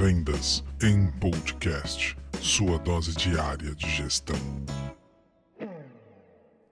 Vendas 0.00 0.64
em 0.82 1.10
Podcast, 1.20 2.16
sua 2.40 2.78
dose 2.78 3.14
diária 3.14 3.74
de 3.74 3.86
gestão. 3.86 4.34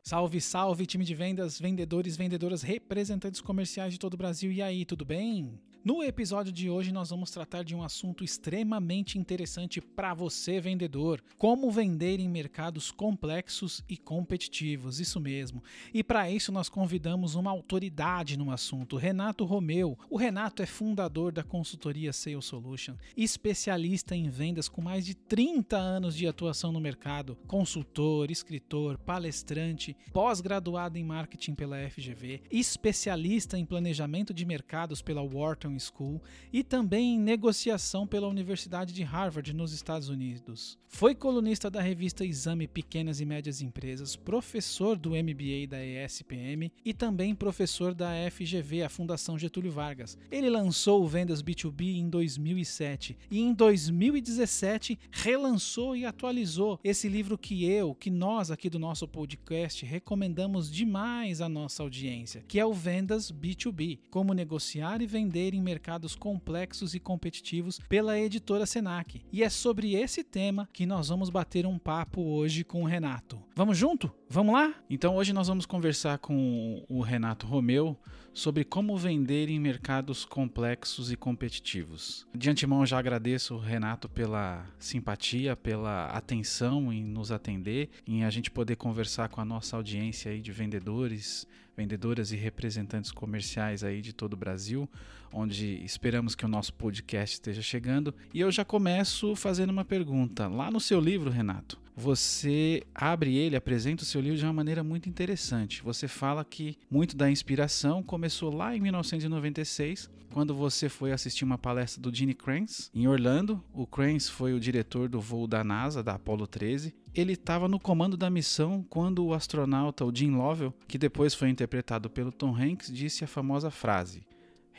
Salve, 0.03 0.41
salve, 0.41 0.87
time 0.87 1.05
de 1.05 1.15
vendas, 1.15 1.61
vendedores, 1.61 2.17
vendedoras, 2.17 2.63
representantes 2.63 3.43
comerciais 3.43 3.93
de 3.93 3.99
todo 3.99 4.15
o 4.15 4.17
Brasil. 4.17 4.51
E 4.51 4.63
aí, 4.63 4.83
tudo 4.87 5.05
bem? 5.05 5.61
No 5.89 6.03
episódio 6.03 6.53
de 6.53 6.69
hoje 6.69 6.93
nós 6.93 7.09
vamos 7.09 7.31
tratar 7.31 7.63
de 7.63 7.75
um 7.75 7.83
assunto 7.83 8.23
extremamente 8.23 9.19
interessante 9.19 9.81
para 9.81 10.13
você 10.13 10.61
vendedor, 10.61 11.25
como 11.39 11.71
vender 11.71 12.21
em 12.21 12.29
mercados 12.29 12.91
complexos 12.91 13.83
e 13.89 13.97
competitivos, 13.97 15.01
isso 15.01 15.19
mesmo. 15.19 15.65
E 15.95 16.05
para 16.05 16.31
isso 16.31 16.53
nós 16.53 16.69
convidamos 16.69 17.35
uma 17.35 17.51
autoridade 17.51 18.37
no 18.37 18.51
assunto, 18.51 18.99
Renato 18.99 19.47
Romeu. 19.47 19.99
O 20.11 20.19
Renato 20.19 20.63
é 20.63 20.67
fundador 20.67 21.33
da 21.33 21.43
consultoria 21.43 22.13
Sales 22.13 22.45
Solution, 22.45 22.95
especialista 23.17 24.15
em 24.15 24.29
vendas 24.29 24.69
com 24.69 24.83
mais 24.83 25.07
de 25.07 25.15
30 25.15 25.79
anos 25.79 26.15
de 26.15 26.27
atuação 26.27 26.71
no 26.71 26.83
mercado, 26.83 27.35
consultor, 27.47 28.31
escritor, 28.31 28.99
palestrante, 28.99 29.97
pós-graduado 30.13 30.99
em 30.99 31.03
marketing 31.03 31.55
pela 31.55 31.79
FGV, 31.89 32.43
especialista 32.51 33.57
em 33.57 33.65
planejamento 33.65 34.35
de 34.35 34.45
mercados 34.45 35.01
pela 35.01 35.23
Wharton 35.23 35.78
School 35.79 36.23
e 36.53 36.63
também 36.63 37.15
em 37.15 37.19
negociação 37.19 38.07
pela 38.07 38.29
Universidade 38.29 38.93
de 38.93 39.03
Harvard, 39.03 39.53
nos 39.53 39.73
Estados 39.73 40.09
Unidos. 40.09 40.79
Foi 40.91 41.15
colunista 41.15 41.71
da 41.71 41.83
revista 41.83 42.25
Exame 42.25 42.67
Pequenas 42.67 43.21
e 43.21 43.27
Médias 43.27 43.61
Empresas, 43.61 44.17
professor 44.17 44.97
do 44.97 45.11
MBA 45.11 45.67
da 45.69 45.85
ESPM 45.85 46.73
e 46.85 46.95
também 46.95 47.35
professor 47.35 47.95
da 47.95 48.13
FGV, 48.31 48.83
a 48.83 48.89
Fundação 48.89 49.39
Getúlio 49.39 49.71
Vargas. 49.71 50.17
Ele 50.31 50.49
lançou 50.49 51.05
o 51.05 51.07
Vendas 51.07 51.43
B2B 51.43 51.97
em 51.97 52.09
2007 52.09 53.19
e 53.31 53.39
em 53.39 53.53
2017 53.53 54.99
relançou 55.11 55.95
e 55.95 56.07
atualizou 56.07 56.81
esse 56.83 57.09
livro 57.09 57.37
que 57.37 57.65
eu, 57.65 57.95
que 57.95 58.11
nós 58.11 58.51
aqui 58.51 58.71
do 58.71 58.79
nosso 58.79 59.07
podcast 59.07 59.85
recomendamos 59.85 60.71
demais 60.71 61.41
à 61.41 61.49
nossa 61.49 61.83
audiência, 61.83 62.45
que 62.49 62.59
é 62.59 62.65
o 62.65 62.73
Vendas 62.73 63.31
B2B, 63.31 63.99
como 64.11 64.33
negociar 64.33 65.03
e 65.03 65.07
vender 65.07 65.55
em 65.59 65.63
mercados 65.63 66.15
complexos 66.15 66.95
e 66.95 67.01
competitivos 67.01 67.81
pela 67.89 68.19
editora 68.19 68.65
Senac. 68.65 69.21
E 69.33 69.43
é 69.43 69.51
sobre 69.51 69.95
esse 69.95 70.23
tema 70.23 70.69
que 70.73 70.87
nós 70.87 71.09
vamos 71.09 71.29
bater 71.29 71.67
um 71.67 71.79
papo 71.79 72.23
hoje 72.23 72.65
com 72.65 72.85
o 72.85 72.87
Renato. 72.87 73.43
Vamos 73.55 73.77
junto? 73.77 74.11
Vamos 74.31 74.55
lá? 74.55 74.75
Então 74.89 75.17
hoje 75.17 75.33
nós 75.33 75.49
vamos 75.49 75.67
conversar 75.67 76.19
com 76.19 76.85
o 76.89 77.01
Renato 77.01 77.47
Romeu 77.47 77.99
sobre 78.33 78.63
como 78.63 78.97
vender 78.97 79.49
em 79.51 79.59
mercados 79.59 80.25
complexos 80.25 81.11
e 81.11 81.17
competitivos. 81.17 82.25
De 82.33 82.49
antemão 82.49 82.87
já 82.87 82.97
agradeço 82.97 83.57
o 83.57 83.59
Renato 83.59 84.09
pela 84.09 84.65
simpatia, 84.79 85.57
pela 85.57 86.07
atenção 86.07 86.93
em 86.93 87.03
nos 87.03 87.33
atender, 87.33 87.91
em 88.07 88.25
a 88.25 88.31
gente 88.31 88.49
poder 88.49 88.77
conversar 88.77 89.29
com 89.29 89.41
a 89.41 89.45
nossa 89.45 89.77
audiência 89.77 90.31
aí 90.31 90.41
de 90.41 90.53
vendedores, 90.53 91.49
vendedoras 91.77 92.31
e 92.31 92.37
representantes 92.37 93.11
comerciais 93.11 93.83
aí 93.83 94.01
de 94.01 94.13
todo 94.13 94.35
o 94.35 94.37
Brasil, 94.37 94.89
onde 95.33 95.83
esperamos 95.85 96.35
que 96.35 96.45
o 96.45 96.49
nosso 96.49 96.73
podcast 96.75 97.35
esteja 97.35 97.63
chegando. 97.63 98.15
E 98.33 98.41
eu 98.41 98.51
já 98.51 98.65
começo 98.65 99.35
fazendo 99.37 99.71
uma 99.71 99.85
pergunta. 99.85 100.49
Lá 100.49 100.71
no 100.71 100.81
seu 100.81 101.01
livro, 101.01 101.31
Renato, 101.31 101.79
você 102.01 102.85
abre 102.95 103.37
ele, 103.37 103.57
apresenta 103.57 104.05
o 104.05 104.07
seu 104.07 104.21
livro 104.21 104.39
de 104.39 104.45
uma 104.45 104.53
maneira 104.53 104.85
muito 104.85 105.09
interessante. 105.09 105.83
Você 105.83 106.07
fala 106.07 106.45
que 106.45 106.77
muito 106.89 107.17
da 107.17 107.29
inspiração 107.29 108.05
começou 108.05 108.55
lá 108.55 108.77
em 108.77 108.81
1996, 108.81 110.09
quando 110.33 110.55
você 110.55 110.89
foi 110.89 111.11
assistir 111.11 111.45
uma 111.45 111.59
palestra 111.59 112.01
do 112.01 112.15
Gene 112.15 112.35
Kranz 112.35 112.89
em 112.95 113.09
Orlando. 113.09 113.61
O 113.73 113.85
Kranz 113.85 114.29
foi 114.29 114.53
o 114.53 114.61
diretor 114.61 115.09
do 115.09 115.21
voo 115.21 115.49
da 115.49 115.65
NASA, 115.65 116.01
da 116.01 116.15
Apollo 116.15 116.47
13. 116.47 116.95
Ele 117.13 117.33
estava 117.33 117.67
no 117.67 117.81
comando 117.81 118.17
da 118.17 118.31
missão 118.31 118.87
quando 118.89 119.25
o 119.27 119.35
astronauta, 119.35 120.05
o 120.05 120.15
Jim 120.15 120.31
Lovell, 120.31 120.73
que 120.87 120.99
depois 120.99 121.35
foi 121.35 121.49
interpretado 121.49 122.09
pelo 122.09 122.31
Tom 122.31 122.55
Hanks, 122.55 122.93
disse 122.93 123.25
a 123.25 123.27
famosa 123.27 123.73
frase: 123.73 124.25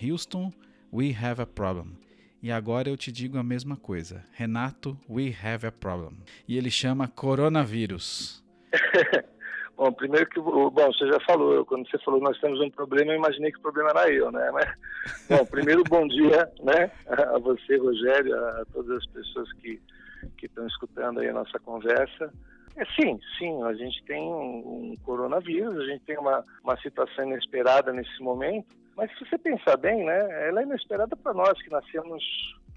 Houston, 0.01 0.51
we 0.91 1.15
have 1.19 1.41
a 1.41 1.45
problem. 1.45 1.97
E 2.41 2.51
agora 2.51 2.89
eu 2.89 2.95
te 2.95 3.11
digo 3.11 3.37
a 3.37 3.43
mesma 3.43 3.75
coisa. 3.75 4.23
Renato, 4.33 4.97
we 5.09 5.35
have 5.43 5.65
a 5.65 5.71
problem. 5.71 6.17
E 6.47 6.57
ele 6.57 6.71
chama 6.71 7.07
coronavírus. 7.07 8.43
bom, 9.75 9.91
primeiro 9.91 10.29
que 10.29 10.39
bom, 10.39 10.71
você 10.71 11.07
já 11.07 11.19
falou, 11.21 11.65
quando 11.65 11.89
você 11.89 11.97
falou 11.99 12.21
nós 12.21 12.39
temos 12.39 12.61
um 12.61 12.69
problema, 12.69 13.11
eu 13.11 13.17
imaginei 13.17 13.51
que 13.51 13.57
o 13.57 13.61
problema 13.61 13.89
era 13.89 14.11
eu, 14.11 14.31
né? 14.31 14.49
Mas, 14.51 14.69
bom, 15.29 15.45
primeiro 15.45 15.83
bom 15.83 16.07
dia, 16.07 16.49
né, 16.63 16.91
a 17.07 17.37
você, 17.39 17.77
Rogério, 17.77 18.35
a 18.35 18.65
todas 18.71 18.97
as 18.97 19.05
pessoas 19.07 19.51
que 19.53 19.81
que 20.37 20.45
estão 20.45 20.65
escutando 20.67 21.19
aí 21.19 21.29
a 21.29 21.33
nossa 21.33 21.59
conversa. 21.59 22.33
É, 22.75 22.85
sim, 22.99 23.19
sim, 23.37 23.63
a 23.63 23.73
gente 23.73 24.03
tem 24.05 24.21
um, 24.21 24.91
um 24.91 24.97
coronavírus, 25.03 25.77
a 25.77 25.85
gente 25.85 26.03
tem 26.05 26.17
uma, 26.17 26.45
uma 26.63 26.77
situação 26.79 27.25
inesperada 27.25 27.91
nesse 27.91 28.21
momento, 28.21 28.67
mas 28.99 29.09
se 29.17 29.25
você 29.25 29.37
pensar 29.37 29.77
bem, 29.77 30.03
né, 30.03 30.47
ela 30.49 30.59
é 30.59 30.63
inesperada 30.63 31.15
para 31.15 31.33
nós 31.33 31.53
que 31.61 31.69
nascemos 31.69 32.21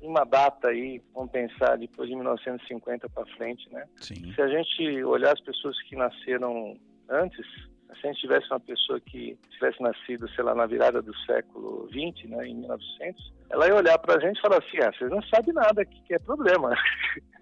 em 0.01 0.07
uma 0.07 0.23
data 0.23 0.69
aí, 0.69 1.03
vamos 1.13 1.33
pensar 1.33 1.77
depois 1.77 2.09
de 2.09 2.15
1950 2.15 3.09
para 3.09 3.27
frente, 3.37 3.69
né? 3.73 3.85
Sim. 3.97 4.33
Se 4.33 4.41
a 4.41 4.47
gente 4.47 5.03
olhar 5.03 5.33
as 5.33 5.41
pessoas 5.41 5.81
que 5.83 5.97
nasceram 5.97 6.79
antes, 7.09 7.45
se 7.45 8.07
a 8.07 8.13
gente 8.13 8.21
tivesse 8.21 8.47
uma 8.53 8.61
pessoa 8.61 9.01
que 9.01 9.37
tivesse 9.51 9.83
nascido, 9.83 10.29
sei 10.31 10.45
lá, 10.45 10.55
na 10.55 10.67
virada 10.67 11.03
do 11.03 11.13
século 11.27 11.89
20, 11.91 12.29
né, 12.29 12.47
em 12.47 12.55
1900, 12.55 13.33
ela 13.51 13.67
ia 13.67 13.75
olhar 13.75 13.99
para 13.99 14.17
a 14.17 14.21
gente 14.21 14.39
e 14.39 14.41
falar 14.41 14.59
assim, 14.59 14.79
ah, 14.81 14.93
vocês 14.97 15.11
não 15.11 15.23
sabem 15.23 15.53
nada 15.53 15.85
que, 15.85 16.03
que 16.03 16.15
é 16.15 16.21
problema. 16.21 16.73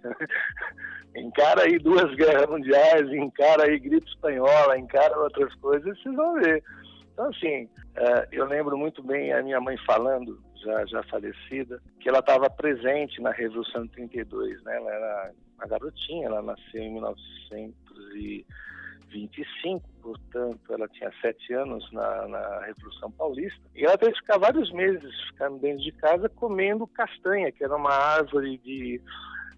encara 1.14 1.64
aí 1.64 1.78
duas 1.78 2.14
guerras 2.14 2.48
mundiais, 2.48 3.12
encara 3.12 3.64
aí 3.64 3.78
gripe 3.78 4.08
espanhola, 4.08 4.78
encara 4.78 5.18
outras 5.18 5.54
coisas, 5.56 6.00
vocês 6.00 6.16
vão 6.16 6.34
ver. 6.40 6.64
Então, 7.12 7.28
assim, 7.28 7.64
uh, 7.64 8.26
eu 8.32 8.46
lembro 8.46 8.78
muito 8.78 9.02
bem 9.02 9.32
a 9.32 9.42
minha 9.42 9.60
mãe 9.60 9.76
falando, 9.86 10.40
já, 10.56 10.86
já 10.86 11.02
falecida, 11.04 11.80
que 12.00 12.08
ela 12.08 12.20
estava 12.20 12.48
presente 12.48 13.20
na 13.20 13.30
Revolução 13.30 13.82
de 13.84 13.90
32, 13.90 14.62
né? 14.62 14.76
Ela 14.76 14.92
era 14.92 15.32
uma 15.56 15.66
garotinha, 15.66 16.26
ela 16.26 16.40
nasceu 16.42 16.80
em 16.80 16.92
1925, 16.92 19.88
portanto, 20.02 20.72
ela 20.72 20.88
tinha 20.88 21.12
sete 21.20 21.52
anos 21.52 21.90
na, 21.92 22.28
na 22.28 22.60
Revolução 22.66 23.10
Paulista, 23.10 23.60
e 23.74 23.84
ela 23.84 23.98
teve 23.98 24.12
que 24.12 24.20
ficar 24.20 24.38
vários 24.38 24.70
meses 24.72 25.12
ficando 25.28 25.58
dentro 25.58 25.82
de 25.82 25.90
casa 25.92 26.28
comendo 26.28 26.86
castanha, 26.86 27.50
que 27.52 27.64
era 27.64 27.76
uma 27.76 27.92
árvore 27.92 28.56
de 28.58 29.00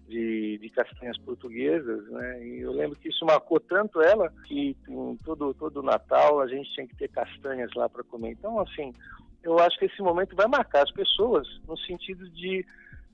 de, 0.07 0.57
de, 0.57 0.69
castanhas 0.69 1.17
portuguesas, 1.17 2.07
né? 2.09 2.45
E 2.45 2.59
eu 2.61 2.71
lembro 2.71 2.97
que 2.97 3.09
isso 3.09 3.25
marcou 3.25 3.59
tanto 3.59 4.01
ela 4.01 4.31
que 4.45 4.75
em 4.87 5.17
todo 5.23 5.53
todo 5.53 5.81
Natal 5.81 6.41
a 6.41 6.47
gente 6.47 6.71
tinha 6.73 6.87
que 6.87 6.95
ter 6.95 7.07
castanhas 7.09 7.71
lá 7.73 7.87
para 7.87 8.03
comer. 8.03 8.31
Então, 8.31 8.59
assim, 8.59 8.93
eu 9.43 9.59
acho 9.59 9.77
que 9.77 9.85
esse 9.85 10.01
momento 10.01 10.35
vai 10.35 10.47
marcar 10.47 10.83
as 10.83 10.91
pessoas 10.91 11.47
no 11.67 11.77
sentido 11.77 12.29
de 12.29 12.65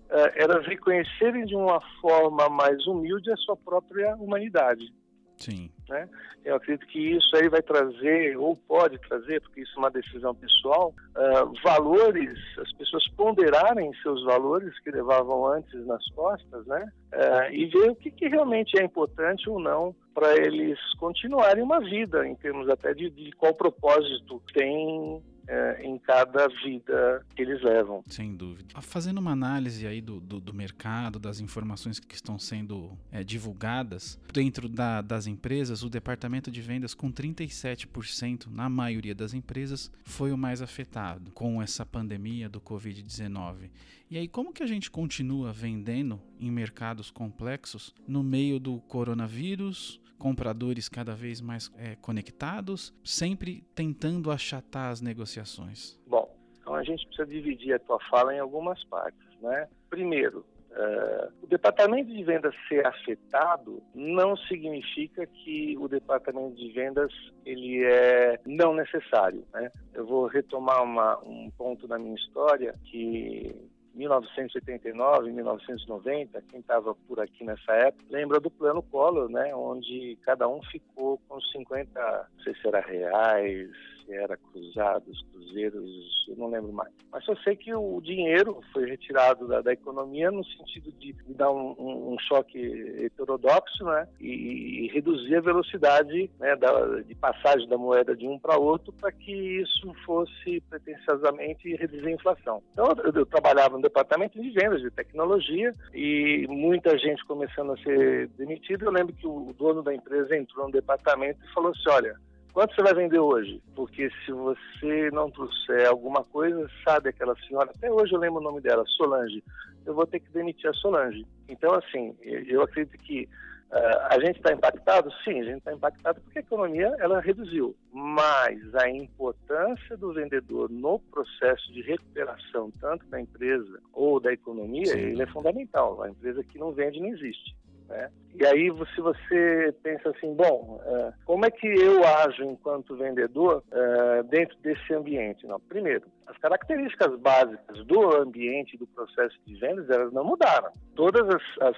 uh, 0.09 0.31
elas 0.35 0.65
reconhecerem 0.65 1.45
de 1.45 1.55
uma 1.55 1.81
forma 2.01 2.49
mais 2.49 2.85
humilde 2.87 3.31
a 3.31 3.37
sua 3.37 3.55
própria 3.55 4.15
humanidade. 4.15 4.93
Sim. 5.39 5.71
Né? 5.87 6.07
Eu 6.43 6.55
acredito 6.55 6.85
que 6.87 6.99
isso 6.99 7.35
aí 7.35 7.49
vai 7.49 7.61
trazer, 7.61 8.37
ou 8.37 8.55
pode 8.55 8.97
trazer, 8.99 9.41
porque 9.41 9.61
isso 9.61 9.73
é 9.75 9.79
uma 9.79 9.91
decisão 9.91 10.35
pessoal, 10.35 10.93
uh, 11.15 11.53
valores, 11.63 12.37
as 12.57 12.71
pessoas 12.73 13.07
ponderarem 13.15 13.91
seus 14.01 14.23
valores 14.25 14.77
que 14.79 14.91
levavam 14.91 15.47
antes 15.47 15.85
nas 15.85 16.05
costas, 16.11 16.65
né? 16.67 16.91
Uh, 17.13 17.53
e 17.53 17.65
ver 17.67 17.91
o 17.91 17.95
que, 17.95 18.11
que, 18.11 18.27
realmente 18.27 18.79
é 18.79 18.83
importante 18.83 19.49
ou 19.49 19.59
não 19.59 19.95
para 20.13 20.35
eles 20.37 20.77
continuarem 20.99 21.63
uma 21.63 21.79
vida, 21.79 22.27
em 22.27 22.35
termos 22.35 22.69
até 22.69 22.93
de, 22.93 23.09
de 23.09 23.31
qual 23.33 23.53
propósito 23.53 24.41
tem 24.53 25.21
é, 25.49 25.81
em 25.83 25.97
cada 25.97 26.47
vida 26.47 27.25
que 27.35 27.41
eles 27.41 27.61
levam. 27.63 28.03
Sem 28.05 28.35
dúvida. 28.35 28.69
Ah, 28.75 28.81
fazendo 28.81 29.17
uma 29.17 29.31
análise 29.31 29.87
aí 29.87 29.99
do, 29.99 30.19
do, 30.19 30.39
do 30.39 30.53
mercado, 30.53 31.17
das 31.17 31.39
informações 31.39 31.99
que 31.99 32.13
estão 32.13 32.37
sendo 32.37 32.91
é, 33.11 33.23
divulgadas, 33.23 34.19
dentro 34.31 34.69
da, 34.69 35.01
das 35.01 35.25
empresas, 35.25 35.81
o 35.81 35.89
departamento 35.89 36.51
de 36.51 36.61
vendas, 36.61 36.93
com 36.93 37.11
37%, 37.11 38.45
na 38.51 38.69
maioria 38.69 39.15
das 39.15 39.33
empresas, 39.33 39.91
foi 40.03 40.31
o 40.31 40.37
mais 40.37 40.61
afetado 40.61 41.31
com 41.31 41.61
essa 41.61 41.83
pandemia 41.83 42.47
do 42.47 42.61
Covid-19. 42.61 43.71
E 44.11 44.17
aí, 44.17 44.27
como 44.27 44.53
que 44.53 44.61
a 44.61 44.67
gente 44.67 44.91
continua 44.91 45.51
vendendo 45.51 46.21
em 46.39 46.51
mercados 46.51 47.09
complexos 47.09 47.93
no 48.07 48.23
meio 48.23 48.59
do 48.59 48.79
coronavírus, 48.81 49.99
compradores 50.19 50.87
cada 50.87 51.15
vez 51.15 51.41
mais 51.41 51.71
é, 51.77 51.95
conectados, 51.95 52.93
sempre 53.03 53.63
tentando 53.73 54.29
achatar 54.29 54.91
as 54.91 55.01
negociações? 55.01 55.97
Bom, 56.05 56.29
então 56.59 56.75
a 56.75 56.83
gente 56.83 57.05
precisa 57.07 57.27
dividir 57.27 57.73
a 57.73 57.79
tua 57.79 57.99
fala 58.09 58.35
em 58.35 58.39
algumas 58.39 58.83
partes, 58.83 59.27
né? 59.41 59.67
Primeiro, 59.89 60.45
Uh, 60.71 61.33
o 61.41 61.47
departamento 61.47 62.13
de 62.13 62.23
vendas 62.23 62.53
ser 62.67 62.85
afetado 62.85 63.81
não 63.95 64.37
significa 64.37 65.25
que 65.25 65.75
o 65.79 65.87
departamento 65.87 66.55
de 66.55 66.71
vendas 66.71 67.11
ele 67.43 67.83
é 67.83 68.39
não 68.45 68.75
necessário. 68.75 69.43
Né? 69.51 69.71
Eu 69.95 70.05
vou 70.05 70.27
retomar 70.27 70.83
uma, 70.83 71.17
um 71.23 71.49
ponto 71.57 71.87
da 71.87 71.97
minha 71.97 72.13
história 72.13 72.75
que 72.85 73.53
1989, 73.99 75.31
1990, 75.31 76.41
quem 76.49 76.61
estava 76.61 76.95
por 77.07 77.19
aqui 77.19 77.43
nessa 77.43 77.73
época, 77.73 78.05
lembra 78.09 78.39
do 78.39 78.49
plano 78.49 78.81
Collor, 78.81 79.29
né, 79.29 79.53
onde 79.53 80.17
cada 80.23 80.47
um 80.47 80.61
ficou 80.63 81.19
com 81.27 81.41
50, 81.41 81.99
não 81.99 82.43
sei 82.43 82.55
se 82.55 82.67
era 82.67 82.79
reais, 82.79 83.69
se 84.09 84.15
era 84.15 84.35
cruzados, 84.37 85.23
cruzeiros, 85.31 86.25
eu 86.27 86.35
não 86.35 86.49
lembro 86.49 86.73
mais. 86.73 86.91
Mas 87.11 87.27
eu 87.27 87.37
sei 87.37 87.55
que 87.55 87.73
o 87.73 88.01
dinheiro 88.01 88.59
foi 88.73 88.85
retirado 88.85 89.47
da, 89.47 89.61
da 89.61 89.71
economia 89.71 90.31
no 90.31 90.43
sentido 90.43 90.91
de, 90.93 91.13
de 91.13 91.33
dar 91.35 91.51
um, 91.51 91.75
um, 91.77 92.13
um, 92.13 92.19
choque 92.19 92.59
heterodoxo 93.05 93.85
né, 93.85 94.07
e, 94.19 94.85
e 94.85 94.87
reduzir 94.87 95.35
a 95.35 95.41
velocidade 95.41 96.29
né, 96.39 96.55
da, 96.55 97.01
de 97.01 97.15
passagem 97.15 97.67
da 97.69 97.77
moeda 97.77 98.15
de 98.15 98.27
um 98.27 98.39
para 98.39 98.57
outro 98.57 98.91
para 98.93 99.11
que 99.11 99.31
isso 99.31 99.93
fosse 100.05 100.61
pretensiosamente 100.69 101.75
reduzir 101.75 102.07
a 102.07 102.11
inflação. 102.11 102.63
Então 102.73 102.91
eu, 103.03 103.13
eu 103.13 103.25
trabalhava 103.25 103.75
no 103.75 103.83
departamento 103.83 104.41
de 104.41 104.49
vendas 104.49 104.81
de 104.81 104.89
tecnologia 104.89 105.73
e 105.93 106.47
muita 106.49 106.97
gente 106.97 107.23
começando 107.25 107.73
a 107.73 107.77
ser 107.77 108.27
demitida. 108.29 108.85
Eu 108.85 108.91
lembro 108.91 109.13
que 109.13 109.27
o 109.27 109.53
dono 109.57 109.83
da 109.83 109.93
empresa 109.93 110.35
entrou 110.35 110.65
no 110.65 110.71
departamento 110.71 111.39
e 111.43 111.53
falou 111.53 111.71
assim, 111.71 111.89
olha, 111.89 112.15
Quanto 112.53 112.73
você 112.73 112.81
vai 112.81 112.93
vender 112.93 113.19
hoje? 113.19 113.61
Porque 113.75 114.09
se 114.25 114.31
você 114.31 115.11
não 115.11 115.29
trouxer 115.29 115.87
alguma 115.87 116.23
coisa, 116.23 116.69
sabe 116.83 117.09
aquela 117.09 117.35
senhora, 117.47 117.71
até 117.75 117.91
hoje 117.91 118.13
eu 118.13 118.19
lembro 118.19 118.39
o 118.39 118.43
nome 118.43 118.59
dela, 118.59 118.83
Solange, 118.87 119.43
eu 119.85 119.93
vou 119.93 120.05
ter 120.05 120.19
que 120.19 120.31
demitir 120.31 120.69
a 120.69 120.73
Solange. 120.73 121.25
Então, 121.47 121.73
assim, 121.75 122.15
eu 122.21 122.61
acredito 122.61 122.97
que 122.97 123.29
uh, 123.71 123.99
a 124.09 124.19
gente 124.19 124.37
está 124.37 124.51
impactado? 124.51 125.11
Sim, 125.23 125.41
a 125.41 125.43
gente 125.43 125.59
está 125.59 125.73
impactado 125.73 126.21
porque 126.21 126.39
a 126.39 126.41
economia 126.41 126.95
ela 126.99 127.21
reduziu. 127.21 127.75
Mas 127.93 128.75
a 128.75 128.89
importância 128.89 129.95
do 129.95 130.11
vendedor 130.13 130.69
no 130.69 130.99
processo 130.99 131.71
de 131.71 131.81
recuperação, 131.81 132.71
tanto 132.81 133.05
da 133.07 133.21
empresa 133.21 133.79
ou 133.93 134.19
da 134.19 134.33
economia, 134.33 134.97
ele 134.97 135.21
é 135.21 135.27
fundamental. 135.27 136.01
A 136.01 136.09
empresa 136.09 136.43
que 136.43 136.57
não 136.57 136.71
vende 136.71 136.99
não 136.99 137.09
existe. 137.09 137.55
Né? 137.89 138.09
E 138.35 138.45
aí, 138.45 138.71
se 138.95 139.01
você 139.01 139.75
pensa 139.81 140.11
assim, 140.11 140.33
bom, 140.35 140.79
uh, 140.85 141.11
como 141.25 141.45
é 141.45 141.51
que 141.51 141.67
eu 141.67 142.05
ajo 142.05 142.43
enquanto 142.43 142.95
vendedor 142.95 143.63
uh, 143.67 144.23
dentro 144.29 144.55
desse 144.59 144.93
ambiente? 144.93 145.45
Não, 145.47 145.59
primeiro, 145.59 146.05
as 146.27 146.37
características 146.37 147.19
básicas 147.19 147.83
do 147.85 148.15
ambiente 148.15 148.77
do 148.77 148.85
processo 148.87 149.35
de 149.45 149.55
vendas, 149.55 149.89
elas 149.89 150.13
não 150.13 150.23
mudaram. 150.23 150.71
Todas 150.95 151.27
as, 151.27 151.43
as, 151.59 151.75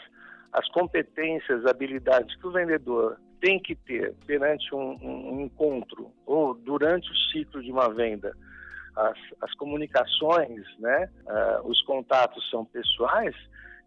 as 0.52 0.68
competências, 0.70 1.66
habilidades 1.66 2.36
que 2.36 2.46
o 2.46 2.52
vendedor 2.52 3.18
tem 3.40 3.60
que 3.60 3.74
ter 3.74 4.14
perante 4.28 4.76
um, 4.76 4.98
um, 5.02 5.42
encontro 5.42 6.12
ou 6.28 6.54
durante 6.54 7.10
o 7.10 7.16
ciclo 7.32 7.64
de 7.64 7.72
uma 7.72 7.92
venda, 7.92 8.36
as, 8.96 9.18
as 9.42 9.54
comunicações, 9.56 10.64
né, 10.78 11.10
uh, 11.26 11.68
os 11.68 11.82
contatos 11.84 12.48
são 12.52 12.66
pessoais, 12.66 13.36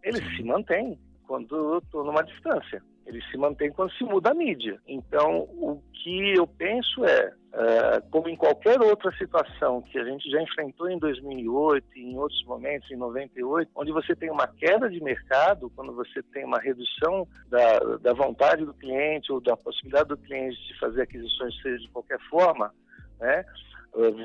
eles 0.03 0.21
se 0.35 0.43
mantêm 0.43 0.99
quando 1.27 1.77
estou 1.77 2.03
numa 2.03 2.23
distância. 2.23 2.81
Ele 3.05 3.21
se 3.29 3.37
mantém 3.37 3.71
quando 3.71 3.91
se 3.93 4.03
muda 4.03 4.31
a 4.31 4.33
mídia. 4.33 4.79
Então, 4.87 5.41
o 5.41 5.81
que 5.93 6.33
eu 6.35 6.47
penso 6.47 7.05
é, 7.05 7.27
uh, 7.27 8.09
como 8.09 8.27
em 8.27 8.35
qualquer 8.35 8.81
outra 8.81 9.11
situação 9.15 9.81
que 9.83 9.99
a 9.99 10.03
gente 10.03 10.29
já 10.29 10.41
enfrentou 10.41 10.89
em 10.89 10.97
2008 10.97 11.85
e 11.95 12.01
em 12.01 12.17
outros 12.17 12.43
momentos, 12.45 12.89
em 12.89 12.95
98, 12.95 13.69
onde 13.75 13.91
você 13.91 14.15
tem 14.15 14.31
uma 14.31 14.47
queda 14.47 14.89
de 14.89 14.99
mercado, 15.03 15.71
quando 15.75 15.93
você 15.93 16.23
tem 16.33 16.43
uma 16.45 16.59
redução 16.59 17.27
da, 17.47 17.79
da 18.01 18.13
vontade 18.13 18.65
do 18.65 18.73
cliente 18.73 19.31
ou 19.31 19.39
da 19.39 19.55
possibilidade 19.55 20.09
do 20.09 20.17
cliente 20.17 20.57
de 20.67 20.79
fazer 20.79 21.03
aquisições, 21.03 21.55
seja 21.61 21.77
de 21.77 21.89
qualquer 21.89 22.19
forma, 22.29 22.73
né, 23.19 23.45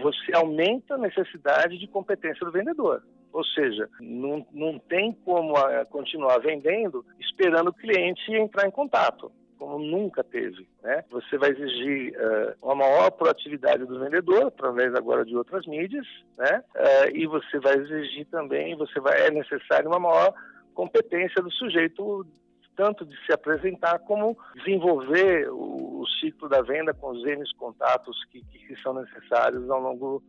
você 0.02 0.34
aumenta 0.34 0.94
a 0.94 0.98
necessidade 0.98 1.78
de 1.78 1.86
competência 1.86 2.44
do 2.44 2.50
vendedor. 2.50 3.02
Ou 3.32 3.44
seja, 3.44 3.88
não, 4.00 4.46
não 4.52 4.78
tem 4.78 5.12
como 5.24 5.56
ah, 5.56 5.84
continuar 5.86 6.38
vendendo 6.38 7.04
esperando 7.18 7.68
o 7.68 7.74
cliente 7.74 8.32
entrar 8.32 8.66
em 8.66 8.70
contato 8.70 9.30
como 9.60 9.78
nunca 9.78 10.24
teve. 10.24 10.66
Né? 10.82 11.04
Você 11.10 11.36
vai 11.36 11.50
exigir 11.50 12.14
uh, 12.16 12.56
uma 12.62 12.76
maior 12.76 13.10
proatividade 13.10 13.84
do 13.84 14.00
vendedor, 14.00 14.46
através 14.46 14.94
agora 14.94 15.22
de 15.22 15.36
outras 15.36 15.66
mídias, 15.66 16.06
né? 16.38 16.64
Uh, 16.74 17.14
e 17.14 17.26
você 17.26 17.60
vai 17.60 17.74
exigir 17.74 18.26
também, 18.28 18.74
você 18.74 18.98
vai, 18.98 19.26
é 19.26 19.30
necessário 19.30 19.90
uma 19.90 19.98
maior 19.98 20.32
competência 20.72 21.42
do 21.42 21.50
sujeito, 21.52 22.26
tanto 22.74 23.04
de 23.04 23.14
se 23.26 23.34
apresentar 23.34 23.98
como 23.98 24.34
desenvolver 24.56 25.50
o, 25.50 26.00
o 26.00 26.06
ciclo 26.18 26.48
da 26.48 26.62
venda 26.62 26.94
com 26.94 27.10
os 27.10 27.22
N 27.26 27.44
contatos 27.58 28.16
que, 28.30 28.42
que 28.42 28.80
são 28.82 28.94
necessários 28.94 29.68
ao 29.68 29.80
longo 29.80 30.22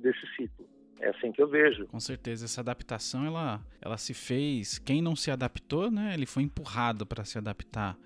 desse 0.00 0.24
ciclo. 0.36 0.64
É 1.00 1.10
assim 1.10 1.30
que 1.30 1.40
eu 1.40 1.46
vejo. 1.46 1.86
Com 1.86 2.00
certeza, 2.00 2.44
essa 2.44 2.60
adaptação 2.60 3.24
ela, 3.24 3.60
ela 3.80 3.96
se 3.96 4.12
fez. 4.12 4.78
Quem 4.78 5.00
não 5.00 5.14
se 5.14 5.30
adaptou, 5.30 5.90
né? 5.90 6.12
Ele 6.14 6.26
foi 6.26 6.42
empurrado 6.42 7.06
para 7.06 7.24
se 7.24 7.38
adaptar 7.38 7.96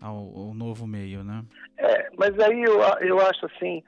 ao, 0.00 0.16
ao, 0.16 0.54
novo 0.54 0.86
meio, 0.86 1.24
né? 1.24 1.44
É, 1.78 2.10
mas 2.18 2.38
aí 2.38 2.62
eu, 2.62 2.80
eu 3.00 3.20
acho 3.20 3.46
assim, 3.46 3.82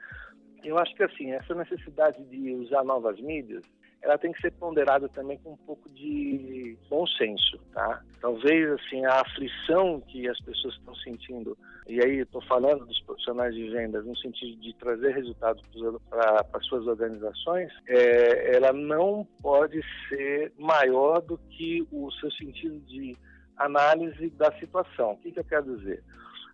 eu 0.63 0.77
acho 0.77 0.95
que 0.95 1.03
assim 1.03 1.31
essa 1.31 1.53
necessidade 1.53 2.23
de 2.25 2.53
usar 2.53 2.83
novas 2.83 3.19
mídias, 3.19 3.63
ela 4.05 4.19
tem 4.19 4.31
que 4.31 4.39
ser 4.39 4.51
ponderada 4.51 5.09
também 5.09 5.39
com 5.39 5.53
um 5.53 5.57
pouco 5.57 5.89
de 5.89 6.77
bom 6.87 7.07
senso, 7.07 7.57
tá? 7.73 8.03
Talvez 8.21 8.71
assim 8.73 9.03
a 9.03 9.21
aflição 9.21 9.99
que 10.01 10.29
as 10.29 10.39
pessoas 10.41 10.75
estão 10.75 10.93
sentindo, 10.97 11.57
e 11.87 11.99
aí 11.99 12.19
estou 12.19 12.41
falando 12.43 12.85
dos 12.85 13.01
profissionais 13.01 13.55
de 13.55 13.67
vendas 13.67 14.05
no 14.05 14.15
sentido 14.17 14.61
de 14.61 14.75
trazer 14.75 15.11
resultados 15.11 15.63
para 16.07 16.45
as 16.53 16.65
suas 16.67 16.85
organizações, 16.85 17.71
é, 17.87 18.55
ela 18.55 18.71
não 18.71 19.27
pode 19.41 19.81
ser 20.07 20.53
maior 20.55 21.19
do 21.21 21.39
que 21.49 21.85
o 21.91 22.11
seu 22.11 22.29
sentido 22.31 22.79
de 22.81 23.17
análise 23.57 24.29
da 24.31 24.51
situação. 24.59 25.13
O 25.13 25.17
que, 25.17 25.31
que 25.31 25.39
eu 25.39 25.45
quero 25.45 25.77
dizer? 25.77 26.03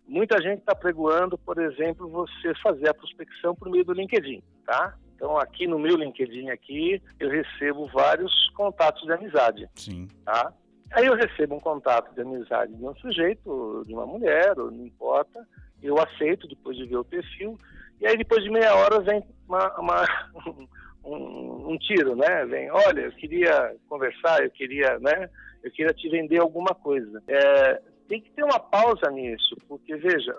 Muita 0.07 0.41
gente 0.41 0.59
está 0.59 0.73
pregoando, 0.73 1.37
por 1.37 1.57
exemplo, 1.57 2.07
você 2.07 2.53
fazer 2.63 2.89
a 2.89 2.93
prospecção 2.93 3.53
por 3.53 3.69
meio 3.69 3.83
do 3.83 3.93
LinkedIn, 3.93 4.41
tá? 4.65 4.97
Então, 5.21 5.37
aqui 5.37 5.67
no 5.67 5.77
meu 5.77 5.95
LinkedIn 5.95 6.49
aqui, 6.49 6.99
eu 7.19 7.29
recebo 7.29 7.85
vários 7.93 8.49
contatos 8.55 9.03
de 9.03 9.13
amizade. 9.13 9.69
Sim. 9.75 10.07
Tá? 10.25 10.51
Aí 10.93 11.05
eu 11.05 11.13
recebo 11.13 11.53
um 11.53 11.59
contato 11.59 12.11
de 12.15 12.21
amizade 12.21 12.73
de 12.73 12.83
um 12.83 12.95
sujeito, 12.95 13.83
de 13.85 13.93
uma 13.93 14.07
mulher, 14.07 14.57
ou 14.57 14.71
não 14.71 14.83
importa. 14.83 15.47
Eu 15.79 16.01
aceito 16.01 16.47
depois 16.47 16.75
de 16.75 16.87
ver 16.87 16.97
o 16.97 17.05
perfil. 17.05 17.55
E 17.99 18.07
aí 18.07 18.17
depois 18.17 18.43
de 18.43 18.49
meia 18.49 18.73
hora 18.73 18.99
vem 18.99 19.23
uma, 19.47 19.79
uma 19.79 20.05
um, 21.05 21.71
um, 21.71 21.77
tiro, 21.77 22.15
né? 22.15 22.43
Vem, 22.45 22.71
olha, 22.71 23.01
eu 23.01 23.11
queria 23.11 23.75
conversar, 23.87 24.43
eu 24.43 24.49
queria, 24.49 24.97
né? 24.97 25.29
Eu 25.63 25.69
queria 25.69 25.93
te 25.93 26.09
vender 26.09 26.39
alguma 26.39 26.73
coisa. 26.73 27.21
É, 27.27 27.79
tem 28.09 28.19
que 28.19 28.31
ter 28.31 28.43
uma 28.43 28.59
pausa 28.59 29.11
nisso, 29.11 29.55
porque 29.67 29.95
veja, 29.97 30.35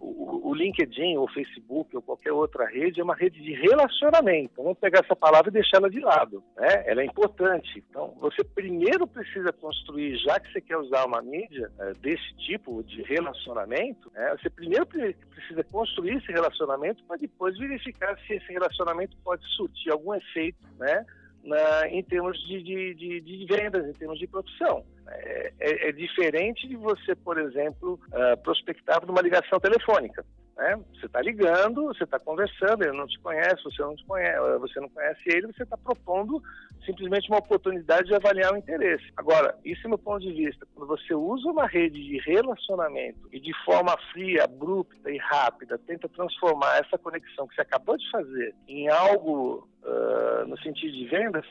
o, 0.00 0.50
o 0.50 0.54
LinkedIn, 0.54 1.16
ou 1.16 1.24
o 1.24 1.32
Facebook, 1.32 1.94
ou 1.96 2.02
qualquer 2.02 2.32
outra 2.32 2.66
rede, 2.66 3.00
é 3.00 3.04
uma 3.04 3.14
rede 3.14 3.42
de 3.42 3.52
relacionamento. 3.52 4.54
Vamos 4.56 4.78
pegar 4.78 5.00
essa 5.04 5.16
palavra 5.16 5.50
e 5.50 5.52
deixar 5.52 5.78
ela 5.78 5.90
de 5.90 6.00
lado. 6.00 6.42
Né? 6.56 6.84
Ela 6.86 7.02
é 7.02 7.04
importante. 7.04 7.84
Então, 7.90 8.14
você 8.20 8.42
primeiro 8.44 9.06
precisa 9.06 9.52
construir, 9.52 10.16
já 10.18 10.38
que 10.40 10.52
você 10.52 10.60
quer 10.60 10.76
usar 10.76 11.04
uma 11.06 11.22
mídia 11.22 11.70
é, 11.78 11.92
desse 11.94 12.34
tipo 12.36 12.82
de 12.84 13.02
relacionamento, 13.02 14.10
né? 14.12 14.36
você 14.38 14.50
primeiro 14.50 14.86
precisa 14.86 15.64
construir 15.64 16.16
esse 16.16 16.32
relacionamento 16.32 17.02
para 17.04 17.16
depois 17.16 17.58
verificar 17.58 18.18
se 18.26 18.34
esse 18.34 18.52
relacionamento 18.52 19.16
pode 19.24 19.44
surtir 19.54 19.92
algum 19.92 20.14
efeito, 20.14 20.58
né? 20.78 21.04
Na, 21.44 21.88
em 21.88 22.02
termos 22.02 22.36
de, 22.48 22.60
de, 22.60 22.94
de, 22.94 23.20
de, 23.20 23.46
vendas, 23.46 23.86
em 23.86 23.92
termos 23.92 24.18
de 24.18 24.26
produção. 24.26 24.84
É, 25.08 25.52
é, 25.60 25.88
é 25.88 25.92
diferente 25.92 26.66
de 26.68 26.76
você, 26.76 27.14
por 27.14 27.38
exemplo, 27.38 28.00
uh, 28.08 28.36
prospectar 28.42 29.00
por 29.00 29.10
uma 29.10 29.22
ligação 29.22 29.58
telefônica. 29.60 30.24
Né? 30.56 30.80
Você 30.94 31.06
está 31.06 31.20
ligando, 31.20 31.84
você 31.84 32.04
está 32.04 32.18
conversando, 32.18 32.82
ele 32.82 32.96
não 32.96 33.06
te 33.06 33.18
conhece, 33.20 33.62
você 33.62 33.82
não 33.82 33.94
te 33.94 34.04
conhece, 34.06 34.58
você 34.58 34.80
não 34.80 34.88
conhece 34.88 35.20
ele, 35.26 35.48
você 35.48 35.64
está 35.64 35.76
propondo 35.76 36.42
simplesmente 36.84 37.28
uma 37.28 37.38
oportunidade 37.38 38.08
de 38.08 38.14
avaliar 38.14 38.54
o 38.54 38.56
interesse. 38.56 39.04
Agora, 39.16 39.54
isso 39.64 39.82
é 39.84 39.88
meu 39.88 39.98
ponto 39.98 40.20
de 40.20 40.32
vista. 40.32 40.66
Quando 40.74 40.88
você 40.88 41.12
usa 41.14 41.50
uma 41.50 41.66
rede 41.66 42.02
de 42.02 42.18
relacionamento 42.20 43.28
e 43.32 43.38
de 43.38 43.52
forma 43.64 43.94
fria, 44.12 44.44
abrupta 44.44 45.10
e 45.10 45.18
rápida 45.18 45.78
tenta 45.78 46.08
transformar 46.08 46.78
essa 46.78 46.96
conexão 46.96 47.46
que 47.46 47.54
você 47.54 47.60
acabou 47.60 47.98
de 47.98 48.10
fazer 48.10 48.54
em 48.66 48.88
algo 48.88 49.68
uh, 49.82 50.46
no 50.46 50.58
sentido 50.62 50.92
de 50.92 51.06
vendas, 51.06 51.44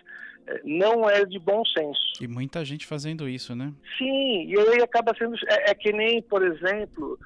eh, 0.47 0.61
não 0.63 1.07
é 1.07 1.23
de 1.25 1.37
bom 1.37 1.63
senso. 1.65 2.01
E 2.21 2.27
muita 2.27 2.63
gente 2.65 2.87
fazendo 2.87 3.27
isso, 3.29 3.55
né? 3.55 3.71
Sim, 3.97 4.47
e 4.47 4.55
aí 4.57 4.81
acaba 4.81 5.13
sendo. 5.17 5.35
É, 5.47 5.71
é 5.71 5.75
que 5.75 5.91
nem, 5.91 6.21
por 6.21 6.43
exemplo, 6.43 7.19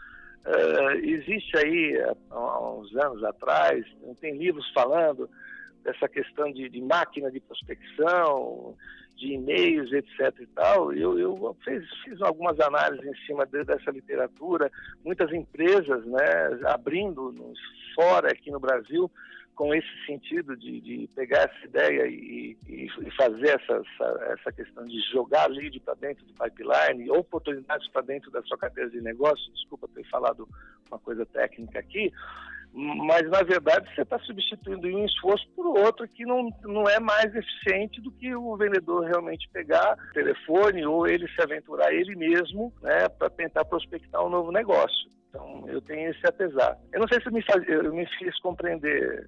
Uh, 0.49 1.05
existe 1.05 1.55
aí, 1.57 2.01
há 2.31 2.71
uns 2.71 2.95
anos 2.95 3.23
atrás, 3.23 3.85
tem 4.19 4.35
livros 4.35 4.67
falando 4.73 5.29
dessa 5.83 6.09
questão 6.09 6.51
de, 6.51 6.67
de 6.69 6.81
máquina 6.81 7.31
de 7.31 7.39
prospecção, 7.39 8.75
de 9.15 9.33
e-mails, 9.33 9.91
etc. 9.93 10.33
e 10.39 10.47
tal. 10.47 10.91
Eu, 10.91 11.19
eu 11.19 11.55
fiz, 11.63 11.83
fiz, 12.03 12.19
algumas 12.21 12.59
análises 12.59 13.05
em 13.05 13.25
cima 13.27 13.45
de, 13.45 13.63
dessa 13.63 13.91
literatura, 13.91 14.71
muitas 15.05 15.31
empresas 15.31 16.03
né, 16.05 16.59
abrindo 16.65 17.53
fora 17.93 18.31
aqui 18.31 18.49
no 18.49 18.59
Brasil 18.59 19.11
com 19.59 19.75
esse 19.75 20.05
sentido 20.05 20.55
de, 20.55 20.79
de 20.79 21.09
pegar 21.13 21.39
essa 21.39 21.65
ideia 21.65 22.07
e, 22.07 22.57
e, 22.65 22.87
fazer 23.17 23.59
essa, 23.59 23.73
essa, 23.73 24.33
essa, 24.33 24.51
questão 24.53 24.85
de 24.85 24.97
jogar 25.11 25.49
lead 25.49 25.77
para 25.81 25.95
dentro 25.95 26.25
do 26.25 26.33
pipeline, 26.33 27.11
oportunidades 27.11 27.85
para 27.89 28.03
dentro 28.03 28.31
da 28.31 28.41
sua 28.43 28.57
carteira 28.57 28.89
de 28.89 29.01
negócio, 29.01 29.51
desculpa 29.51 29.89
ter 29.93 30.07
falado 30.07 30.47
uma 30.89 30.97
coisa 30.97 31.25
técnica 31.25 31.77
aqui, 31.77 32.09
mas 32.73 33.29
na 33.29 33.43
verdade 33.43 33.93
você 33.93 34.03
está 34.03 34.17
substituindo 34.19 34.87
um 34.87 35.03
esforço 35.03 35.45
por 35.53 35.77
outro 35.77 36.07
que 36.07 36.25
não, 36.25 36.49
não 36.63 36.87
é 36.87 37.01
mais 37.01 37.35
eficiente 37.35 37.99
do 37.99 38.13
que 38.13 38.33
o 38.33 38.55
vendedor 38.55 39.07
realmente 39.07 39.49
pegar 39.51 39.97
o 40.11 40.13
telefone 40.13 40.85
ou 40.85 41.05
ele 41.05 41.27
se 41.27 41.41
aventurar 41.41 41.93
ele 41.93 42.15
mesmo 42.15 42.71
né, 42.81 43.09
para 43.09 43.29
tentar 43.29 43.65
prospectar 43.65 44.25
um 44.25 44.29
novo 44.29 44.53
negócio. 44.53 45.11
Então 45.27 45.65
eu 45.67 45.81
tenho 45.81 46.11
esse 46.11 46.25
apesar. 46.25 46.77
Eu 46.93 47.01
não 47.01 47.07
sei 47.09 47.21
se 47.21 47.29
me, 47.29 47.41
faz, 47.43 47.67
eu 47.67 47.93
me 47.93 48.07
fiz 48.17 48.39
compreender 48.39 49.27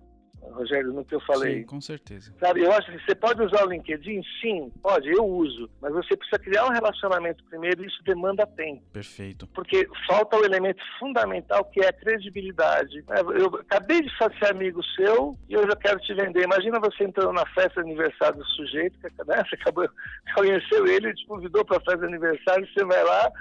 Rogério, 0.50 0.92
no 0.92 1.06
que 1.06 1.16
eu 1.16 1.22
falei. 1.22 1.60
Sim, 1.60 1.66
com 1.66 1.82
certeza. 1.82 2.34
Sabe, 2.40 2.62
eu 2.62 2.72
acho 2.72 2.92
que 2.92 3.06
você 3.06 3.16
pode 3.16 3.42
usar 3.42 3.66
o 3.66 3.70
LinkedIn? 3.70 4.22
Sim, 4.42 4.72
pode, 4.82 5.10
eu 5.10 5.26
uso. 5.26 5.70
Mas 5.82 5.94
você 5.94 6.16
precisa 6.16 6.40
criar 6.40 6.66
um 6.66 6.72
relacionamento 6.72 7.44
primeiro 7.46 7.84
e 7.84 7.88
isso 7.88 8.04
demanda 8.04 8.46
tempo. 8.46 8.82
Perfeito. 8.92 9.48
Porque 9.48 9.88
falta 10.08 10.38
o 10.38 10.46
elemento 10.46 10.82
fundamental 11.00 11.66
que 11.66 11.82
é 11.82 11.90
a 11.90 11.94
credibilidade. 11.94 13.04
É, 13.10 13.22
eu 13.22 13.48
acabei 13.56 14.02
de 14.02 14.10
ser 14.18 14.52
amigo 14.52 14.84
seu 14.96 15.38
e 15.48 15.54
eu 15.54 15.64
já 15.64 15.76
quero 15.76 16.00
te 16.00 16.14
vender. 16.14 16.44
Imagina 16.44 16.80
você 16.80 17.04
entrando 17.04 17.34
na 17.34 17.46
festa 17.48 17.82
de 17.84 17.90
aniversário 17.90 18.38
do 18.38 18.46
sujeito, 18.46 18.98
né? 19.02 19.44
você 19.48 19.56
acabou, 19.56 19.88
conheceu 20.36 20.88
ele, 20.88 21.08
ele 21.08 21.16
te 21.16 21.26
convidou 21.26 21.64
para 21.64 21.78
a 21.78 21.82
festa 21.82 22.00
de 22.00 22.06
aniversário, 22.06 22.68
você 22.74 22.84
vai 22.86 23.04
lá 23.04 23.32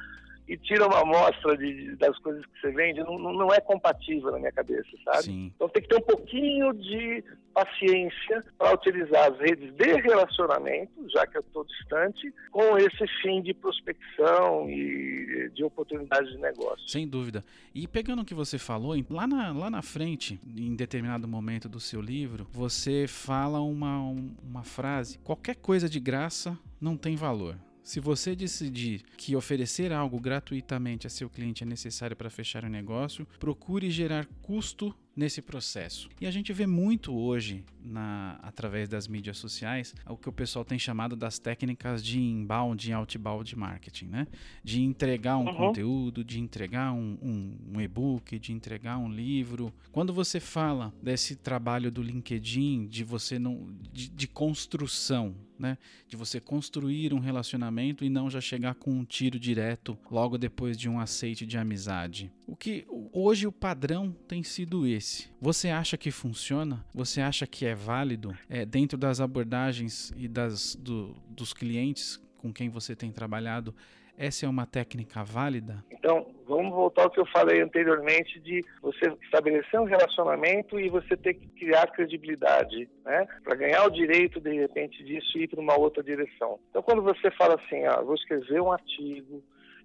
e 0.51 0.57
tira 0.57 0.85
uma 0.85 1.03
amostra 1.03 1.57
de, 1.57 1.95
das 1.95 2.19
coisas 2.19 2.45
que 2.45 2.61
você 2.61 2.73
vende, 2.73 2.99
não, 3.05 3.17
não 3.17 3.55
é 3.55 3.61
compatível 3.61 4.33
na 4.33 4.39
minha 4.41 4.51
cabeça, 4.51 4.91
sabe? 5.05 5.23
Sim. 5.23 5.53
Então 5.55 5.69
tem 5.69 5.81
que 5.81 5.89
ter 5.89 5.97
um 5.97 6.01
pouquinho 6.01 6.73
de 6.73 7.23
paciência 7.55 8.45
para 8.59 8.75
utilizar 8.75 9.31
as 9.31 9.39
redes 9.39 9.73
de 9.75 9.93
relacionamento, 10.01 11.09
já 11.09 11.25
que 11.25 11.39
eu 11.39 11.41
estou 11.41 11.65
distante, 11.65 12.35
com 12.51 12.77
esse 12.77 13.07
fim 13.23 13.41
de 13.41 13.55
prospecção 13.55 14.69
e 14.69 15.51
de 15.55 15.63
oportunidades 15.63 16.33
de 16.33 16.39
negócio. 16.39 16.89
Sem 16.89 17.07
dúvida. 17.07 17.45
E 17.73 17.87
pegando 17.87 18.23
o 18.23 18.25
que 18.25 18.35
você 18.35 18.59
falou, 18.59 18.97
lá 19.09 19.29
na, 19.29 19.53
lá 19.53 19.71
na 19.71 19.83
frente, 19.83 20.41
em 20.45 20.75
determinado 20.75 21.29
momento 21.29 21.69
do 21.69 21.79
seu 21.79 22.01
livro, 22.01 22.49
você 22.51 23.07
fala 23.07 23.61
uma, 23.61 24.01
uma 24.43 24.65
frase: 24.65 25.17
qualquer 25.19 25.55
coisa 25.55 25.89
de 25.89 26.01
graça 26.01 26.59
não 26.81 26.97
tem 26.97 27.15
valor. 27.15 27.57
Se 27.83 27.99
você 27.99 28.37
decidir 28.37 29.03
que 29.17 29.35
oferecer 29.35 29.93
algo 29.93 30.21
gratuitamente 30.21 31.07
a 31.07 31.11
seu 31.11 31.29
cliente 31.29 31.63
é 31.63 31.67
necessário 31.67 32.17
para 32.17 32.31
fechar 32.31 32.65
o 32.65 32.69
negócio, 32.69 33.27
procure 33.39 33.91
gerar 33.91 34.27
custo 34.43 34.95
nesse 35.15 35.43
processo. 35.43 36.09
E 36.21 36.27
a 36.27 36.31
gente 36.31 36.53
vê 36.53 36.67
muito 36.67 37.15
hoje, 37.15 37.65
na, 37.83 38.39
através 38.43 38.89
das 38.89 39.09
mídias 39.09 39.39
sociais, 39.39 39.95
o 40.09 40.17
que 40.17 40.29
o 40.29 40.33
pessoal 40.33 40.65
tem 40.65 40.79
chamado 40.79 41.17
das 41.17 41.39
técnicas 41.39 42.03
de 42.03 42.21
inbound 42.21 42.89
e 42.89 42.93
outbound 42.93 43.57
marketing, 43.57 44.07
né? 44.07 44.27
De 44.63 44.83
entregar 44.83 45.37
um 45.37 45.47
uhum. 45.47 45.55
conteúdo, 45.55 46.25
de 46.25 46.41
entregar 46.41 46.93
um, 46.93 47.19
um, 47.21 47.59
um 47.75 47.81
e-book, 47.81 48.39
de 48.39 48.53
entregar 48.53 48.99
um 48.99 49.11
livro. 49.11 49.73
Quando 49.93 50.13
você 50.13 50.39
fala 50.39 50.93
desse 51.03 51.37
trabalho 51.37 51.91
do 51.91 52.03
LinkedIn, 52.03 52.87
de 52.87 53.05
você 53.05 53.39
não. 53.39 53.69
de, 53.93 54.09
de 54.09 54.29
construção, 54.29 55.35
né? 55.59 55.77
De 56.09 56.17
você 56.17 56.41
construir 56.41 57.13
um 57.13 57.19
relacionamento 57.19 58.05
e 58.05 58.09
não 58.09 58.31
já 58.31 58.41
chegar 58.41 58.75
com 58.75 58.91
um 58.91 59.05
tiro 59.05 59.39
direto 59.39 59.99
logo 60.11 60.39
depois 60.39 60.79
de 60.79 60.89
um 60.89 60.99
aceite 60.99 61.45
de 61.45 61.59
amizade. 61.59 62.33
O 62.51 62.57
que 62.57 62.85
hoje 63.13 63.47
o 63.47 63.53
padrão 63.53 64.11
tem 64.27 64.43
sido 64.43 64.85
esse. 64.85 65.31
Você 65.41 65.69
acha 65.69 65.97
que 65.97 66.11
funciona? 66.11 66.85
Você 66.93 67.21
acha 67.21 67.47
que 67.47 67.65
é 67.65 67.77
válido 67.77 68.37
é, 68.49 68.67
dentro 68.67 68.99
das 68.99 69.21
abordagens 69.21 70.13
e 70.17 70.27
das, 70.27 70.75
do, 70.75 71.15
dos 71.29 71.53
clientes 71.53 72.21
com 72.39 72.53
quem 72.53 72.69
você 72.69 72.97
tem 72.97 73.13
trabalhado? 73.13 73.73
Essa 74.19 74.47
é 74.47 74.49
uma 74.49 74.67
técnica 74.67 75.23
válida? 75.23 75.85
Então, 75.93 76.27
vamos 76.45 76.73
voltar 76.73 77.05
ao 77.05 77.11
que 77.11 77.21
eu 77.21 77.27
falei 77.27 77.63
anteriormente 77.63 78.41
de 78.41 78.65
você 78.83 79.15
estabelecer 79.23 79.79
um 79.79 79.85
relacionamento 79.85 80.79
e 80.81 80.89
você 80.89 81.17
ter 81.17 81.35
que 81.35 81.47
criar 81.51 81.87
credibilidade, 81.93 82.91
né? 83.05 83.29
Para 83.45 83.55
ganhar 83.55 83.85
o 83.85 83.91
direito, 83.91 84.41
de 84.41 84.53
repente, 84.55 85.05
disso 85.05 85.39
ir 85.39 85.47
para 85.47 85.61
uma 85.61 85.79
outra 85.79 86.03
direção. 86.03 86.59
Então, 86.71 86.83
quando 86.83 87.01
você 87.01 87.31
fala 87.31 87.55
assim, 87.55 87.85
ah, 87.85 88.01
vou 88.01 88.17
escrever 88.17 88.61
um 88.61 88.73
artigo, 88.73 89.41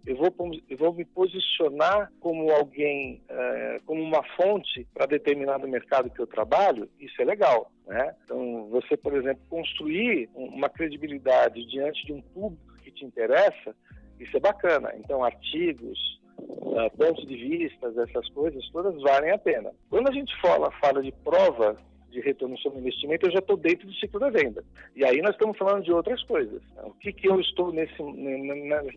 eu 0.05 0.15
vou, 0.15 0.33
eu 0.69 0.77
vou 0.77 0.93
me 0.93 1.03
posicionar 1.03 2.12
como 2.19 2.51
alguém, 2.51 3.24
é, 3.27 3.81
como 3.85 4.01
uma 4.01 4.24
fonte 4.35 4.88
para 4.93 5.07
determinado 5.07 5.67
mercado 5.67 6.09
que 6.09 6.19
eu 6.19 6.27
trabalho, 6.27 6.89
isso 7.00 7.19
é 7.21 7.25
legal. 7.25 7.71
Né? 7.88 8.15
Então, 8.24 8.67
você, 8.69 8.95
por 8.95 9.15
exemplo, 9.15 9.41
construir 9.50 10.29
uma 10.35 10.69
credibilidade 10.69 11.65
diante 11.65 12.05
de 12.05 12.13
um 12.13 12.21
público 12.21 12.75
que 12.83 12.91
te 12.91 13.03
interessa, 13.03 13.75
isso 14.19 14.38
é 14.38 14.39
bacana. 14.39 14.93
Então, 14.97 15.24
artigos, 15.24 16.21
uh, 16.38 16.95
pontos 16.97 17.27
de 17.27 17.35
vista, 17.35 17.88
essas 17.88 18.29
coisas 18.29 18.67
todas 18.69 19.01
valem 19.01 19.31
a 19.31 19.38
pena. 19.38 19.71
Quando 19.89 20.09
a 20.09 20.13
gente 20.13 20.33
fala, 20.39 20.71
fala 20.79 21.01
de 21.01 21.12
prova 21.12 21.77
de 22.15 22.22
retorno 22.22 22.57
sobre 22.60 22.79
investimento, 22.79 23.27
eu 23.27 23.31
já 23.31 23.39
estou 23.39 23.57
dentro 23.57 23.86
do 23.86 23.93
ciclo 23.93 24.19
da 24.19 24.29
venda. 24.29 24.63
E 24.95 25.03
aí 25.03 25.22
nós 25.22 25.31
estamos 25.31 25.57
falando 25.57 25.84
de 25.84 25.91
outras 25.91 26.24
coisas. 26.24 26.62
O 26.84 26.93
que, 26.93 27.12
que 27.12 27.27
eu 27.29 27.39
estou 27.39 27.72
nesse, 27.72 28.01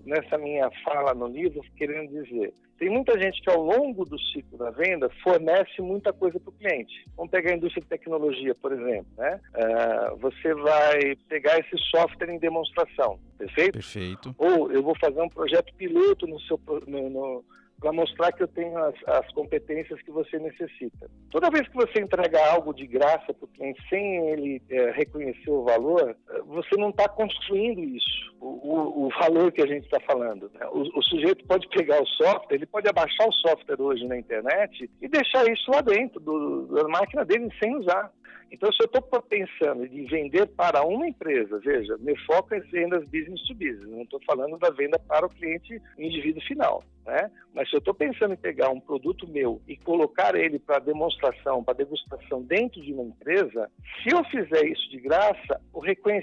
nessa 0.06 0.38
minha 0.38 0.70
fala 0.84 1.12
no 1.14 1.26
livro 1.26 1.60
querendo 1.76 2.10
dizer? 2.10 2.54
Tem 2.78 2.88
muita 2.88 3.18
gente 3.20 3.42
que 3.42 3.50
ao 3.50 3.60
longo 3.60 4.04
do 4.04 4.16
ciclo 4.20 4.56
da 4.56 4.70
venda 4.70 5.10
fornece 5.24 5.82
muita 5.82 6.12
coisa 6.12 6.38
para 6.38 6.50
o 6.50 6.52
cliente. 6.52 7.04
Vamos 7.16 7.32
pegar 7.32 7.50
a 7.50 7.56
indústria 7.56 7.82
de 7.82 7.88
tecnologia, 7.88 8.54
por 8.54 8.72
exemplo. 8.72 9.06
Né? 9.16 9.40
Uh, 9.52 10.16
você 10.18 10.54
vai 10.54 11.16
pegar 11.28 11.58
esse 11.58 11.76
software 11.90 12.32
em 12.32 12.38
demonstração, 12.38 13.18
perfeito? 13.36 13.72
Perfeito. 13.72 14.32
Ou 14.38 14.70
eu 14.70 14.80
vou 14.80 14.96
fazer 14.96 15.20
um 15.20 15.28
projeto 15.28 15.74
piloto 15.74 16.24
no 16.28 16.38
seu, 16.42 16.60
no, 16.86 17.10
no 17.10 17.44
para 17.80 17.92
mostrar 17.92 18.32
que 18.32 18.42
eu 18.42 18.48
tenho 18.48 18.76
as, 18.76 18.94
as, 19.06 19.32
competências 19.32 20.00
que 20.02 20.10
você 20.10 20.38
necessita. 20.38 21.08
Toda 21.30 21.50
vez 21.50 21.68
que 21.68 21.76
você 21.76 22.00
entrega 22.00 22.44
algo 22.50 22.74
de 22.74 22.86
graça 22.86 23.32
para 23.32 23.44
o 23.44 23.48
cliente 23.48 23.80
sem 23.88 24.30
ele 24.30 24.62
é, 24.68 24.90
reconhecer 24.90 25.50
o 25.50 25.64
valor, 25.64 26.16
é, 26.30 26.40
você 26.42 26.76
não 26.76 26.90
está 26.90 27.08
construindo 27.08 27.80
isso, 27.80 28.34
o, 28.40 29.06
o, 29.06 29.08
valor 29.20 29.52
que 29.52 29.62
a 29.62 29.66
gente 29.66 29.84
está 29.84 30.00
falando. 30.00 30.50
Né? 30.54 30.66
O, 30.72 30.98
o, 30.98 31.02
sujeito 31.02 31.46
pode 31.46 31.68
pegar 31.68 32.02
o 32.02 32.06
software, 32.06 32.56
ele 32.56 32.66
pode 32.66 32.88
abaixar 32.88 33.28
o 33.28 33.32
software 33.32 33.80
hoje 33.80 34.06
na 34.06 34.18
internet 34.18 34.90
e 35.00 35.08
deixar 35.08 35.48
isso 35.48 35.70
lá 35.70 35.80
dentro 35.80 36.18
do, 36.20 36.66
da 36.66 36.88
máquina 36.88 37.24
dele 37.24 37.48
sem 37.62 37.76
usar. 37.76 38.12
Então, 38.50 38.72
se 38.72 38.82
eu 38.82 38.86
estou 38.86 39.22
pensando 39.22 39.84
em 39.84 40.06
vender 40.06 40.46
para 40.48 40.82
uma 40.82 41.06
empresa, 41.06 41.58
veja, 41.58 41.96
meu 41.98 42.16
foco 42.26 42.54
é 42.54 42.60
vendas 42.60 43.04
business 43.04 43.46
to 43.46 43.54
business, 43.54 43.88
não 43.88 44.02
estou 44.02 44.20
falando 44.26 44.58
da 44.58 44.70
venda 44.70 44.98
para 44.98 45.26
o 45.26 45.30
cliente 45.30 45.80
indivíduo 45.98 46.42
final. 46.42 46.82
Né? 47.08 47.30
Mas 47.54 47.70
se 47.70 47.76
eu 47.76 47.78
estou 47.78 47.94
pensando 47.94 48.34
em 48.34 48.36
pegar 48.36 48.68
um 48.68 48.80
produto 48.80 49.26
meu 49.26 49.62
e 49.66 49.78
colocar 49.78 50.34
ele 50.34 50.58
para 50.58 50.78
demonstração, 50.78 51.64
para 51.64 51.78
degustação 51.78 52.42
dentro 52.42 52.82
de 52.82 52.92
uma 52.92 53.04
empresa, 53.04 53.70
se 54.02 54.14
eu 54.14 54.22
fizer 54.24 54.66
isso 54.66 54.90
de 54.90 55.00
graça, 55.00 55.58
o, 55.72 55.80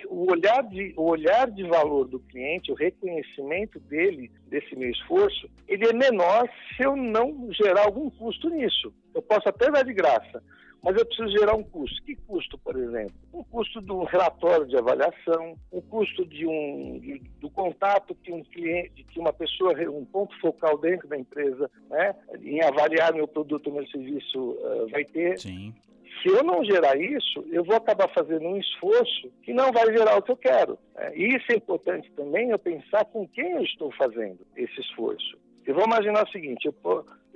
o, 0.10 0.32
olhar 0.32 0.62
de, 0.62 0.94
o 0.96 1.10
olhar 1.10 1.50
de 1.50 1.64
valor 1.64 2.06
do 2.06 2.20
cliente, 2.20 2.72
o 2.72 2.76
reconhecimento 2.76 3.80
dele, 3.80 4.32
desse 4.48 4.76
meu 4.76 4.92
esforço, 4.92 5.50
ele 5.68 5.88
é 5.88 5.94
menor 5.94 6.48
se 6.78 6.84
eu 6.84 6.96
não 6.96 7.52
gerar 7.52 7.86
algum 7.86 8.10
custo 8.12 8.48
nisso. 8.50 8.94
Eu 9.16 9.24
posso 9.24 9.50
até 9.50 9.72
dar 9.72 9.84
de 9.84 9.94
graça, 9.94 10.44
mas 10.86 10.96
eu 10.96 11.06
preciso 11.06 11.30
gerar 11.30 11.56
um 11.56 11.64
custo. 11.64 12.04
Que 12.04 12.16
custo, 12.16 12.60
por 12.60 12.78
exemplo? 12.78 13.16
Um 13.34 13.44
custo 13.44 13.82
do 13.82 14.04
relatório 14.04 14.68
de 14.68 14.78
avaliação, 14.78 15.56
um 15.74 15.82
custo 15.82 16.24
de 16.28 16.46
um, 16.46 17.00
de, 17.00 17.20
do 17.42 17.50
contato 17.50 18.14
que 18.14 18.32
um 18.32 18.44
cliente, 18.44 19.04
que 19.04 19.20
uma 19.20 19.34
pessoa, 19.34 19.74
um 19.90 20.06
ponto 20.06 20.40
focal 20.40 20.78
dentro 20.78 21.08
da 21.08 21.18
empresa, 21.18 21.72
né, 21.90 22.16
em 22.40 22.62
avaliar 22.62 23.16
meu 23.16 23.28
produto, 23.28 23.72
meu 23.72 23.86
serviço, 23.88 24.40
uh, 24.40 24.88
vai 24.92 25.04
ter. 25.04 25.40
Sim. 25.40 25.74
Se 26.22 26.30
eu 26.30 26.44
não 26.44 26.64
gerar 26.64 26.96
isso, 26.96 27.44
eu 27.52 27.64
vou 27.64 27.76
acabar 27.76 28.08
fazendo 28.14 28.46
um 28.46 28.58
esforço 28.58 29.32
que 29.42 29.54
não 29.54 29.72
vai 29.72 29.92
gerar 29.92 30.18
o 30.18 30.22
que 30.22 30.32
eu 30.32 30.38
quero. 30.38 30.78
Né? 30.94 31.12
E 31.16 31.36
isso 31.36 31.52
é 31.52 31.56
importante 31.56 32.12
também, 32.12 32.52
eu 32.52 32.60
pensar 32.60 33.06
com 33.06 33.28
quem 33.28 33.54
eu 33.54 33.64
estou 33.64 33.92
fazendo 33.94 34.40
esse 34.56 34.80
esforço. 34.82 35.36
Eu 35.66 35.74
vou 35.74 35.84
imaginar 35.86 36.24
o 36.24 36.32
seguinte: 36.32 36.68
eu, 36.68 36.74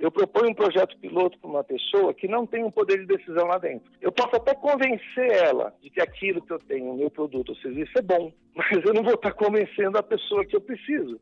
eu 0.00 0.10
proponho 0.10 0.50
um 0.50 0.54
projeto 0.54 0.96
piloto 0.98 1.38
para 1.38 1.50
uma 1.50 1.62
pessoa 1.62 2.14
que 2.14 2.26
não 2.26 2.46
tem 2.46 2.64
um 2.64 2.70
poder 2.70 3.00
de 3.00 3.06
decisão 3.06 3.46
lá 3.46 3.58
dentro. 3.58 3.92
Eu 4.00 4.10
posso 4.10 4.34
até 4.34 4.54
convencer 4.54 5.30
ela 5.30 5.74
de 5.82 5.90
que 5.90 6.00
aquilo 6.00 6.40
que 6.40 6.50
eu 6.50 6.58
tenho, 6.58 6.90
o 6.90 6.96
meu 6.96 7.10
produto 7.10 7.50
ou 7.50 7.56
serviço 7.56 7.92
é 7.98 8.02
bom, 8.02 8.32
mas 8.56 8.82
eu 8.84 8.94
não 8.94 9.02
vou 9.02 9.14
estar 9.14 9.32
convencendo 9.32 9.98
a 9.98 10.02
pessoa 10.02 10.44
que 10.46 10.56
eu 10.56 10.60
preciso. 10.60 11.20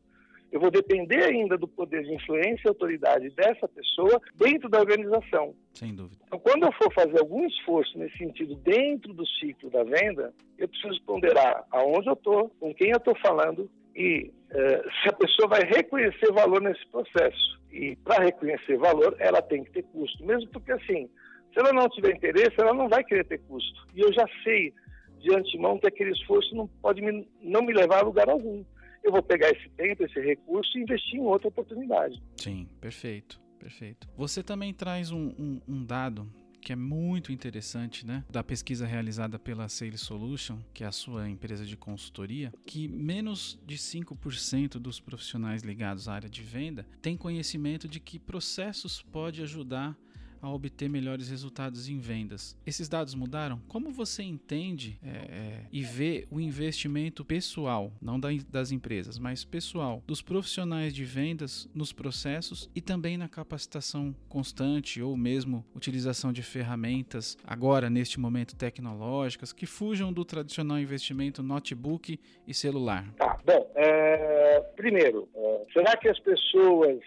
Eu 0.49 0.59
vou 0.59 0.71
depender 0.71 1.25
ainda 1.25 1.57
do 1.57 1.67
poder 1.67 2.03
de 2.03 2.13
influência 2.15 2.61
e 2.65 2.69
autoridade 2.69 3.29
dessa 3.31 3.67
pessoa 3.67 4.19
dentro 4.33 4.67
da 4.67 4.79
organização. 4.79 5.53
Sem 5.73 5.93
dúvida. 5.93 6.23
Então, 6.25 6.39
quando 6.39 6.63
eu 6.63 6.71
for 6.71 6.91
fazer 6.91 7.19
algum 7.19 7.45
esforço 7.45 7.97
nesse 7.99 8.17
sentido 8.17 8.55
dentro 8.55 9.13
do 9.13 9.27
ciclo 9.27 9.69
da 9.69 9.83
venda, 9.83 10.33
eu 10.57 10.67
preciso 10.67 10.99
ponderar 11.03 11.65
aonde 11.69 12.07
eu 12.07 12.13
estou, 12.13 12.49
com 12.59 12.73
quem 12.73 12.89
eu 12.89 12.97
estou 12.97 13.15
falando 13.17 13.69
e 13.95 14.31
se 14.51 15.09
a 15.09 15.13
pessoa 15.13 15.47
vai 15.47 15.63
reconhecer 15.63 16.31
valor 16.31 16.61
nesse 16.61 16.85
processo. 16.87 17.59
E 17.71 17.95
para 17.97 18.23
reconhecer 18.23 18.77
valor, 18.77 19.15
ela 19.19 19.41
tem 19.41 19.63
que 19.63 19.71
ter 19.71 19.83
custo. 19.83 20.25
Mesmo 20.25 20.49
porque, 20.49 20.71
assim, 20.71 21.07
Se 21.53 21.59
ela 21.59 21.73
não 21.73 21.89
tiver 21.89 22.15
interesse, 22.15 22.55
ela 22.59 22.73
não 22.73 22.87
vai 22.87 23.03
querer 23.03 23.25
ter 23.25 23.39
custo. 23.39 23.87
E 23.95 24.01
eu 24.01 24.13
já 24.13 24.25
sei 24.43 24.73
de 25.19 25.35
antemão 25.35 25.79
que 25.79 25.87
aquele 25.87 26.11
esforço 26.11 26.55
não 26.55 26.67
pode 26.67 27.01
me, 27.01 27.27
não 27.41 27.61
me 27.61 27.73
levar 27.73 27.99
a 27.99 28.05
lugar 28.05 28.29
algum. 28.29 28.63
Eu 29.03 29.11
vou 29.11 29.23
pegar 29.23 29.49
esse 29.49 29.69
tempo, 29.69 30.03
esse 30.03 30.19
recurso 30.19 30.77
e 30.77 30.81
investir 30.81 31.19
em 31.19 31.23
outra 31.23 31.47
oportunidade. 31.47 32.21
Sim, 32.37 32.67
perfeito, 32.79 33.39
perfeito. 33.57 34.07
Você 34.15 34.43
também 34.43 34.73
traz 34.73 35.11
um, 35.11 35.29
um, 35.39 35.61
um 35.67 35.85
dado 35.85 36.27
que 36.61 36.73
é 36.73 36.75
muito 36.75 37.31
interessante, 37.31 38.05
né, 38.05 38.23
da 38.29 38.43
pesquisa 38.43 38.85
realizada 38.85 39.39
pela 39.39 39.67
Sales 39.67 40.01
Solution, 40.01 40.59
que 40.73 40.83
é 40.83 40.87
a 40.87 40.91
sua 40.91 41.29
empresa 41.29 41.65
de 41.65 41.77
consultoria, 41.77 42.53
que 42.65 42.87
menos 42.87 43.59
de 43.65 43.77
5% 43.77 44.73
dos 44.79 44.99
profissionais 44.99 45.63
ligados 45.63 46.07
à 46.07 46.13
área 46.13 46.29
de 46.29 46.43
venda 46.43 46.85
têm 47.01 47.17
conhecimento 47.17 47.87
de 47.87 47.99
que 47.99 48.19
processos 48.19 49.01
pode 49.01 49.41
ajudar 49.41 49.97
a 50.41 50.49
obter 50.49 50.89
melhores 50.89 51.29
resultados 51.29 51.89
em 51.89 51.99
vendas. 51.99 52.57
Esses 52.65 52.87
dados 52.87 53.15
mudaram? 53.15 53.61
Como 53.67 53.91
você 53.91 54.23
entende 54.23 54.99
é, 55.03 55.09
é, 55.09 55.65
e 55.71 55.81
vê 55.81 56.27
o 56.31 56.39
investimento 56.39 57.23
pessoal, 57.25 57.91
não 58.01 58.19
da, 58.19 58.29
das 58.49 58.71
empresas, 58.71 59.17
mas 59.17 59.43
pessoal, 59.43 60.03
dos 60.05 60.21
profissionais 60.21 60.93
de 60.93 61.03
vendas 61.03 61.69
nos 61.73 61.91
processos 61.91 62.69
e 62.75 62.81
também 62.81 63.17
na 63.17 63.27
capacitação 63.27 64.15
constante 64.27 65.01
ou 65.01 65.15
mesmo 65.17 65.65
utilização 65.75 66.31
de 66.31 66.41
ferramentas, 66.41 67.37
agora 67.43 67.89
neste 67.89 68.19
momento 68.19 68.55
tecnológicas, 68.55 69.53
que 69.53 69.65
fujam 69.65 70.11
do 70.11 70.23
tradicional 70.25 70.79
investimento 70.79 71.43
notebook 71.43 72.19
e 72.47 72.53
celular? 72.53 73.05
Tá, 73.17 73.39
bom, 73.45 73.71
é, 73.75 74.59
primeiro, 74.75 75.27
é, 75.35 75.65
será 75.73 75.97
que 75.97 76.09
as 76.09 76.19
pessoas 76.19 76.99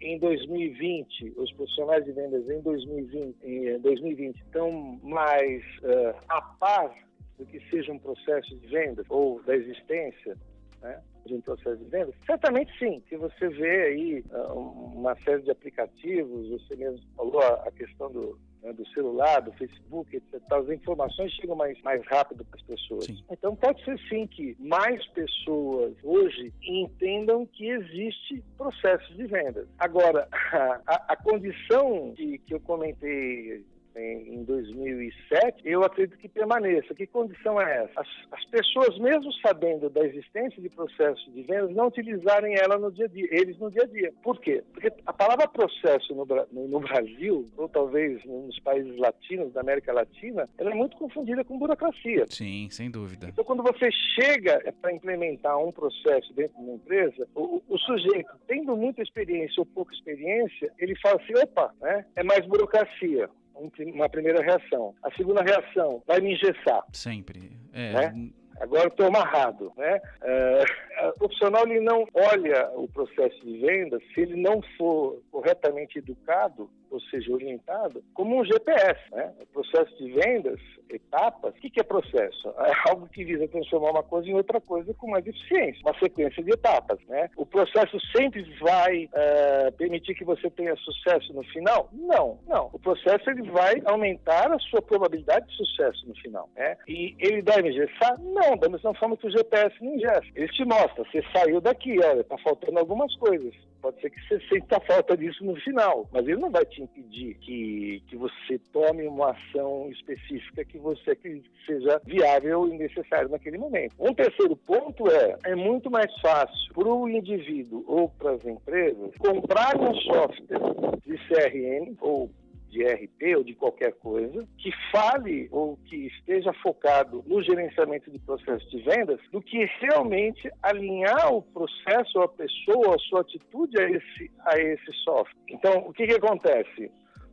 em 0.00 0.18
2020, 0.18 1.34
os 1.36 1.52
profissionais 1.52 2.04
de 2.04 2.12
vendas 2.12 2.48
em 2.48 2.60
2020, 2.60 3.36
em 3.42 3.78
2020 3.80 4.36
estão 4.36 5.00
mais 5.02 5.62
uh, 5.78 6.14
a 6.28 6.42
par 6.42 6.94
do 7.38 7.46
que 7.46 7.58
seja 7.70 7.92
um 7.92 7.98
processo 7.98 8.54
de 8.56 8.66
vendas 8.66 9.06
ou 9.08 9.42
da 9.42 9.56
existência 9.56 10.36
né, 10.82 11.00
de 11.26 11.34
um 11.34 11.40
processo 11.40 11.76
de 11.76 11.84
vendas? 11.90 12.14
Certamente 12.26 12.76
sim. 12.78 13.02
Se 13.08 13.16
você 13.16 13.48
vê 13.48 13.82
aí 13.82 14.24
uh, 14.30 14.58
uma 14.94 15.14
série 15.22 15.42
de 15.42 15.50
aplicativos, 15.50 16.48
você 16.48 16.76
mesmo 16.76 17.00
falou 17.16 17.42
a, 17.42 17.70
questão 17.72 18.10
do, 18.10 18.38
né, 18.62 18.72
do 18.72 18.86
celular, 18.88 19.40
do 19.40 19.52
Facebook, 19.52 20.16
etc. 20.16 20.40
As 20.50 20.68
informações 20.68 21.32
chegam 21.32 21.56
mais, 21.56 21.80
mais 21.82 22.04
rápido 22.06 22.44
para 22.44 22.58
as 22.58 22.66
pessoas. 22.66 23.04
Sim. 23.06 23.24
Então 23.30 23.56
pode 23.56 23.84
ser 23.84 23.98
sim 24.08 24.26
que 24.26 24.56
mais 24.58 25.04
pessoas 25.08 25.94
hoje 26.02 26.52
entendam 26.62 27.46
que 27.46 27.68
existe 27.68 28.42
processo 28.56 29.12
de 29.14 29.26
vendas. 29.26 29.68
Agora, 29.78 30.28
a, 30.86 31.12
a 31.12 31.16
condição 31.16 32.12
que, 32.16 32.38
que 32.38 32.54
eu 32.54 32.60
comentei 32.60 33.64
em 33.96 34.44
2007, 34.44 35.62
eu 35.64 35.82
acredito 35.82 36.18
que 36.18 36.28
permaneça. 36.28 36.94
Que 36.94 37.06
condição 37.06 37.60
é 37.60 37.84
essa? 37.84 38.00
As, 38.00 38.08
as, 38.32 38.44
pessoas, 38.46 38.98
mesmo 38.98 39.32
sabendo 39.34 39.90
da 39.90 40.04
existência 40.04 40.60
de 40.60 40.68
processos 40.68 41.24
de 41.32 41.42
vendas, 41.42 41.74
não 41.74 41.88
utilizarem 41.88 42.54
ela 42.56 42.78
no 42.78 42.90
dia 42.90 43.06
a 43.06 43.08
dia, 43.08 43.28
eles 43.30 43.58
no 43.58 43.70
dia 43.70 43.82
a 43.82 43.86
dia. 43.86 44.12
Por 44.22 44.40
quê? 44.40 44.62
Porque 44.72 44.92
a 45.06 45.12
palavra 45.12 45.48
processo 45.48 46.14
no, 46.14 46.26
no, 46.52 46.68
no 46.68 46.80
Brasil, 46.80 47.48
ou 47.56 47.68
talvez 47.68 48.24
nos 48.24 48.58
países 48.60 48.96
latinos, 48.98 49.52
da 49.52 49.60
América 49.60 49.92
Latina, 49.92 50.48
ela 50.58 50.70
é 50.70 50.74
muito 50.74 50.96
confundida 50.96 51.44
com 51.44 51.58
burocracia. 51.58 52.26
Sim, 52.28 52.68
sem 52.70 52.90
dúvida. 52.90 53.28
Então, 53.28 53.44
quando 53.44 53.62
você 53.62 53.90
chega 54.14 54.72
para 54.80 54.92
implementar 54.92 55.58
um 55.58 55.72
processo 55.72 56.32
dentro 56.34 56.56
de 56.56 56.62
uma 56.62 56.74
empresa, 56.74 57.28
o, 57.34 57.62
o 57.68 57.78
sujeito, 57.78 58.30
tendo 58.46 58.76
muita 58.76 59.02
experiência 59.02 59.60
ou 59.60 59.66
pouca 59.66 59.94
experiência, 59.94 60.72
ele 60.78 60.94
fala 61.00 61.20
assim, 61.20 61.34
opa, 61.42 61.74
né, 61.80 62.04
é 62.16 62.22
mais 62.22 62.46
burocracia 62.46 63.28
uma 63.54 64.08
primeira 64.08 64.42
reação. 64.42 64.94
A 65.02 65.10
segunda 65.12 65.42
reação, 65.42 66.02
vai 66.06 66.20
me 66.20 66.34
engessar. 66.34 66.84
Sempre. 66.92 67.52
É. 67.72 67.92
Né? 67.92 68.30
Agora 68.60 68.88
estou 68.88 69.06
amarrado. 69.06 69.72
Né? 69.76 70.00
É, 70.22 70.64
o 71.08 71.12
profissional 71.14 71.66
ele 71.66 71.80
não 71.80 72.06
olha 72.14 72.70
o 72.74 72.86
processo 72.88 73.44
de 73.44 73.58
venda 73.58 73.98
se 74.14 74.20
ele 74.20 74.40
não 74.40 74.62
for 74.76 75.20
corretamente 75.30 75.98
educado 75.98 76.70
ou 76.92 77.00
seja, 77.00 77.32
orientado, 77.32 78.04
como 78.14 78.38
um 78.38 78.44
GPS. 78.44 79.00
Né? 79.10 79.32
O 79.40 79.46
processo 79.46 79.96
de 79.96 80.12
vendas, 80.12 80.60
etapas, 80.90 81.54
o 81.54 81.60
que, 81.60 81.70
que 81.70 81.80
é 81.80 81.82
processo? 81.82 82.52
É 82.72 82.90
algo 82.90 83.08
que 83.08 83.24
visa 83.24 83.46
transformar 83.48 83.90
uma 83.90 84.02
coisa 84.02 84.28
em 84.28 84.34
outra 84.34 84.60
coisa 84.60 84.94
com 84.94 85.10
mais 85.10 85.26
eficiência, 85.26 85.80
uma 85.82 85.98
sequência 85.98 86.42
de 86.42 86.50
etapas. 86.52 86.98
Né? 87.06 87.28
O 87.36 87.44
processo 87.44 87.98
sempre 88.16 88.42
vai 88.60 89.04
uh, 89.04 89.72
permitir 89.76 90.14
que 90.14 90.24
você 90.24 90.48
tenha 90.50 90.74
sucesso 90.76 91.32
no 91.32 91.42
final? 91.44 91.88
Não, 91.92 92.38
não. 92.46 92.70
O 92.72 92.78
processo 92.78 93.28
ele 93.30 93.50
vai 93.50 93.82
aumentar 93.84 94.52
a 94.52 94.58
sua 94.58 94.80
probabilidade 94.80 95.46
de 95.46 95.56
sucesso 95.56 96.06
no 96.06 96.14
final. 96.16 96.48
Né? 96.56 96.76
E 96.88 97.14
ele 97.18 97.42
deve 97.42 97.68
engessar? 97.68 98.18
Não, 98.20 98.56
da 98.56 98.68
mesma 98.68 98.94
forma 98.94 99.16
que 99.16 99.26
o 99.26 99.30
GPS 99.30 99.74
não 99.80 99.94
ingessa. 99.94 100.26
Ele 100.34 100.48
te 100.48 100.64
mostra, 100.64 101.04
você 101.04 101.22
saiu 101.34 101.60
daqui, 101.60 101.98
olha, 101.98 102.20
está 102.20 102.38
faltando 102.38 102.78
algumas 102.78 103.14
coisas. 103.16 103.54
Pode 103.82 104.00
ser 104.00 104.10
que 104.10 104.28
você 104.28 104.40
sinta 104.48 104.78
falta 104.80 105.16
disso 105.16 105.44
no 105.44 105.56
final, 105.56 106.08
mas 106.12 106.26
ele 106.26 106.40
não 106.40 106.50
vai 106.50 106.64
te 106.64 106.80
impedir 106.80 107.34
que, 107.40 108.00
que 108.06 108.16
você 108.16 108.56
tome 108.72 109.08
uma 109.08 109.32
ação 109.32 109.90
específica 109.90 110.64
que 110.64 110.78
você 110.78 111.10
acredite 111.10 111.50
que 111.50 111.66
seja 111.66 112.00
viável 112.04 112.68
e 112.68 112.78
necessário 112.78 113.28
naquele 113.28 113.58
momento. 113.58 113.92
Um 113.98 114.14
terceiro 114.14 114.54
ponto 114.54 115.10
é, 115.10 115.36
é 115.46 115.56
muito 115.56 115.90
mais 115.90 116.12
fácil 116.20 116.72
para 116.72 116.88
o 116.88 117.08
indivíduo 117.08 117.84
ou 117.88 118.08
para 118.08 118.32
as 118.32 118.44
empresas 118.44 119.10
comprar 119.18 119.76
um 119.76 119.92
software 119.96 120.60
de 121.04 121.18
CRM 121.26 121.96
ou 122.00 122.30
de 122.72 122.82
RP 122.82 123.36
ou 123.36 123.44
de 123.44 123.54
qualquer 123.54 123.92
coisa, 123.92 124.48
que 124.56 124.72
fale 124.90 125.46
ou 125.52 125.76
que 125.84 126.06
esteja 126.06 126.52
focado 126.54 127.22
no 127.26 127.42
gerenciamento 127.42 128.10
de 128.10 128.18
processos 128.18 128.68
de 128.70 128.80
vendas, 128.82 129.20
do 129.30 129.42
que 129.42 129.64
realmente 129.80 130.50
alinhar 130.62 131.32
o 131.32 131.42
processo, 131.42 132.20
a 132.20 132.28
pessoa, 132.28 132.96
a 132.96 132.98
sua 132.98 133.20
atitude 133.20 133.78
a 133.78 133.90
esse, 133.90 134.30
a 134.46 134.58
esse 134.58 134.92
software. 135.04 135.36
Então, 135.48 135.86
o 135.86 135.92
que, 135.92 136.06
que 136.06 136.14
acontece? 136.14 136.90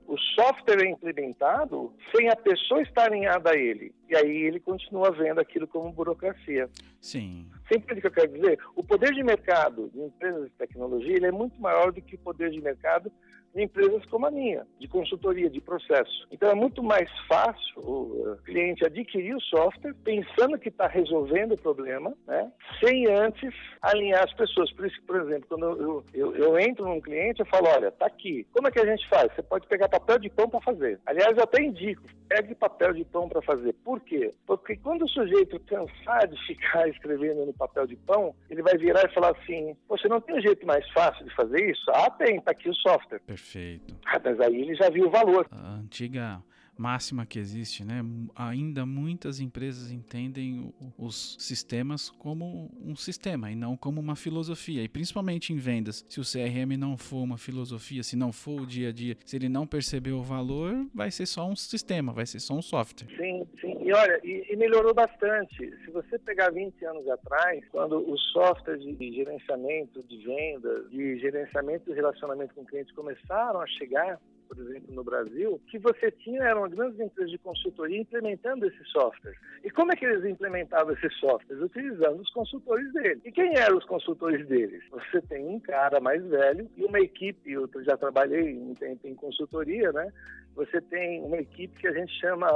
o 0.09 0.17
software 0.17 0.83
é 0.83 0.89
implementado 0.89 1.93
sem 2.13 2.29
a 2.29 2.35
pessoa 2.35 2.81
estar 2.81 3.05
alinhada 3.05 3.51
a 3.51 3.55
ele. 3.55 3.93
E 4.09 4.15
aí 4.15 4.37
ele 4.37 4.59
continua 4.59 5.11
vendo 5.11 5.39
aquilo 5.39 5.67
como 5.67 5.91
burocracia. 5.91 6.67
Sim. 6.99 7.45
Sempre 7.71 8.01
que 8.01 8.07
eu 8.07 8.11
quero 8.11 8.33
dizer, 8.33 8.57
o 8.75 8.83
poder 8.83 9.13
de 9.13 9.23
mercado 9.23 9.91
de 9.93 10.01
empresas 10.01 10.45
de 10.45 10.55
tecnologia 10.57 11.15
ele 11.15 11.27
é 11.27 11.31
muito 11.31 11.61
maior 11.61 11.91
do 11.91 12.01
que 12.01 12.15
o 12.15 12.19
poder 12.19 12.49
de 12.49 12.59
mercado 12.59 13.11
de 13.53 13.63
empresas 13.63 14.05
como 14.05 14.25
a 14.25 14.31
minha, 14.31 14.65
de 14.79 14.87
consultoria, 14.87 15.49
de 15.49 15.61
processo. 15.61 16.27
Então 16.31 16.49
é 16.49 16.55
muito 16.55 16.83
mais 16.83 17.09
fácil 17.27 17.79
o 17.79 18.37
cliente 18.45 18.85
adquirir 18.85 19.35
o 19.35 19.41
software 19.41 19.95
pensando 20.03 20.57
que 20.57 20.69
está 20.69 20.87
resolvendo 20.87 21.53
o 21.53 21.61
problema, 21.61 22.13
né, 22.27 22.51
sem 22.83 23.07
antes 23.07 23.53
alinhar 23.81 24.23
as 24.23 24.33
pessoas. 24.33 24.71
Por 24.73 24.85
isso, 24.85 25.01
por 25.05 25.21
exemplo, 25.21 25.45
quando 25.47 25.65
eu, 25.65 26.03
eu, 26.13 26.35
eu 26.35 26.59
entro 26.59 26.85
num 26.85 27.01
cliente, 27.01 27.39
eu 27.39 27.45
falo, 27.45 27.67
olha, 27.67 27.91
tá 27.91 28.05
aqui. 28.05 28.45
Como 28.53 28.67
é 28.67 28.71
que 28.71 28.79
a 28.79 28.85
gente 28.85 29.07
faz? 29.09 29.33
Você 29.33 29.43
pode 29.43 29.67
pegar 29.67 29.89
papel 29.89 30.19
de 30.19 30.29
pão 30.29 30.49
para 30.49 30.61
fazer. 30.61 30.99
Aliás, 31.05 31.35
eu 31.35 31.43
até 31.43 31.61
indico, 31.61 32.03
pegue 32.27 32.55
papel 32.55 32.93
de 32.93 33.05
pão 33.05 33.27
para 33.27 33.41
fazer. 33.41 33.73
Por 33.83 33.99
quê? 34.01 34.33
Porque 34.45 34.77
quando 34.77 35.03
o 35.03 35.09
sujeito 35.09 35.59
cansar 35.61 36.27
de 36.27 36.37
ficar 36.45 36.87
escrevendo 36.89 37.45
no 37.45 37.53
papel 37.53 37.87
de 37.87 37.95
pão, 37.95 38.35
ele 38.49 38.61
vai 38.61 38.77
virar 38.77 39.03
e 39.05 39.13
falar 39.13 39.31
assim, 39.31 39.75
você 39.87 40.07
não 40.07 40.21
tem 40.21 40.35
um 40.35 40.41
jeito 40.41 40.65
mais 40.65 40.87
fácil 40.91 41.25
de 41.25 41.33
fazer 41.35 41.69
isso? 41.69 41.89
Ah, 41.91 42.09
tem, 42.11 42.39
tá 42.41 42.51
aqui 42.51 42.69
o 42.69 42.75
software. 42.75 43.21
Perfeito. 43.39 43.95
Ah, 44.05 44.19
mas 44.23 44.39
aí 44.41 44.61
ele 44.61 44.75
já 44.75 44.89
viu 44.89 45.07
o 45.07 45.09
valor. 45.09 45.47
A 45.49 45.75
antiga 45.75 46.43
máxima 46.79 47.25
que 47.25 47.37
existe, 47.37 47.83
né? 47.83 48.01
Ainda 48.33 48.85
muitas 48.85 49.41
empresas 49.41 49.91
entendem 49.91 50.73
os 50.97 51.35
sistemas 51.37 52.09
como 52.09 52.71
um 52.81 52.95
sistema 52.95 53.51
e 53.51 53.55
não 53.55 53.75
como 53.75 53.99
uma 53.99 54.15
filosofia. 54.15 54.81
E 54.81 54.87
principalmente 54.87 55.51
em 55.51 55.57
vendas, 55.57 56.05
se 56.07 56.21
o 56.21 56.23
CRM 56.23 56.77
não 56.77 56.97
for 56.97 57.21
uma 57.21 57.37
filosofia, 57.37 58.01
se 58.01 58.15
não 58.15 58.31
for 58.31 58.61
o 58.61 58.65
dia 58.65 58.89
a 58.89 58.91
dia, 58.93 59.17
se 59.25 59.35
ele 59.35 59.49
não 59.49 59.67
perceber 59.67 60.13
o 60.13 60.23
valor, 60.23 60.87
vai 60.93 61.11
ser 61.11 61.25
só 61.25 61.45
um 61.47 61.55
sistema, 61.55 62.13
vai 62.13 62.25
ser 62.25 62.39
só 62.39 62.53
um 62.53 62.61
software. 62.61 63.13
Sim, 63.17 63.45
sim. 63.59 63.77
E 63.81 63.91
olha, 63.91 64.19
e, 64.23 64.45
e 64.49 64.55
melhorou 64.55 64.93
bastante. 64.93 65.57
Se 65.83 65.91
você 65.91 66.17
pegar 66.19 66.51
20 66.51 66.85
anos 66.85 67.09
atrás, 67.09 67.61
quando 67.71 67.97
os 68.09 68.21
softwares 68.31 68.81
de 68.81 69.13
gerenciamento 69.13 70.01
de 70.03 70.17
vendas, 70.23 70.89
de 70.89 71.19
gerenciamento 71.19 71.85
de 71.85 71.93
relacionamento 71.93 72.53
com 72.53 72.65
clientes 72.65 72.93
começaram 72.95 73.59
a 73.59 73.67
chegar, 73.67 74.19
por 74.49 74.57
exemplo, 74.59 74.95
no 74.95 75.03
Brasil, 75.03 75.61
que 75.69 75.77
você 75.77 76.09
tinha 76.09 76.41
eram 76.43 76.67
grandes 76.67 76.99
empresas 76.99 77.31
de 77.31 77.37
consultoria 77.37 78.01
implementando 78.01 78.65
esse 78.65 78.83
software. 78.85 79.35
E 79.63 79.69
como 79.69 79.93
é 79.93 79.95
que 79.95 80.05
eles 80.05 80.25
implementavam 80.25 80.93
esses 80.93 81.13
softwares? 81.19 81.63
Utilizando 81.63 82.19
os 82.19 82.29
consultores 82.31 82.91
deles. 82.93 83.21
E 83.23 83.31
quem 83.31 83.55
eram 83.55 83.77
os 83.77 83.85
consultores 83.85 84.47
deles? 84.47 84.83
Você 84.89 85.21
tem 85.21 85.45
um 85.45 85.59
cara 85.59 85.99
mais 85.99 86.25
velho 86.25 86.67
e 86.75 86.83
uma 86.83 86.99
equipe, 86.99 87.51
eu 87.51 87.69
já 87.83 87.95
trabalhei 87.95 88.57
um 88.57 88.73
tempo 88.73 89.07
em 89.07 89.13
consultoria, 89.13 89.91
né? 89.91 90.11
Você 90.55 90.81
tem 90.81 91.21
uma 91.21 91.37
equipe 91.37 91.79
que 91.79 91.87
a 91.87 91.93
gente 91.93 92.11
chama, 92.19 92.49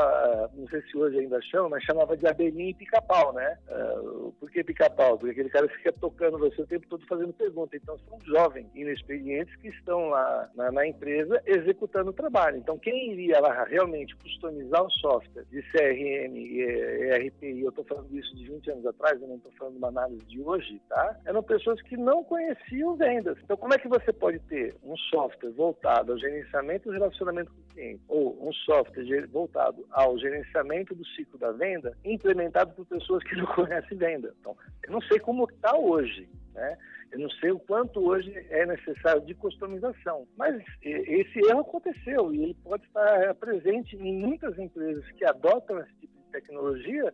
não 0.56 0.67
sei 0.69 0.82
se 0.82 0.97
hoje 0.97 1.19
ainda 1.19 1.39
chama, 1.43 1.69
mas 1.69 1.84
chamava 1.84 2.17
de 2.17 2.27
abelhinha 2.27 2.71
e 2.71 2.73
pica-pau, 2.73 3.34
né? 3.34 3.58
Uh, 3.69 4.34
por 4.39 4.49
que 4.49 4.63
pica-pau? 4.63 5.17
Porque 5.17 5.32
aquele 5.32 5.49
cara 5.49 5.69
fica 5.69 5.93
tocando 5.93 6.39
você 6.39 6.63
o 6.63 6.67
tempo 6.67 6.88
todo 6.89 7.06
fazendo 7.06 7.32
pergunta. 7.34 7.77
Então 7.77 7.97
são 7.99 8.19
jovens, 8.25 8.67
inexperientes 8.73 9.56
que 9.58 9.69
estão 9.69 10.10
lá 10.10 10.49
na, 10.56 10.71
na 10.71 10.88
empresa 10.88 11.41
executando 11.45 11.82
executando 11.83 12.11
o 12.11 12.13
trabalho. 12.13 12.57
Então, 12.57 12.77
quem 12.77 13.11
iria 13.11 13.39
lá 13.39 13.63
realmente 13.65 14.15
customizar 14.15 14.83
o 14.83 14.91
software 14.91 15.45
de 15.51 15.61
CRM 15.63 16.35
e 16.35 16.61
ERPI, 16.61 17.61
eu 17.61 17.69
estou 17.69 17.83
falando 17.83 18.17
isso 18.17 18.35
de 18.35 18.45
20 18.45 18.71
anos 18.71 18.85
atrás, 18.85 19.21
eu 19.21 19.27
não 19.27 19.35
estou 19.35 19.51
falando 19.53 19.77
uma 19.77 19.89
análise 19.89 20.25
de 20.25 20.41
hoje, 20.41 20.81
tá? 20.89 21.19
Eram 21.25 21.43
pessoas 21.43 21.81
que 21.81 21.97
não 21.97 22.23
conheciam 22.23 22.95
vendas. 22.95 23.37
Então, 23.43 23.57
como 23.57 23.73
é 23.73 23.77
que 23.77 23.87
você 23.87 24.11
pode 24.13 24.39
ter 24.39 24.75
um 24.83 24.95
software 24.97 25.51
voltado 25.51 26.13
ao 26.13 26.17
gerenciamento 26.17 26.89
do 26.89 26.93
relacionamento 26.93 27.51
com 27.51 27.61
o 27.61 27.73
cliente, 27.73 28.01
ou 28.07 28.47
um 28.47 28.53
software 28.53 29.27
voltado 29.27 29.85
ao 29.91 30.17
gerenciamento 30.17 30.95
do 30.95 31.05
ciclo 31.07 31.37
da 31.37 31.51
venda, 31.51 31.95
implementado 32.05 32.73
por 32.73 32.85
pessoas 32.85 33.23
que 33.23 33.35
não 33.35 33.45
conhecem 33.53 33.97
venda? 33.97 34.33
Então, 34.39 34.55
eu 34.85 34.91
não 34.91 35.01
sei 35.01 35.19
como 35.19 35.45
está 35.45 35.77
hoje, 35.77 36.27
né? 36.53 36.77
Eu 37.11 37.19
não 37.19 37.29
sei 37.29 37.51
o 37.51 37.59
quanto 37.59 37.99
hoje 37.99 38.33
é 38.49 38.65
necessário 38.65 39.21
de 39.21 39.33
customização, 39.35 40.27
mas 40.35 40.63
esse 40.81 41.39
erro 41.47 41.59
aconteceu 41.59 42.33
e 42.33 42.43
ele 42.43 42.57
pode 42.63 42.83
estar 42.85 43.35
presente 43.35 43.95
em 43.95 44.13
muitas 44.13 44.57
empresas 44.57 45.05
que 45.11 45.25
adotam 45.25 45.79
esse 45.79 45.93
tipo 45.99 46.13
de 46.17 46.31
tecnologia 46.31 47.13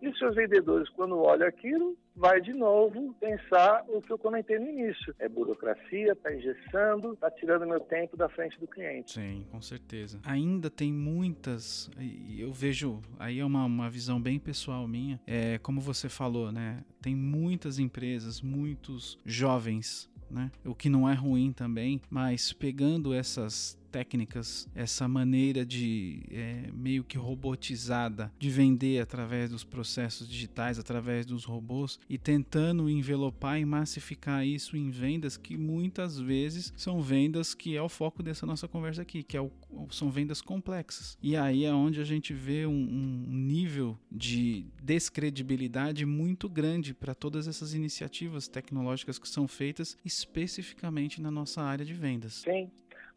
e 0.00 0.08
os 0.08 0.18
seus 0.18 0.34
vendedores, 0.34 0.88
quando 0.90 1.18
olham 1.18 1.46
aquilo, 1.46 1.96
vai 2.14 2.40
de 2.40 2.52
novo 2.52 3.14
pensar 3.20 3.84
o 3.88 4.00
que 4.00 4.12
eu 4.12 4.18
comentei 4.18 4.58
no 4.58 4.68
início. 4.68 5.14
É 5.18 5.28
burocracia, 5.28 6.12
está 6.12 6.34
engessando, 6.34 7.12
está 7.12 7.30
tirando 7.30 7.66
meu 7.66 7.80
tempo 7.80 8.16
da 8.16 8.28
frente 8.28 8.58
do 8.58 8.66
cliente. 8.66 9.12
Sim, 9.12 9.46
com 9.50 9.60
certeza. 9.60 10.20
Ainda 10.24 10.70
tem 10.70 10.92
muitas, 10.92 11.90
eu 12.38 12.52
vejo, 12.52 13.00
aí 13.18 13.38
é 13.38 13.44
uma, 13.44 13.64
uma 13.64 13.90
visão 13.90 14.20
bem 14.20 14.38
pessoal 14.38 14.86
minha, 14.86 15.20
é 15.26 15.58
como 15.58 15.80
você 15.80 16.08
falou, 16.08 16.52
né? 16.52 16.82
Tem 17.02 17.14
muitas 17.14 17.78
empresas, 17.78 18.40
muitos 18.40 19.18
jovens 19.24 20.10
né? 20.30 20.50
O 20.64 20.74
que 20.74 20.88
não 20.88 21.08
é 21.08 21.14
ruim 21.14 21.52
também, 21.52 22.00
mas 22.10 22.52
pegando 22.52 23.14
essas 23.14 23.78
técnicas, 23.96 24.68
essa 24.74 25.08
maneira 25.08 25.64
de 25.64 26.22
é, 26.30 26.68
meio 26.74 27.02
que 27.02 27.16
robotizada 27.16 28.30
de 28.38 28.50
vender 28.50 29.00
através 29.00 29.48
dos 29.48 29.64
processos 29.64 30.28
digitais, 30.28 30.78
através 30.78 31.24
dos 31.24 31.46
robôs 31.46 31.98
e 32.06 32.18
tentando 32.18 32.90
envelopar 32.90 33.58
e 33.58 33.64
massificar 33.64 34.46
isso 34.46 34.76
em 34.76 34.90
vendas 34.90 35.38
que 35.38 35.56
muitas 35.56 36.20
vezes 36.20 36.74
são 36.76 37.00
vendas 37.00 37.54
que 37.54 37.74
é 37.74 37.80
o 37.80 37.88
foco 37.88 38.22
dessa 38.22 38.44
nossa 38.44 38.68
conversa 38.68 39.00
aqui, 39.00 39.22
que 39.22 39.34
é 39.34 39.40
o, 39.40 39.50
são 39.88 40.10
vendas 40.10 40.42
complexas. 40.42 41.16
E 41.22 41.34
aí 41.34 41.64
é 41.64 41.72
onde 41.72 41.98
a 41.98 42.04
gente 42.04 42.34
vê 42.34 42.66
um, 42.66 42.72
um 42.72 43.32
nível 43.32 43.98
de 44.12 44.66
descredibilidade 44.82 46.04
muito 46.04 46.50
grande 46.50 46.92
para 46.92 47.14
todas 47.14 47.48
essas 47.48 47.72
iniciativas 47.72 48.46
tecnológicas 48.46 49.18
que 49.18 49.26
são 49.26 49.48
feitas 49.48 49.96
especificamente 50.04 51.22
na 51.22 51.30
nossa 51.30 51.62
área 51.62 51.84
de 51.84 51.94
vendas. 51.94 52.42
Sim, 52.44 52.70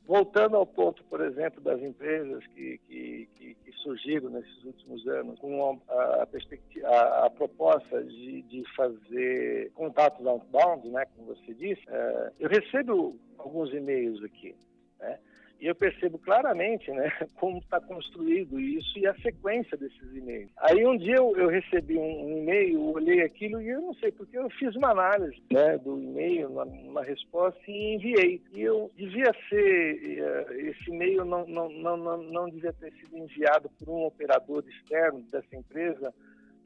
Voltando 0.10 0.58
ao 0.58 0.66
ponto, 0.66 1.04
por 1.04 1.22
exemplo, 1.22 1.62
das 1.62 1.80
empresas 1.84 2.44
que, 2.48 2.80
que, 2.88 3.30
que, 3.36 3.54
que 3.54 3.72
surgiram 3.74 4.32
nesses 4.32 4.64
últimos 4.64 5.08
anos 5.08 5.38
com 5.38 5.80
a, 5.88 6.24
a, 6.24 7.26
a 7.28 7.30
proposta 7.30 8.04
de, 8.04 8.42
de, 8.42 8.64
fazer 8.76 9.72
contatos 9.76 10.26
outbound, 10.26 10.90
né, 10.90 11.06
como 11.16 11.36
você 11.36 11.54
disse, 11.54 11.84
é, 11.88 12.32
eu 12.40 12.50
recebo 12.50 13.20
alguns 13.38 13.72
e-mails 13.72 14.24
aqui. 14.24 14.56
Né? 15.00 15.20
E 15.60 15.68
eu 15.68 15.76
percebo 15.76 16.18
claramente 16.18 16.90
né, 16.92 17.12
como 17.36 17.58
está 17.58 17.82
construído 17.82 18.60
isso 18.60 18.98
e 18.98 19.06
a 19.06 19.14
sequência 19.16 19.78
desses 19.78 20.16
e-mails. 20.16 20.50
Aí 20.58 20.86
um 20.86 20.98
dia 20.98 21.16
eu, 21.16 21.36
eu 21.36 21.50
recebi 21.50 21.98
um, 21.98 22.38
e-mail, 22.38 22.82
olhei 22.94 23.22
aquilo 23.22 23.62
e 23.62 23.68
eu 23.68 23.82
não 23.82 23.94
sei 23.96 24.12
porque 24.12 24.38
eu 24.38 24.50
fiz 24.52 24.74
uma 24.76 24.92
análise 24.92 25.42
né, 25.52 25.78
do 25.78 26.00
e-mail, 26.00 26.50
uma, 26.50 26.64
uma, 26.64 27.04
resposta 27.04 27.60
e 27.68 27.96
enviei. 27.96 28.42
E 28.54 28.62
eu 28.62 28.90
devia 28.96 29.34
ser, 29.50 30.22
uh, 30.22 30.54
esse 30.54 30.90
e-mail 30.90 31.26
não, 31.26 31.46
não, 31.46 31.70
não, 31.70 31.98
não, 31.98 32.24
não 32.24 32.50
devia 32.50 32.72
ter 32.74 32.94
sido 32.94 33.18
enviado 33.18 33.70
por 33.80 33.90
um 33.90 34.06
operador 34.06 34.64
externo 34.68 35.22
dessa 35.24 35.56
empresa, 35.56 36.14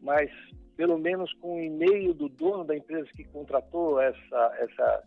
mas 0.01 0.29
pelo 0.75 0.97
menos 0.97 1.31
com 1.35 1.55
o 1.55 1.59
e-mail 1.59 2.13
do 2.13 2.29
dono 2.29 2.63
da 2.63 2.75
empresa 2.75 3.07
que 3.15 3.23
contratou 3.25 3.99
essa, 3.99 4.55
essa 4.59 5.03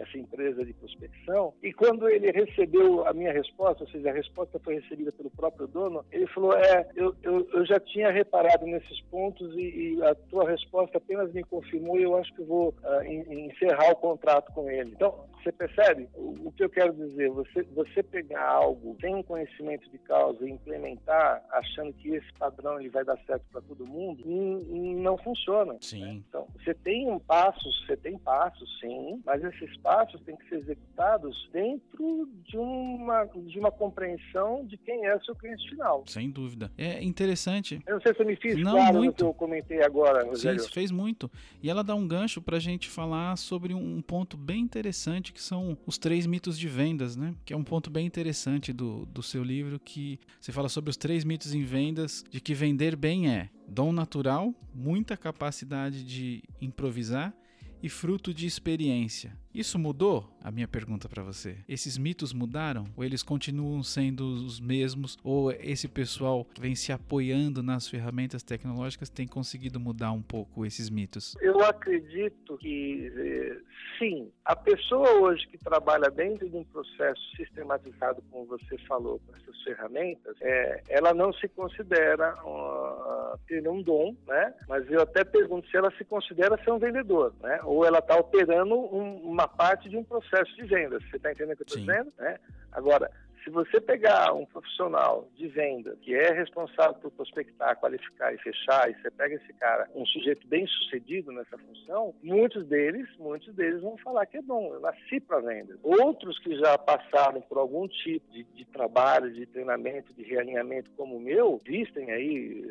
essa 0.00 0.18
empresa 0.18 0.64
de 0.64 0.72
prospecção. 0.72 1.54
E 1.62 1.72
quando 1.72 2.08
ele 2.08 2.30
recebeu 2.30 3.06
a 3.06 3.12
minha 3.12 3.32
resposta, 3.32 3.84
ou 3.84 3.90
seja, 3.90 4.10
a 4.10 4.14
resposta 4.14 4.58
foi 4.58 4.76
recebida 4.80 5.12
pelo 5.12 5.30
próprio 5.30 5.66
dono, 5.66 6.04
ele 6.10 6.26
falou: 6.28 6.54
É, 6.54 6.88
eu, 6.96 7.14
eu, 7.22 7.48
eu 7.52 7.66
já 7.66 7.78
tinha 7.78 8.10
reparado 8.10 8.66
nesses 8.66 9.00
pontos 9.02 9.54
e, 9.54 9.94
e, 9.94 10.02
a 10.02 10.14
tua 10.14 10.48
resposta 10.48 10.98
apenas 10.98 11.32
me 11.32 11.44
confirmou 11.44 11.98
e 11.98 12.02
eu 12.02 12.16
acho 12.16 12.32
que 12.34 12.42
vou 12.42 12.70
uh, 12.82 13.04
encerrar 13.04 13.92
o 13.92 13.96
contrato 13.96 14.52
com 14.52 14.70
ele. 14.70 14.92
Então, 14.92 15.28
você 15.42 15.52
percebe 15.52 16.08
o, 16.14 16.48
o, 16.48 16.52
que 16.52 16.64
eu 16.64 16.70
quero 16.70 16.92
dizer? 16.92 17.30
Você, 17.30 17.62
você 17.74 18.02
pegar 18.02 18.46
algo 18.46 18.96
sem 19.00 19.22
conhecimento 19.22 19.88
de 19.90 19.98
causa 19.98 20.46
e 20.46 20.50
implementar 20.50 21.42
achando 21.50 21.92
que 21.94 22.10
esse 22.10 22.32
padrão 22.38 22.78
ele 22.80 22.88
vai 22.88 23.04
dar 23.04 23.18
certo 23.26 23.44
para 23.50 23.60
todo 23.60 23.86
mundo, 23.86 24.22
não 24.26 25.16
funciona. 25.18 25.76
Sim. 25.80 26.00
Né? 26.00 26.22
Então, 26.28 26.46
você 26.54 26.74
tem 26.74 27.10
um 27.10 27.18
passo, 27.18 27.70
você 27.86 27.96
tem 27.96 28.18
passos, 28.18 28.68
sim, 28.80 29.20
mas 29.24 29.42
esses 29.42 29.76
passos 29.78 29.89
passos 29.90 30.20
têm 30.20 30.36
que 30.36 30.48
ser 30.48 30.58
executados 30.58 31.50
dentro 31.52 32.28
de 32.44 32.56
uma, 32.56 33.24
de 33.24 33.58
uma 33.58 33.72
compreensão 33.72 34.64
de 34.64 34.76
quem 34.76 35.04
é 35.04 35.16
o 35.16 35.24
seu 35.24 35.34
cliente 35.34 35.68
final. 35.68 36.04
Sem 36.06 36.30
dúvida. 36.30 36.70
É 36.78 37.02
interessante. 37.02 37.82
Eu 37.84 37.94
não 37.94 38.00
sei 38.00 38.14
se 38.14 38.22
eu 38.22 38.26
me 38.26 38.36
fiz 38.36 38.56
não, 38.56 38.70
claro 38.70 38.98
muito. 38.98 39.16
que 39.16 39.22
eu 39.24 39.34
comentei 39.34 39.82
agora, 39.82 40.24
Rogério. 40.24 40.60
Sim, 40.60 40.70
fez 40.70 40.92
muito. 40.92 41.28
E 41.60 41.68
ela 41.68 41.82
dá 41.82 41.96
um 41.96 42.06
gancho 42.06 42.40
para 42.40 42.56
a 42.56 42.60
gente 42.60 42.88
falar 42.88 43.36
sobre 43.36 43.74
um 43.74 44.00
ponto 44.00 44.36
bem 44.36 44.60
interessante 44.60 45.32
que 45.32 45.42
são 45.42 45.76
os 45.84 45.98
três 45.98 46.24
mitos 46.24 46.56
de 46.56 46.68
vendas, 46.68 47.16
né? 47.16 47.34
Que 47.44 47.52
é 47.52 47.56
um 47.56 47.64
ponto 47.64 47.90
bem 47.90 48.06
interessante 48.06 48.72
do, 48.72 49.06
do 49.06 49.24
seu 49.24 49.42
livro 49.42 49.80
que 49.80 50.20
você 50.40 50.52
fala 50.52 50.68
sobre 50.68 50.90
os 50.90 50.96
três 50.96 51.24
mitos 51.24 51.52
em 51.52 51.64
vendas 51.64 52.24
de 52.30 52.40
que 52.40 52.54
vender 52.54 52.94
bem 52.94 53.28
é 53.28 53.48
dom 53.66 53.92
natural, 53.92 54.54
muita 54.72 55.16
capacidade 55.16 56.04
de 56.04 56.44
improvisar 56.60 57.34
e 57.82 57.88
fruto 57.88 58.32
de 58.32 58.46
experiência. 58.46 59.36
Isso 59.54 59.78
mudou? 59.78 60.30
A 60.42 60.50
minha 60.50 60.68
pergunta 60.68 61.08
para 61.08 61.22
você. 61.22 61.56
Esses 61.68 61.98
mitos 61.98 62.32
mudaram? 62.32 62.84
Ou 62.96 63.04
eles 63.04 63.22
continuam 63.22 63.82
sendo 63.82 64.24
os 64.24 64.60
mesmos? 64.60 65.18
Ou 65.24 65.50
esse 65.50 65.88
pessoal 65.88 66.46
vem 66.58 66.74
se 66.74 66.92
apoiando 66.92 67.62
nas 67.62 67.88
ferramentas 67.88 68.42
tecnológicas 68.42 69.10
tem 69.10 69.26
conseguido 69.26 69.80
mudar 69.80 70.12
um 70.12 70.22
pouco 70.22 70.64
esses 70.64 70.88
mitos? 70.88 71.34
Eu 71.40 71.60
acredito 71.64 72.56
que 72.58 73.12
eh, 73.16 73.60
sim. 73.98 74.30
A 74.44 74.56
pessoa 74.56 75.20
hoje 75.20 75.46
que 75.48 75.58
trabalha 75.58 76.10
dentro 76.10 76.48
de 76.48 76.56
um 76.56 76.64
processo 76.64 77.20
sistematizado, 77.36 78.22
como 78.30 78.46
você 78.46 78.78
falou, 78.88 79.20
com 79.26 79.36
essas 79.36 79.62
ferramentas, 79.62 80.36
é, 80.40 80.82
ela 80.88 81.12
não 81.12 81.32
se 81.34 81.46
considera 81.48 82.34
uh, 82.44 83.38
ter 83.46 83.66
um 83.68 83.82
dom, 83.82 84.16
né? 84.26 84.54
Mas 84.68 84.90
eu 84.90 85.02
até 85.02 85.22
pergunto 85.22 85.68
se 85.68 85.76
ela 85.76 85.90
se 85.92 86.04
considera 86.04 86.62
ser 86.64 86.72
um 86.72 86.78
vendedor, 86.78 87.34
né? 87.40 87.60
Ou 87.64 87.84
ela 87.84 87.98
está 87.98 88.16
operando 88.16 88.74
um, 88.74 89.16
uma 89.22 89.39
parte 89.48 89.88
de 89.88 89.96
um 89.96 90.04
processo 90.04 90.54
de 90.56 90.62
venda. 90.62 90.98
Você 91.00 91.16
está 91.16 91.32
entendendo 91.32 91.54
o 91.54 91.56
que 91.56 91.62
eu 91.62 91.66
estou 91.66 91.80
dizendo? 91.80 92.12
Né? 92.18 92.38
Agora, 92.72 93.10
se 93.42 93.50
você 93.50 93.80
pegar 93.80 94.32
um 94.34 94.44
profissional 94.44 95.28
de 95.34 95.48
venda 95.48 95.96
que 96.02 96.14
é 96.14 96.30
responsável 96.32 96.94
por 96.94 97.10
prospectar, 97.10 97.76
qualificar 97.76 98.34
e 98.34 98.38
fechar, 98.38 98.90
e 98.90 98.94
você 98.94 99.10
pega 99.10 99.34
esse 99.34 99.52
cara, 99.54 99.88
um 99.94 100.04
sujeito 100.06 100.46
bem 100.46 100.66
sucedido 100.66 101.32
nessa 101.32 101.56
função, 101.56 102.14
muitos 102.22 102.66
deles, 102.66 103.08
muitos 103.18 103.54
deles 103.54 103.80
vão 103.80 103.96
falar 103.98 104.26
que 104.26 104.36
é 104.36 104.42
bom, 104.42 104.74
eu 104.74 104.80
nasci 104.80 105.20
para 105.20 105.40
venda. 105.40 105.78
Outros 105.82 106.38
que 106.38 106.54
já 106.56 106.76
passaram 106.76 107.40
por 107.42 107.58
algum 107.58 107.88
tipo 107.88 108.30
de, 108.30 108.44
de 108.44 108.64
trabalho, 108.66 109.32
de 109.32 109.46
treinamento, 109.46 110.12
de 110.12 110.22
realinhamento 110.22 110.90
como 110.96 111.16
o 111.16 111.20
meu, 111.20 111.60
existem 111.64 112.10
aí 112.10 112.64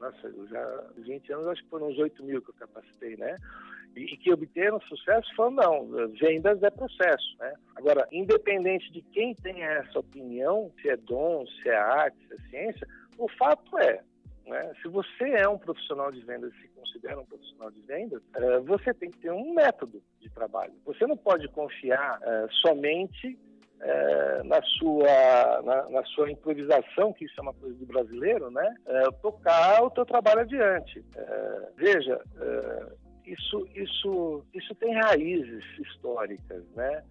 nossa, 0.00 0.28
eu 0.28 0.46
já 0.46 0.84
20 0.96 1.32
anos, 1.32 1.48
acho 1.48 1.62
que 1.64 1.70
foram 1.70 1.88
uns 1.88 1.98
8 1.98 2.22
mil 2.22 2.40
que 2.40 2.50
eu 2.50 2.54
capacitei, 2.54 3.16
né? 3.16 3.36
E, 3.96 4.16
que 4.16 4.32
obteram 4.32 4.80
sucesso 4.82 5.28
foram, 5.34 5.50
não, 5.50 6.08
vendas 6.20 6.62
é 6.62 6.70
processo, 6.70 7.36
né? 7.38 7.52
Agora, 7.76 8.06
independente 8.12 8.90
de 8.92 9.02
quem 9.02 9.34
tenha 9.34 9.66
essa 9.66 9.98
opinião, 9.98 10.70
se 10.80 10.88
é 10.88 10.96
dom, 10.96 11.44
se 11.46 11.68
é 11.68 11.76
arte, 11.76 12.16
se 12.26 12.34
é 12.34 12.38
ciência, 12.48 12.88
o 13.18 13.28
fato 13.30 13.76
é, 13.78 14.00
né, 14.48 14.72
se 14.80 14.88
você 14.88 15.24
é 15.30 15.48
um 15.48 15.58
profissional 15.58 16.10
de 16.10 16.22
vendas, 16.22 16.52
se 16.54 16.68
considera 16.68 17.20
um 17.20 17.26
profissional 17.26 17.70
de 17.70 17.82
vendas, 17.82 18.22
é, 18.34 18.58
você 18.60 18.94
tem 18.94 19.10
que 19.10 19.18
ter 19.18 19.30
um 19.30 19.52
método 19.52 20.02
de 20.20 20.30
trabalho. 20.30 20.72
Você 20.86 21.06
não 21.06 21.16
pode 21.16 21.46
confiar 21.48 22.18
é, 22.22 22.46
somente 22.62 23.38
é, 23.80 24.42
na, 24.44 24.60
sua, 24.62 25.62
na, 25.62 25.90
na, 25.90 26.04
sua 26.06 26.30
improvisação, 26.30 27.12
que 27.12 27.26
isso 27.26 27.34
é 27.38 27.42
uma 27.42 27.54
coisa 27.54 27.76
do 27.76 27.86
brasileiro, 27.86 28.50
né? 28.50 28.74
É, 28.86 29.02
tocar 29.22 29.82
o 29.82 29.90
teu 29.90 30.04
trabalho 30.04 30.40
adiante. 30.40 31.04
Veja, 31.76 32.20
isso, 33.32 33.68
isso, 33.74 34.44
isso 34.54 34.74
tem 34.76 34.94
raízes 34.94 35.64
históricas, 35.78 36.64
né? 36.74 37.02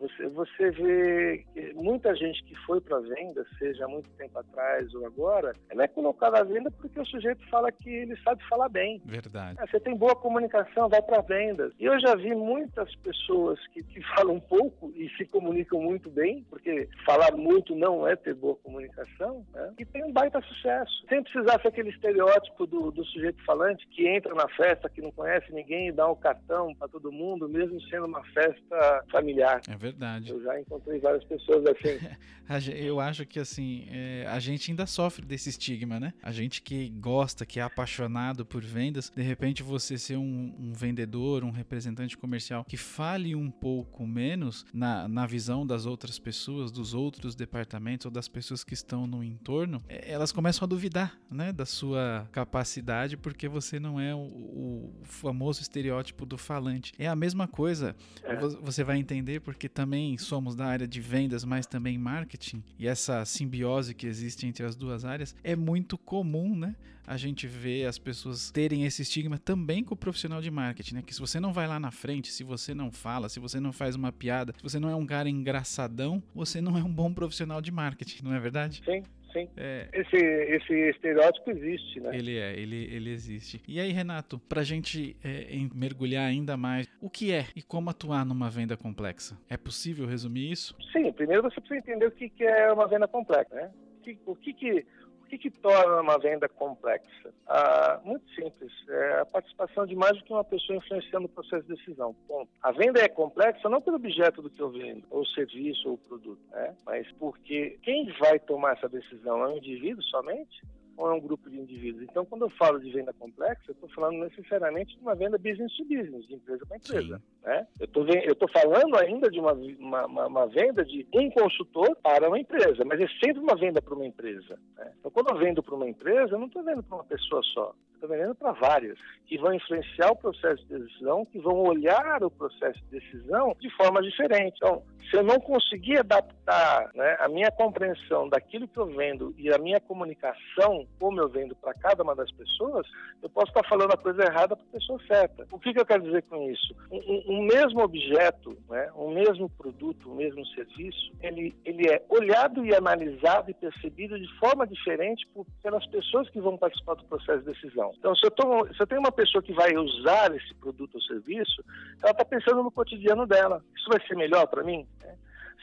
Você, 0.00 0.28
você 0.28 0.70
vê 0.70 1.44
que 1.52 1.74
muita 1.74 2.14
gente 2.16 2.42
que 2.44 2.54
foi 2.66 2.80
para 2.80 2.98
venda, 3.00 3.44
seja 3.58 3.84
há 3.84 3.88
muito 3.88 4.08
tempo 4.10 4.38
atrás 4.38 4.92
ou 4.94 5.04
agora, 5.04 5.52
ela 5.68 5.84
é 5.84 5.88
colocada 5.88 6.38
à 6.38 6.42
venda 6.42 6.70
porque 6.70 6.98
o 6.98 7.04
sujeito 7.04 7.46
fala 7.50 7.70
que 7.70 7.90
ele 7.90 8.16
sabe 8.22 8.42
falar 8.48 8.70
bem. 8.70 9.02
Verdade. 9.04 9.58
Ah, 9.60 9.66
você 9.66 9.78
tem 9.78 9.94
boa 9.94 10.16
comunicação, 10.16 10.88
vai 10.88 11.02
para 11.02 11.20
vendas. 11.20 11.74
E 11.78 11.84
eu 11.84 12.00
já 12.00 12.14
vi 12.14 12.34
muitas 12.34 12.94
pessoas 12.96 13.58
que, 13.68 13.82
que 13.82 14.00
falam 14.14 14.40
pouco 14.40 14.90
e 14.96 15.08
se 15.16 15.26
comunicam 15.26 15.80
muito 15.80 16.10
bem, 16.10 16.46
porque 16.48 16.88
falar 17.04 17.32
muito 17.32 17.74
não 17.76 18.08
é 18.08 18.16
ter 18.16 18.34
boa 18.34 18.56
comunicação, 18.56 19.44
né? 19.52 19.74
e 19.78 19.84
tem 19.84 20.02
um 20.04 20.12
baita 20.12 20.40
sucesso. 20.40 21.04
Sem 21.08 21.22
precisar 21.22 21.60
ser 21.60 21.68
aquele 21.68 21.90
estereótipo 21.90 22.66
do, 22.66 22.90
do 22.90 23.04
sujeito 23.04 23.44
falante 23.44 23.86
que 23.88 24.08
entra 24.08 24.34
na 24.34 24.48
festa, 24.48 24.88
que 24.88 25.02
não 25.02 25.12
conhece 25.12 25.52
ninguém 25.52 25.88
e 25.88 25.92
dá 25.92 26.10
um 26.10 26.16
cartão 26.16 26.74
para 26.74 26.88
todo 26.88 27.12
mundo, 27.12 27.48
mesmo 27.48 27.80
sendo 27.82 28.06
uma 28.06 28.24
festa 28.32 29.04
familiar. 29.10 29.60
É 29.68 29.76
verdade. 29.76 29.89
Eu 30.30 30.42
já 30.42 30.60
encontrei 30.60 30.98
várias 31.00 31.24
pessoas 31.24 31.64
assim. 31.66 31.98
eu 32.74 32.98
acho 33.00 33.24
que 33.26 33.38
assim, 33.38 33.86
é, 33.90 34.26
a 34.28 34.38
gente 34.38 34.70
ainda 34.70 34.86
sofre 34.86 35.24
desse 35.24 35.48
estigma, 35.48 36.00
né? 36.00 36.12
A 36.22 36.32
gente 36.32 36.62
que 36.62 36.88
gosta, 36.88 37.46
que 37.46 37.60
é 37.60 37.62
apaixonado 37.62 38.44
por 38.44 38.62
vendas, 38.62 39.10
de 39.14 39.22
repente 39.22 39.62
você 39.62 39.96
ser 39.96 40.16
um, 40.16 40.54
um 40.58 40.72
vendedor, 40.72 41.44
um 41.44 41.50
representante 41.50 42.16
comercial 42.16 42.64
que 42.64 42.76
fale 42.76 43.34
um 43.34 43.50
pouco 43.50 44.06
menos 44.06 44.66
na, 44.72 45.06
na 45.06 45.26
visão 45.26 45.66
das 45.66 45.86
outras 45.86 46.18
pessoas, 46.18 46.72
dos 46.72 46.94
outros 46.94 47.34
departamentos 47.34 48.06
ou 48.06 48.10
das 48.10 48.28
pessoas 48.28 48.64
que 48.64 48.74
estão 48.74 49.06
no 49.06 49.22
entorno, 49.22 49.82
é, 49.88 50.10
elas 50.10 50.32
começam 50.32 50.64
a 50.64 50.68
duvidar, 50.68 51.18
né, 51.30 51.52
da 51.52 51.66
sua 51.66 52.28
capacidade 52.32 53.16
porque 53.16 53.48
você 53.48 53.78
não 53.78 54.00
é 54.00 54.14
o, 54.14 54.18
o 54.18 55.00
famoso 55.04 55.60
estereótipo 55.60 56.26
do 56.26 56.36
falante. 56.36 56.92
É 56.98 57.06
a 57.06 57.16
mesma 57.16 57.46
coisa, 57.46 57.94
é. 58.22 58.36
você 58.36 58.82
vai 58.82 58.98
entender 58.98 59.40
porque 59.40 59.68
também 59.80 60.18
somos 60.18 60.54
da 60.54 60.66
área 60.66 60.86
de 60.86 61.00
vendas, 61.00 61.42
mas 61.42 61.66
também 61.66 61.96
marketing, 61.96 62.62
e 62.78 62.86
essa 62.86 63.24
simbiose 63.24 63.94
que 63.94 64.06
existe 64.06 64.46
entre 64.46 64.64
as 64.66 64.76
duas 64.76 65.06
áreas 65.06 65.34
é 65.42 65.56
muito 65.56 65.96
comum, 65.96 66.54
né? 66.54 66.76
A 67.06 67.16
gente 67.16 67.46
vê 67.46 67.86
as 67.86 67.98
pessoas 67.98 68.50
terem 68.50 68.84
esse 68.84 69.00
estigma 69.02 69.38
também 69.38 69.82
com 69.82 69.94
o 69.94 69.96
profissional 69.96 70.42
de 70.42 70.50
marketing, 70.50 70.96
né? 70.96 71.02
Que 71.02 71.14
se 71.14 71.20
você 71.20 71.40
não 71.40 71.52
vai 71.52 71.66
lá 71.66 71.80
na 71.80 71.90
frente, 71.90 72.30
se 72.30 72.44
você 72.44 72.74
não 72.74 72.92
fala, 72.92 73.28
se 73.30 73.40
você 73.40 73.58
não 73.58 73.72
faz 73.72 73.96
uma 73.96 74.12
piada, 74.12 74.52
se 74.54 74.62
você 74.62 74.78
não 74.78 74.90
é 74.90 74.94
um 74.94 75.06
cara 75.06 75.30
engraçadão, 75.30 76.22
você 76.34 76.60
não 76.60 76.76
é 76.76 76.84
um 76.84 76.92
bom 76.92 77.12
profissional 77.12 77.62
de 77.62 77.72
marketing, 77.72 78.22
não 78.22 78.34
é 78.34 78.38
verdade? 78.38 78.82
Sim, 78.84 79.02
sim. 79.32 79.48
É... 79.56 79.88
Esse, 79.92 80.16
esse 80.16 80.72
estereótipo 80.90 81.50
existe, 81.50 82.00
né? 82.00 82.16
Ele 82.16 82.38
é, 82.38 82.58
ele, 82.58 82.94
ele 82.94 83.10
existe. 83.10 83.60
E 83.66 83.80
aí, 83.80 83.92
Renato, 83.92 84.38
pra 84.48 84.62
gente 84.62 85.16
é, 85.24 85.46
mergulhar 85.74 86.26
ainda 86.26 86.56
mais, 86.56 86.86
o 87.00 87.10
que 87.10 87.32
é 87.32 87.46
e 87.54 87.62
como 87.62 87.90
atuar 87.90 88.24
numa 88.24 88.50
venda 88.50 88.76
complexa? 88.76 89.38
É 89.48 89.56
possível 89.56 90.06
resumir 90.06 90.50
isso? 90.50 90.76
Sim, 90.92 91.12
primeiro 91.12 91.42
você 91.42 91.60
precisa 91.60 91.78
entender 91.78 92.06
o 92.06 92.10
que, 92.10 92.28
que 92.28 92.44
é 92.44 92.72
uma 92.72 92.86
venda 92.86 93.06
complexa, 93.08 93.54
né? 93.54 93.70
O 93.98 94.02
que, 94.02 94.18
o 94.26 94.34
que, 94.34 94.52
que 94.54 94.86
que, 95.30 95.38
que, 95.38 95.50
torna 95.50 96.00
uma 96.00 96.18
venda 96.18 96.48
complexa? 96.48 97.32
Ah, 97.46 98.00
muito 98.04 98.28
simples, 98.34 98.72
é 98.88 99.20
a 99.20 99.26
participação 99.26 99.86
de 99.86 99.94
mais 99.94 100.18
do 100.18 100.24
que 100.24 100.32
uma 100.32 100.44
pessoa 100.44 100.76
influenciando 100.76 101.26
o 101.26 101.28
processo 101.28 101.62
de 101.62 101.76
decisão. 101.76 102.14
Ponto. 102.26 102.50
A 102.62 102.72
venda 102.72 103.00
é 103.00 103.08
complexa 103.08 103.68
não 103.68 103.80
pelo 103.80 103.96
objeto 103.96 104.42
do 104.42 104.50
que 104.50 104.60
eu 104.60 104.70
vendo, 104.70 105.04
ou 105.10 105.24
serviço 105.26 105.88
ou 105.88 105.98
produto, 105.98 106.40
né? 106.50 106.74
mas 106.84 107.10
porque 107.12 107.78
quem 107.82 108.12
vai 108.18 108.38
tomar 108.40 108.72
essa 108.72 108.88
decisão 108.88 109.42
é 109.44 109.48
um 109.48 109.56
indivíduo 109.56 110.02
somente? 110.04 110.60
Ou 110.96 111.10
é 111.10 111.14
um 111.14 111.20
grupo 111.20 111.48
de 111.48 111.58
indivíduos. 111.58 112.02
Então, 112.02 112.24
quando 112.24 112.42
eu 112.42 112.50
falo 112.50 112.78
de 112.80 112.90
venda 112.90 113.12
complexa, 113.12 113.62
eu 113.68 113.72
estou 113.72 113.88
falando 113.90 114.18
necessariamente 114.18 114.96
de 114.96 115.02
uma 115.02 115.14
venda 115.14 115.38
business 115.38 115.76
to 115.76 115.84
business, 115.84 116.26
de 116.26 116.34
empresa 116.34 116.66
para 116.66 116.76
empresa. 116.76 117.22
Né? 117.42 117.66
Eu 117.78 118.32
estou 118.32 118.48
falando 118.48 118.96
ainda 118.96 119.30
de 119.30 119.38
uma, 119.38 119.52
uma, 119.52 120.26
uma, 120.26 120.46
venda 120.46 120.84
de 120.84 121.06
um 121.14 121.30
consultor 121.30 121.96
para 122.02 122.28
uma 122.28 122.38
empresa, 122.38 122.84
mas 122.84 123.00
é 123.00 123.06
sempre 123.24 123.40
uma 123.40 123.56
venda 123.56 123.80
para 123.80 123.94
uma 123.94 124.06
empresa. 124.06 124.58
Né? 124.76 124.92
Então, 124.98 125.10
quando 125.10 125.30
eu 125.30 125.38
vendo 125.38 125.62
para 125.62 125.74
uma 125.74 125.88
empresa, 125.88 126.34
eu 126.34 126.38
não 126.38 126.46
estou 126.46 126.62
vendo 126.62 126.82
para 126.82 126.96
uma 126.96 127.04
pessoa 127.04 127.42
só 127.54 127.74
vendendo 128.06 128.34
para 128.34 128.52
várias, 128.52 128.98
que 129.26 129.38
vão 129.38 129.54
influenciar 129.54 130.10
o 130.10 130.16
processo 130.16 130.64
de 130.66 130.78
decisão, 130.78 131.24
que 131.24 131.38
vão 131.38 131.62
olhar 131.62 132.22
o 132.22 132.30
processo 132.30 132.78
de 132.84 133.00
decisão 133.00 133.56
de 133.60 133.70
forma 133.76 134.02
diferente. 134.02 134.56
Então, 134.56 134.82
se 135.10 135.16
eu 135.16 135.24
não 135.24 135.40
conseguir 135.40 135.98
adaptar 135.98 136.90
né, 136.94 137.16
a 137.18 137.28
minha 137.28 137.50
compreensão 137.50 138.28
daquilo 138.28 138.68
que 138.68 138.78
eu 138.78 138.86
vendo 138.86 139.34
e 139.36 139.52
a 139.52 139.58
minha 139.58 139.80
comunicação, 139.80 140.86
como 140.98 141.20
eu 141.20 141.28
vendo 141.28 141.54
para 141.56 141.74
cada 141.74 142.02
uma 142.02 142.14
das 142.14 142.30
pessoas, 142.32 142.86
eu 143.22 143.28
posso 143.28 143.48
estar 143.48 143.66
falando 143.68 143.92
a 143.92 143.96
coisa 143.96 144.22
errada 144.22 144.56
para 144.56 144.64
a 144.64 144.72
pessoa 144.72 145.00
certa. 145.06 145.46
O 145.50 145.58
que, 145.58 145.72
que, 145.72 145.80
eu 145.80 145.86
quero 145.86 146.02
dizer 146.02 146.22
com 146.24 146.48
isso? 146.50 146.74
Um, 146.90 147.24
um 147.34 147.42
mesmo 147.42 147.80
objeto, 147.80 148.56
né, 148.68 148.90
um 148.94 149.10
mesmo 149.10 149.48
produto, 149.50 150.10
um 150.10 150.14
mesmo 150.14 150.46
serviço, 150.46 151.12
ele, 151.20 151.54
ele 151.64 151.88
é 151.88 152.02
olhado 152.08 152.64
e 152.64 152.74
analisado 152.74 153.50
e 153.50 153.54
percebido 153.54 154.18
de 154.18 154.38
forma 154.38 154.66
diferente 154.66 155.26
por, 155.34 155.46
pelas 155.62 155.84
pessoas 155.86 156.28
que 156.30 156.40
vão 156.40 156.56
participar 156.56 156.94
do 156.94 157.04
processo 157.04 157.40
de 157.40 157.52
decisão. 157.52 157.89
Então, 157.98 158.14
se 158.14 158.26
eu, 158.26 158.30
tô, 158.30 158.66
se 158.74 158.80
eu 158.80 158.86
tenho 158.86 159.00
uma 159.00 159.12
pessoa 159.12 159.42
que 159.42 159.52
vai 159.52 159.76
usar 159.76 160.34
esse 160.34 160.54
produto 160.54 160.94
ou 160.94 161.00
serviço, 161.02 161.64
ela 162.02 162.12
está 162.12 162.24
pensando 162.24 162.62
no 162.62 162.70
cotidiano 162.70 163.26
dela. 163.26 163.62
Isso 163.76 163.88
vai 163.88 164.00
ser 164.06 164.14
melhor 164.16 164.46
para 164.46 164.62
mim? 164.62 164.86
É. 165.02 165.14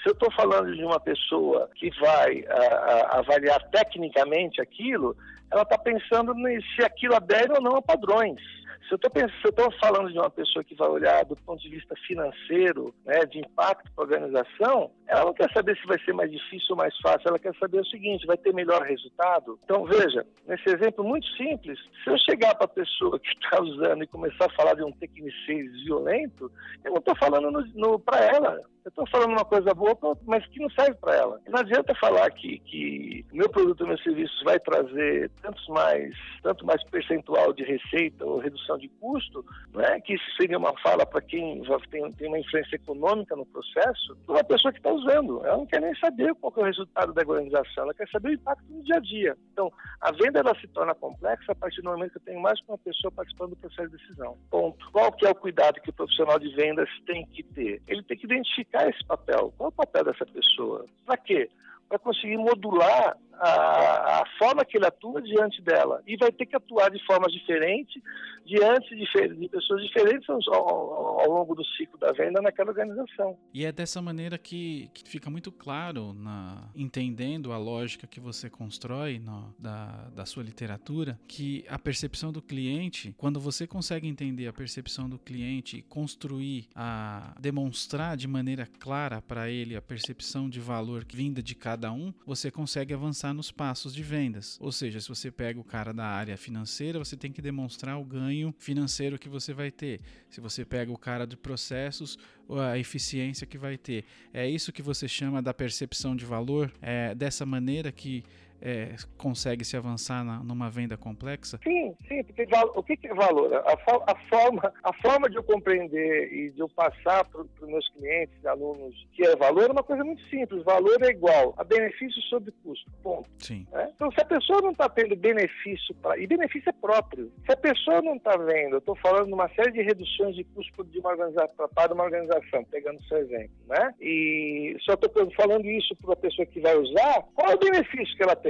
Se 0.04 0.10
eu 0.10 0.14
estou 0.14 0.32
falando 0.32 0.76
de 0.76 0.84
uma 0.84 1.00
pessoa 1.00 1.70
que 1.76 1.90
vai 2.00 2.46
a, 2.48 2.54
a, 2.54 3.20
avaliar 3.20 3.62
tecnicamente 3.70 4.62
aquilo, 4.62 5.16
ela 5.52 5.64
está 5.64 5.78
pensando 5.78 6.34
se 6.76 6.84
aquilo 6.84 7.16
adere 7.16 7.54
ou 7.54 7.62
não 7.62 7.76
a 7.78 7.82
padrões. 7.82 8.42
Se 8.88 8.94
eu 8.94 9.50
estou 9.50 9.72
falando 9.82 10.12
de 10.12 10.18
uma 10.18 10.30
pessoa 10.30 10.64
que 10.64 10.76
vai 10.76 10.88
olhar 10.88 11.26
do 11.26 11.36
ponto 11.36 11.62
de 11.62 11.70
vista 11.70 11.96
financeiro, 12.08 12.94
né, 13.06 13.26
de 13.26 13.40
impacto 13.40 13.92
para 13.94 14.04
a 14.04 14.08
organização, 14.08 14.92
ela 15.08 15.26
não 15.26 15.34
quer 15.34 15.52
saber 15.52 15.78
se 15.78 15.86
vai 15.88 16.00
ser 16.04 16.14
mais 16.14 16.32
difícil 16.32 16.68
ou 16.72 16.78
mais 16.78 16.98
fácil, 17.00 17.28
ela 17.28 17.40
quer 17.40 17.56
saber 17.58 17.80
o 17.80 17.86
seguinte, 17.86 18.26
vai 18.26 18.38
ter 18.38 18.54
melhor 18.54 18.82
resultado? 18.84 19.60
Então, 19.64 19.86
veja, 19.86 20.26
nesse 20.46 20.70
exemplo 20.70 21.04
muito 21.04 21.28
simples, 21.36 21.80
se 22.04 22.10
eu 22.10 22.18
chegar 22.20 22.56
para 22.56 22.66
a 22.66 22.70
pessoa 22.70 23.20
que 23.20 23.30
está 23.30 23.62
usando 23.62 24.04
e 24.04 24.08
começar 24.08 24.46
a 24.46 24.56
falar 24.56 24.76
de 24.76 24.84
um 24.84 24.92
tecnicês 24.92 25.72
violento, 25.84 26.52
eu 26.84 26.92
não 26.92 27.00
estou 27.00 27.16
falando 27.18 28.00
para 28.00 28.26
ela, 28.26 28.62
eu 28.88 28.90
estou 28.90 29.08
falando 29.08 29.32
uma 29.32 29.44
coisa 29.44 29.74
boa, 29.74 29.98
mas 30.26 30.46
que 30.48 30.62
não 30.62 30.70
serve 30.70 30.94
para 30.96 31.14
ela. 31.14 31.42
Não 31.50 31.60
adianta 31.60 31.94
falar 31.96 32.32
que, 32.32 32.60
que 32.60 33.26
meu 33.34 33.50
produto 33.50 33.82
ou 33.82 33.88
meu 33.88 33.98
serviço 33.98 34.46
vai 34.46 34.58
trazer 34.60 35.30
tantos 35.42 35.68
mais, 35.68 36.16
tanto 36.42 36.66
mais 36.66 36.82
percentual 36.86 37.52
de 37.52 37.64
receita 37.64 38.26
ou 38.26 38.40
redução 38.40 38.78
de 38.78 38.88
custo, 38.88 39.46
não 39.74 39.82
é? 39.82 40.00
que 40.00 40.14
isso 40.14 40.24
seria 40.40 40.58
uma 40.58 40.74
fala 40.80 41.06
para 41.06 41.22
quem 41.22 41.62
já 41.66 41.78
tem, 41.92 42.10
tem 42.14 42.30
uma 42.30 42.40
influência 42.40 42.78
econômica 42.78 43.36
no 43.36 43.46
processo, 43.46 44.18
uma 44.26 44.44
pessoa 44.44 44.72
que 44.72 44.80
está 44.80 44.90
usando. 44.90 45.46
Ela 45.46 45.58
não 45.58 45.66
quer 45.66 45.82
nem 45.82 45.94
saber 45.96 46.34
qual 46.36 46.54
é 46.56 46.60
o 46.62 46.64
resultado 46.64 47.14
da 47.14 47.22
organização, 47.28 47.84
ela 47.84 47.94
quer 47.94 48.08
saber 48.08 48.30
o 48.30 48.34
impacto 48.34 48.64
no 48.70 48.82
dia 48.84 48.96
a 48.96 49.00
dia. 49.02 49.38
Então, 49.52 49.70
a 50.00 50.14
venda 50.14 50.40
ela 50.40 50.56
se 50.62 50.68
torna 50.70 50.96
complexa 50.96 51.52
a 51.52 51.56
partir 51.56 51.82
do 51.82 51.90
momento 51.90 52.12
que 52.12 52.18
eu 52.20 52.22
tenho 52.22 52.40
mais 52.40 52.58
uma 52.66 52.78
pessoa 52.78 53.12
participando 53.12 53.50
do 53.50 53.58
processo 53.58 53.90
de 53.90 53.98
decisão. 53.98 54.38
Ponto. 54.50 54.90
Qual 54.94 55.12
que 55.12 55.28
é 55.28 55.30
o 55.30 55.36
cuidado 55.36 55.82
que 55.82 55.90
o 55.90 55.94
profissional 55.94 56.40
de 56.40 56.56
vendas 56.56 56.90
tem 57.06 57.26
que 57.26 57.44
ter? 57.44 57.82
Ele 57.86 58.02
tem 58.04 58.18
que 58.18 58.26
identificar 58.26 58.77
esse 58.86 59.04
papel. 59.06 59.54
Qual 59.58 59.68
é 59.68 59.70
o 59.70 59.72
papel 59.72 60.04
dessa 60.06 60.26
pessoa? 60.26 60.86
Para 61.06 61.18
quê? 61.18 61.50
Para 61.88 62.00
conseguir 62.00 62.38
modular 62.38 63.18
a, 63.40 64.22
a, 64.22 64.24
forma 64.38 64.66
que 64.66 64.78
ele 64.78 64.86
atua 64.86 65.22
diante 65.22 65.62
dela. 65.62 66.02
E 66.06 66.18
vai 66.18 66.32
ter 66.32 66.46
que 66.46 66.56
atuar 66.56 66.90
de 66.90 67.04
forma 67.06 67.28
diferente 67.28 68.02
diante 68.46 68.96
de, 68.96 69.06
de 69.36 69.50
pessoas 69.50 69.84
diferentes 69.84 70.28
ao, 70.30 70.56
ao, 70.56 71.20
ao, 71.20 71.30
longo 71.30 71.54
do 71.54 71.66
ciclo 71.66 72.00
da 72.00 72.14
venda 72.14 72.42
naquela 72.42 72.70
organização. 72.70 73.38
E 73.54 73.66
é 73.66 73.72
dessa 73.72 74.02
maneira 74.02 74.38
que, 74.38 74.90
que 74.94 75.08
fica 75.08 75.30
muito 75.30 75.52
claro, 75.52 76.14
na, 76.14 76.70
entendendo 76.74 77.52
a 77.52 77.58
lógica 77.58 78.08
que 78.08 78.22
você 78.22 78.50
constrói 78.50 79.20
no, 79.20 79.54
da, 79.60 80.10
da 80.16 80.26
sua 80.26 80.44
literatura, 80.44 81.20
que 81.28 81.66
a 81.68 81.78
percepção 81.78 82.32
do 82.32 82.42
cliente, 82.42 83.14
quando 83.18 83.40
você 83.40 83.68
consegue 83.68 84.08
entender 84.08 84.48
a 84.48 84.54
percepção 84.54 85.10
do 85.10 85.20
cliente 85.20 85.78
e 85.78 85.82
construir, 85.82 86.68
a 86.74 87.36
demonstrar 87.40 88.16
de 88.16 88.28
maneira 88.28 88.66
clara 88.80 89.22
para 89.22 89.50
ele 89.50 89.76
a 89.76 89.82
percepção 89.82 90.50
de 90.50 90.62
valor 90.62 91.06
vinda 91.12 91.44
de 91.44 91.54
cada 91.54 91.92
um, 91.92 92.14
você 92.26 92.50
consegue 92.50 92.94
avançar 92.94 93.27
pensar 93.28 93.34
nos 93.34 93.52
passos 93.52 93.94
de 93.94 94.04
vendas. 94.04 94.58
Ou 94.62 94.72
seja, 94.72 95.00
se 95.00 95.10
você 95.10 95.32
pega 95.32 95.60
o 95.60 95.64
cara 95.64 95.94
da 95.94 96.06
área 96.06 96.38
financeira, 96.38 97.00
você 97.00 97.16
tem 97.18 97.32
que 97.32 97.42
demonstrar 97.42 98.00
o 98.00 98.04
ganho 98.04 98.54
financeiro 98.58 99.18
que 99.18 99.30
você 99.30 99.54
vai 99.54 99.72
ter. 99.72 100.00
Se 100.30 100.40
você 100.40 100.64
pega 100.64 100.92
o 100.92 100.98
cara 100.98 101.26
de 101.26 101.36
processos, 101.36 102.18
a 102.50 102.78
eficiência 102.78 103.46
que 103.46 103.58
vai 103.58 103.78
ter. 103.78 104.06
É 104.34 104.48
isso 104.50 104.72
que 104.72 104.82
você 104.82 105.08
chama 105.08 105.42
da 105.42 105.54
percepção 105.54 106.16
de 106.16 106.26
valor? 106.26 106.72
É 106.82 107.14
dessa 107.16 107.46
maneira 107.46 107.92
que 107.92 108.24
é, 108.62 108.96
consegue 109.18 109.64
se 109.64 109.78
avançar 109.78 110.24
na, 110.24 110.44
numa 110.44 110.70
venda 110.70 110.98
complexa? 110.98 111.60
Sim, 111.64 111.96
sim, 112.08 112.24
porque 112.24 112.48
o 112.76 112.84
que 112.84 113.08
é 113.08 113.14
valor? 113.14 113.54
A, 113.54 113.74
a, 114.08 114.16
forma, 114.30 114.74
a 114.84 114.94
forma 114.94 115.30
de 115.30 115.36
eu 115.38 115.44
compreender 115.44 116.34
e 116.34 116.52
de 116.52 116.60
eu 116.60 116.70
passar 116.70 117.26
para 117.26 117.42
os 117.42 117.68
meus 117.68 117.88
clientes, 117.90 118.46
alunos, 118.46 118.96
que 119.14 119.26
é 119.26 119.36
valor 119.36 119.70
é 119.70 119.72
uma 119.72 119.84
coisa 119.84 120.04
muito 120.04 120.22
simples. 120.30 120.64
Valor 120.64 121.02
é 121.04 121.10
igual 121.10 121.54
a 121.58 121.64
benefício 121.64 122.22
sobre 122.24 122.52
custo. 122.64 122.90
Ponto. 123.04 123.30
Sim. 123.38 123.68
É? 123.74 123.90
Então, 123.96 124.12
se 124.12 124.22
a 124.22 124.26
pessoa 124.26 124.62
não 124.62 124.72
está 124.72 124.90
tendo 124.90 125.16
benefício, 125.16 125.96
pra, 125.96 126.18
e 126.18 126.26
benefício 126.28 126.70
é 126.70 126.74
próprio, 126.74 127.32
se 127.46 127.52
a 127.52 127.58
pessoa 127.58 128.02
não 128.02 128.16
está 128.16 128.36
vendo, 128.38 128.74
eu 128.76 128.80
estou 128.80 128.96
falando 128.96 129.28
de 129.28 129.34
uma 129.34 129.50
série 129.50 129.72
de 129.72 129.82
reduções 129.82 130.36
de 130.36 130.44
custo 130.44 130.84
de 130.86 131.00
uma 131.00 131.12
organização, 131.12 131.70
para 131.74 131.94
uma 131.94 132.04
organização, 132.04 132.64
pegando 132.66 133.00
o 133.00 133.04
seu 133.04 133.18
exemplo, 133.18 133.56
né? 133.68 133.94
E 134.00 134.76
só 134.82 134.94
estou 134.94 135.32
falando 135.32 135.66
isso 135.66 135.96
para 135.98 136.14
a 136.14 136.18
pessoa 136.18 136.46
que 136.46 136.60
vai 136.60 136.76
usar, 136.76 137.24
qual 137.34 137.52
é 137.52 137.56
o 137.56 137.60
benefício 137.60 138.16
que 138.16 138.24
ela 138.24 138.36
tem? 138.36 138.47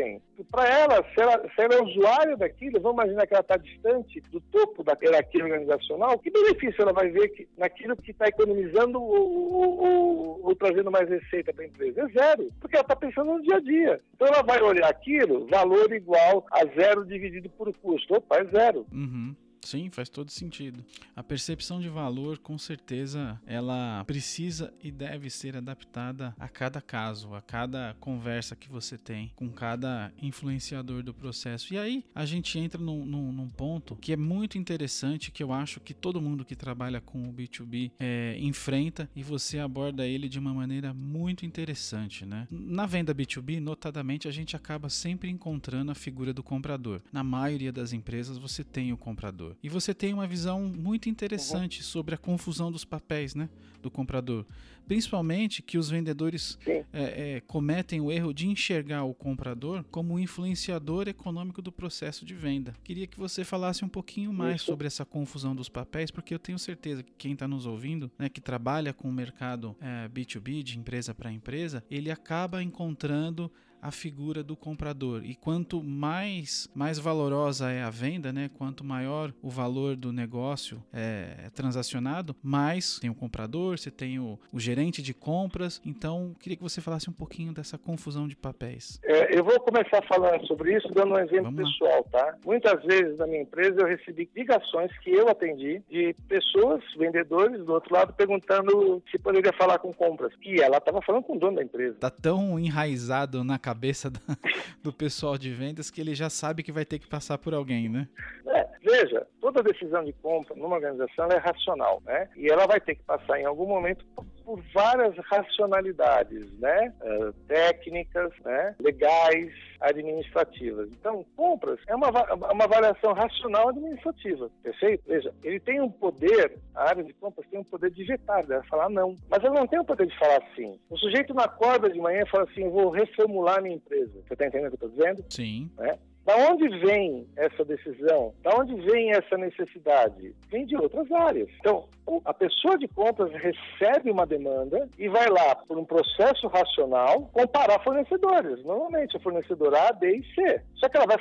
Para 0.52 0.68
ela 0.70 1.04
se, 1.14 1.22
ela, 1.22 1.42
se 1.56 1.62
ela 1.62 1.76
é 1.76 1.82
usuária 1.82 2.38
daquilo, 2.38 2.80
vamos 2.80 3.04
imaginar 3.04 3.28
que 3.28 3.34
ela 3.34 3.42
está 3.42 3.58
distante 3.58 4.22
do 4.32 4.40
topo 4.40 4.84
da 4.84 4.98
hierarquia 5.02 5.44
organizacional, 5.44 6.20
que 6.20 6.30
benefício 6.30 6.82
ela 6.82 6.94
vai 6.94 7.10
ver 7.10 7.30
que, 7.30 7.48
naquilo 7.58 7.96
que 7.96 8.12
está 8.12 8.28
economizando 8.28 9.02
ou, 9.02 10.44
ou, 10.44 10.56
trazendo 10.56 10.92
mais 10.92 11.10
receita 11.10 11.54
para 11.54 11.64
a 11.64 11.68
empresa? 11.68 12.02
É 12.02 12.08
zero, 12.08 12.52
porque 12.60 12.76
ela 12.76 12.84
está 12.84 12.96
pensando 12.96 13.34
no 13.34 13.42
dia 13.42 13.56
a 13.56 13.60
dia. 13.60 14.02
Então 14.16 14.28
ela 14.28 14.44
vai 14.44 14.62
olhar 14.62 14.90
aquilo, 14.90 15.48
valor 15.48 15.92
igual 15.94 16.46
a 16.52 16.66
zero 16.66 17.06
dividido 17.06 17.50
por 17.50 17.74
custo. 17.74 18.16
Opa, 18.16 18.38
é 18.38 18.46
zero. 18.46 18.86
Uhum. 18.92 19.36
Sim, 19.64 19.90
faz 19.90 20.10
todo 20.10 20.32
sentido. 20.32 20.84
A 21.16 21.24
percepção 21.24 21.80
de 21.80 21.90
valor, 21.90 22.38
com 22.38 22.58
certeza, 22.58 23.40
ela 23.46 24.04
precisa 24.06 24.74
e 24.82 24.92
deve 24.92 25.30
ser 25.30 25.58
adaptada 25.58 26.34
a 26.40 26.48
cada 26.48 26.82
caso, 26.82 27.34
a 27.34 27.42
cada 27.42 27.96
conversa 28.00 28.56
que 28.56 28.70
você 28.70 28.98
tem 28.98 29.32
com 29.36 29.50
cada 29.50 30.12
influenciador 30.22 31.04
do 31.04 31.14
processo. 31.14 31.74
E 31.74 31.78
aí 31.78 32.06
a 32.14 32.26
gente 32.26 32.58
entra 32.58 32.82
num, 32.82 33.06
num, 33.06 33.32
num 33.32 33.50
ponto 33.50 33.96
que 33.96 34.14
é 34.14 34.18
muito 34.18 34.58
interessante, 34.58 35.32
que 35.32 35.44
eu 35.44 35.52
acho 35.52 35.80
que 35.80 35.94
todo 35.94 36.22
mundo 36.22 36.46
que 36.46 36.56
trabalha 36.56 37.02
com 37.02 37.30
o 37.30 37.34
B2B 37.34 37.92
é, 38.00 38.38
enfrenta 38.40 39.10
e 39.16 39.24
você 39.24 39.60
aborda 39.60 40.06
ele 40.06 40.30
de 40.30 40.40
uma 40.40 40.54
maneira 40.54 40.94
muito 40.94 41.46
interessante, 41.46 42.26
né? 42.26 42.48
Na 42.50 42.86
venda 42.86 43.14
B2B, 43.14 43.60
notadamente, 43.60 44.28
a 44.28 44.32
gente 44.32 44.56
acaba 44.56 44.90
sempre 44.90 45.30
encontrando 45.30 45.92
a 45.92 45.96
figura 45.96 46.34
do 46.34 46.44
comprador. 46.44 47.02
Na 47.12 47.24
maioria 47.24 47.72
das 47.72 47.94
empresas, 47.94 48.38
você 48.38 48.64
tem 48.64 48.94
o 48.94 48.98
comprador. 48.98 49.47
E 49.62 49.70
você 49.70 49.94
tem 49.94 50.14
uma 50.14 50.28
visão 50.28 50.62
muito 50.64 51.10
interessante 51.10 51.80
uhum. 51.80 51.84
sobre 51.84 52.16
a 52.16 52.18
confusão 52.18 52.72
dos 52.72 52.84
papéis 52.84 53.36
né, 53.36 53.50
do 53.82 53.92
comprador. 53.92 54.46
Principalmente 54.88 55.62
que 55.62 55.78
os 55.78 55.90
vendedores 55.90 56.58
é, 56.66 56.86
é, 56.94 57.42
cometem 57.42 58.00
o 58.00 58.10
erro 58.10 58.34
de 58.34 58.48
enxergar 58.48 59.04
o 59.04 59.14
comprador 59.14 59.84
como 59.92 60.14
um 60.14 60.20
influenciador 60.20 61.10
econômico 61.10 61.62
do 61.62 61.74
processo 61.74 62.26
de 62.26 62.34
venda. 62.34 62.74
Queria 62.86 63.06
que 63.06 63.20
você 63.20 63.44
falasse 63.44 63.84
um 63.84 63.90
pouquinho 63.90 64.32
mais 64.32 64.62
Isso. 64.62 64.66
sobre 64.66 64.88
essa 64.88 65.04
confusão 65.04 65.54
dos 65.54 65.68
papéis, 65.68 66.10
porque 66.10 66.34
eu 66.34 66.40
tenho 66.40 66.58
certeza 66.58 67.04
que 67.04 67.12
quem 67.18 67.34
está 67.34 67.48
nos 67.48 67.66
ouvindo, 67.66 68.10
né, 68.18 68.30
que 68.30 68.40
trabalha 68.40 68.94
com 68.94 69.10
o 69.10 69.14
mercado 69.14 69.76
é, 69.82 70.08
B2B, 70.08 70.64
de 70.64 70.80
empresa 70.80 71.14
para 71.14 71.32
empresa, 71.32 71.84
ele 71.92 72.10
acaba 72.10 72.64
encontrando 72.64 73.52
a 73.88 73.92
figura 73.92 74.44
do 74.44 74.56
comprador. 74.56 75.22
E 75.24 75.34
quanto 75.34 75.82
mais 75.82 76.70
mais 76.76 77.00
valorosa 77.00 77.72
é 77.72 77.82
a 77.82 77.90
venda, 77.90 78.34
né, 78.34 78.50
quanto 78.58 78.84
maior 78.84 79.34
o 79.42 79.50
valor 79.50 79.96
do 79.96 80.12
negócio 80.12 80.84
é, 80.94 81.46
é 81.46 81.50
transacionado, 81.50 82.36
mais 82.44 83.00
tem 83.00 83.10
o 83.10 83.16
comprador, 83.16 83.78
você 83.78 83.90
tem 83.90 84.20
o, 84.20 84.38
o, 84.52 84.60
gerente 84.60 85.02
de 85.02 85.14
compras. 85.14 85.82
Então, 85.86 86.36
queria 86.40 86.58
que 86.58 86.64
você 86.64 86.82
falasse 86.82 87.10
um 87.10 87.14
pouquinho 87.14 87.54
dessa 87.54 87.78
confusão 87.78 88.28
de 88.28 88.36
papéis. 88.36 89.00
É, 89.06 89.38
eu 89.40 89.44
vou 89.44 89.58
começar 89.62 90.04
falando 90.06 90.46
sobre 90.48 90.76
isso 90.76 90.90
dando 90.90 91.14
um 91.14 91.20
exemplo 91.20 91.44
Vamos 91.44 91.72
pessoal, 91.72 92.06
lá. 92.14 92.26
tá? 92.26 92.38
Muitas 92.46 92.84
vezes 92.84 93.18
na 93.18 93.26
minha 93.26 93.42
empresa 93.44 93.80
eu 93.80 93.88
recebi 93.88 94.30
ligações 94.36 94.92
que 95.00 95.12
eu 95.12 95.30
atendi 95.30 95.82
de 95.90 96.14
pessoas, 96.28 96.84
vendedores 96.98 97.64
do 97.64 97.72
outro 97.72 97.94
lado, 97.94 98.14
perguntando 98.14 99.02
se 99.10 99.18
poderia 99.18 99.54
falar 99.54 99.80
com 99.80 99.94
compras. 99.94 100.34
E 100.44 100.60
ela 100.60 100.78
estava 100.78 101.02
falando 101.02 101.24
com 101.24 101.38
o 101.38 101.40
dono 101.40 101.56
da 101.56 101.64
empresa. 101.64 101.96
Tá 102.00 102.10
tão 102.10 102.60
enraizado 102.60 103.44
na 103.46 103.58
cabeça 103.58 103.77
do, 104.10 104.20
do, 104.84 104.94
pessoal 104.94 105.38
de 105.38 105.52
vendas 105.54 105.90
que 105.90 106.02
ele 106.02 106.16
já 106.16 106.30
sabe 106.30 106.64
que 106.64 106.72
vai 106.72 106.86
ter 106.86 107.00
que 107.00 107.08
passar 107.08 107.38
por 107.38 107.54
alguém, 107.54 107.88
né? 107.88 108.08
É, 108.48 108.68
veja, 108.82 109.28
toda 109.40 109.64
decisão 109.64 110.04
de 110.04 110.14
compra 110.14 110.56
numa 110.56 110.76
organização 110.76 111.28
é 111.28 111.38
racional, 111.38 112.02
né? 112.06 112.30
E 112.36 112.52
ela 112.52 112.66
vai 112.66 112.82
ter 112.82 112.96
que 112.96 113.04
passar 113.04 113.40
em 113.40 113.46
algum 113.46 113.68
momento 113.68 114.06
por, 114.48 114.64
várias 114.74 115.14
racionalidades, 115.30 116.58
né? 116.58 116.94
Uh, 117.02 117.34
técnicas, 117.48 118.32
né? 118.46 118.74
legais, 118.80 119.52
administrativas. 119.82 120.90
Então, 120.92 121.26
compras 121.36 121.80
é 121.86 121.94
uma, 121.94 122.10
uma 122.10 122.64
avaliação 122.64 123.12
racional 123.12 123.70
administrativa, 123.70 124.50
perfeito? 124.64 125.04
Veja, 125.06 125.34
ele 125.44 125.60
tem 125.60 125.82
um 125.82 125.92
poder, 125.92 126.58
a 126.74 126.90
área 126.90 127.04
de 127.04 127.14
compras 127.14 127.46
tem 127.50 127.60
um 127.60 127.64
poder 127.64 127.92
de 127.92 128.06
vetar, 128.06 128.46
deve 128.46 128.66
falar 128.68 128.90
não, 128.90 129.18
mas 129.30 129.44
ela 129.44 129.60
não 129.60 129.68
tem 129.68 129.80
o 129.80 129.86
poder 129.86 130.08
de 130.08 130.18
falar 130.18 130.42
sim. 130.56 130.80
O 130.90 130.98
sujeito 130.98 131.34
não 131.34 131.44
acorda 131.44 131.90
de 131.90 132.00
manhã 132.00 132.24
e 132.26 132.30
fala 132.30 132.46
assim, 132.46 132.70
vou 132.70 132.90
reformular 132.90 133.62
minha 133.62 133.76
empresa. 133.76 134.14
Você 134.26 134.34
está 134.34 134.48
entendendo 134.48 134.74
o 134.74 134.78
que 134.78 134.84
eu 134.86 134.88
estou 134.88 135.06
dizendo? 135.06 135.26
Sim. 135.30 135.70
Né? 135.78 136.00
Da 136.28 136.36
onde 136.36 136.68
vem 136.80 137.26
essa 137.38 137.64
decisão? 137.64 138.34
Da 138.44 138.54
onde 138.54 138.76
vem 138.82 139.12
essa 139.12 139.38
necessidade? 139.38 140.36
Vem 140.50 140.66
de 140.66 140.76
outras 140.76 141.10
áreas. 141.10 141.48
Então, 141.58 141.88
a 142.26 142.34
pessoa 142.34 142.78
de 142.78 142.86
compras 142.90 143.32
recebe 143.32 144.12
uma 144.12 144.26
demanda 144.26 144.90
e 145.00 145.08
vai 145.08 145.30
lá, 145.30 145.56
por 145.56 145.78
um 145.78 145.86
processo 145.86 146.48
racional, 146.48 147.30
comparar 147.32 147.82
fornecedores. 147.82 148.62
Normalmente 148.66 149.16
é 149.16 149.20
fornecedor 149.22 149.74
A, 149.74 149.94
B 149.94 150.18
e 150.18 150.36
C. 150.36 150.62
Só 150.76 150.90
que 150.90 150.98
ela 150.98 151.06
vai, 151.06 151.18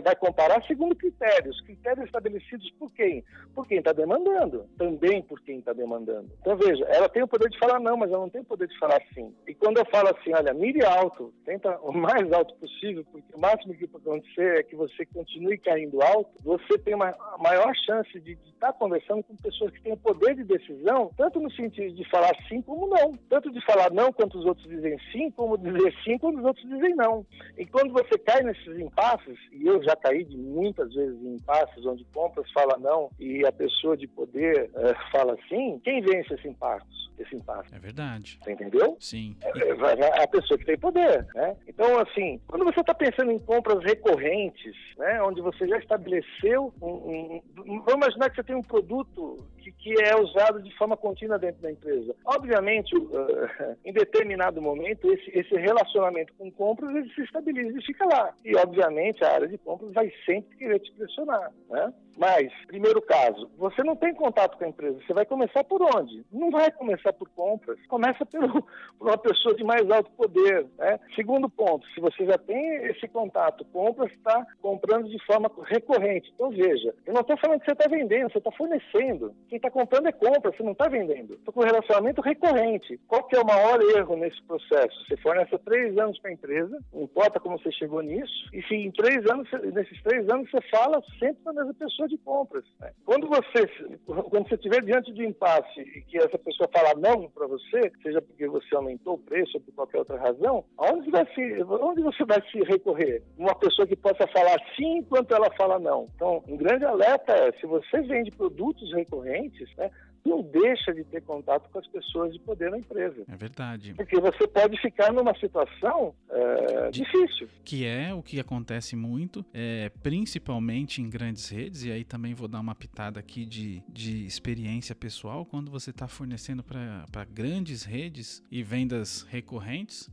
vai 0.00 0.16
comparar 0.16 0.64
segundo 0.66 0.96
critérios. 0.96 1.60
Critérios 1.60 2.06
estabelecidos 2.06 2.70
por 2.78 2.90
quem? 2.92 3.22
Por 3.54 3.66
quem 3.66 3.80
está 3.80 3.92
demandando. 3.92 4.64
Também 4.78 5.20
por 5.22 5.42
quem 5.42 5.58
está 5.58 5.74
demandando. 5.74 6.30
Então, 6.40 6.56
veja, 6.56 6.86
ela 6.86 7.10
tem 7.10 7.22
o 7.22 7.28
poder 7.28 7.50
de 7.50 7.58
falar 7.58 7.78
não, 7.80 7.98
mas 7.98 8.10
ela 8.10 8.22
não 8.22 8.30
tem 8.30 8.40
o 8.40 8.46
poder 8.46 8.68
de 8.68 8.78
falar 8.78 9.02
sim. 9.12 9.34
E 9.46 9.54
quando 9.54 9.76
eu 9.76 9.84
falo 9.86 10.08
assim, 10.08 10.32
olha, 10.32 10.54
mire 10.54 10.82
alto, 10.86 11.34
tenta 11.44 11.78
o 11.80 11.92
mais 11.92 12.32
alto 12.32 12.54
possível, 12.54 13.04
porque 13.12 13.34
o 13.34 13.38
máximo 13.38 13.74
que 13.74 13.86
pode 13.86 14.04
acontecer 14.38 14.58
é 14.58 14.62
que 14.62 14.76
você 14.76 15.04
continue 15.06 15.58
caindo 15.58 16.00
alto, 16.00 16.30
você 16.42 16.78
tem 16.78 16.94
uma 16.94 17.14
maior 17.38 17.74
chance 17.84 18.18
de 18.20 18.32
estar 18.32 18.68
tá 18.68 18.72
conversando 18.72 19.22
com 19.24 19.36
pessoas 19.36 19.72
que 19.72 19.82
têm 19.82 19.92
o 19.92 19.96
poder 19.96 20.36
de 20.36 20.44
decisão, 20.44 21.10
tanto 21.16 21.40
no 21.40 21.50
sentido 21.52 21.94
de 21.94 22.08
falar 22.08 22.34
sim 22.48 22.62
como 22.62 22.86
não. 22.86 23.12
Tanto 23.28 23.50
de 23.50 23.64
falar 23.64 23.90
não 23.90 24.12
quanto 24.12 24.38
os 24.38 24.46
outros 24.46 24.68
dizem 24.68 24.98
sim, 25.12 25.30
como 25.32 25.58
dizer 25.58 25.92
sim 26.04 26.16
quando 26.18 26.38
os 26.38 26.44
outros 26.44 26.68
dizem 26.68 26.94
não. 26.94 27.26
E 27.56 27.66
quando 27.66 27.92
você 27.92 28.16
cai 28.18 28.42
nesses 28.42 28.78
impasses, 28.78 29.38
e 29.52 29.66
eu 29.66 29.82
já 29.82 29.96
caí 29.96 30.24
de 30.24 30.36
muitas 30.36 30.92
vezes 30.94 31.20
em 31.22 31.34
impasses 31.34 31.84
onde 31.84 32.04
compras 32.06 32.50
fala 32.52 32.78
não 32.78 33.10
e 33.18 33.44
a 33.44 33.52
pessoa 33.52 33.96
de 33.96 34.06
poder 34.06 34.70
é, 34.74 35.10
fala 35.10 35.36
sim, 35.48 35.80
quem 35.84 36.00
vence 36.00 36.34
esse 36.34 36.48
impasse? 36.48 36.86
Esse 37.18 37.34
impasse? 37.34 37.74
É 37.74 37.78
verdade. 37.78 38.38
Você 38.42 38.52
entendeu? 38.52 38.96
Sim. 39.00 39.36
É, 39.42 39.48
é, 39.48 40.22
a 40.22 40.28
pessoa 40.28 40.56
que 40.56 40.64
tem 40.64 40.78
poder, 40.78 41.26
né? 41.34 41.56
Então, 41.66 41.98
assim, 41.98 42.40
quando 42.46 42.64
você 42.64 42.80
está 42.80 42.94
pensando 42.94 43.32
em 43.32 43.38
compras 43.40 43.82
recorrentes, 43.82 44.27
recorrentes, 44.28 44.74
né, 44.96 45.22
onde 45.22 45.40
você 45.40 45.66
já 45.66 45.78
estabeleceu 45.78 46.72
um, 46.80 46.86
um, 46.86 47.80
Vamos 47.80 48.06
imaginar 48.06 48.30
que 48.30 48.36
você 48.36 48.44
tem 48.44 48.56
um 48.56 48.62
produto 48.62 49.44
que, 49.58 49.72
que 49.72 49.94
é 50.02 50.16
usado 50.16 50.62
de 50.62 50.74
forma 50.76 50.96
contínua 50.96 51.38
dentro 51.38 51.62
da 51.62 51.70
empresa. 51.70 52.14
Obviamente, 52.24 52.96
uh, 52.96 53.76
em 53.84 53.92
determinado 53.92 54.60
momento, 54.60 55.12
esse, 55.12 55.30
esse 55.38 55.54
relacionamento 55.54 56.32
com 56.34 56.50
compras 56.50 56.94
ele 56.94 57.12
se 57.14 57.22
estabiliza 57.22 57.78
e 57.78 57.84
fica 57.84 58.04
lá. 58.04 58.34
E, 58.44 58.54
obviamente, 58.56 59.24
a 59.24 59.32
área 59.32 59.48
de 59.48 59.58
compras 59.58 59.92
vai 59.92 60.12
sempre 60.24 60.56
querer 60.56 60.78
te 60.80 60.92
pressionar. 60.92 61.52
Né? 61.70 61.92
Mas, 62.18 62.52
primeiro 62.66 63.00
caso, 63.00 63.48
você 63.56 63.82
não 63.84 63.94
tem 63.94 64.12
contato 64.12 64.58
com 64.58 64.64
a 64.64 64.68
empresa. 64.68 64.98
Você 65.06 65.14
vai 65.14 65.24
começar 65.24 65.62
por 65.62 65.80
onde? 65.82 66.26
Não 66.32 66.50
vai 66.50 66.70
começar 66.72 67.12
por 67.12 67.28
compras. 67.30 67.78
Começa 67.86 68.26
pelo, 68.26 68.62
por 68.98 69.08
uma 69.08 69.18
pessoa 69.18 69.54
de 69.54 69.62
mais 69.62 69.88
alto 69.88 70.10
poder. 70.10 70.66
Né? 70.76 70.98
Segundo 71.14 71.48
ponto, 71.48 71.86
se 71.94 72.00
você 72.00 72.26
já 72.26 72.36
tem 72.36 72.86
esse 72.86 73.06
contato, 73.06 73.64
compras 73.66 74.10
está 74.12 74.44
comprando 74.60 75.08
de 75.08 75.24
forma 75.24 75.48
recorrente. 75.64 76.30
Então, 76.34 76.50
veja, 76.50 76.92
eu 77.06 77.14
não 77.14 77.20
estou 77.20 77.36
falando 77.38 77.60
que 77.60 77.66
você 77.66 77.72
está 77.72 77.88
vendendo, 77.88 78.32
você 78.32 78.38
está 78.38 78.50
fornecendo. 78.50 79.32
Quem 79.48 79.56
está 79.56 79.70
comprando 79.70 80.08
é 80.08 80.12
compra, 80.12 80.50
você 80.50 80.62
não 80.64 80.72
está 80.72 80.88
vendendo. 80.88 81.34
Estou 81.34 81.54
com 81.54 81.60
relacionamento 81.60 82.20
recorrente. 82.20 82.98
Qual 83.06 83.22
que 83.24 83.36
é 83.36 83.40
o 83.40 83.46
maior 83.46 83.80
erro 83.96 84.16
nesse 84.16 84.42
processo? 84.42 85.06
Você 85.06 85.16
fornece 85.18 85.56
três 85.58 85.96
anos 85.96 86.18
para 86.18 86.30
a 86.30 86.34
empresa, 86.34 86.78
não 86.92 87.02
importa 87.02 87.38
como 87.38 87.58
você 87.58 87.70
chegou 87.70 88.02
nisso, 88.02 88.48
e 88.52 88.62
se 88.62 88.74
em 88.74 88.90
três 88.90 89.24
anos, 89.30 89.48
nesses 89.72 90.02
três 90.02 90.28
anos, 90.28 90.50
você 90.50 90.60
fala 90.70 91.00
sempre 91.18 91.42
com 91.44 91.50
a 91.50 91.52
mesma 91.52 91.74
pessoa 91.74 92.07
de 92.08 92.18
compras. 92.18 92.64
Né? 92.80 92.92
Quando 93.04 93.28
você 93.28 93.66
quando 94.06 94.48
você 94.48 94.54
estiver 94.54 94.82
diante 94.82 95.12
de 95.12 95.22
um 95.22 95.28
impasse 95.28 95.80
e 95.80 96.02
que 96.02 96.18
essa 96.18 96.38
pessoa 96.38 96.68
falar 96.72 96.96
não 96.96 97.28
para 97.28 97.46
você, 97.46 97.92
seja 98.02 98.20
porque 98.20 98.46
você 98.48 98.74
aumentou 98.74 99.14
o 99.14 99.18
preço 99.18 99.56
ou 99.56 99.60
por 99.60 99.74
qualquer 99.74 99.98
outra 99.98 100.18
razão, 100.18 100.64
aonde, 100.76 101.10
vai 101.10 101.26
se, 101.34 101.62
onde 101.62 102.02
você 102.02 102.24
vai 102.24 102.42
se 102.50 102.58
recorrer? 102.64 103.22
Uma 103.36 103.54
pessoa 103.54 103.86
que 103.86 103.96
possa 103.96 104.26
falar 104.28 104.58
sim 104.76 104.98
enquanto 104.98 105.34
ela 105.34 105.50
fala 105.56 105.78
não. 105.78 106.08
Então, 106.14 106.42
um 106.48 106.56
grande 106.56 106.84
alerta 106.84 107.32
é, 107.32 107.52
se 107.52 107.66
você 107.66 108.00
vende 108.02 108.30
produtos 108.30 108.92
recorrentes, 108.92 109.68
né, 109.76 109.90
não 110.24 110.42
deixa 110.42 110.92
de 110.92 111.04
ter 111.04 111.22
contato 111.22 111.68
com 111.70 111.78
as 111.78 111.86
pessoas 111.86 112.32
de 112.32 112.38
poder 112.40 112.70
na 112.70 112.78
empresa. 112.78 113.24
É 113.28 113.36
verdade. 113.36 113.94
Porque 113.94 114.18
você 114.20 114.46
pode 114.46 114.80
ficar 114.80 115.12
numa 115.12 115.34
situação 115.38 116.14
é, 116.30 116.90
difícil. 116.90 117.48
Que 117.64 117.84
é 117.84 118.12
o 118.14 118.22
que 118.22 118.40
acontece 118.40 118.96
muito, 118.96 119.44
é, 119.52 119.90
principalmente 120.02 121.00
em 121.00 121.08
grandes 121.08 121.48
redes, 121.48 121.84
e 121.84 121.92
aí 121.92 122.04
também 122.04 122.34
vou 122.34 122.48
dar 122.48 122.60
uma 122.60 122.74
pitada 122.74 123.20
aqui 123.20 123.44
de, 123.44 123.82
de 123.88 124.24
experiência 124.26 124.94
pessoal, 124.94 125.44
quando 125.44 125.70
você 125.70 125.90
está 125.90 126.08
fornecendo 126.08 126.62
para 126.62 127.24
grandes 127.24 127.84
redes 127.84 128.42
e 128.50 128.62
vendas 128.62 129.26
recorrentes 129.30 130.10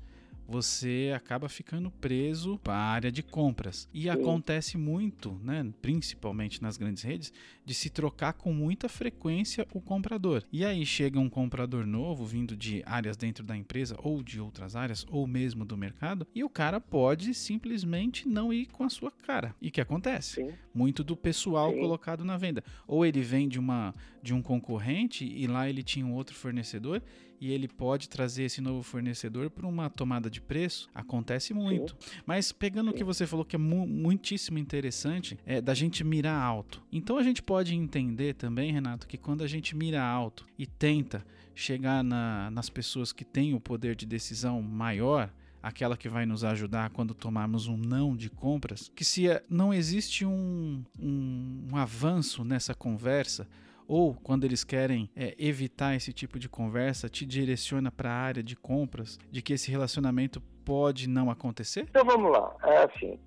você 0.48 1.12
acaba 1.16 1.50
ficando 1.50 1.90
preso 1.90 2.60
à 2.66 2.76
área 2.76 3.12
de 3.12 3.24
compras. 3.24 3.90
E 3.94 4.04
Sim. 4.04 4.10
acontece 4.10 4.78
muito, 4.78 5.40
né, 5.44 5.66
principalmente 5.82 6.62
nas 6.62 6.78
grandes 6.78 7.04
redes, 7.04 7.34
de 7.66 7.74
se 7.74 7.90
trocar 7.90 8.34
com 8.34 8.54
muita 8.54 8.88
frequência 8.88 9.68
o 9.74 9.82
comprador. 9.82 10.44
E 10.52 10.64
aí 10.64 10.86
chega 10.86 11.20
um 11.20 11.30
comprador 11.30 11.86
novo 11.86 12.26
vindo 12.26 12.56
de 12.56 12.84
áreas 12.86 13.18
dentro 13.18 13.44
da 13.44 13.58
empresa 13.58 13.96
ou 14.00 14.22
de 14.22 14.40
outras 14.40 14.76
áreas 14.76 15.06
ou 15.10 15.26
mesmo 15.28 15.66
do 15.66 15.78
mercado, 15.78 16.28
e 16.34 16.44
o 16.44 16.50
cara 16.50 16.80
pode 16.80 17.34
simplesmente 17.34 18.28
não 18.28 18.54
ir 18.54 18.68
com 18.68 18.84
a 18.84 18.90
sua 18.90 19.12
cara. 19.12 19.56
E 19.62 19.70
o 19.70 19.72
que 19.72 19.82
acontece? 19.82 20.36
Sim. 20.36 20.54
Muito 20.74 21.04
do 21.04 21.16
pessoal 21.16 21.72
Sim. 21.72 21.80
colocado 21.80 22.24
na 22.24 22.38
venda. 22.38 22.64
Ou 22.88 23.06
ele 23.06 23.22
vem 23.22 23.48
de 23.48 23.60
uma 23.60 23.94
de 24.22 24.34
um 24.34 24.42
concorrente 24.42 25.24
e 25.24 25.46
lá 25.46 25.70
ele 25.70 25.84
tinha 25.84 26.06
um 26.06 26.14
outro 26.14 26.36
fornecedor 26.36 27.02
e 27.40 27.52
ele 27.52 27.68
pode 27.68 28.10
trazer 28.10 28.44
esse 28.44 28.62
novo 28.62 28.84
fornecedor 28.84 29.50
para 29.50 29.68
uma 29.68 29.90
tomada 29.90 30.30
de 30.30 30.42
preço, 30.42 30.90
acontece 30.94 31.54
muito. 31.54 31.96
Sim. 32.00 32.22
Mas 32.26 32.52
pegando 32.52 32.90
Sim. 32.90 32.94
o 32.94 32.98
que 32.98 33.04
você 33.04 33.28
falou 33.28 33.46
que 33.46 33.56
é 33.56 33.60
mu 33.60 33.86
muitíssimo 33.88 34.58
interessante, 34.58 35.38
é 35.46 35.62
da 35.62 35.74
gente 35.74 36.04
mirar 36.04 36.42
alto. 36.42 36.82
Então 36.92 37.18
a 37.18 37.24
gente 37.24 37.42
pode 37.42 37.76
entender 37.76 38.36
também, 38.36 38.72
Renato, 38.72 39.08
que 39.08 39.18
quando 39.18 39.44
a 39.44 39.48
gente 39.48 39.76
mira 39.76 40.04
alto 40.04 40.46
e 40.58 40.66
tenta 40.66 41.26
chegar 41.54 42.04
na, 42.04 42.52
nas 42.52 42.70
pessoas 42.70 43.12
que 43.12 43.24
têm 43.24 43.54
o 43.54 43.60
poder 43.60 43.96
de 43.96 44.06
decisão 44.06 44.62
maior, 44.62 45.32
aquela 45.66 45.98
que 45.98 46.08
vai 46.08 46.28
nos 46.28 46.44
ajudar 46.44 46.92
quando 46.92 47.16
tomarmos 47.16 47.68
um 47.68 47.76
não 47.76 48.16
de 48.16 48.30
compras, 48.30 48.92
que 48.96 49.04
se 49.04 49.28
é, 49.28 49.44
não 49.50 49.74
existe 49.74 50.24
um, 50.24 50.84
um, 51.00 51.68
um 51.72 51.76
avanço 51.76 52.44
nessa 52.44 52.76
conversa, 52.76 53.48
ou 53.88 54.16
quando 54.16 54.44
eles 54.44 54.64
querem 54.64 55.10
é, 55.16 55.36
evitar 55.38 55.96
esse 55.96 56.12
tipo 56.12 56.40
de 56.40 56.50
conversa, 56.50 57.10
te 57.10 57.26
direciona 57.26 57.92
para 57.92 58.10
a 58.10 58.16
área 58.16 58.44
de 58.44 58.56
compras, 58.56 59.18
de 59.32 59.42
que 59.42 59.54
esse 59.54 59.70
relacionamento 59.70 60.42
pode 60.64 61.08
não 61.08 61.30
acontecer? 61.30 61.86
Então 61.90 62.04
vamos 62.04 62.32
lá. 62.32 62.56
É 62.64 62.78
assim, 62.84 63.20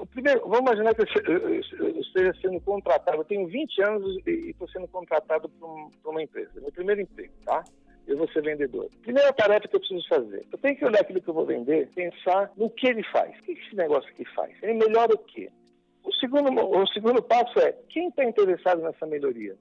o 0.00 0.06
primeiro, 0.06 0.40
vamos 0.40 0.60
imaginar 0.60 0.94
que 0.94 1.02
eu 1.02 2.00
esteja 2.00 2.32
sendo 2.40 2.60
contratado. 2.60 3.18
Eu 3.18 3.24
tenho 3.24 3.46
20 3.46 3.82
anos 3.82 4.26
e 4.26 4.50
estou 4.50 4.68
sendo 4.68 4.88
contratado 4.88 5.48
por 5.48 5.90
uma 6.04 6.22
empresa. 6.22 6.50
Meu 6.60 6.72
primeiro 6.72 7.02
emprego, 7.02 7.32
tá? 7.44 7.62
eu 8.08 8.16
vou 8.16 8.28
ser 8.30 8.42
vendedor. 8.42 8.88
Primeira 9.02 9.32
tarefa 9.34 9.68
que 9.68 9.76
eu 9.76 9.80
preciso 9.80 10.08
fazer, 10.08 10.46
eu 10.50 10.58
tenho 10.58 10.76
que 10.76 10.84
olhar 10.84 11.00
aquilo 11.00 11.20
que 11.20 11.28
eu 11.28 11.34
vou 11.34 11.44
vender, 11.44 11.88
pensar 11.94 12.50
no 12.56 12.70
que 12.70 12.88
ele 12.88 13.02
faz. 13.04 13.38
O 13.38 13.42
que 13.42 13.52
esse 13.52 13.76
negócio 13.76 14.08
aqui 14.10 14.24
faz? 14.34 14.50
Ele 14.62 14.74
melhora 14.74 15.14
o 15.14 15.18
quê? 15.18 15.50
O 16.02 16.12
segundo, 16.14 16.50
o 16.50 16.86
segundo 16.86 17.22
passo 17.22 17.58
é, 17.60 17.72
quem 17.90 18.08
está 18.08 18.24
interessado 18.24 18.80
nessa 18.80 19.06
melhoria? 19.06 19.54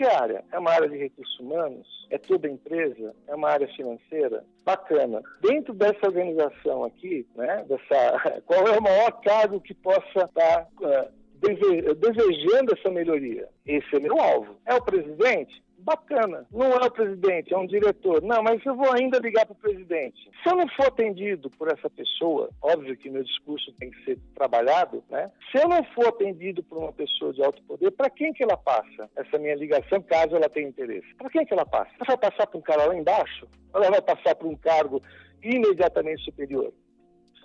Que 0.00 0.06
área? 0.06 0.42
É 0.50 0.58
uma 0.58 0.70
área 0.70 0.88
de 0.88 0.96
recursos 0.96 1.38
humanos? 1.38 1.86
É 2.08 2.16
toda 2.16 2.48
empresa? 2.48 3.14
É 3.28 3.34
uma 3.34 3.50
área 3.50 3.68
financeira? 3.68 4.42
Bacana. 4.64 5.20
Dentro 5.42 5.74
dessa 5.74 6.06
organização 6.06 6.84
aqui, 6.84 7.26
né, 7.36 7.66
dessa, 7.68 8.40
qual 8.46 8.66
é 8.66 8.78
o 8.78 8.82
maior 8.82 9.10
cargo 9.20 9.60
que 9.60 9.74
possa 9.74 10.24
estar 10.24 10.68
uh, 10.80 11.12
desejando 11.40 12.74
essa 12.76 12.90
melhoria? 12.90 13.48
Esse 13.66 13.96
é 13.96 14.00
meu 14.00 14.20
alvo. 14.20 14.56
É 14.66 14.74
o 14.74 14.82
presidente? 14.82 15.62
bacana. 15.80 16.46
Não 16.50 16.72
é 16.72 16.86
o 16.86 16.90
presidente, 16.90 17.52
é 17.52 17.58
um 17.58 17.66
diretor. 17.66 18.22
Não, 18.22 18.42
mas 18.42 18.64
eu 18.64 18.76
vou 18.76 18.92
ainda 18.92 19.18
ligar 19.18 19.46
para 19.46 19.52
o 19.52 19.56
presidente. 19.56 20.30
Se 20.42 20.50
eu 20.50 20.56
não 20.56 20.68
for 20.68 20.86
atendido 20.86 21.50
por 21.50 21.68
essa 21.68 21.88
pessoa, 21.90 22.50
óbvio 22.62 22.96
que 22.96 23.10
meu 23.10 23.24
discurso 23.24 23.72
tem 23.78 23.90
que 23.90 24.04
ser 24.04 24.18
trabalhado, 24.34 25.02
né? 25.08 25.30
Se 25.50 25.58
eu 25.58 25.68
não 25.68 25.82
for 25.94 26.08
atendido 26.08 26.62
por 26.62 26.78
uma 26.78 26.92
pessoa 26.92 27.32
de 27.32 27.42
alto 27.42 27.62
poder, 27.64 27.90
para 27.92 28.10
quem 28.10 28.32
que 28.32 28.42
ela 28.42 28.56
passa 28.56 29.10
essa 29.16 29.38
minha 29.38 29.54
ligação, 29.54 30.02
caso 30.02 30.36
ela 30.36 30.48
tenha 30.48 30.68
interesse? 30.68 31.14
Para 31.16 31.30
quem 31.30 31.44
que 31.44 31.52
ela 31.52 31.66
passa? 31.66 31.90
Ela 31.98 32.16
vai 32.16 32.30
passar 32.30 32.46
para 32.46 32.58
um 32.58 32.62
cara 32.62 32.86
lá 32.86 32.94
embaixo? 32.94 33.48
Ela 33.74 33.90
vai 33.90 34.02
passar 34.02 34.34
para 34.34 34.48
um 34.48 34.56
cargo 34.56 35.02
imediatamente 35.42 36.22
superior? 36.24 36.72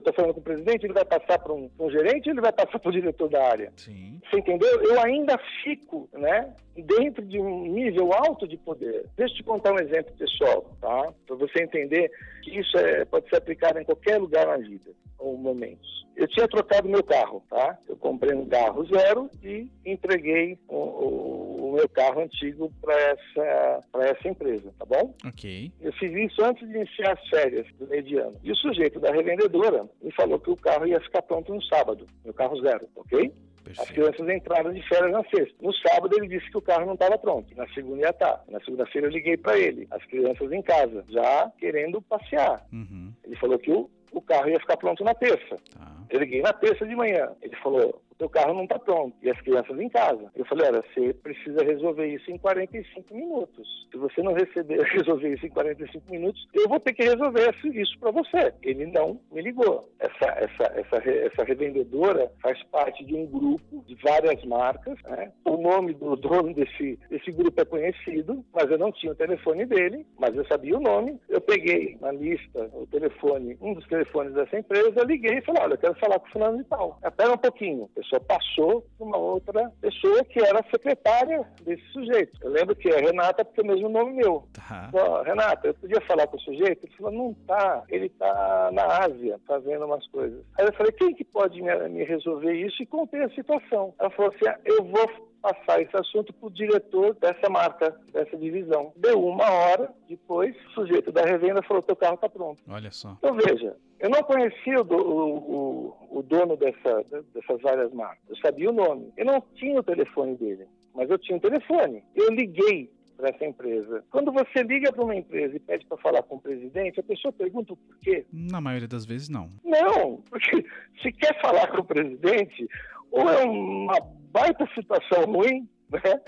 Está 0.10 0.14
falando 0.14 0.34
com 0.34 0.40
o 0.40 0.44
presidente, 0.44 0.86
ele 0.86 0.94
vai 0.94 1.06
passar 1.06 1.40
para 1.40 1.54
um, 1.54 1.70
um, 1.80 1.90
gerente, 1.90 2.30
ele 2.30 2.42
vai 2.42 2.52
passar 2.52 2.80
para 2.80 2.90
o 2.90 2.94
diretor 2.94 3.30
da 3.30 3.44
área. 3.44 3.72
Sim. 3.76 4.20
Você 4.30 4.40
entendeu? 4.40 4.82
Eu 4.84 5.00
ainda 5.02 5.38
fico, 5.64 6.08
né, 6.14 6.54
dentro 6.76 7.26
de 7.26 7.40
um 7.40 7.66
nível 7.66 8.14
alto 8.14 8.48
de 8.48 8.58
poder. 8.58 9.06
Deixa 9.18 9.34
eu 9.34 9.38
te 9.38 9.44
contar 9.44 9.74
um 9.74 9.80
exemplo 9.80 10.14
pessoal, 10.18 10.66
tá? 10.80 11.14
Para 11.26 11.36
você 11.36 11.64
entender 11.64 12.12
que 12.44 12.60
isso 12.60 12.78
é, 12.78 13.06
pode 13.06 13.30
ser 13.30 13.38
aplicado 13.38 13.80
em 13.80 13.86
qualquer 13.86 14.18
lugar 14.18 14.46
na 14.46 14.58
vida 14.58 14.92
ou 15.18 15.38
momentos. 15.38 16.06
Eu 16.16 16.28
tinha 16.30 16.48
trocado 16.48 16.88
meu 16.88 17.04
carro, 17.04 17.44
tá? 17.50 17.78
Eu 17.90 17.98
comprei 17.98 18.34
um 18.34 18.48
carro 18.48 18.86
zero 18.86 19.30
e 19.44 19.68
entreguei 19.86 20.58
o, 20.68 20.76
o, 20.76 21.70
o 21.70 21.74
meu 21.74 21.90
carro 21.90 22.22
antigo 22.22 22.72
para 22.82 22.94
essa, 22.94 23.84
essa 24.00 24.30
empresa, 24.30 24.74
tá 24.80 24.86
bom? 24.86 25.14
Ok. 25.28 25.72
Eu 25.82 25.92
fiz 25.94 26.12
isso 26.14 26.42
antes 26.44 26.66
de 26.68 26.74
iniciar 26.74 27.14
as 27.14 27.30
férias 27.30 27.68
do 27.78 27.88
mediano. 27.88 28.36
E 28.44 28.52
o 28.52 28.56
sujeito 28.56 29.00
da 29.00 29.12
revendedora 29.12 29.86
me 30.02 30.12
falou 30.12 30.40
que 30.40 30.50
o 30.50 30.58
carro 30.58 30.88
ia 30.88 31.00
ficar 31.00 31.22
pronto 31.24 31.54
no 31.54 31.64
sábado, 31.64 32.08
meu 32.24 32.34
carro 32.34 32.62
zero, 32.62 32.88
ok? 32.96 33.32
Perfeito. 33.66 33.82
As 33.82 33.90
crianças 33.90 34.30
entraram 34.30 34.72
de 34.72 34.88
férias 34.88 35.12
na 35.12 35.24
sexta. 35.24 35.56
No 35.60 35.74
sábado 35.74 36.16
ele 36.16 36.28
disse 36.28 36.50
que 36.52 36.58
o 36.58 36.62
carro 36.62 36.86
não 36.86 36.94
estava 36.94 37.18
pronto. 37.18 37.56
Na 37.58 37.68
segunda 37.70 38.04
ia 38.04 38.10
estar. 38.12 38.34
Tá. 38.34 38.44
Na 38.48 38.60
segunda-feira 38.60 39.08
eu 39.08 39.12
liguei 39.12 39.36
para 39.38 39.58
ele. 39.58 39.88
As 39.90 40.06
crianças 40.06 40.52
em 40.52 40.62
casa, 40.62 41.04
já 41.10 41.52
querendo 41.58 42.00
passear. 42.04 42.64
Uhum. 42.72 43.12
Ele 43.24 43.36
falou 43.38 43.58
que 43.58 43.72
o, 43.72 43.90
o 44.12 44.22
carro 44.22 44.50
ia 44.50 44.60
ficar 44.60 44.78
pronto 44.78 45.04
na 45.04 45.16
terça. 45.16 45.58
Tá. 45.74 45.92
Eu 46.12 46.20
liguei 46.20 46.42
na 46.44 46.54
terça 46.54 46.86
de 46.86 46.96
manhã. 46.96 47.32
Ele 47.42 47.56
falou, 47.56 48.00
teu 48.18 48.30
carro 48.30 48.54
não 48.54 48.64
está 48.64 48.80
pronto. 48.80 49.16
E 49.22 49.30
as 49.30 49.40
crianças 49.42 49.80
em 49.80 49.90
casa. 49.90 50.32
Eu 50.36 50.46
falei, 50.46 50.68
olha, 50.68 50.84
você 50.94 51.14
precisa 51.14 51.64
resolver 51.64 52.08
isso 52.08 52.32
em 52.32 52.38
45 52.38 53.14
minutos. 53.14 53.88
Se 53.92 53.98
você 53.98 54.22
não 54.22 54.34
receber, 54.34 54.82
resolver 54.92 55.34
isso 55.34 55.46
em 55.46 55.50
45 55.50 56.12
minutos, 56.12 56.48
eu 56.54 56.68
vou 56.68 56.80
ter 56.80 56.94
que 56.94 57.04
resolver 57.04 57.56
isso 57.74 57.98
para 58.00 58.12
você. 58.12 58.54
Ele 58.62 58.86
não 58.88 59.20
me 59.32 59.42
ligou. 59.42 59.90
Essa, 60.00 60.26
essa, 60.38 60.64
essa, 60.80 61.10
essa 61.10 61.44
revendedora 61.44 62.32
faz 62.42 62.62
parte 62.64 63.04
de 63.04 63.16
um 63.16 63.26
grupo 63.26 63.84
de 63.86 63.96
várias 63.96 64.44
marcas. 64.46 64.98
Né? 65.04 65.32
O 65.46 65.58
nome 65.58 65.94
do 65.94 66.16
dono 66.16 66.54
desse, 66.54 66.98
desse 67.10 67.32
grupo 67.32 67.62
é 67.62 67.66
conhecido, 67.66 68.44
mas 68.54 68.70
eu 68.70 68.78
não 68.78 68.92
tinha 68.92 69.12
o 69.12 69.16
telefone 69.16 69.66
dele, 69.66 70.06
mas 70.18 70.36
eu 70.36 70.46
sabia 70.48 70.78
o 70.78 70.82
nome. 70.82 71.20
Eu 71.30 71.42
peguei 71.42 71.98
na 72.00 72.12
lista 72.12 72.70
o 72.74 72.88
telefone, 72.88 73.58
um 73.62 73.74
dos 73.74 73.86
telefones 73.88 74.34
dessa 74.34 74.58
empresa, 74.58 75.04
liguei 75.04 75.38
e 75.38 75.42
falei, 75.42 75.64
olha, 75.64 75.74
eu 75.74 75.78
quero 75.78 75.96
falar 75.96 76.20
com 76.20 76.28
o 76.28 76.32
fulano 76.32 76.58
de 76.58 76.64
tal. 76.66 77.00
Espera 77.04 77.34
um 77.34 77.38
pouquinho 77.38 77.90
pessoa 78.06 78.20
passou 78.22 78.86
para 78.98 79.08
uma 79.08 79.18
outra 79.18 79.72
pessoa 79.82 80.24
que 80.26 80.40
era 80.40 80.64
secretária 80.70 81.46
desse 81.62 81.84
sujeito. 81.92 82.32
Eu 82.42 82.52
lembro 82.52 82.76
que 82.76 82.90
é 82.90 83.00
Renata, 83.00 83.44
porque 83.44 83.62
é 83.62 83.64
o 83.64 83.68
mesmo 83.68 83.90
nome 83.90 84.14
meu. 84.14 84.48
Tá. 84.54 84.90
Renata, 85.24 85.68
eu 85.68 85.74
podia 85.74 86.02
falar 86.02 86.28
com 86.28 86.38
o 86.38 86.42
sujeito? 86.42 86.86
Ele 86.86 86.96
falou, 86.98 87.12
não 87.12 87.34
tá, 87.46 87.84
ele 87.90 88.10
tá 88.10 88.70
na 88.72 88.86
Ásia 89.06 89.40
fazendo 89.48 89.86
umas 89.86 90.06
coisas. 90.08 90.44
Aí 90.58 90.66
eu 90.66 90.74
falei, 90.74 90.92
quem 90.94 91.14
que 91.14 91.24
pode 91.24 91.62
me, 91.62 91.90
me 91.90 92.04
resolver 92.04 92.54
isso? 92.54 92.82
E 92.82 92.86
contei 92.86 93.24
a 93.24 93.30
situação. 93.30 93.94
Ela 94.00 94.10
falou 94.12 94.32
assim, 94.32 94.48
ah, 94.48 94.60
eu 94.66 94.84
vou 94.84 95.10
passar 95.46 95.80
esse 95.80 95.96
assunto 95.96 96.34
para 96.34 96.48
o 96.48 96.52
diretor 96.52 97.14
dessa 97.16 97.48
marca, 97.50 97.96
dessa 98.12 98.36
divisão. 98.36 98.92
Deu 98.96 99.24
uma 99.24 99.48
hora 99.48 99.94
depois, 100.10 100.56
o 100.68 100.70
sujeito 100.72 101.12
da 101.12 101.22
revenda 101.22 101.62
falou: 101.62 101.84
teu 101.84 101.96
carro 101.96 102.16
está 102.16 102.28
pronto. 102.28 102.64
Olha 102.68 102.90
só. 102.92 103.16
Então 103.20 103.36
veja, 103.36 103.78
eu 104.00 104.10
não 104.10 104.24
conhecia 104.24 104.82
o, 104.82 104.96
o, 104.96 106.18
o, 106.20 106.24
dono 106.24 106.58
dessa, 106.58 107.06
dessas 107.34 107.62
várias 107.62 107.94
marcas. 107.94 108.24
Eu 108.28 108.38
sabia 108.38 108.70
o 108.72 108.74
nome. 108.74 109.14
Eu 109.16 109.26
não 109.26 109.40
tinha 109.54 109.80
o 109.80 109.84
telefone 109.84 110.36
dele, 110.36 110.68
mas 110.96 111.10
eu 111.10 111.20
tinha 111.20 111.38
o 111.38 111.42
telefone. 111.42 112.04
Eu 112.16 112.30
liguei 112.32 112.90
para 113.16 113.30
essa 113.30 113.46
empresa. 113.46 114.04
Quando 114.12 114.32
você 114.32 114.64
liga 114.64 114.92
para 114.92 115.04
uma 115.04 115.16
empresa 115.16 115.56
e 115.56 115.60
pede 115.60 115.86
para 115.86 115.98
falar 115.98 116.24
com 116.24 116.36
o 116.36 116.42
presidente, 116.42 117.00
a 117.00 117.04
pessoa 117.04 117.32
pergunta 117.32 117.74
o 117.74 117.78
porquê. 117.78 118.26
Na 118.32 118.60
maioria 118.60 118.88
das 118.88 119.06
vezes, 119.06 119.30
não. 119.30 119.50
Não, 119.64 120.22
porque 120.30 120.66
se 121.02 121.12
quer 121.12 121.40
falar 121.42 121.68
com 121.68 121.82
o 121.82 121.86
presidente, 121.86 122.68
ou 123.12 123.30
é 123.30 123.44
uma 123.44 124.00
baita 124.32 124.68
situação 124.76 125.26
ruim, 125.26 125.68
né? 125.90 126.22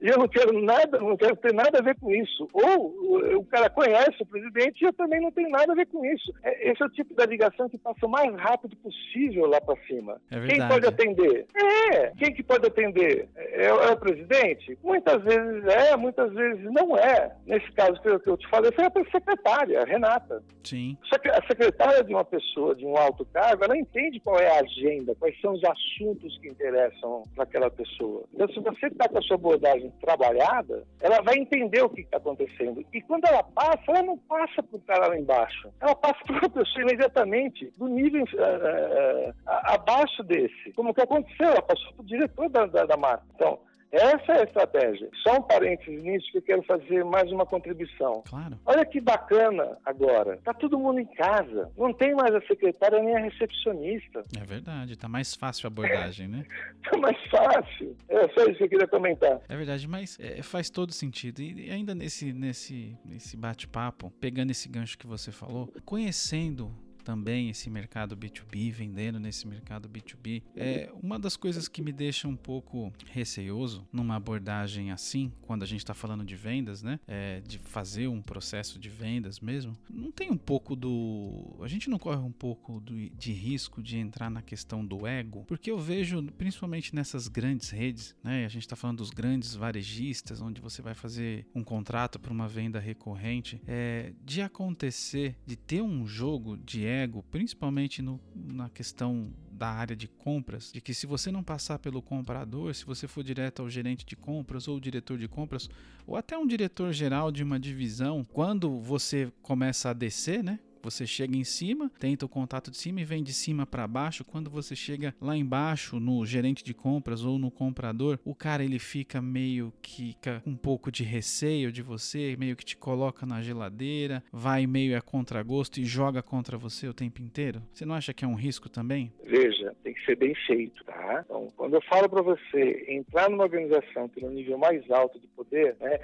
E 0.00 0.08
eu 0.08 0.18
não 0.18 0.28
quero 0.28 0.52
nada, 0.60 0.98
não 0.98 1.16
quero 1.16 1.36
ter 1.36 1.52
nada 1.52 1.78
a 1.78 1.82
ver 1.82 1.96
com 1.98 2.10
isso. 2.10 2.48
Ou 2.52 3.38
o 3.38 3.44
cara 3.44 3.68
conhece 3.68 4.22
o 4.22 4.26
presidente 4.26 4.82
e 4.82 4.86
eu 4.86 4.92
também 4.92 5.20
não 5.20 5.32
tenho 5.32 5.50
nada 5.50 5.72
a 5.72 5.74
ver 5.74 5.86
com 5.86 6.04
isso. 6.04 6.32
É, 6.42 6.70
esse 6.70 6.82
é 6.82 6.86
o 6.86 6.90
tipo 6.90 7.14
da 7.14 7.26
ligação 7.26 7.68
que 7.68 7.78
passa 7.78 8.06
o 8.06 8.08
mais 8.08 8.32
rápido 8.36 8.76
possível 8.76 9.46
lá 9.46 9.60
para 9.60 9.78
cima. 9.86 10.20
É 10.30 10.40
Quem 10.46 10.68
pode 10.68 10.86
atender? 10.86 11.46
É. 11.92 12.10
Quem 12.16 12.32
que 12.32 12.42
pode 12.42 12.66
atender? 12.66 13.28
É, 13.36 13.66
é, 13.66 13.72
o 13.72 13.96
presidente? 13.96 14.78
Muitas 14.82 15.22
vezes 15.22 15.64
é, 15.66 15.96
muitas 15.96 16.32
vezes 16.32 16.64
não 16.64 16.96
é. 16.96 17.34
Nesse 17.46 17.70
caso 17.72 18.00
que 18.00 18.08
eu, 18.08 18.20
que 18.20 18.30
eu 18.30 18.36
te 18.36 18.48
falei, 18.48 18.70
foi 18.72 18.84
a 18.84 19.10
secretária, 19.10 19.82
a 19.82 19.84
Renata. 19.84 20.42
Sim. 20.62 20.96
A 21.10 21.46
secretária 21.46 22.04
de 22.04 22.12
uma 22.14 22.24
pessoa 22.24 22.74
de 22.74 22.84
um 22.84 22.96
alto 22.96 23.24
cargo, 23.32 23.64
ela 23.64 23.76
entende 23.76 24.20
qual 24.20 24.38
é 24.38 24.48
a 24.48 24.60
agenda, 24.60 25.14
quais 25.14 25.38
são 25.40 25.54
os 25.54 25.62
assuntos 25.64 26.38
que 26.38 26.48
interessam 26.48 27.24
para 27.34 27.44
aquela 27.44 27.70
pessoa. 27.70 28.24
Então, 28.32 28.48
se 28.48 28.60
você 28.60 28.86
está 28.86 29.08
com 29.08 29.18
a 29.18 29.22
sua 29.22 29.36
abordagem 29.36 29.87
trabalhada, 30.00 30.84
ela 31.00 31.20
vai 31.22 31.36
entender 31.36 31.82
o 31.82 31.90
que 31.90 32.02
está 32.02 32.16
acontecendo. 32.16 32.84
E 32.92 33.00
quando 33.02 33.24
ela 33.26 33.42
passa, 33.42 33.82
ela 33.88 34.02
não 34.02 34.18
passa 34.18 34.62
para 34.62 34.76
o 34.76 34.80
cara 34.80 35.08
lá 35.08 35.18
embaixo. 35.18 35.70
Ela 35.80 35.94
passa 35.94 36.18
para 36.24 36.36
uma 36.36 36.50
pessoa 36.50 36.82
imediatamente 36.82 37.72
do 37.76 37.88
nível 37.88 38.22
uh, 38.22 39.30
uh, 39.30 39.34
abaixo 39.46 40.22
desse. 40.22 40.72
Como 40.74 40.94
que 40.94 41.02
aconteceu? 41.02 41.48
Ela 41.48 41.62
passou 41.62 41.92
para 41.94 42.02
o 42.02 42.06
diretor 42.06 42.48
da, 42.48 42.66
da, 42.66 42.84
da 42.86 42.96
marca. 42.96 43.24
Então, 43.34 43.58
essa 43.90 44.32
é 44.32 44.40
a 44.40 44.44
estratégia. 44.44 45.08
Só 45.22 45.38
um 45.38 45.42
parênteses 45.42 46.02
nisso 46.02 46.30
que 46.30 46.38
eu 46.38 46.42
quero 46.42 46.62
fazer 46.62 47.04
mais 47.04 47.30
uma 47.32 47.46
contribuição. 47.46 48.22
Claro. 48.28 48.58
Olha 48.66 48.84
que 48.84 49.00
bacana 49.00 49.78
agora. 49.84 50.38
Tá 50.44 50.52
todo 50.52 50.78
mundo 50.78 51.00
em 51.00 51.06
casa. 51.06 51.70
Não 51.76 51.92
tem 51.92 52.14
mais 52.14 52.34
a 52.34 52.40
secretária 52.42 53.02
nem 53.02 53.16
a 53.16 53.20
recepcionista. 53.20 54.24
É 54.38 54.44
verdade. 54.44 54.96
Tá 54.96 55.08
mais 55.08 55.34
fácil 55.34 55.66
a 55.66 55.68
abordagem, 55.68 56.28
né? 56.28 56.44
tá 56.90 56.98
mais 56.98 57.16
fácil. 57.30 57.96
É 58.08 58.28
só 58.28 58.44
isso 58.44 58.58
que 58.58 58.64
eu 58.64 58.68
queria 58.68 58.88
comentar. 58.88 59.40
É 59.48 59.56
verdade, 59.56 59.88
mas 59.88 60.18
é, 60.20 60.42
faz 60.42 60.68
todo 60.68 60.92
sentido. 60.92 61.40
E 61.40 61.70
ainda 61.70 61.94
nesse, 61.94 62.32
nesse, 62.32 62.96
nesse 63.04 63.36
bate-papo, 63.36 64.10
pegando 64.20 64.50
esse 64.50 64.68
gancho 64.68 64.98
que 64.98 65.06
você 65.06 65.32
falou, 65.32 65.72
conhecendo 65.84 66.74
também 67.08 67.48
esse 67.48 67.70
mercado 67.70 68.14
B2B, 68.14 68.70
vendendo 68.70 69.18
nesse 69.18 69.48
mercado 69.48 69.88
B2B. 69.88 70.42
É 70.54 70.92
uma 71.02 71.18
das 71.18 71.38
coisas 71.38 71.66
que 71.66 71.80
me 71.80 71.90
deixa 71.90 72.28
um 72.28 72.36
pouco 72.36 72.92
receoso 73.06 73.88
numa 73.90 74.16
abordagem 74.16 74.90
assim, 74.90 75.32
quando 75.40 75.62
a 75.62 75.66
gente 75.66 75.80
está 75.80 75.94
falando 75.94 76.22
de 76.22 76.36
vendas, 76.36 76.82
né? 76.82 77.00
É, 77.08 77.40
de 77.40 77.58
fazer 77.60 78.08
um 78.08 78.20
processo 78.20 78.78
de 78.78 78.90
vendas 78.90 79.40
mesmo. 79.40 79.74
Não 79.88 80.12
tem 80.12 80.30
um 80.30 80.36
pouco 80.36 80.76
do. 80.76 81.56
A 81.62 81.66
gente 81.66 81.88
não 81.88 81.98
corre 81.98 82.20
um 82.20 82.30
pouco 82.30 82.78
do, 82.78 83.08
de 83.08 83.32
risco 83.32 83.82
de 83.82 83.96
entrar 83.96 84.30
na 84.30 84.42
questão 84.42 84.84
do 84.84 85.06
ego, 85.06 85.46
porque 85.46 85.70
eu 85.70 85.78
vejo, 85.78 86.22
principalmente 86.36 86.94
nessas 86.94 87.26
grandes 87.26 87.70
redes, 87.70 88.14
né? 88.22 88.44
A 88.44 88.50
gente 88.50 88.64
está 88.64 88.76
falando 88.76 88.98
dos 88.98 89.08
grandes 89.08 89.54
varejistas, 89.54 90.42
onde 90.42 90.60
você 90.60 90.82
vai 90.82 90.92
fazer 90.92 91.46
um 91.54 91.64
contrato 91.64 92.18
para 92.18 92.34
uma 92.34 92.46
venda 92.46 92.78
recorrente, 92.78 93.62
é, 93.66 94.12
de 94.22 94.42
acontecer, 94.42 95.38
de 95.46 95.56
ter 95.56 95.80
um 95.80 96.06
jogo 96.06 96.58
de 96.58 96.84
ego 96.84 96.97
principalmente 97.30 98.00
no, 98.00 98.20
na 98.34 98.68
questão 98.68 99.30
da 99.52 99.68
área 99.68 99.94
de 99.94 100.08
compras, 100.08 100.70
de 100.72 100.80
que 100.80 100.94
se 100.94 101.06
você 101.06 101.30
não 101.30 101.42
passar 101.42 101.78
pelo 101.78 102.00
comprador, 102.00 102.74
se 102.74 102.84
você 102.84 103.06
for 103.06 103.22
direto 103.22 103.60
ao 103.60 103.68
gerente 103.68 104.06
de 104.06 104.16
compras 104.16 104.68
ou 104.68 104.80
diretor 104.80 105.18
de 105.18 105.28
compras, 105.28 105.68
ou 106.06 106.16
até 106.16 106.38
um 106.38 106.46
diretor 106.46 106.92
geral 106.92 107.30
de 107.30 107.42
uma 107.42 107.58
divisão, 107.58 108.26
quando 108.32 108.80
você 108.80 109.30
começa 109.42 109.90
a 109.90 109.92
descer, 109.92 110.42
né? 110.42 110.58
Você 110.82 111.06
chega 111.06 111.36
em 111.36 111.44
cima, 111.44 111.90
tenta 111.98 112.26
o 112.26 112.28
contato 112.28 112.70
de 112.70 112.76
cima 112.76 113.00
e 113.00 113.04
vem 113.04 113.22
de 113.22 113.32
cima 113.32 113.66
para 113.66 113.86
baixo. 113.86 114.24
Quando 114.24 114.50
você 114.50 114.74
chega 114.74 115.14
lá 115.20 115.36
embaixo 115.36 115.98
no 116.00 116.24
gerente 116.24 116.64
de 116.64 116.74
compras 116.74 117.24
ou 117.24 117.38
no 117.38 117.50
comprador, 117.50 118.18
o 118.24 118.34
cara 118.34 118.64
ele 118.64 118.78
fica 118.78 119.20
meio 119.20 119.72
que 119.82 120.16
com 120.42 120.50
um 120.50 120.56
pouco 120.56 120.90
de 120.90 121.04
receio 121.04 121.72
de 121.72 121.82
você, 121.82 122.36
meio 122.38 122.56
que 122.56 122.64
te 122.64 122.76
coloca 122.76 123.26
na 123.26 123.40
geladeira, 123.42 124.22
vai 124.32 124.66
meio 124.66 124.96
a 124.96 125.00
contragosto 125.00 125.80
e 125.80 125.84
joga 125.84 126.22
contra 126.22 126.56
você 126.56 126.88
o 126.88 126.94
tempo 126.94 127.20
inteiro. 127.20 127.62
Você 127.72 127.84
não 127.84 127.94
acha 127.94 128.12
que 128.12 128.24
é 128.24 128.28
um 128.28 128.34
risco 128.34 128.68
também? 128.68 129.12
Veja, 129.24 129.74
tem 129.82 129.94
que 129.94 130.04
ser 130.04 130.16
bem 130.16 130.34
feito, 130.46 130.84
tá? 130.84 131.22
Então, 131.24 131.52
quando 131.56 131.74
eu 131.74 131.82
falo 131.82 132.08
para 132.08 132.22
você 132.22 132.86
entrar 132.88 133.28
numa 133.30 133.44
organização 133.44 134.10
no 134.20 134.30
nível 134.30 134.58
mais 134.58 134.88
alto 134.90 135.18
de 135.20 135.26
poder, 135.28 135.76
né? 135.80 135.98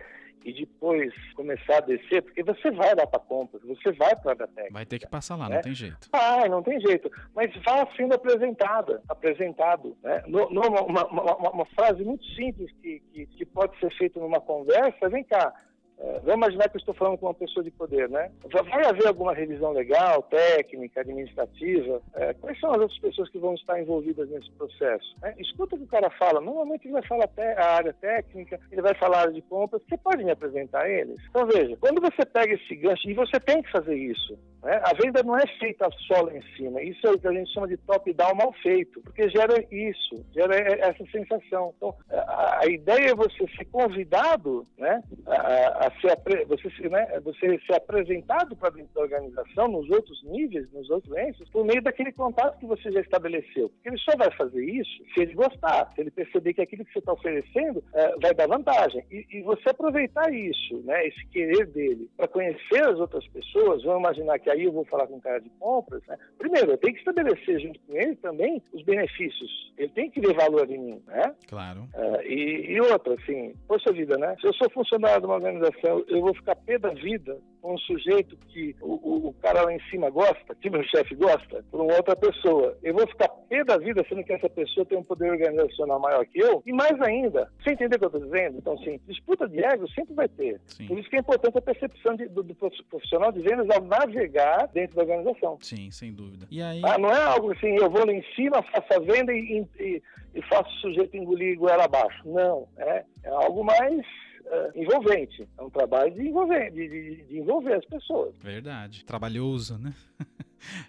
E 0.44 0.52
depois 0.52 1.12
começar 1.34 1.78
a 1.78 1.80
descer, 1.80 2.22
porque 2.22 2.42
você 2.42 2.70
vai 2.70 2.94
lá 2.94 3.06
para 3.06 3.18
compras, 3.20 3.62
você 3.62 3.92
vai 3.92 4.14
para 4.14 4.32
a 4.32 4.46
técnica. 4.46 4.72
Vai 4.72 4.86
ter 4.86 4.98
que 4.98 5.08
passar 5.08 5.36
lá, 5.36 5.48
né? 5.48 5.56
não 5.56 5.62
tem 5.62 5.74
jeito. 5.74 6.08
Vai, 6.12 6.48
não 6.48 6.62
tem 6.62 6.80
jeito. 6.80 7.10
Mas 7.34 7.54
vá 7.62 7.86
sendo 7.96 8.14
apresentada, 8.14 9.02
apresentado. 9.08 9.96
Né? 10.02 10.22
No, 10.26 10.50
no, 10.50 10.60
uma, 10.60 11.06
uma, 11.06 11.50
uma, 11.50 11.66
frase 11.66 12.04
muito 12.04 12.24
simples 12.34 12.70
que, 12.82 13.00
que, 13.12 13.26
que 13.26 13.44
pode 13.46 13.78
ser 13.78 13.90
feita 13.96 14.20
numa 14.20 14.40
conversa, 14.40 15.08
vem 15.08 15.24
cá, 15.24 15.52
é, 15.98 16.20
vamos 16.20 16.34
imaginar 16.34 16.68
que 16.68 16.76
eu 16.76 16.80
estou 16.80 16.94
falando 16.94 17.18
com 17.18 17.26
uma 17.26 17.34
pessoa 17.34 17.62
de 17.62 17.70
poder, 17.70 18.08
né? 18.08 18.30
Vai 18.50 18.84
haver 18.84 19.06
alguma 19.06 19.32
revisão 19.32 19.72
legal, 19.72 20.22
técnica, 20.22 21.00
administrativa? 21.00 22.02
É, 22.14 22.34
quais 22.34 22.58
são 22.58 22.70
as 22.72 22.80
outras 22.80 22.98
pessoas 22.98 23.28
que 23.30 23.38
vão 23.38 23.54
estar 23.54 23.80
envolvidas 23.80 24.28
nesse 24.28 24.50
processo? 24.52 25.16
É, 25.22 25.34
escuta 25.40 25.74
o 25.74 25.78
que 25.78 25.84
o 25.84 25.88
cara 25.88 26.10
fala. 26.10 26.40
Normalmente 26.40 26.86
ele 26.86 26.94
vai 26.94 27.06
falar 27.06 27.28
a 27.56 27.74
área 27.74 27.92
técnica, 27.92 28.60
ele 28.70 28.82
vai 28.82 28.94
falar 28.94 29.18
a 29.18 29.20
área 29.22 29.32
de 29.32 29.42
compras. 29.42 29.82
Você 29.88 29.96
pode 29.96 30.24
me 30.24 30.30
apresentar 30.30 30.82
a 30.82 30.88
eles? 30.88 31.16
Então 31.30 31.46
veja, 31.46 31.76
quando 31.76 32.00
você 32.00 32.26
pega 32.26 32.54
esse 32.54 32.74
gancho, 32.76 33.08
e 33.08 33.14
você 33.14 33.38
tem 33.40 33.62
que 33.62 33.70
fazer 33.70 33.94
isso, 33.94 34.38
né? 34.62 34.80
a 34.82 34.92
venda 34.94 35.22
não 35.22 35.36
é 35.38 35.46
feita 35.58 35.88
só 36.06 36.22
lá 36.22 36.34
em 36.34 36.42
cima. 36.56 36.82
Isso 36.82 37.06
é 37.06 37.10
o 37.10 37.18
que 37.18 37.28
a 37.28 37.32
gente 37.32 37.52
chama 37.52 37.68
de 37.68 37.76
top-down 37.78 38.34
mal 38.34 38.52
feito, 38.62 39.00
porque 39.02 39.28
gera 39.28 39.64
isso, 39.70 40.24
gera 40.32 40.56
essa 40.56 41.04
sensação. 41.10 41.72
Então, 41.76 41.94
a, 42.10 42.60
a 42.62 42.66
ideia 42.66 43.10
é 43.10 43.14
você 43.14 43.46
ser 43.56 43.64
convidado, 43.66 44.66
né? 44.76 45.02
A, 45.26 45.83
a 45.83 45.83
ser, 46.00 46.46
você, 46.46 46.88
né, 46.88 47.20
você 47.20 47.58
ser 47.66 47.74
apresentado 47.74 48.56
para 48.56 48.70
dentro 48.70 48.94
da 48.94 49.02
organização, 49.02 49.68
nos 49.68 49.88
outros 49.90 50.22
níveis, 50.24 50.70
nos 50.72 50.88
outros 50.90 51.16
entes, 51.16 51.48
por 51.50 51.64
meio 51.64 51.82
daquele 51.82 52.12
contato 52.12 52.58
que 52.58 52.66
você 52.66 52.90
já 52.92 53.00
estabeleceu. 53.00 53.68
Porque 53.68 53.88
ele 53.88 53.98
só 53.98 54.16
vai 54.16 54.30
fazer 54.32 54.64
isso 54.64 55.04
se 55.14 55.20
ele 55.20 55.34
gostar, 55.34 55.92
se 55.94 56.00
ele 56.00 56.10
perceber 56.10 56.54
que 56.54 56.62
aquilo 56.62 56.84
que 56.84 56.92
você 56.92 56.98
está 56.98 57.12
oferecendo 57.12 57.82
é, 57.94 58.14
vai 58.20 58.34
dar 58.34 58.48
vantagem. 58.48 59.04
E, 59.10 59.26
e, 59.30 59.42
você 59.42 59.70
aproveitar 59.70 60.32
isso, 60.32 60.82
né, 60.84 61.06
esse 61.06 61.26
querer 61.26 61.66
dele, 61.66 62.10
para 62.16 62.28
conhecer 62.28 62.84
as 62.86 62.98
outras 62.98 63.26
pessoas, 63.28 63.82
vamos 63.82 64.00
imaginar 64.00 64.38
que 64.38 64.50
aí 64.50 64.64
eu 64.64 64.72
vou 64.72 64.84
falar 64.84 65.06
com 65.06 65.16
um 65.16 65.20
cara 65.20 65.40
de 65.40 65.50
compras, 65.58 66.02
né? 66.06 66.16
primeiro, 66.38 66.72
eu 66.72 66.78
tenho 66.78 66.94
que 66.94 67.00
estabelecer 67.00 67.60
junto 67.60 67.80
com 67.80 67.96
ele 67.96 68.16
também 68.16 68.62
os 68.72 68.82
benefícios. 68.82 69.72
Ele 69.76 69.88
tem 69.88 70.10
que 70.10 70.20
ver 70.20 70.34
valor 70.34 70.70
em 70.70 70.78
mim, 70.78 71.02
né? 71.06 71.34
Claro. 71.48 71.88
É, 71.94 72.26
e, 72.26 72.72
e 72.72 72.80
outra, 72.80 73.14
assim, 73.14 73.54
poxa 73.66 73.92
vida, 73.92 74.16
né? 74.16 74.36
Se 74.40 74.46
eu 74.46 74.54
sou 74.54 74.70
funcionário 74.70 75.20
de 75.20 75.26
uma 75.26 75.34
organização 75.34 75.73
eu 76.08 76.20
vou 76.20 76.34
ficar 76.34 76.56
pé 76.56 76.78
da 76.78 76.90
vida 76.90 77.38
com 77.64 77.74
um 77.74 77.78
sujeito 77.78 78.36
que 78.48 78.76
o, 78.82 78.92
o, 78.92 79.28
o, 79.28 79.32
cara 79.40 79.62
lá 79.62 79.72
em 79.72 79.80
cima 79.88 80.10
gosta, 80.10 80.54
que 80.60 80.68
meu 80.68 80.82
chefe 80.88 81.14
gosta, 81.14 81.64
por 81.70 81.80
uma 81.80 81.94
outra 81.94 82.14
pessoa. 82.14 82.76
Eu 82.82 82.92
vou 82.92 83.06
ficar 83.06 83.28
pé 83.48 83.64
da 83.64 83.78
vida 83.78 84.04
sendo 84.06 84.22
que 84.22 84.34
essa 84.34 84.50
pessoa 84.50 84.84
tem 84.84 84.98
um 84.98 85.02
poder 85.02 85.30
organizacional 85.30 85.98
maior 85.98 86.26
que 86.26 86.38
eu. 86.38 86.62
E 86.66 86.72
mais 86.74 87.00
ainda, 87.00 87.50
você 87.58 87.72
entendeu 87.72 87.96
o 87.96 87.98
que 88.00 88.04
eu 88.04 88.08
estou 88.08 88.20
dizendo? 88.20 88.58
Então, 88.58 88.74
assim, 88.74 89.00
disputa 89.08 89.48
de 89.48 89.64
ego 89.64 89.88
sempre 89.92 90.14
vai 90.14 90.28
ter. 90.28 90.60
Sim. 90.66 90.86
Por 90.86 90.98
isso 90.98 91.08
que 91.08 91.16
é 91.16 91.20
importante 91.20 91.56
a 91.56 91.62
percepção 91.62 92.14
de, 92.16 92.28
do, 92.28 92.42
do, 92.42 92.54
profissional 92.54 93.32
de 93.32 93.40
vendas 93.40 93.70
ao 93.70 93.82
navegar 93.82 94.68
dentro 94.68 94.96
da 94.96 95.02
organização. 95.02 95.56
Sim, 95.62 95.90
sem 95.90 96.12
dúvida. 96.12 96.46
E 96.50 96.60
aí... 96.60 96.82
Ah, 96.84 96.98
não 96.98 97.08
é 97.08 97.22
algo 97.22 97.50
assim, 97.52 97.76
eu 97.76 97.90
vou 97.90 98.04
lá 98.04 98.12
em 98.12 98.24
cima, 98.36 98.62
faço 98.62 98.92
a 98.92 98.98
venda 99.00 99.32
e, 99.32 99.66
e, 99.80 100.02
e 100.34 100.42
faço 100.42 100.68
o 100.68 100.80
sujeito 100.80 101.16
engolir 101.16 101.56
goela 101.56 101.84
abaixo. 101.84 102.28
Não, 102.28 102.68
é, 102.76 103.04
é 103.22 103.30
algo 103.30 103.64
mais 103.64 104.04
uh, 104.46 104.78
envolvente. 104.78 105.48
É 105.58 105.62
um 105.62 105.70
trabalho 105.70 106.12
de 106.12 106.28
envolver, 106.28 106.70
de, 106.70 106.88
de, 106.88 107.24
de 107.24 107.38
envolver 107.38 107.74
as 107.74 107.84
pessoas. 107.84 108.34
Verdade. 108.42 109.04
Trabalhoso, 109.04 109.78
né? 109.78 109.94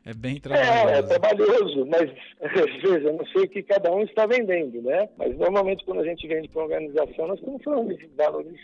É 0.05 0.13
bem 0.13 0.39
trabalhoso. 0.39 0.89
É, 0.89 0.99
é 0.99 1.01
trabalhoso, 1.01 1.85
mas 1.85 2.09
veja, 2.81 3.09
eu 3.09 3.17
não 3.17 3.25
sei 3.25 3.43
o 3.43 3.49
que 3.49 3.61
cada 3.61 3.91
um 3.91 4.03
está 4.03 4.25
vendendo, 4.25 4.81
né? 4.81 5.09
Mas 5.17 5.37
normalmente 5.37 5.83
quando 5.83 5.99
a 5.99 6.05
gente 6.05 6.25
vende 6.25 6.47
para 6.47 6.61
uma 6.61 6.65
organização, 6.65 7.27
nós 7.27 7.37
estamos 7.39 7.61
falando 7.61 7.93
de 7.93 8.07
valores 8.15 8.57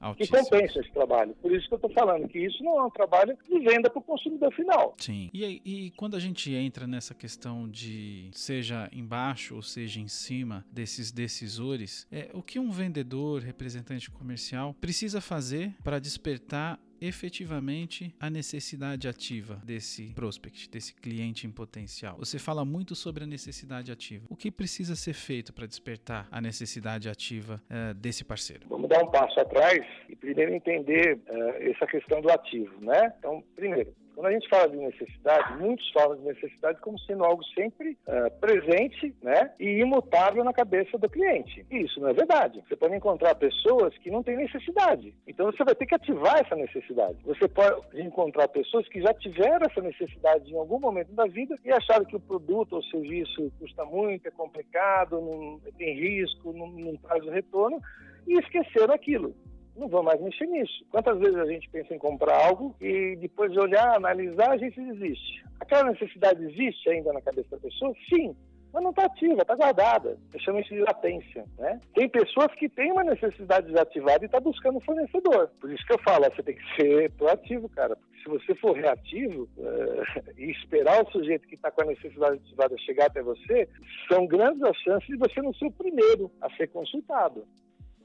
Altíssimo. 0.00 0.38
que 0.38 0.44
compensa 0.44 0.80
esse 0.80 0.90
trabalho. 0.92 1.34
Por 1.42 1.52
isso 1.52 1.66
que 1.68 1.74
eu 1.74 1.76
estou 1.76 1.90
falando 1.92 2.28
que 2.28 2.38
isso 2.38 2.62
não 2.62 2.78
é 2.78 2.84
um 2.84 2.90
trabalho 2.90 3.36
de 3.48 3.58
venda 3.58 3.90
para 3.90 3.98
o 3.98 4.02
consumidor 4.02 4.52
final. 4.52 4.94
Sim. 4.98 5.30
E, 5.32 5.60
e 5.64 5.90
quando 5.92 6.16
a 6.16 6.20
gente 6.20 6.52
entra 6.52 6.86
nessa 6.86 7.14
questão 7.14 7.68
de 7.68 8.30
seja 8.32 8.88
embaixo 8.92 9.54
ou 9.54 9.62
seja 9.62 10.00
em 10.00 10.08
cima 10.08 10.64
desses 10.70 11.10
decisores, 11.10 12.06
é 12.12 12.30
o 12.32 12.42
que 12.42 12.58
um 12.58 12.70
vendedor, 12.70 13.42
representante 13.42 14.10
comercial 14.10 14.74
precisa 14.80 15.20
fazer 15.20 15.74
para 15.82 15.98
despertar 15.98 16.78
efetivamente 17.00 18.14
a 18.20 18.30
necessidade 18.30 19.08
ativa 19.08 19.60
desse 19.64 20.12
prospect, 20.14 20.70
desse 20.70 20.94
cliente 20.94 21.46
em 21.46 21.50
potencial. 21.50 22.16
Você 22.18 22.38
fala 22.38 22.64
muito 22.64 22.94
sobre 22.94 23.24
a 23.24 23.26
necessidade 23.26 23.92
ativa. 23.92 24.26
O 24.28 24.36
que 24.36 24.50
precisa 24.50 24.94
ser 24.96 25.14
feito 25.14 25.52
para 25.52 25.66
despertar 25.66 26.28
a 26.30 26.40
necessidade 26.40 27.08
ativa 27.08 27.62
uh, 27.70 27.94
desse 27.94 28.24
parceiro? 28.24 28.66
Vamos 28.68 28.88
dar 28.88 29.02
um 29.02 29.10
passo 29.10 29.38
atrás 29.40 29.84
e 30.08 30.16
primeiro 30.16 30.54
entender 30.54 31.18
uh, 31.28 31.70
essa 31.70 31.86
questão 31.86 32.20
do 32.20 32.30
ativo, 32.30 32.80
né? 32.80 33.12
Então, 33.18 33.42
primeiro, 33.54 33.94
quando 34.18 34.26
a 34.26 34.32
gente 34.32 34.48
fala 34.48 34.68
de 34.68 34.76
necessidade, 34.76 35.62
muitos 35.62 35.88
falam 35.92 36.16
de 36.16 36.24
necessidade 36.24 36.80
como 36.80 36.98
sendo 36.98 37.24
algo 37.24 37.40
sempre 37.54 37.96
uh, 38.08 38.28
presente 38.40 39.14
né, 39.22 39.52
e 39.60 39.78
imutável 39.78 40.42
na 40.42 40.52
cabeça 40.52 40.98
do 40.98 41.08
cliente. 41.08 41.64
E 41.70 41.84
isso 41.84 42.00
não 42.00 42.08
é 42.08 42.12
verdade. 42.12 42.60
Você 42.68 42.74
pode 42.74 42.96
encontrar 42.96 43.36
pessoas 43.36 43.96
que 43.98 44.10
não 44.10 44.24
têm 44.24 44.36
necessidade. 44.36 45.14
Então 45.24 45.46
você 45.46 45.62
vai 45.62 45.72
ter 45.76 45.86
que 45.86 45.94
ativar 45.94 46.36
essa 46.44 46.56
necessidade. 46.56 47.16
Você 47.24 47.46
pode 47.46 48.02
encontrar 48.02 48.48
pessoas 48.48 48.88
que 48.88 49.00
já 49.00 49.14
tiveram 49.14 49.64
essa 49.70 49.80
necessidade 49.80 50.52
em 50.52 50.58
algum 50.58 50.80
momento 50.80 51.12
da 51.12 51.26
vida 51.26 51.56
e 51.64 51.70
acharam 51.70 52.04
que 52.04 52.16
o 52.16 52.20
produto 52.20 52.72
ou 52.72 52.82
serviço 52.82 53.52
custa 53.60 53.84
muito, 53.84 54.26
é 54.26 54.32
complicado, 54.32 55.20
não, 55.20 55.60
tem 55.78 55.94
risco, 55.94 56.52
não, 56.52 56.66
não 56.66 56.96
traz 56.96 57.24
o 57.24 57.30
retorno 57.30 57.80
e 58.26 58.36
esqueceram 58.36 58.92
aquilo 58.92 59.32
não 59.78 59.88
vou 59.88 60.02
mais 60.02 60.20
mexer 60.20 60.46
nisso. 60.46 60.84
Quantas 60.90 61.18
vezes 61.18 61.36
a 61.36 61.46
gente 61.46 61.68
pensa 61.70 61.94
em 61.94 61.98
comprar 61.98 62.46
algo 62.46 62.74
e 62.80 63.16
depois 63.16 63.52
de 63.52 63.58
olhar, 63.58 63.96
analisar, 63.96 64.50
a 64.50 64.58
gente 64.58 64.80
desiste? 64.80 65.44
Aquela 65.60 65.90
necessidade 65.90 66.42
existe 66.44 66.88
ainda 66.88 67.12
na 67.12 67.20
cabeça 67.20 67.50
da 67.50 67.58
pessoa? 67.58 67.92
Sim, 68.08 68.34
mas 68.72 68.82
não 68.82 68.90
está 68.90 69.06
ativa, 69.06 69.42
está 69.42 69.54
guardada. 69.54 70.18
Eu 70.32 70.40
chamo 70.40 70.60
isso 70.60 70.74
de 70.74 70.80
latência. 70.80 71.44
Né? 71.58 71.80
Tem 71.94 72.08
pessoas 72.08 72.52
que 72.54 72.68
têm 72.68 72.92
uma 72.92 73.04
necessidade 73.04 73.66
desativada 73.66 74.24
e 74.24 74.26
está 74.26 74.40
buscando 74.40 74.76
um 74.76 74.80
fornecedor. 74.80 75.50
Por 75.60 75.70
isso 75.70 75.84
que 75.86 75.92
eu 75.92 75.98
falo, 76.00 76.24
você 76.24 76.42
tem 76.42 76.56
que 76.56 76.76
ser 76.76 77.10
proativo, 77.12 77.68
cara. 77.70 77.96
Porque 77.96 78.22
se 78.22 78.28
você 78.28 78.54
for 78.56 78.76
reativo 78.76 79.48
uh, 79.56 80.32
e 80.36 80.50
esperar 80.50 81.02
o 81.02 81.10
sujeito 81.10 81.48
que 81.48 81.54
está 81.54 81.70
com 81.70 81.82
a 81.82 81.86
necessidade 81.86 82.36
ativada 82.36 82.76
chegar 82.78 83.06
até 83.06 83.22
você, 83.22 83.68
são 84.08 84.26
grandes 84.26 84.62
as 84.62 84.76
chances 84.78 85.08
de 85.08 85.16
você 85.16 85.40
não 85.40 85.54
ser 85.54 85.66
o 85.66 85.72
primeiro 85.72 86.30
a 86.40 86.50
ser 86.56 86.68
consultado. 86.68 87.46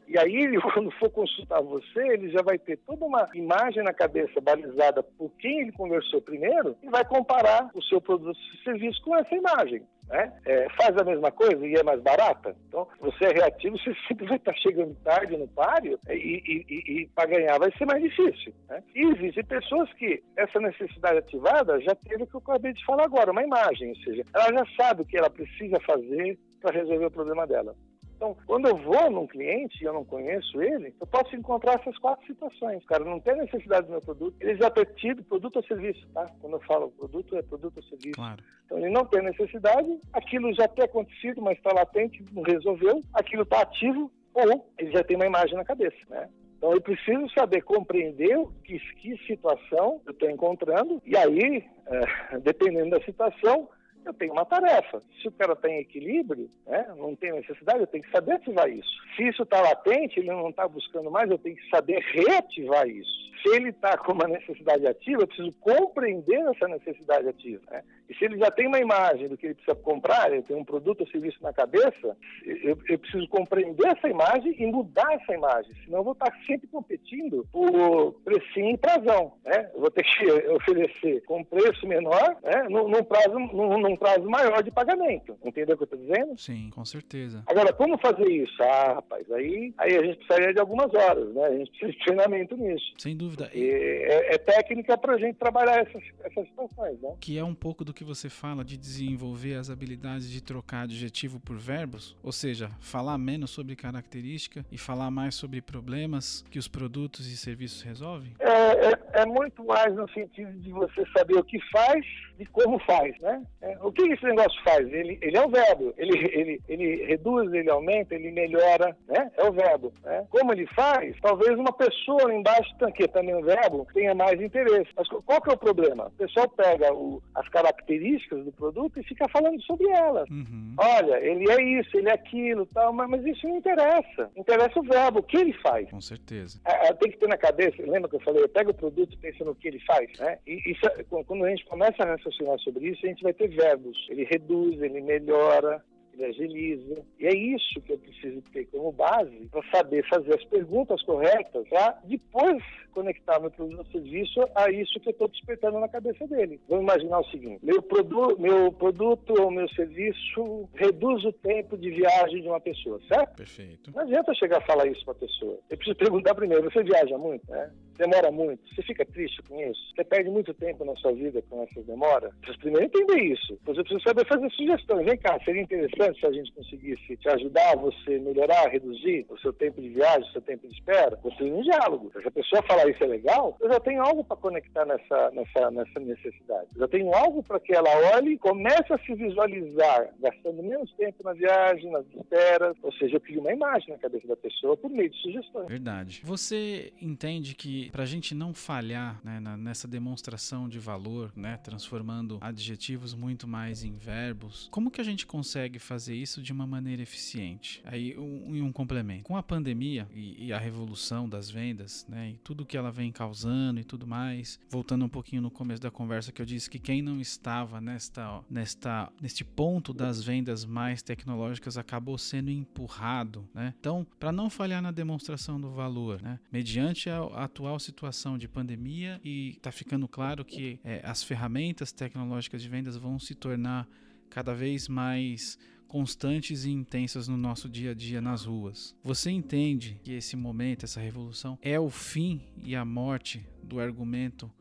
E 0.08 0.18
aí, 0.18 0.58
quando 0.74 0.92
for 0.92 1.10
consultar 1.10 1.62
você, 1.62 2.00
ele 2.14 2.30
já 2.30 2.42
vai 2.42 2.58
ter 2.58 2.78
toda 2.78 3.06
uma 3.06 3.30
imagem 3.34 3.84
na 3.84 3.94
cabeça 3.94 4.40
balizada 4.42 5.04
por 5.04 5.32
quem 5.38 5.62
ele 5.62 5.72
conversou 5.72 6.22
primeiro 6.22 6.76
e 6.82 6.90
vai 6.90 7.06
comparar 7.06 7.70
o 7.74 7.82
seu 7.84 8.02
produto 8.02 8.38
ou 8.38 8.64
serviço 8.64 9.02
com 9.04 9.16
essa 9.16 9.36
imagem. 9.36 9.84
Né? 10.08 10.34
É, 10.46 10.68
faz 10.72 10.98
a 10.98 11.04
mesma 11.04 11.32
coisa 11.32 11.66
e 11.66 11.76
é 11.76 11.84
mais 11.84 12.02
barata. 12.02 12.56
Então, 12.68 12.88
você 13.00 13.26
é 13.26 13.34
reativo, 13.34 13.78
você 13.80 13.96
sempre 14.08 14.28
vai 14.28 14.38
estar 14.38 14.54
chegando 14.56 14.96
tarde 15.04 15.38
no 15.38 15.48
páreo 15.48 16.00
e, 16.10 16.14
e, 16.14 16.66
e, 16.70 17.02
e 17.02 17.08
para 17.08 17.30
ganhar 17.30 17.58
vai 17.58 17.72
ser 17.78 17.86
mais 17.86 18.02
difícil. 18.02 18.54
Né? 18.68 18.84
E 18.96 19.02
existem 19.02 19.44
pessoas 19.46 19.92
que 19.94 20.22
essa 20.36 20.60
necessidade 20.60 21.20
ativada 21.20 21.80
já 21.82 21.96
teve 21.96 22.24
o 22.24 22.28
que 22.28 22.36
eu 22.36 22.42
acabei 22.42 22.74
de 22.74 22.86
falar 22.86 23.06
agora, 23.06 23.32
uma 23.32 23.44
imagem, 23.44 23.90
ou 23.90 23.96
seja, 23.98 24.26
ela 24.34 24.54
já 24.54 24.66
sabe 24.76 25.02
o 25.02 25.06
que 25.06 25.18
ela 25.18 25.30
precisa 25.30 25.80
fazer 25.82 26.38
para 26.62 26.80
resolver 26.80 27.06
o 27.06 27.12
problema 27.12 27.48
dela. 27.48 27.76
Então, 28.24 28.38
quando 28.46 28.70
eu 28.70 28.78
vou 28.78 29.12
num 29.12 29.28
cliente 29.28 29.84
e 29.84 29.86
eu 29.86 29.92
não 29.92 30.06
conheço 30.06 30.62
ele, 30.62 30.96
eu 30.98 31.06
posso 31.06 31.36
encontrar 31.36 31.74
essas 31.74 31.98
quatro 31.98 32.26
situações. 32.26 32.82
O 32.82 32.88
cara 32.88 33.04
não 33.04 33.20
tem 33.20 33.36
necessidade 33.36 33.86
do 33.86 33.92
meu 33.92 34.02
produto, 34.02 34.38
ele 34.40 34.56
já 34.56 34.70
tem 34.70 34.86
tido 34.96 35.22
produto 35.26 35.58
ou 35.58 35.64
serviço, 35.64 36.08
tá? 36.14 36.32
Quando 36.40 36.54
eu 36.54 36.62
falo 36.62 36.90
produto, 36.92 37.36
é 37.36 37.42
produto 37.42 37.76
ou 37.76 37.84
serviço. 37.84 38.16
Claro. 38.16 38.42
Então, 38.66 38.78
ele 38.78 38.90
não 38.92 39.04
tem 39.06 39.22
necessidade, 39.24 40.00
aquilo 40.14 40.54
já 40.54 40.70
tem 40.70 40.86
acontecido, 40.86 41.42
mas 41.42 41.58
está 41.58 41.74
latente, 41.74 42.24
não 42.32 42.44
resolveu, 42.44 43.04
aquilo 43.14 43.44
está 43.44 43.62
ativo, 43.62 44.10
ou 44.34 44.72
ele 44.78 44.92
já 44.92 45.04
tem 45.04 45.18
uma 45.18 45.26
imagem 45.26 45.58
na 45.58 45.66
cabeça, 45.66 45.98
né? 46.10 46.30
Então 46.58 46.72
eu 46.72 46.80
preciso 46.80 47.30
saber 47.38 47.62
compreender 47.64 48.38
que, 48.64 48.80
que 48.80 49.18
situação 49.28 50.00
eu 50.06 50.14
estou 50.14 50.30
encontrando 50.30 51.02
e 51.06 51.18
aí, 51.18 51.66
é, 51.88 52.40
dependendo 52.40 52.92
da 52.92 53.02
situação, 53.04 53.68
eu 54.06 54.14
tenho 54.14 54.34
uma 54.34 54.46
tarefa. 54.46 55.02
Se 55.22 55.28
o 55.28 55.32
cara 55.32 55.56
tem 55.56 55.80
equilíbrio, 55.80 56.50
né, 56.68 56.86
não 56.98 57.16
tem 57.16 57.32
necessidade, 57.34 57.80
eu 57.80 57.88
tenho 57.88 58.04
que 58.04 58.12
saber 58.12 58.34
ativar 58.34 58.70
isso. 58.70 58.90
Se 59.16 59.28
isso 59.28 59.44
está 59.44 59.62
latente, 59.62 60.20
ele 60.20 60.30
não 60.30 60.50
está 60.50 60.68
buscando 60.68 61.10
mais, 61.10 61.30
eu 61.30 61.38
tenho 61.38 61.56
que 61.56 61.70
saber 61.70 62.00
reativar 62.00 62.88
isso. 62.88 63.33
Se 63.44 63.50
ele 63.50 63.70
está 63.70 63.98
com 63.98 64.14
uma 64.14 64.28
necessidade 64.28 64.88
ativa, 64.88 65.22
eu 65.22 65.28
preciso 65.28 65.52
compreender 65.60 66.40
essa 66.50 66.66
necessidade 66.68 67.28
ativa. 67.28 67.62
Né? 67.70 67.84
E 68.10 68.16
se 68.16 68.24
ele 68.24 68.38
já 68.38 68.50
tem 68.50 68.68
uma 68.68 68.80
imagem 68.80 69.28
do 69.28 69.38
que 69.38 69.48
ele 69.48 69.56
precisa 69.56 69.76
comprar, 69.76 70.32
ele 70.32 70.44
tem 70.44 70.56
um 70.56 70.64
produto 70.64 71.02
ou 71.02 71.08
serviço 71.08 71.44
na 71.44 71.52
cabeça, 71.52 72.18
eu, 72.46 72.78
eu 72.88 73.00
preciso 73.00 73.28
compreender 73.28 73.86
essa 73.88 74.08
imagem 74.08 74.56
e 74.58 74.66
mudar 74.66 75.14
essa 75.14 75.34
imagem. 75.34 75.74
Senão 75.84 76.00
eu 76.00 76.04
vou 76.06 76.14
estar 76.14 76.32
sempre 76.48 76.68
competindo 76.68 77.46
por 77.52 78.14
precinho 78.24 78.76
e 78.76 78.78
prazão. 78.78 79.34
Né? 79.44 79.70
Eu 79.74 79.82
vou 79.82 79.92
ter 79.92 80.04
que 80.04 80.26
oferecer 80.52 81.24
com 81.26 81.44
preço 81.44 81.86
menor 81.86 82.38
né? 82.44 82.64
num, 82.70 82.88
num 82.88 83.04
prazo, 83.04 83.38
num, 83.38 83.78
num, 83.78 83.98
prazo 83.98 84.30
maior 84.30 84.64
de 84.64 84.72
pagamento. 84.72 85.38
Entendeu 85.44 85.76
o 85.76 85.78
que 85.78 85.84
eu 85.84 85.98
estou 85.98 86.00
dizendo? 86.00 86.40
Sim, 86.40 86.70
com 86.74 86.86
certeza. 86.86 87.44
Agora, 87.48 87.74
como 87.74 87.98
fazer 87.98 88.30
isso? 88.30 88.64
Ah, 88.64 88.94
rapaz, 88.96 89.30
aí, 89.32 89.74
aí 89.78 89.98
a 89.98 90.04
gente 90.04 90.18
precisaria 90.18 90.54
de 90.54 90.60
algumas 90.60 90.94
horas, 90.94 91.34
né? 91.34 91.46
A 91.46 91.58
gente 91.58 91.72
precisa 91.72 91.92
de 91.92 92.00
treinamento 92.06 92.56
nisso. 92.56 92.94
Sem 92.98 93.18
dúvida. 93.18 93.33
E 93.54 93.70
é, 93.70 94.36
é 94.36 94.38
técnica 94.38 94.98
para 94.98 95.16
a 95.16 95.18
gente 95.18 95.36
trabalhar 95.36 95.80
essas, 95.80 96.04
essas 96.24 96.48
situações, 96.48 97.00
né? 97.02 97.16
Que 97.20 97.38
é 97.38 97.44
um 97.44 97.56
pouco 97.56 97.84
do 97.84 97.94
que 97.94 98.04
você 98.04 98.30
fala 98.30 98.64
de 98.64 98.78
desenvolver 98.78 99.56
as 99.56 99.70
habilidades 99.70 100.30
de 100.30 100.42
trocar 100.42 100.84
adjetivo 100.84 101.40
por 101.40 101.58
verbos, 101.58 102.16
ou 102.24 102.32
seja, 102.32 102.70
falar 102.80 103.18
menos 103.18 103.52
sobre 103.52 103.76
característica 103.76 104.66
e 104.72 104.78
falar 104.78 105.10
mais 105.12 105.36
sobre 105.36 105.62
problemas 105.62 106.44
que 106.50 106.60
os 106.60 106.68
produtos 106.68 107.28
e 107.28 107.38
serviços 107.38 107.82
resolvem? 107.82 108.34
É, 108.40 108.90
é, 108.90 109.22
é 109.22 109.26
muito 109.26 109.64
mais 109.66 109.94
no 109.96 110.10
sentido 110.12 110.52
de 110.60 110.72
você 110.72 111.04
saber 111.16 111.36
o 111.36 111.44
que 111.44 111.60
faz 111.72 112.06
e 112.40 112.46
como 112.48 112.80
faz, 112.80 113.18
né? 113.20 113.44
É, 113.62 113.78
o 113.82 113.92
que 113.92 114.02
esse 114.04 114.26
negócio 114.26 114.62
faz? 114.64 114.92
Ele, 114.92 115.18
ele 115.22 115.38
é 115.38 115.46
o 115.46 115.50
verbo, 115.50 115.94
ele, 115.98 116.18
ele, 116.34 116.62
ele 116.68 117.06
reduz, 117.06 117.54
ele 117.54 117.70
aumenta, 117.70 118.16
ele 118.16 118.32
melhora, 118.32 118.96
né? 119.08 119.32
É 119.38 119.44
o 119.44 119.52
verbo. 119.52 119.94
Né? 120.04 120.26
Como 120.30 120.52
ele 120.52 120.66
faz, 120.68 121.16
talvez 121.22 121.58
uma 121.58 121.72
pessoa 121.74 122.34
embaixo, 122.34 122.74
que 122.96 123.08
também 123.24 123.36
um 123.36 123.42
verbo, 123.42 123.88
tenha 123.94 124.14
mais 124.14 124.40
interesse. 124.42 124.90
Mas 124.96 125.08
qual 125.08 125.42
que 125.42 125.50
é 125.50 125.54
o 125.54 125.58
problema? 125.58 126.08
O 126.08 126.12
pessoal 126.12 126.50
pega 126.50 126.94
o, 126.94 127.22
as 127.36 127.48
características 127.50 128.44
do 128.44 128.52
produto 128.52 129.00
e 129.00 129.04
fica 129.04 129.28
falando 129.30 129.62
sobre 129.64 129.88
elas. 129.90 130.30
Uhum. 130.30 130.76
Olha, 130.78 131.16
ele 131.20 131.50
é 131.50 131.80
isso, 131.80 131.98
ele 131.98 132.10
é 132.10 132.14
aquilo, 132.14 132.66
tal, 132.68 132.94
mas, 132.94 133.10
mas 133.10 133.26
isso 133.26 133.48
não 133.48 133.58
interessa. 133.58 134.30
Interessa 134.36 134.80
o 134.80 134.84
verbo, 134.84 135.20
o 135.20 135.24
que 135.24 135.38
ele 135.38 135.54
faz. 135.54 135.90
Com 135.90 136.02
certeza. 136.02 136.60
É, 136.66 136.88
é 136.88 136.94
tem 136.94 137.12
que 137.12 137.18
ter 137.18 137.28
na 137.28 137.38
cabeça, 137.38 137.82
lembra 137.82 138.10
que 138.10 138.16
eu 138.16 138.22
falei, 138.22 138.48
pega 138.48 138.72
o 138.72 138.76
produto 138.76 139.14
e 139.14 139.18
pensa 139.18 139.44
no 139.44 139.56
que 139.56 139.68
ele 139.68 139.80
faz, 139.82 140.10
né? 140.20 140.38
E 140.46 140.72
isso, 140.72 140.86
é, 140.86 141.04
quando 141.04 141.46
a 141.46 141.50
gente 141.50 141.66
começa 141.66 142.04
a 142.04 142.08
raciocinar 142.08 142.60
sobre 142.60 142.90
isso, 142.90 143.06
a 143.06 143.10
gente 143.10 143.24
vai 143.24 143.34
ter 143.34 143.48
verbos. 143.48 144.08
Ele 144.10 144.26
reduz, 144.26 144.82
ele 144.82 145.02
melhora, 145.02 145.84
ele 146.14 146.26
agiliza. 146.26 147.04
E 147.20 147.28
é 147.28 147.36
isso 147.36 147.82
que 147.82 147.94
eu 147.94 147.98
preciso 147.98 148.42
ter 148.54 148.66
como 148.66 148.92
base 148.92 149.48
para 149.52 149.64
saber 149.72 150.08
fazer 150.08 150.36
as 150.36 150.44
perguntas 150.46 151.02
corretas 151.04 151.68
para 151.68 152.00
depois 152.06 152.64
conectar 152.94 153.40
meu 153.40 153.50
produto 153.50 153.80
ou 153.80 153.86
serviço 153.86 154.40
a 154.56 154.70
isso 154.70 155.00
que 155.00 155.10
eu 155.10 155.12
estou 155.12 155.28
despertando 155.28 155.80
na 155.80 155.88
cabeça 155.88 156.28
dele. 156.28 156.60
Vamos 156.70 156.84
imaginar 156.84 157.20
o 157.20 157.26
seguinte: 157.26 157.60
meu, 157.64 157.82
produ 157.82 158.40
meu 158.40 158.72
produto 158.72 159.34
ou 159.42 159.52
meu 159.52 159.68
serviço 159.70 160.70
reduz 160.74 161.26
o 161.26 161.34
tempo 161.34 161.78
de 161.78 161.90
viagem 161.90 162.42
de 162.42 162.48
uma 162.48 162.60
pessoa, 162.60 163.00
certo? 163.08 163.38
Perfeito. 163.38 163.92
Não 163.94 164.02
adianta 164.04 164.34
chegar 164.36 164.58
a 164.58 164.66
falar 164.66 164.88
isso 164.88 165.04
para 165.04 165.14
a 165.14 165.18
pessoa. 165.18 165.58
Eu 165.70 165.78
preciso 165.78 165.98
perguntar 165.98 166.36
primeiro: 166.36 166.70
você 166.70 166.84
viaja 166.84 167.18
muito? 167.18 167.50
Né? 167.50 167.72
Demora 167.98 168.32
muito? 168.32 168.62
Você 168.74 168.82
fica 168.84 169.06
triste 169.06 169.42
com 169.44 169.60
isso? 169.60 169.82
Você 169.96 170.04
perde 170.04 170.30
muito 170.30 170.54
tempo 170.54 170.84
na 170.84 170.96
sua 170.96 171.12
vida 171.14 171.42
com 171.50 171.64
essas 171.64 171.86
demoras? 171.86 172.34
Você 172.46 172.58
primeiro 172.58 172.86
entender 172.86 173.22
isso. 173.22 173.58
Eu 173.66 173.74
preciso 173.76 174.02
saber 174.02 174.28
fazer 174.28 174.50
sugestões. 174.52 175.06
Vem 175.06 175.18
cá, 175.18 175.40
seria 175.44 175.62
interessante 175.62 176.20
se 176.20 176.26
a 176.26 176.32
gente 176.32 176.52
conseguisse 176.54 177.18
te 177.18 177.30
ajudar, 177.30 177.76
você 177.78 178.20
melhorar, 178.20 178.70
reduzir 178.70 179.26
o 179.30 179.38
seu 179.40 179.54
tempo 179.54 179.82
de 179.82 179.90
viagem, 179.90 180.28
o 180.30 180.32
seu 180.32 180.42
tempo 180.42 180.68
de 180.68 180.74
espera. 180.74 181.20
Você 181.24 181.44
um 181.44 181.62
diálogo. 181.62 182.12
Se 182.20 182.28
a 182.28 182.32
pessoa 182.32 182.64
falar 182.64 182.90
isso 182.90 183.04
é 183.04 183.08
legal, 183.08 183.58
eu 183.60 183.72
já 183.72 183.80
tenho 183.80 184.02
algo 184.02 184.24
para 184.24 184.38
conectar 184.38 184.86
nessa, 184.86 185.32
nessa, 185.32 185.72
nessa 185.72 186.00
necessidade. 186.00 186.68
Eu 186.76 186.82
já 186.82 186.88
tenho 186.88 187.14
algo 187.14 187.44
para 187.44 187.60
que 187.60 187.74
ela 187.74 187.90
olhe 188.16 188.34
e 188.34 188.38
comece 188.38 188.92
a 188.92 188.98
se 189.00 189.14
visualizar, 189.14 190.10
gastando 190.20 190.64
menos 190.64 190.92
tempo 190.94 191.24
na 191.24 191.34
viagem, 191.34 191.92
nas 191.92 192.06
esperas. 192.08 192.76
Ou 192.82 192.92
seja, 192.94 193.18
eu 193.18 193.22
crio 193.22 193.42
uma 193.42 193.54
imagem 193.54 193.90
na 193.94 194.00
cabeça 194.00 194.28
da 194.28 194.36
pessoa 194.36 194.78
por 194.78 194.90
meio 194.90 195.10
de 195.10 195.18
sugestões. 195.18 195.68
Verdade. 195.68 196.22
Você 196.24 196.94
entende 197.02 197.56
que 197.56 197.83
para 197.92 198.04
a 198.04 198.06
gente 198.06 198.34
não 198.34 198.54
falhar 198.54 199.20
né, 199.24 199.40
nessa 199.58 199.88
demonstração 199.88 200.68
de 200.68 200.80
valor, 200.80 201.32
né, 201.36 201.58
transformando 201.58 202.38
adjetivos 202.42 203.14
muito 203.14 203.48
mais 203.48 203.84
em 203.84 203.96
verbos, 203.96 204.68
como 204.72 204.92
que 204.92 205.02
a 205.02 205.04
gente 205.04 205.26
consegue 205.26 205.80
fazer 205.80 206.16
isso 206.16 206.42
de 206.42 206.52
uma 206.52 206.66
maneira 206.66 207.02
eficiente? 207.02 207.82
Aí 207.86 208.18
um, 208.18 208.66
um 208.66 208.72
complemento. 208.72 209.24
Com 209.24 209.38
a 209.38 209.44
pandemia 209.44 210.08
e, 210.14 210.48
e 210.48 210.54
a 210.54 210.58
revolução 210.58 211.28
das 211.28 211.50
vendas, 211.50 212.06
né, 212.08 212.32
e 212.32 212.38
tudo 212.38 212.66
que 212.66 212.78
ela 212.78 212.92
vem 212.92 213.12
causando 213.12 213.80
e 213.80 213.84
tudo 213.84 214.08
mais, 214.08 214.60
voltando 214.70 215.06
um 215.06 215.10
pouquinho 215.10 215.42
no 215.42 215.52
começo 215.52 215.82
da 215.82 215.92
conversa 215.92 216.32
que 216.32 216.42
eu 216.42 216.46
disse 216.46 216.70
que 216.70 216.80
quem 216.80 217.02
não 217.02 217.20
estava 217.20 217.80
nesta, 217.80 218.44
nesta, 218.50 219.12
neste 219.22 219.44
ponto 219.44 219.94
das 219.94 220.24
vendas 220.24 220.66
mais 220.66 221.02
tecnológicas 221.02 221.78
acabou 221.78 222.18
sendo 222.18 222.50
empurrado, 222.50 223.48
né? 223.54 223.74
Então, 223.80 224.06
para 224.20 224.32
não 224.32 224.50
falhar 224.50 224.82
na 224.82 224.92
demonstração 224.92 225.60
do 225.60 225.72
valor, 225.72 226.22
né, 226.22 226.40
mediante 226.52 227.10
a 227.10 227.24
atual 227.44 227.73
situação 227.80 228.38
de 228.38 228.48
pandemia 228.48 229.20
e 229.24 229.52
está 229.52 229.72
ficando 229.72 230.08
claro 230.08 230.44
que 230.44 230.80
é, 230.84 231.02
as 231.04 231.24
ferramentas 231.24 231.92
tecnológicas 231.92 232.62
de 232.62 232.70
vendas 232.70 232.98
vão 232.98 233.20
se 233.20 233.36
tornar 233.36 233.88
cada 234.30 234.54
vez 234.54 234.88
mais 234.88 235.58
constantes 235.88 236.66
e 236.66 236.72
intensas 236.72 237.28
no 237.28 237.38
nosso 237.38 237.70
dia 237.70 237.92
a 237.92 237.94
dia 237.94 238.20
nas 238.20 238.46
ruas. 238.46 238.96
Você 239.04 239.30
entende 239.30 240.00
que 240.04 240.14
esse 240.14 240.36
momento, 240.36 240.86
essa 240.86 241.00
revolução, 241.00 241.58
é 241.62 241.80
o 241.80 241.90
fim 241.90 242.42
e 242.64 242.76
a 242.76 242.84
morte 242.84 243.46
do 243.62 243.80
argumento 243.80 244.52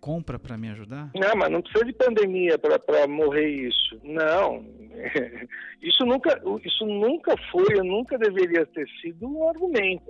compra 0.00 0.38
para 0.38 0.56
me 0.56 0.68
ajudar? 0.68 1.10
Não, 1.16 1.34
mas 1.34 1.50
não 1.50 1.60
precisa 1.60 1.84
de 1.84 1.92
pandemia 1.92 2.56
para 2.56 3.08
morrer 3.08 3.48
isso. 3.48 4.00
Não. 4.04 4.64
Isso 5.82 6.04
nunca, 6.04 6.40
isso 6.64 6.86
nunca 6.86 7.36
foi, 7.50 7.76
nunca 7.84 8.18
deveria 8.18 8.64
ter 8.66 8.88
sido 9.00 9.26
um 9.28 9.48
argumento. 9.48 10.04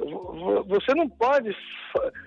Você 0.68 0.94
não 0.94 1.08
pode 1.08 1.54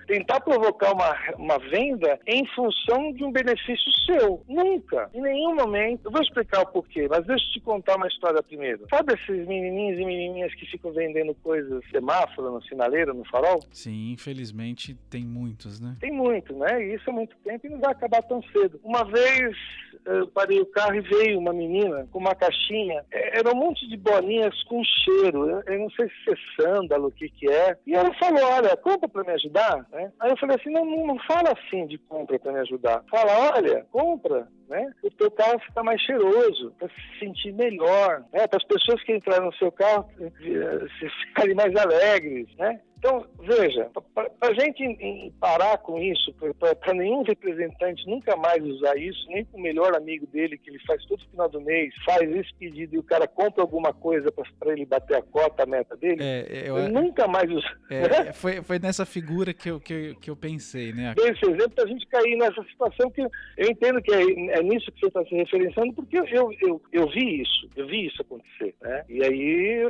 tentar 0.06 0.40
provocar 0.40 0.92
uma, 0.92 1.16
uma 1.36 1.58
venda 1.58 2.18
em 2.26 2.46
função 2.54 3.12
de 3.12 3.24
um 3.24 3.32
benefício 3.32 3.90
seu. 4.06 4.42
Nunca. 4.46 5.10
Em 5.14 5.22
nenhum 5.22 5.54
momento. 5.54 6.06
Eu 6.06 6.10
vou 6.10 6.22
explicar 6.22 6.62
o 6.62 6.66
porquê, 6.66 7.08
mas 7.08 7.26
deixa 7.26 7.44
eu 7.44 7.52
te 7.52 7.60
contar 7.60 7.96
uma 7.96 8.08
história 8.08 8.42
primeiro. 8.42 8.86
Sabe 8.90 9.14
esses 9.14 9.46
menininhos 9.46 9.98
e 9.98 10.04
menininhas 10.04 10.54
que 10.54 10.66
ficam 10.66 10.92
vendendo 10.92 11.34
coisas 11.36 11.82
semáforo, 11.90 12.52
no 12.52 12.62
sinaleiro, 12.64 13.14
no 13.14 13.24
farol? 13.24 13.60
Sim, 13.72 14.12
infelizmente 14.12 14.94
tem 15.08 15.24
muitos, 15.24 15.80
né? 15.80 15.96
Tem 16.00 16.12
muito, 16.12 16.54
né? 16.54 16.84
E 16.84 16.94
isso 16.94 17.08
há 17.08 17.12
muito 17.12 17.36
tempo 17.38 17.66
e 17.66 17.70
não 17.70 17.80
vai 17.80 17.92
acabar 17.92 18.22
tão 18.22 18.42
cedo. 18.52 18.80
Uma 18.84 19.04
vez 19.04 19.56
eu 20.04 20.26
parei 20.28 20.60
o 20.60 20.66
carro 20.66 20.94
e 20.94 21.00
veio 21.00 21.38
uma 21.38 21.52
menina 21.52 22.06
com 22.10 22.18
uma 22.18 22.34
caixinha. 22.50 23.04
É, 23.10 23.38
era 23.38 23.50
um 23.50 23.58
monte 23.58 23.88
de 23.88 23.96
bolinhas 23.96 24.62
com 24.64 24.82
cheiro. 24.84 25.62
Eu, 25.66 25.78
não 25.78 25.90
sei 25.90 26.08
se 26.08 26.32
é 26.32 26.62
sândalo, 26.62 27.08
o 27.08 27.12
que 27.12 27.28
que 27.28 27.48
é. 27.50 27.76
E 27.86 27.94
ela 27.94 28.12
falou, 28.14 28.44
olha, 28.44 28.76
compra 28.76 29.08
para 29.08 29.24
me 29.24 29.32
ajudar. 29.32 29.86
Né? 29.90 30.12
Aí 30.20 30.30
eu 30.30 30.36
falei 30.36 30.56
assim, 30.56 30.70
não, 30.70 30.84
não 30.84 31.18
fala 31.20 31.52
assim 31.52 31.86
de 31.86 31.98
compra 31.98 32.38
para 32.38 32.52
me 32.52 32.60
ajudar. 32.60 33.02
Fala, 33.10 33.52
olha, 33.54 33.86
compra 33.90 34.48
né? 34.70 34.92
O 35.02 35.10
teu 35.10 35.30
carro 35.32 35.58
fica 35.58 35.82
mais 35.82 36.00
cheiroso, 36.00 36.72
para 36.78 36.88
se 36.88 37.18
sentir 37.18 37.52
melhor, 37.52 38.24
né? 38.32 38.46
Para 38.46 38.56
as 38.56 38.64
pessoas 38.64 39.02
que 39.02 39.12
entraram 39.12 39.46
no 39.46 39.54
seu 39.54 39.70
carro 39.72 40.08
eh, 40.20 40.86
se 40.98 41.10
ficarem 41.26 41.54
mais 41.54 41.74
alegres, 41.74 42.46
né? 42.56 42.80
Então, 43.00 43.26
veja, 43.40 43.88
para 44.14 44.50
a 44.50 44.52
gente 44.52 44.82
em, 44.82 45.32
parar 45.40 45.78
com 45.78 45.98
isso, 45.98 46.34
para 46.58 46.92
nenhum 46.92 47.22
representante 47.22 48.06
nunca 48.06 48.36
mais 48.36 48.62
usar 48.62 48.94
isso, 48.98 49.26
nem 49.28 49.42
para 49.42 49.58
o 49.58 49.62
melhor 49.62 49.96
amigo 49.96 50.26
dele, 50.26 50.58
que 50.58 50.68
ele 50.68 50.78
faz 50.86 51.02
todo 51.06 51.24
final 51.30 51.48
do 51.48 51.62
mês, 51.62 51.94
faz 52.04 52.30
esse 52.30 52.54
pedido 52.58 52.94
e 52.94 52.98
o 52.98 53.02
cara 53.02 53.26
compra 53.26 53.62
alguma 53.62 53.94
coisa 53.94 54.30
para 54.30 54.72
ele 54.72 54.84
bater 54.84 55.16
a 55.16 55.22
cota, 55.22 55.62
a 55.62 55.66
meta 55.66 55.96
dele, 55.96 56.22
é, 56.22 56.64
eu, 56.66 56.76
eu 56.76 56.88
nunca 56.90 57.26
mais 57.26 57.50
usa. 57.50 57.66
É, 57.88 58.06
né? 58.06 58.32
foi, 58.34 58.62
foi 58.62 58.78
nessa 58.78 59.06
figura 59.06 59.54
que 59.54 59.70
eu, 59.70 59.80
que, 59.80 59.94
eu, 59.94 60.14
que 60.16 60.30
eu 60.30 60.36
pensei, 60.36 60.92
né? 60.92 61.14
Esse 61.16 61.50
exemplo 61.50 61.70
para 61.70 61.84
a 61.84 61.88
gente 61.88 62.06
cair 62.06 62.36
nessa 62.36 62.62
situação 62.64 63.10
que 63.10 63.22
eu 63.22 63.30
entendo 63.70 64.02
que 64.02 64.12
é, 64.12 64.58
é 64.58 64.59
nisso 64.62 64.90
que 64.92 65.00
você 65.00 65.06
está 65.06 65.24
se 65.24 65.34
referenciando, 65.34 65.92
porque 65.92 66.18
eu, 66.18 66.26
eu, 66.60 66.80
eu, 66.92 67.08
vi 67.08 67.42
isso, 67.42 67.68
eu 67.76 67.86
vi 67.86 68.06
isso 68.06 68.22
acontecer, 68.22 68.74
né? 68.80 69.04
E 69.08 69.24
aí 69.24 69.82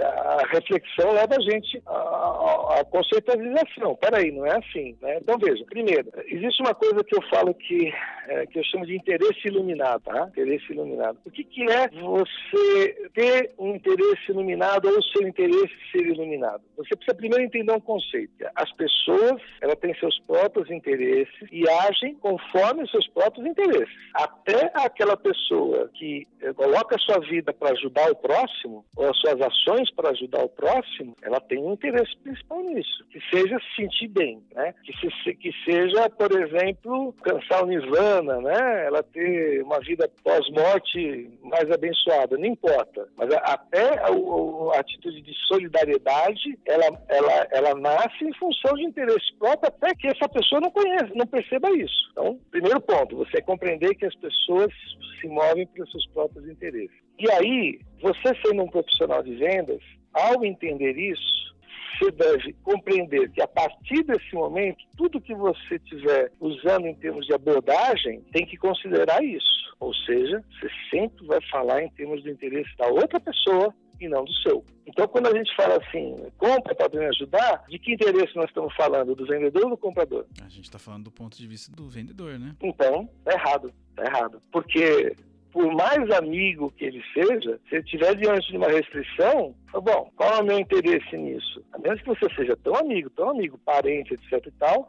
a 0.00 0.46
reflexão 0.52 1.12
leva 1.12 1.36
a 1.36 1.40
gente 1.40 1.82
a 1.86 2.84
conceitualização. 2.84 3.96
Peraí, 3.96 4.30
não 4.30 4.46
é 4.46 4.56
assim. 4.56 4.96
Né? 5.00 5.18
Então, 5.20 5.38
veja, 5.38 5.64
primeiro, 5.64 6.10
existe 6.26 6.62
uma 6.62 6.74
coisa 6.74 7.02
que 7.04 7.16
eu 7.16 7.22
falo 7.28 7.54
que, 7.54 7.92
é, 8.28 8.46
que 8.46 8.58
eu 8.58 8.64
chamo 8.64 8.86
de 8.86 8.96
interesse 8.96 9.46
iluminado. 9.46 10.02
Tá? 10.02 10.28
Interesse 10.28 10.72
iluminado. 10.72 11.18
O 11.24 11.30
que, 11.30 11.44
que 11.44 11.62
é 11.62 11.88
você 11.88 13.10
ter 13.14 13.52
um 13.58 13.74
interesse 13.74 14.30
iluminado 14.30 14.88
ou 14.88 15.02
seu 15.02 15.26
interesse 15.26 15.72
ser 15.92 16.06
iluminado? 16.06 16.62
Você 16.76 16.94
precisa 16.94 17.16
primeiro 17.16 17.44
entender 17.44 17.72
um 17.72 17.80
conceito. 17.80 18.32
As 18.54 18.72
pessoas, 18.72 19.40
ela 19.60 19.76
têm 19.76 19.94
seus 19.94 20.18
próprios 20.20 20.70
interesses 20.70 21.48
e 21.50 21.68
agem 21.68 22.14
conforme 22.16 22.88
seus 22.88 23.06
próprios 23.08 23.46
interesses. 23.46 23.77
Até 24.14 24.70
aquela 24.74 25.16
pessoa 25.16 25.90
que 25.94 26.26
eh, 26.40 26.52
coloca 26.52 26.96
a 26.96 26.98
sua 26.98 27.20
vida 27.20 27.52
para 27.52 27.72
ajudar 27.72 28.10
o 28.10 28.16
próximo, 28.16 28.84
ou 28.96 29.10
as 29.10 29.16
suas 29.18 29.40
ações 29.40 29.90
para 29.94 30.10
ajudar 30.10 30.44
o 30.44 30.48
próximo, 30.48 31.14
ela 31.22 31.40
tem 31.40 31.58
um 31.58 31.72
interesse 31.72 32.16
principal 32.18 32.60
nisso, 32.62 33.04
que 33.10 33.20
seja 33.30 33.58
se 33.58 33.82
sentir 33.82 34.08
bem, 34.08 34.42
né? 34.54 34.74
Que, 34.84 34.92
se, 34.98 35.34
que 35.34 35.52
seja, 35.64 36.08
por 36.10 36.30
exemplo, 36.32 37.14
alcançar 37.18 37.62
o 37.62 37.66
nirvana, 37.66 38.40
né? 38.40 38.86
Ela 38.86 39.02
ter 39.02 39.62
uma 39.62 39.80
vida 39.80 40.10
pós-morte 40.24 41.30
mais 41.42 41.70
abençoada, 41.70 42.36
não 42.36 42.46
importa. 42.46 43.08
Mas 43.16 43.30
até 43.32 43.98
a, 44.00 44.08
a, 44.08 44.80
atitude 44.80 45.20
de 45.22 45.34
solidariedade, 45.46 46.58
ela, 46.66 46.86
ela, 47.08 47.48
ela 47.50 47.74
nasce 47.74 48.24
em 48.24 48.32
função 48.34 48.74
de 48.74 48.84
interesse 48.84 49.32
próprio, 49.38 49.68
até 49.68 49.94
que 49.94 50.08
essa 50.08 50.28
pessoa 50.28 50.60
não 50.60 50.70
conhece, 50.70 51.12
não 51.14 51.26
perceba 51.26 51.70
isso. 51.70 52.08
Então, 52.12 52.38
primeiro 52.50 52.80
ponto, 52.80 53.16
você 53.16 53.38
é 53.38 53.42
compreender 53.42 53.67
que 53.76 54.06
as 54.06 54.14
pessoas 54.14 54.72
se 55.20 55.26
movem 55.26 55.66
pelos 55.66 55.90
seus 55.90 56.06
próprios 56.08 56.48
interesses. 56.48 56.96
E 57.18 57.30
aí, 57.32 57.80
você 58.00 58.34
sendo 58.46 58.62
um 58.62 58.70
profissional 58.70 59.22
de 59.22 59.34
vendas, 59.34 59.82
ao 60.14 60.44
entender 60.44 60.96
isso, 60.96 61.56
você 61.98 62.12
deve 62.12 62.52
compreender 62.62 63.30
que 63.32 63.42
a 63.42 63.48
partir 63.48 64.04
desse 64.04 64.32
momento, 64.34 64.78
tudo 64.96 65.20
que 65.20 65.34
você 65.34 65.74
estiver 65.76 66.30
usando 66.40 66.86
em 66.86 66.94
termos 66.94 67.26
de 67.26 67.34
abordagem 67.34 68.22
tem 68.32 68.46
que 68.46 68.56
considerar 68.56 69.22
isso. 69.24 69.74
Ou 69.80 69.92
seja, 69.94 70.42
você 70.52 70.68
sempre 70.90 71.26
vai 71.26 71.40
falar 71.50 71.82
em 71.82 71.90
termos 71.90 72.22
do 72.22 72.30
interesse 72.30 72.70
da 72.76 72.86
outra 72.86 73.18
pessoa 73.18 73.74
e 74.00 74.08
não 74.08 74.24
do 74.24 74.32
seu. 74.34 74.64
Então, 74.86 75.06
quando 75.08 75.26
a 75.26 75.36
gente 75.36 75.54
fala 75.54 75.76
assim, 75.76 76.16
compra 76.38 76.74
para 76.74 76.98
me 76.98 77.06
ajudar, 77.06 77.64
de 77.68 77.78
que 77.78 77.92
interesse 77.92 78.34
nós 78.36 78.46
estamos 78.46 78.74
falando? 78.74 79.14
Do 79.14 79.26
vendedor 79.26 79.64
ou 79.64 79.70
do 79.70 79.76
comprador? 79.76 80.26
A 80.44 80.48
gente 80.48 80.64
está 80.64 80.78
falando 80.78 81.04
do 81.04 81.10
ponto 81.10 81.36
de 81.36 81.46
vista 81.46 81.74
do 81.74 81.88
vendedor, 81.88 82.38
né? 82.38 82.56
Então, 82.62 83.08
tá 83.24 83.32
errado. 83.32 83.72
Tá 83.94 84.04
errado. 84.04 84.42
Porque 84.50 85.14
por 85.52 85.72
mais 85.74 86.10
amigo 86.10 86.72
que 86.76 86.84
ele 86.84 87.02
seja, 87.12 87.58
se 87.68 87.76
ele 87.76 87.84
estiver 87.84 88.14
diante 88.16 88.50
de 88.50 88.56
uma 88.56 88.68
restrição, 88.68 89.54
bom, 89.72 90.10
qual 90.16 90.34
é 90.36 90.40
o 90.40 90.44
meu 90.44 90.58
interesse 90.58 91.16
nisso? 91.16 91.64
A 91.72 91.78
menos 91.78 92.00
que 92.00 92.08
você 92.08 92.32
seja 92.34 92.56
tão 92.56 92.74
amigo, 92.76 93.10
tão 93.10 93.30
amigo, 93.30 93.58
parente, 93.58 94.14
etc 94.14 94.46
e 94.46 94.50
tal, 94.52 94.88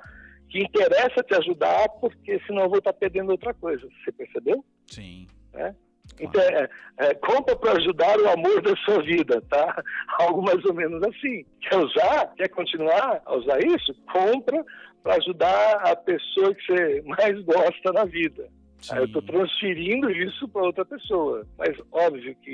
que 0.49 0.59
interessa 0.59 1.23
te 1.23 1.35
ajudar, 1.35 1.87
porque 2.01 2.39
senão 2.45 2.63
eu 2.63 2.69
vou 2.69 2.79
estar 2.79 2.93
perdendo 2.93 3.31
outra 3.31 3.53
coisa. 3.53 3.87
Você 4.03 4.11
percebeu? 4.11 4.63
Sim. 4.87 5.27
É? 5.53 5.73
Então, 6.19 6.41
é, 6.41 6.69
é, 6.97 7.13
compra 7.15 7.55
para 7.55 7.73
ajudar 7.73 8.17
o 8.19 8.29
amor 8.29 8.61
da 8.61 8.75
sua 8.77 9.01
vida, 9.01 9.41
tá? 9.49 9.83
Algo 10.19 10.41
mais 10.41 10.63
ou 10.65 10.73
menos 10.73 11.01
assim. 11.03 11.45
Quer 11.61 11.77
usar? 11.77 12.33
Quer 12.35 12.49
continuar 12.49 13.21
a 13.25 13.35
usar 13.35 13.59
isso? 13.59 13.93
Compra 14.11 14.63
para 15.03 15.15
ajudar 15.15 15.81
a 15.85 15.95
pessoa 15.95 16.53
que 16.53 16.65
você 16.65 17.03
mais 17.05 17.41
gosta 17.43 17.91
na 17.93 18.05
vida. 18.05 18.47
Sim. 18.81 18.95
Eu 18.95 19.05
estou 19.05 19.21
transferindo 19.21 20.09
isso 20.11 20.47
para 20.47 20.63
outra 20.63 20.85
pessoa. 20.85 21.45
Mas 21.57 21.77
óbvio 21.91 22.35
que 22.35 22.51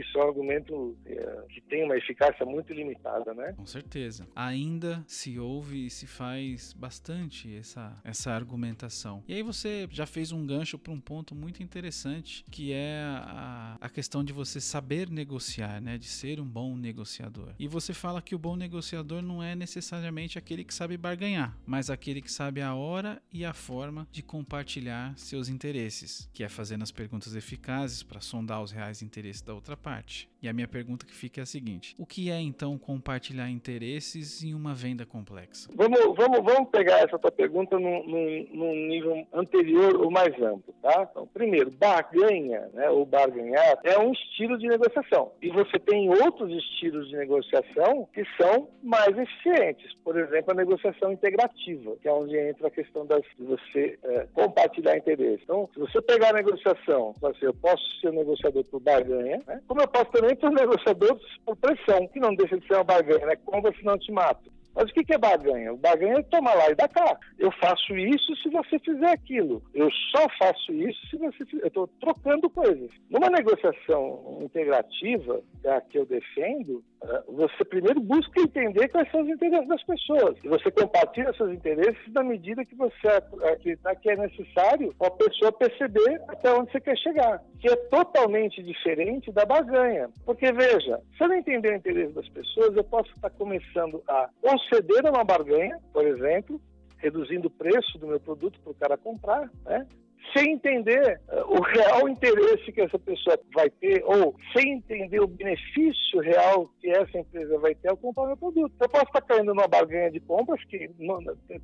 isso 0.00 0.18
é 0.18 0.24
um 0.24 0.28
argumento 0.28 0.96
é, 1.06 1.44
que 1.48 1.60
tem 1.62 1.84
uma 1.84 1.96
eficácia 1.96 2.44
muito 2.44 2.72
limitada, 2.72 3.32
né? 3.34 3.52
Com 3.56 3.66
certeza. 3.66 4.26
Ainda 4.34 5.04
se 5.06 5.38
ouve 5.38 5.86
e 5.86 5.90
se 5.90 6.06
faz 6.06 6.72
bastante 6.72 7.54
essa, 7.56 7.96
essa 8.04 8.32
argumentação. 8.32 9.22
E 9.28 9.34
aí 9.34 9.42
você 9.42 9.88
já 9.90 10.06
fez 10.06 10.32
um 10.32 10.46
gancho 10.46 10.78
para 10.78 10.92
um 10.92 11.00
ponto 11.00 11.34
muito 11.34 11.62
interessante, 11.62 12.44
que 12.50 12.72
é 12.72 13.02
a, 13.04 13.76
a 13.80 13.88
questão 13.88 14.24
de 14.24 14.32
você 14.32 14.60
saber 14.60 15.08
negociar, 15.08 15.80
né? 15.80 15.98
De 15.98 16.06
ser 16.06 16.40
um 16.40 16.46
bom 16.46 16.76
negociador. 16.76 17.54
E 17.58 17.68
você 17.68 17.94
fala 17.94 18.20
que 18.20 18.34
o 18.34 18.38
bom 18.38 18.56
negociador 18.56 19.22
não 19.22 19.42
é 19.42 19.54
necessariamente 19.54 20.38
aquele 20.38 20.64
que 20.64 20.74
sabe 20.74 20.96
barganhar, 20.96 21.56
mas 21.66 21.90
aquele 21.90 22.20
que 22.20 22.30
sabe 22.30 22.60
a 22.60 22.74
hora 22.74 23.22
e 23.32 23.44
a 23.44 23.52
forma 23.52 24.06
de 24.10 24.22
compartilhar 24.22 25.11
seus 25.16 25.48
interesses, 25.48 26.28
que 26.32 26.42
é 26.42 26.48
fazendo 26.48 26.82
as 26.82 26.90
perguntas 26.90 27.34
eficazes 27.34 28.02
para 28.02 28.20
sondar 28.20 28.62
os 28.62 28.70
reais 28.70 29.02
interesses 29.02 29.42
da 29.42 29.54
outra 29.54 29.76
parte. 29.76 30.31
E 30.42 30.48
a 30.48 30.52
minha 30.52 30.66
pergunta 30.66 31.06
que 31.06 31.14
fica 31.14 31.40
é 31.40 31.44
a 31.44 31.46
seguinte: 31.46 31.94
o 31.96 32.04
que 32.04 32.28
é 32.28 32.40
então 32.40 32.76
compartilhar 32.76 33.48
interesses 33.48 34.42
em 34.42 34.54
uma 34.54 34.74
venda 34.74 35.06
complexa? 35.06 35.70
Vamos, 35.72 36.16
vamos, 36.16 36.40
vamos 36.42 36.68
pegar 36.70 36.98
essa 36.98 37.16
tua 37.16 37.30
pergunta 37.30 37.78
num, 37.78 38.04
num, 38.04 38.48
num 38.52 38.74
nível 38.88 39.24
anterior 39.32 39.94
ou 40.00 40.10
mais 40.10 40.34
amplo, 40.42 40.74
tá? 40.82 41.08
Então, 41.08 41.28
primeiro, 41.28 41.70
barganha, 41.70 42.68
né, 42.74 42.90
ou 42.90 43.06
barganhar, 43.06 43.78
é 43.84 43.96
um 43.98 44.10
estilo 44.12 44.58
de 44.58 44.66
negociação. 44.66 45.30
E 45.40 45.48
você 45.50 45.78
tem 45.78 46.10
outros 46.10 46.50
estilos 46.50 47.08
de 47.08 47.16
negociação 47.16 48.08
que 48.12 48.24
são 48.36 48.68
mais 48.82 49.16
eficientes. 49.16 49.94
Por 50.02 50.18
exemplo, 50.18 50.50
a 50.50 50.54
negociação 50.54 51.12
integrativa, 51.12 51.96
que 52.02 52.08
é 52.08 52.12
onde 52.12 52.36
entra 52.36 52.66
a 52.66 52.70
questão 52.70 53.06
das, 53.06 53.22
de 53.38 53.44
você 53.44 53.96
é, 54.02 54.26
compartilhar 54.34 54.96
interesse. 54.96 55.42
Então, 55.44 55.68
se 55.72 55.78
você 55.78 56.02
pegar 56.02 56.30
a 56.30 56.32
negociação, 56.32 57.14
você, 57.20 57.46
eu 57.46 57.54
posso 57.54 57.82
ser 58.00 58.12
negociador 58.12 58.64
por 58.64 58.80
barganha, 58.80 59.38
né? 59.46 59.62
como 59.68 59.80
eu 59.80 59.88
posso 59.88 60.10
também 60.10 60.31
para 60.36 60.48
os 60.48 60.54
negociadores 60.54 61.22
por 61.44 61.56
pressão, 61.56 62.06
que 62.08 62.20
não 62.20 62.34
deixa 62.34 62.58
de 62.58 62.66
ser 62.66 62.74
uma 62.74 62.84
barganha, 62.84 63.26
né? 63.26 63.36
Compra 63.44 63.72
se 63.72 63.84
não 63.84 63.98
te 63.98 64.10
mato. 64.12 64.50
Mas 64.74 64.90
o 64.90 64.94
que 64.94 65.12
é 65.12 65.18
barganha? 65.18 65.72
O 65.72 65.76
barganha 65.76 66.18
é 66.18 66.22
tomar 66.22 66.54
lá 66.54 66.70
e 66.70 66.74
dar 66.74 66.88
cá. 66.88 67.18
Eu 67.38 67.52
faço 67.52 67.94
isso 67.94 68.34
se 68.36 68.48
você 68.48 68.78
fizer 68.78 69.10
aquilo. 69.10 69.62
Eu 69.74 69.90
só 70.10 70.26
faço 70.38 70.72
isso 70.72 70.98
se 71.08 71.16
você 71.18 71.44
fizer. 71.44 71.64
Eu 71.64 71.68
estou 71.68 71.86
trocando 72.00 72.48
coisas. 72.48 72.90
Numa 73.10 73.28
negociação 73.28 74.38
integrativa, 74.40 75.42
que 75.60 75.68
é 75.68 75.76
a 75.76 75.80
que 75.80 75.98
eu 75.98 76.06
defendo, 76.06 76.82
você 77.28 77.64
primeiro 77.64 78.00
busca 78.00 78.40
entender 78.40 78.88
quais 78.88 79.10
são 79.10 79.22
os 79.22 79.28
interesses 79.28 79.68
das 79.68 79.82
pessoas. 79.84 80.36
E 80.42 80.48
você 80.48 80.70
compartilha 80.70 81.32
seus 81.34 81.52
interesses 81.52 82.12
na 82.12 82.22
medida 82.22 82.64
que 82.64 82.74
você 82.74 83.08
acreditar 83.08 83.94
que 83.96 84.10
é 84.10 84.16
necessário 84.16 84.94
a 85.00 85.10
pessoa 85.10 85.52
perceber 85.52 86.20
até 86.28 86.52
onde 86.52 86.70
você 86.70 86.80
quer 86.80 86.96
chegar. 86.98 87.42
Que 87.60 87.68
é 87.68 87.76
totalmente 87.76 88.62
diferente 88.62 89.32
da 89.32 89.44
barganha. 89.44 90.10
Porque, 90.24 90.52
veja, 90.52 91.00
se 91.16 91.24
eu 91.24 91.28
não 91.28 91.36
entender 91.36 91.72
o 91.72 91.76
interesse 91.76 92.12
das 92.12 92.28
pessoas, 92.28 92.76
eu 92.76 92.84
posso 92.84 93.10
estar 93.14 93.30
começando 93.30 94.02
a 94.08 94.28
conceder 94.40 95.04
uma 95.04 95.24
barganha, 95.24 95.78
por 95.92 96.06
exemplo, 96.06 96.60
reduzindo 96.98 97.48
o 97.48 97.50
preço 97.50 97.98
do 97.98 98.06
meu 98.06 98.20
produto 98.20 98.60
para 98.60 98.70
o 98.70 98.74
cara 98.74 98.96
comprar, 98.96 99.50
né? 99.64 99.86
Sem 100.34 100.52
entender 100.52 101.20
uh, 101.28 101.58
o 101.58 101.60
real 101.60 102.08
interesse 102.08 102.72
que 102.72 102.80
essa 102.80 102.98
pessoa 102.98 103.38
vai 103.54 103.68
ter 103.70 104.02
ou 104.04 104.34
sem 104.56 104.72
entender 104.72 105.20
o 105.20 105.26
benefício 105.26 106.20
real 106.20 106.70
que 106.80 106.90
essa 106.90 107.18
empresa 107.18 107.58
vai 107.58 107.74
ter 107.74 107.88
ao 107.88 107.96
comprar 107.96 108.26
meu 108.26 108.36
produto. 108.36 108.72
Eu 108.80 108.88
posso 108.88 109.04
estar 109.04 109.20
caindo 109.22 109.54
numa 109.54 109.68
barganha 109.68 110.10
de 110.10 110.20
compras 110.20 110.62
que, 110.64 110.90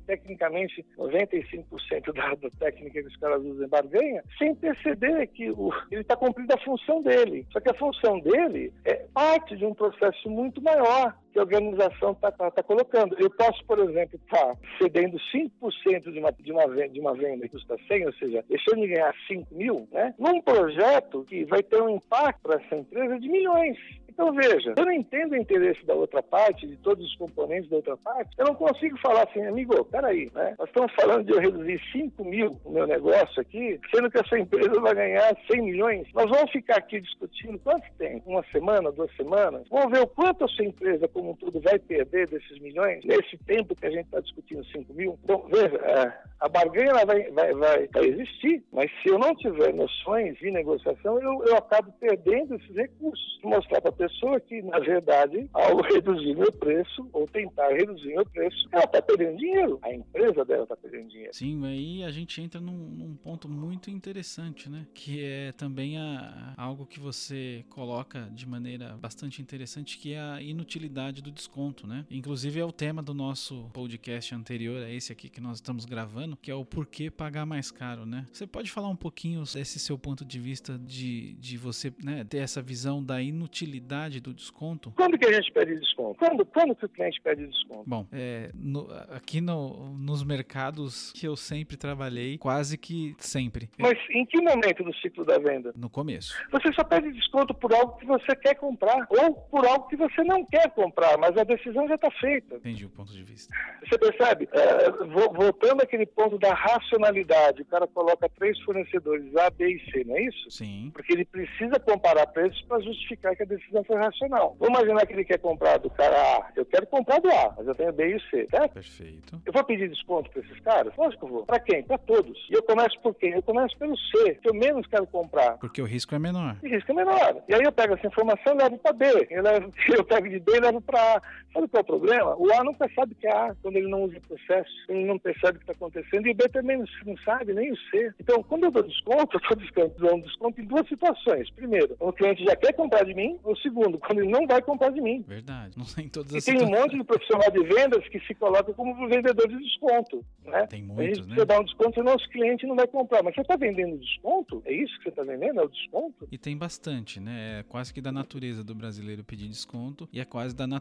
tecnicamente, 0.05 0.85
95% 0.97 2.13
da, 2.13 2.35
da, 2.35 2.49
técnica 2.59 3.01
que 3.01 3.07
os 3.07 3.17
caras 3.17 3.41
usam 3.43 3.65
em 3.65 3.69
barganha, 3.69 4.23
sem 4.37 4.55
perceber 4.55 5.27
que 5.27 5.49
o, 5.51 5.71
ele 5.91 6.01
está 6.01 6.15
cumprindo 6.15 6.53
a 6.53 6.59
função 6.59 7.01
dele. 7.01 7.45
Só 7.51 7.59
que 7.59 7.69
a 7.69 7.75
função 7.75 8.19
dele 8.19 8.73
é 8.85 9.05
parte 9.13 9.55
de 9.55 9.65
um 9.65 9.73
processo 9.73 10.29
muito 10.29 10.61
maior 10.61 11.15
que 11.31 11.39
a 11.39 11.43
organização 11.43 12.11
está 12.11 12.31
tá, 12.31 12.51
tá 12.51 12.63
colocando. 12.63 13.15
Eu 13.19 13.29
posso, 13.29 13.63
por 13.65 13.79
exemplo, 13.79 14.19
estar 14.23 14.55
tá 14.55 14.57
cedendo 14.77 15.17
5% 15.33 16.11
de 16.11 16.19
uma, 16.19 16.31
de, 16.31 16.51
uma 16.51 16.67
venda, 16.67 16.89
de 16.89 16.99
uma 16.99 17.13
venda 17.13 17.47
que 17.47 17.49
custa 17.49 17.77
100, 17.87 18.05
ou 18.05 18.13
seja, 18.13 18.45
deixando 18.47 18.81
de 18.81 18.87
ganhar 18.87 19.13
5 19.27 19.55
mil, 19.55 19.87
né? 19.91 20.13
num 20.17 20.41
projeto 20.41 21.23
que 21.25 21.45
vai 21.45 21.63
ter 21.63 21.81
um 21.81 21.89
impacto 21.89 22.41
para 22.41 22.61
essa 22.61 22.75
empresa 22.75 23.19
de 23.19 23.29
milhões. 23.29 23.77
Então, 24.19 24.33
veja, 24.33 24.73
eu 24.75 24.85
não 24.85 24.91
entendo 24.91 25.31
o 25.31 25.37
interesse 25.37 25.85
da 25.85 25.93
outra 25.93 26.21
parte, 26.21 26.67
de 26.67 26.75
todos 26.75 27.05
os 27.05 27.15
componentes 27.15 27.69
da 27.69 27.77
outra 27.77 27.95
parte, 27.95 28.35
eu 28.37 28.47
não 28.47 28.53
consigo 28.53 28.97
falar 28.99 29.23
assim, 29.23 29.41
amigo, 29.45 29.85
peraí, 29.85 30.29
né? 30.35 30.55
Nós 30.59 30.67
estamos 30.67 30.91
falando 30.93 31.23
de 31.23 31.31
eu 31.31 31.39
reduzir 31.39 31.79
5 31.93 32.25
mil 32.25 32.59
no 32.65 32.71
meu 32.71 32.85
negócio 32.85 33.41
aqui, 33.41 33.79
sendo 33.95 34.11
que 34.11 34.19
essa 34.19 34.37
empresa 34.37 34.77
vai 34.81 34.93
ganhar 34.93 35.33
100 35.49 35.61
milhões. 35.61 36.07
Nós 36.13 36.29
vamos 36.29 36.51
ficar 36.51 36.79
aqui 36.79 36.99
discutindo 36.99 37.57
quanto 37.59 37.85
tem? 37.97 38.21
Uma 38.25 38.43
semana, 38.51 38.91
duas 38.91 39.09
semanas? 39.15 39.65
Vamos 39.69 39.97
ver 39.97 40.03
o 40.03 40.07
quanto 40.07 40.43
a 40.43 40.49
sua 40.49 40.65
empresa 40.65 41.07
como 41.19 41.31
um 41.31 41.35
todo 41.35 41.59
vai 41.59 41.77
perder 41.77 42.29
desses 42.29 42.59
milhões 42.59 43.03
nesse 43.03 43.37
tempo 43.39 43.75
que 43.75 43.85
a 43.85 43.91
gente 43.91 44.05
está 44.05 44.21
discutindo 44.21 44.63
5 44.67 44.93
mil? 44.93 45.19
Então, 45.21 45.45
veja, 45.51 45.75
é, 45.75 46.29
a 46.39 46.47
barganha 46.47 46.93
vai, 47.05 47.29
vai, 47.31 47.53
vai, 47.53 47.87
vai, 47.87 48.05
existir, 48.05 48.63
mas 48.71 48.89
se 49.03 49.09
eu 49.09 49.19
não 49.19 49.35
tiver 49.35 49.73
noções 49.73 50.37
de 50.37 50.49
negociação, 50.49 51.21
eu, 51.21 51.43
eu 51.45 51.57
acabo 51.57 51.91
perdendo 51.99 52.55
esses 52.55 52.73
recursos. 52.73 53.39
Mostrar 53.43 53.81
para 53.81 53.89
a 53.89 53.93
pessoa 53.93 54.39
que, 54.39 54.61
na 54.61 54.79
verdade, 54.79 55.49
ao 55.53 55.77
reduzir 55.83 56.35
meu 56.35 56.51
preço 56.53 57.09
ou 57.11 57.27
tentar 57.27 57.69
reduzir 57.69 58.15
meu 58.15 58.25
preço, 58.25 58.69
ela 58.71 58.85
está 58.85 59.01
perdendo 59.01 59.37
dinheiro. 59.37 59.79
A 59.81 59.93
empresa 59.93 60.45
dela 60.45 60.63
está 60.63 60.77
perdendo 60.77 61.09
dinheiro. 61.09 61.33
Sim, 61.33 61.65
aí 61.65 62.03
a 62.03 62.11
gente 62.11 62.41
entra 62.41 62.61
num, 62.61 62.71
num, 62.71 63.15
ponto 63.15 63.49
muito 63.49 63.89
interessante, 63.91 64.69
né? 64.69 64.85
Que 64.93 65.25
é 65.25 65.51
também 65.51 65.97
a, 65.97 66.53
algo 66.57 66.85
que 66.85 66.99
você 66.99 67.65
coloca 67.69 68.29
de 68.31 68.47
maneira 68.47 68.97
bastante 68.97 69.41
interessante, 69.41 69.97
que 69.97 70.13
é 70.13 70.19
a 70.19 70.41
inutilidade 70.41 71.08
do 71.11 71.31
desconto, 71.31 71.87
né? 71.87 72.05
Inclusive 72.09 72.59
é 72.59 72.65
o 72.65 72.71
tema 72.71 73.01
do 73.01 73.13
nosso 73.13 73.69
podcast 73.73 74.33
anterior, 74.35 74.81
é 74.81 74.93
esse 74.93 75.11
aqui 75.11 75.29
que 75.29 75.41
nós 75.41 75.57
estamos 75.57 75.85
gravando, 75.85 76.35
que 76.37 76.51
é 76.51 76.55
o 76.55 76.65
porquê 76.65 77.09
pagar 77.09 77.45
mais 77.45 77.71
caro, 77.71 78.05
né? 78.05 78.27
Você 78.31 78.45
pode 78.45 78.71
falar 78.71 78.89
um 78.89 78.95
pouquinho 78.95 79.43
desse 79.43 79.79
seu 79.79 79.97
ponto 79.97 80.25
de 80.25 80.39
vista 80.39 80.77
de, 80.77 81.33
de 81.35 81.57
você 81.57 81.93
né, 82.03 82.23
ter 82.23 82.37
essa 82.37 82.61
visão 82.61 83.03
da 83.03 83.21
inutilidade 83.21 84.19
do 84.19 84.33
desconto? 84.33 84.91
Quando 84.95 85.17
que 85.17 85.27
a 85.27 85.33
gente 85.33 85.51
pede 85.51 85.79
desconto? 85.79 86.19
Quando, 86.19 86.45
quando 86.45 86.75
que 86.75 86.85
o 86.85 86.89
cliente 86.89 87.21
pede 87.21 87.47
desconto? 87.47 87.83
Bom, 87.87 88.07
é, 88.11 88.51
no, 88.53 88.87
aqui 89.09 89.41
no, 89.41 89.97
nos 89.97 90.23
mercados 90.23 91.11
que 91.13 91.27
eu 91.27 91.35
sempre 91.35 91.77
trabalhei, 91.77 92.37
quase 92.37 92.77
que 92.77 93.15
sempre. 93.19 93.69
Mas 93.77 93.97
em 94.11 94.25
que 94.25 94.39
momento 94.49 94.83
do 94.83 94.93
ciclo 94.95 95.25
da 95.25 95.37
venda? 95.37 95.73
No 95.75 95.89
começo. 95.89 96.33
Você 96.51 96.73
só 96.73 96.83
pede 96.83 97.11
desconto 97.11 97.53
por 97.53 97.73
algo 97.73 97.97
que 97.97 98.05
você 98.05 98.35
quer 98.35 98.55
comprar 98.55 99.07
ou 99.09 99.33
por 99.33 99.65
algo 99.65 99.87
que 99.87 99.95
você 99.95 100.23
não 100.23 100.45
quer 100.45 100.69
comprar, 100.71 100.98
mas 101.17 101.37
a 101.37 101.43
decisão 101.43 101.87
já 101.87 101.95
está 101.95 102.11
feita. 102.11 102.55
Entendi 102.55 102.85
o 102.85 102.89
ponto 102.89 103.11
de 103.11 103.23
vista. 103.23 103.53
Você 103.87 103.97
percebe? 103.97 104.49
É, 104.51 104.91
voltando 105.33 105.81
àquele 105.81 106.05
ponto 106.05 106.37
da 106.37 106.53
racionalidade, 106.53 107.61
o 107.61 107.65
cara 107.65 107.87
coloca 107.87 108.29
três 108.29 108.59
fornecedores 108.61 109.35
A, 109.35 109.49
B 109.49 109.67
e 109.67 109.91
C, 109.91 110.03
não 110.03 110.15
é 110.15 110.23
isso? 110.23 110.51
Sim. 110.51 110.91
Porque 110.93 111.13
ele 111.13 111.25
precisa 111.25 111.79
comparar 111.79 112.27
preços 112.27 112.61
para 112.63 112.81
justificar 112.81 113.35
que 113.35 113.43
a 113.43 113.45
decisão 113.45 113.83
foi 113.83 113.97
racional. 113.97 114.55
Vamos 114.59 114.79
imaginar 114.79 115.05
que 115.05 115.13
ele 115.13 115.25
quer 115.25 115.39
comprar 115.39 115.77
do 115.77 115.89
cara 115.89 116.15
A. 116.15 116.51
Eu 116.55 116.65
quero 116.65 116.87
comprar 116.87 117.19
do 117.19 117.29
A, 117.29 117.53
mas 117.57 117.67
eu 117.67 117.75
tenho 117.75 117.93
B 117.93 118.15
e 118.15 118.29
C, 118.29 118.47
certo? 118.49 118.73
Perfeito. 118.73 119.41
Eu 119.45 119.53
vou 119.53 119.63
pedir 119.63 119.89
desconto 119.89 120.29
para 120.31 120.41
esses 120.41 120.59
caras? 120.61 120.93
Lógico 120.97 121.25
que 121.25 121.31
eu 121.31 121.37
vou. 121.37 121.45
Para 121.45 121.59
quem? 121.59 121.83
Para 121.83 121.97
todos. 121.97 122.37
E 122.49 122.53
eu 122.53 122.63
começo 122.63 122.99
por 123.01 123.15
quem? 123.15 123.31
Eu 123.31 123.43
começo 123.43 123.77
pelo 123.77 123.97
C, 123.97 124.35
que 124.35 124.49
eu 124.49 124.53
menos 124.53 124.85
quero 124.87 125.07
comprar. 125.07 125.57
Porque 125.57 125.81
o 125.81 125.85
risco 125.85 126.15
é 126.15 126.19
menor. 126.19 126.57
O 126.61 126.67
risco 126.67 126.91
é 126.91 126.95
menor. 126.95 127.43
E 127.47 127.53
aí 127.53 127.61
eu 127.63 127.71
pego 127.71 127.95
essa 127.95 128.07
informação 128.07 128.53
e 128.53 128.57
levo 128.57 128.77
para 128.77 128.93
B. 128.93 129.27
Eu, 129.29 129.43
levo, 129.43 129.73
eu 129.89 130.03
pego 130.03 130.29
de 130.29 130.39
B 130.39 130.57
e 130.57 130.59
levo 130.59 130.81
para 130.89 131.17
A. 131.17 131.21
Sabe 131.53 131.67
qual 131.67 131.79
é 131.79 131.81
o 131.81 131.85
problema? 131.85 132.35
O 132.37 132.51
A 132.53 132.63
nunca 132.63 132.89
sabe 132.95 133.15
que 133.15 133.27
é 133.27 133.31
A 133.31 133.55
quando 133.61 133.75
ele 133.75 133.87
não 133.87 134.03
usa 134.03 134.17
o 134.17 134.21
processo, 134.21 134.71
ele 134.87 135.05
não 135.05 135.19
percebe 135.19 135.57
o 135.57 135.59
que 135.59 135.63
está 135.63 135.73
acontecendo. 135.73 136.27
E 136.27 136.31
o 136.31 136.35
B 136.35 136.49
também 136.49 136.83
não 137.05 137.17
sabe, 137.23 137.53
nem 137.53 137.71
o 137.71 137.77
C. 137.89 138.13
Então, 138.19 138.43
quando 138.43 138.65
eu 138.65 138.71
dou 138.71 138.83
desconto, 138.83 139.39
eu 139.49 139.63
estou 139.63 139.89
dando 139.99 140.23
desconto 140.23 140.59
em 140.59 140.65
duas 140.65 140.87
situações. 140.87 141.49
Primeiro, 141.51 141.95
o 141.99 142.11
cliente 142.11 142.43
já 142.43 142.55
quer 142.55 142.73
comprar 142.73 143.05
de 143.05 143.13
mim. 143.13 143.39
Ou 143.43 143.55
segundo, 143.57 143.97
quando 143.99 144.19
ele 144.19 144.31
não 144.31 144.47
vai 144.47 144.61
comprar 144.61 144.89
de 144.89 145.01
mim. 145.01 145.23
Verdade. 145.27 145.77
Não 145.77 145.85
tem 145.85 146.09
todas 146.09 146.33
as 146.33 146.47
E 146.47 146.53
tem 146.53 146.63
um 146.63 146.69
monte 146.69 146.97
de 146.97 147.03
profissional 147.03 147.51
de 147.51 147.63
vendas 147.63 148.07
que 148.09 148.19
se 148.21 148.33
coloca 148.35 148.73
como 148.73 149.07
vendedor 149.07 149.47
de 149.47 149.57
desconto. 149.57 150.25
Né? 150.45 150.65
Tem 150.67 150.81
muitos, 150.81 151.27
né? 151.27 151.35
Você 151.35 151.45
dá 151.45 151.59
um 151.59 151.63
desconto, 151.63 151.93
senão 151.95 152.15
os 152.15 152.25
clientes 152.27 152.67
não 152.67 152.75
vai 152.75 152.87
comprar. 152.87 153.23
Mas 153.23 153.35
você 153.35 153.41
está 153.41 153.55
vendendo 153.55 153.97
desconto? 153.97 154.61
É 154.65 154.73
isso 154.73 154.95
que 154.97 155.03
você 155.03 155.09
está 155.09 155.23
vendendo? 155.23 155.59
É 155.59 155.63
o 155.63 155.69
desconto? 155.69 156.27
E 156.31 156.37
tem 156.37 156.57
bastante, 156.57 157.19
né? 157.19 157.59
É 157.59 157.63
quase 157.63 157.93
que 157.93 158.01
da 158.01 158.11
natureza 158.11 158.63
do 158.63 158.73
brasileiro 158.73 159.23
pedir 159.23 159.47
desconto 159.47 160.07
e 160.11 160.19
é 160.19 160.25
quase 160.25 160.55
da 160.55 160.65
natureza 160.65 160.78